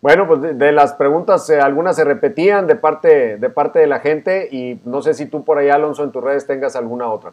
Bueno, 0.00 0.26
pues 0.26 0.58
de, 0.58 0.72
las 0.72 0.94
preguntas, 0.94 1.48
eh, 1.48 1.60
algunas 1.60 1.94
se 1.94 2.02
repetían 2.02 2.66
de 2.66 2.74
parte, 2.74 3.36
de 3.36 3.50
parte 3.50 3.78
de 3.78 3.86
la 3.86 4.00
gente 4.00 4.48
y 4.50 4.80
no 4.84 5.00
sé 5.00 5.14
si 5.14 5.26
tú 5.26 5.44
por 5.44 5.58
ahí, 5.58 5.68
Alonso, 5.68 6.02
en 6.02 6.10
tus 6.10 6.24
redes 6.24 6.44
tengas 6.44 6.74
alguna 6.74 7.08
otra. 7.08 7.32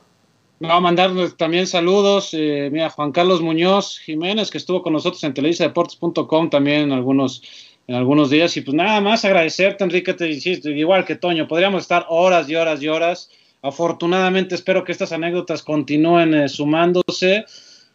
No, 0.60 0.80
mandarles 0.80 1.36
también 1.36 1.66
saludos. 1.66 2.30
Eh, 2.34 2.70
mira, 2.72 2.92
Juan 2.92 3.12
Carlos 3.12 3.42
Muñoz 3.42 3.98
Jiménez, 3.98 4.52
que 4.52 4.60
estuvo 4.60 4.84
con 4.84 4.94
nosotros 4.94 5.24
en 5.24 5.34
televisadeportes.com 5.34 6.50
también 6.52 6.92
algunos 6.92 7.42
en 7.90 7.96
algunos 7.96 8.30
días. 8.30 8.56
Y 8.56 8.62
pues 8.62 8.76
nada 8.76 9.02
más 9.02 9.26
agradecerte, 9.26 9.84
Enrique, 9.84 10.14
te 10.14 10.30
insisto, 10.30 10.70
igual 10.70 11.06
que 11.06 11.16
Toño, 11.16 11.48
podríamos 11.48 11.82
estar 11.82 12.06
horas 12.08 12.48
y 12.48 12.56
horas 12.56 12.82
y 12.84 12.88
horas. 12.88 13.32
Afortunadamente 13.64 14.54
espero 14.54 14.84
que 14.84 14.92
estas 14.92 15.12
anécdotas 15.12 15.64
continúen 15.64 16.36
eh, 16.36 16.50
sumándose 16.50 17.46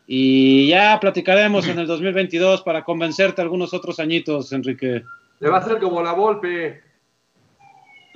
y 0.09 0.67
ya 0.69 0.99
platicaremos 0.99 1.69
en 1.69 1.79
el 1.79 1.87
2022 1.87 2.63
para 2.63 2.83
convencerte 2.83 3.41
algunos 3.41 3.73
otros 3.73 4.01
añitos, 4.01 4.53
Enrique. 4.53 5.05
Le 5.39 5.49
va 5.49 5.59
a 5.59 5.65
ser 5.65 5.79
como 5.79 6.03
la 6.03 6.11
golpe. 6.11 6.83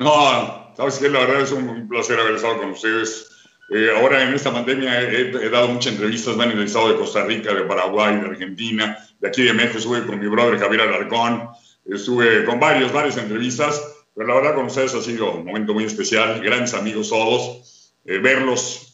No, 0.00 0.72
sabes 0.76 0.98
que 0.98 1.08
la 1.08 1.20
verdad 1.20 1.42
es 1.42 1.52
un 1.52 1.86
placer 1.86 2.18
haber 2.18 2.34
estado 2.34 2.58
con 2.58 2.70
ustedes. 2.70 3.30
Eh, 3.70 3.90
ahora 3.96 4.24
en 4.24 4.34
esta 4.34 4.50
pandemia 4.50 5.02
he, 5.02 5.48
dado 5.50 5.68
muchas 5.68 5.92
entrevistas, 5.92 6.36
van 6.36 6.50
en 6.50 6.58
el 6.58 6.64
estado 6.64 6.88
de 6.88 6.96
Costa 6.96 7.24
Rica, 7.24 7.54
de 7.54 7.62
Paraguay, 7.62 8.16
de 8.16 8.26
Argentina, 8.26 8.98
de 9.20 9.28
aquí 9.28 9.42
de 9.42 9.52
México, 9.52 9.78
estuve 9.78 10.06
con 10.06 10.18
mi 10.18 10.26
brother 10.26 10.58
Javier 10.58 10.82
Alarcón, 10.82 11.50
Estuve 11.88 12.44
con 12.44 12.60
varios, 12.60 12.92
varias 12.92 13.16
entrevistas, 13.16 13.82
pero 14.14 14.28
la 14.28 14.34
verdad 14.34 14.54
con 14.54 14.66
ustedes 14.66 14.94
ha 14.94 15.00
sido 15.00 15.32
un 15.32 15.46
momento 15.46 15.72
muy 15.72 15.84
especial, 15.84 16.40
grandes 16.42 16.74
amigos 16.74 17.08
todos. 17.08 17.94
Eh, 18.04 18.18
verlos 18.18 18.88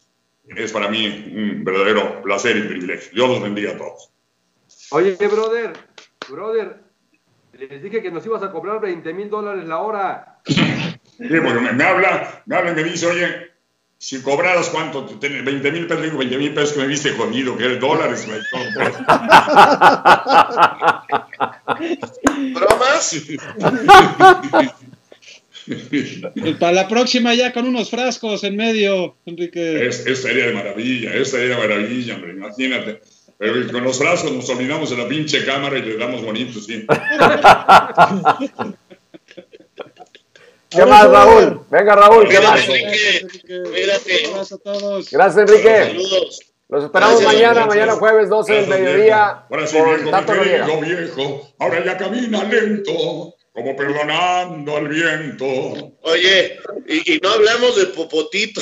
es 0.47 0.71
para 0.71 0.87
mí 0.87 1.33
un 1.35 1.63
verdadero 1.63 2.21
placer 2.21 2.55
y 2.57 2.61
privilegio. 2.61 3.11
Dios 3.13 3.29
los 3.29 3.41
bendiga 3.41 3.71
a 3.71 3.77
todos. 3.77 4.11
Oye, 4.91 5.15
brother, 5.15 5.73
brother, 6.29 6.79
les 7.53 7.81
dije 7.81 8.01
que 8.01 8.11
nos 8.11 8.25
ibas 8.25 8.43
a 8.43 8.51
cobrar 8.51 8.79
20 8.79 9.13
mil 9.13 9.29
dólares 9.29 9.67
la 9.67 9.79
hora. 9.79 10.39
Sí, 10.45 10.61
porque 11.17 11.59
me, 11.59 11.83
habla, 11.83 12.43
me 12.45 12.55
habla 12.55 12.71
y 12.71 12.75
me 12.75 12.83
dice, 12.83 13.07
oye, 13.07 13.51
si 13.97 14.21
cobraras 14.21 14.69
cuánto, 14.69 15.07
20 15.19 15.71
mil 15.71 15.87
pesos, 15.87 16.03
digo 16.03 16.17
20 16.17 16.37
mil 16.37 16.53
pesos 16.53 16.73
que 16.73 16.79
me 16.79 16.87
viste 16.87 17.11
jodido, 17.11 17.57
que 17.57 17.65
eres 17.65 17.79
dólares. 17.79 18.27
¿Bromas? 22.53 23.15
Para 26.59 26.71
la 26.73 26.87
próxima 26.87 27.33
ya 27.33 27.51
con 27.51 27.65
unos 27.67 27.89
frascos 27.89 28.43
en 28.43 28.55
medio, 28.55 29.15
Enrique. 29.25 29.87
Es, 29.87 30.05
esta 30.05 30.27
sería 30.27 30.47
de 30.47 30.53
maravilla, 30.53 31.13
esta 31.15 31.37
sería 31.37 31.55
de 31.55 31.61
maravilla, 31.67 32.15
hombre, 32.15 32.33
imagínate. 32.33 33.01
Pero 33.37 33.71
con 33.71 33.83
los 33.83 33.97
frascos 33.97 34.31
nos 34.31 34.47
olvidamos 34.49 34.91
de 34.91 34.97
la 34.97 35.07
pinche 35.07 35.43
cámara 35.43 35.77
y 35.77 35.81
le 35.81 35.97
damos 35.97 36.23
bonito, 36.23 36.59
sí. 36.59 36.85
¿Qué 40.69 40.85
más, 40.85 41.09
Raúl? 41.09 41.61
Venga, 41.69 41.95
Raúl, 41.95 42.29
¿qué 42.29 42.39
más? 42.39 42.61
Gracias 43.47 44.51
a 44.51 44.57
todos. 44.57 45.09
Gracias, 45.09 45.49
Enrique. 45.49 45.85
Saludos. 45.85 46.39
Los 46.67 46.83
esperamos 46.83 47.21
mañana, 47.21 47.67
mañana 47.67 47.93
jueves 47.93 48.27
12 48.29 48.53
del 48.53 48.67
mediodía. 48.67 49.45
Ahora 49.49 49.67
sí, 49.67 49.77
viejo, 49.77 50.81
mi 50.81 50.95
viejo, 50.95 51.47
ahora 51.59 51.85
ya 51.85 51.95
camina 51.95 52.43
lento, 52.43 53.35
como 53.53 53.75
perdonando 53.75 54.75
al 54.75 54.87
viento. 54.87 55.45
Oye, 56.01 56.59
y, 56.87 57.19
no 57.21 57.29
hablamos 57.29 57.75
de 57.75 57.85
Popotito. 57.87 58.61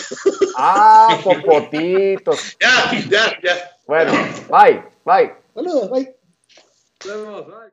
Ah, 0.57 1.17
Popotitos. 1.23 2.57
ya, 2.59 2.91
ya, 3.09 3.39
ya. 3.41 3.77
Bueno, 3.87 4.11
bye, 4.49 4.83
bye. 5.05 5.33
Saludos, 5.53 5.89
bye. 5.89 6.15
Saludos, 6.99 7.47
bye. 7.47 7.72